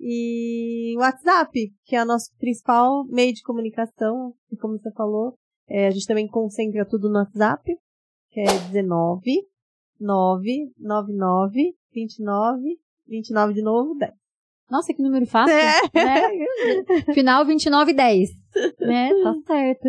E 0.00 0.94
o 0.96 1.00
WhatsApp, 1.00 1.50
que 1.84 1.96
é 1.96 2.02
o 2.02 2.06
nosso 2.06 2.30
principal 2.38 3.04
meio 3.08 3.32
de 3.34 3.42
comunicação, 3.42 4.32
e 4.50 4.56
como 4.56 4.78
você 4.78 4.90
falou, 4.92 5.34
é, 5.68 5.86
a 5.86 5.90
gente 5.90 6.06
também 6.06 6.26
concentra 6.26 6.84
tudo 6.84 7.08
no 7.08 7.18
WhatsApp, 7.18 7.76
que 8.30 8.40
é 8.40 8.44
19 8.70 9.46
999 10.00 11.74
29 11.92 12.78
29 13.08 13.54
de 13.54 13.62
novo 13.62 13.94
10. 13.94 14.12
Nossa, 14.70 14.92
que 14.92 15.02
número 15.02 15.26
fácil. 15.26 15.54
É. 15.54 15.80
Né? 15.94 16.22
Final 17.14 17.44
2910. 17.44 18.30
Né? 18.80 19.10
Tá 19.22 19.34
certo. 19.46 19.88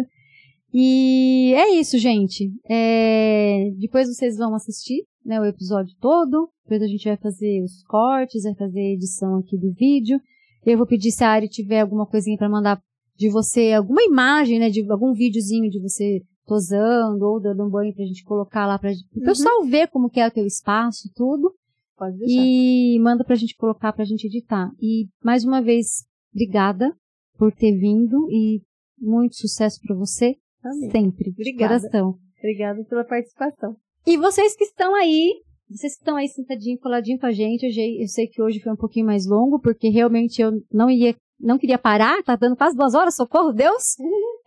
E 0.73 1.53
é 1.55 1.75
isso, 1.75 1.97
gente. 1.97 2.49
É... 2.69 3.71
Depois 3.77 4.07
vocês 4.07 4.37
vão 4.37 4.55
assistir 4.55 5.05
né, 5.25 5.39
o 5.39 5.45
episódio 5.45 5.93
todo. 5.99 6.49
Depois 6.63 6.81
a 6.81 6.87
gente 6.87 7.07
vai 7.07 7.17
fazer 7.17 7.61
os 7.61 7.83
cortes, 7.83 8.43
vai 8.43 8.55
fazer 8.55 8.79
a 8.79 8.93
edição 8.93 9.37
aqui 9.37 9.57
do 9.57 9.73
vídeo. 9.73 10.19
Eu 10.65 10.77
vou 10.77 10.87
pedir 10.87 11.11
se 11.11 11.23
a 11.23 11.29
Ari 11.29 11.49
tiver 11.49 11.81
alguma 11.81 12.05
coisinha 12.05 12.37
para 12.37 12.49
mandar 12.49 12.81
de 13.19 13.29
você, 13.29 13.73
alguma 13.73 14.01
imagem, 14.01 14.59
né, 14.59 14.69
de 14.69 14.89
algum 14.89 15.11
videozinho 15.13 15.69
de 15.69 15.77
você 15.81 16.21
tosando 16.45 17.25
ou 17.25 17.39
dando 17.39 17.65
um 17.65 17.69
banho 17.69 17.93
pra 17.93 18.05
gente 18.05 18.23
colocar 18.23 18.65
lá 18.65 18.79
pra 18.79 18.91
o 18.91 19.19
pessoal 19.19 19.65
ver 19.65 19.89
como 19.89 20.09
que 20.09 20.21
é 20.21 20.27
o 20.27 20.31
teu 20.31 20.45
espaço 20.45 21.07
e 21.07 21.11
tudo. 21.13 21.53
Pode 21.97 22.17
deixar. 22.17 22.41
E 22.41 22.97
manda 23.01 23.25
pra 23.25 23.35
gente 23.35 23.57
colocar 23.57 23.91
pra 23.91 24.05
gente 24.05 24.25
editar. 24.25 24.71
E 24.81 25.09
mais 25.21 25.43
uma 25.43 25.61
vez, 25.61 26.05
obrigada 26.33 26.95
por 27.37 27.51
ter 27.51 27.77
vindo 27.77 28.25
e 28.31 28.61
muito 28.97 29.35
sucesso 29.35 29.81
pra 29.85 29.95
você 29.95 30.37
Amém. 30.63 30.89
sempre. 30.89 31.31
Obrigada. 31.31 31.77
Coração. 31.77 32.15
Obrigada 32.37 32.83
pela 32.85 33.03
participação. 33.03 33.75
E 34.07 34.15
vocês 34.15 34.55
que 34.55 34.63
estão 34.63 34.95
aí, 34.95 35.41
vocês 35.69 35.93
que 35.93 36.01
estão 36.01 36.15
aí 36.15 36.27
sentadinho, 36.27 36.79
coladinho 36.79 37.19
com 37.19 37.27
a 37.27 37.31
gente, 37.31 37.63
eu, 37.63 38.07
sei 38.07 38.27
que 38.27 38.41
hoje 38.41 38.59
foi 38.59 38.73
um 38.73 38.77
pouquinho 38.77 39.05
mais 39.05 39.27
longo, 39.27 39.59
porque 39.59 39.89
realmente 39.89 40.41
eu 40.41 40.51
não 40.73 40.89
ia, 40.89 41.15
não 41.39 41.59
queria 41.59 41.77
parar, 41.77 42.23
tá 42.23 42.35
dando 42.35 42.55
quase 42.55 42.75
duas 42.75 42.95
horas, 42.95 43.15
socorro, 43.15 43.53
Deus! 43.53 43.95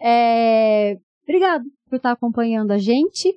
É, 0.01 0.99
obrigado 1.23 1.65
por 1.89 1.97
estar 1.97 2.11
acompanhando 2.11 2.73
a 2.73 2.79
gente. 2.79 3.33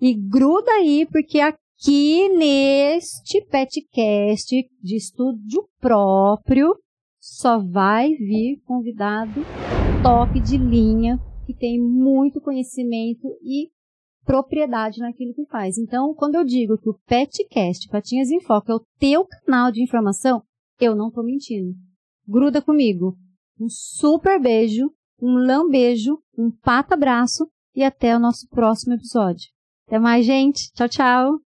E 0.00 0.14
gruda 0.14 0.70
aí, 0.72 1.06
porque 1.10 1.40
aqui 1.40 2.28
neste 2.30 3.42
petcast 3.42 4.54
de 4.82 4.96
estúdio 4.96 5.68
próprio, 5.78 6.74
só 7.20 7.58
vai 7.58 8.10
vir 8.14 8.62
convidado 8.64 9.42
top 10.02 10.40
de 10.40 10.56
linha, 10.56 11.18
que 11.46 11.52
tem 11.52 11.80
muito 11.80 12.40
conhecimento 12.40 13.26
e 13.42 13.68
propriedade 14.26 15.00
naquilo 15.00 15.32
que 15.32 15.46
faz. 15.46 15.78
Então, 15.78 16.12
quando 16.12 16.34
eu 16.34 16.44
digo 16.44 16.76
que 16.76 16.90
o 16.90 16.98
Petcast, 17.06 17.88
Patinhas 17.88 18.30
em 18.30 18.40
Foco, 18.40 18.72
é 18.72 18.74
o 18.74 18.84
teu 18.98 19.24
canal 19.24 19.70
de 19.70 19.82
informação, 19.82 20.42
eu 20.80 20.94
não 20.94 21.10
tô 21.10 21.22
mentindo. 21.22 21.72
Gruda 22.28 22.60
comigo. 22.60 23.16
Um 23.58 23.68
super 23.68 24.40
beijo, 24.40 24.90
um 25.22 25.34
lambejo, 25.36 26.18
um 26.36 26.50
pata-abraço 26.50 27.48
e 27.74 27.82
até 27.82 28.14
o 28.14 28.20
nosso 28.20 28.46
próximo 28.48 28.94
episódio. 28.94 29.48
Até 29.86 29.98
mais, 29.98 30.26
gente. 30.26 30.70
Tchau, 30.72 30.88
tchau. 30.88 31.45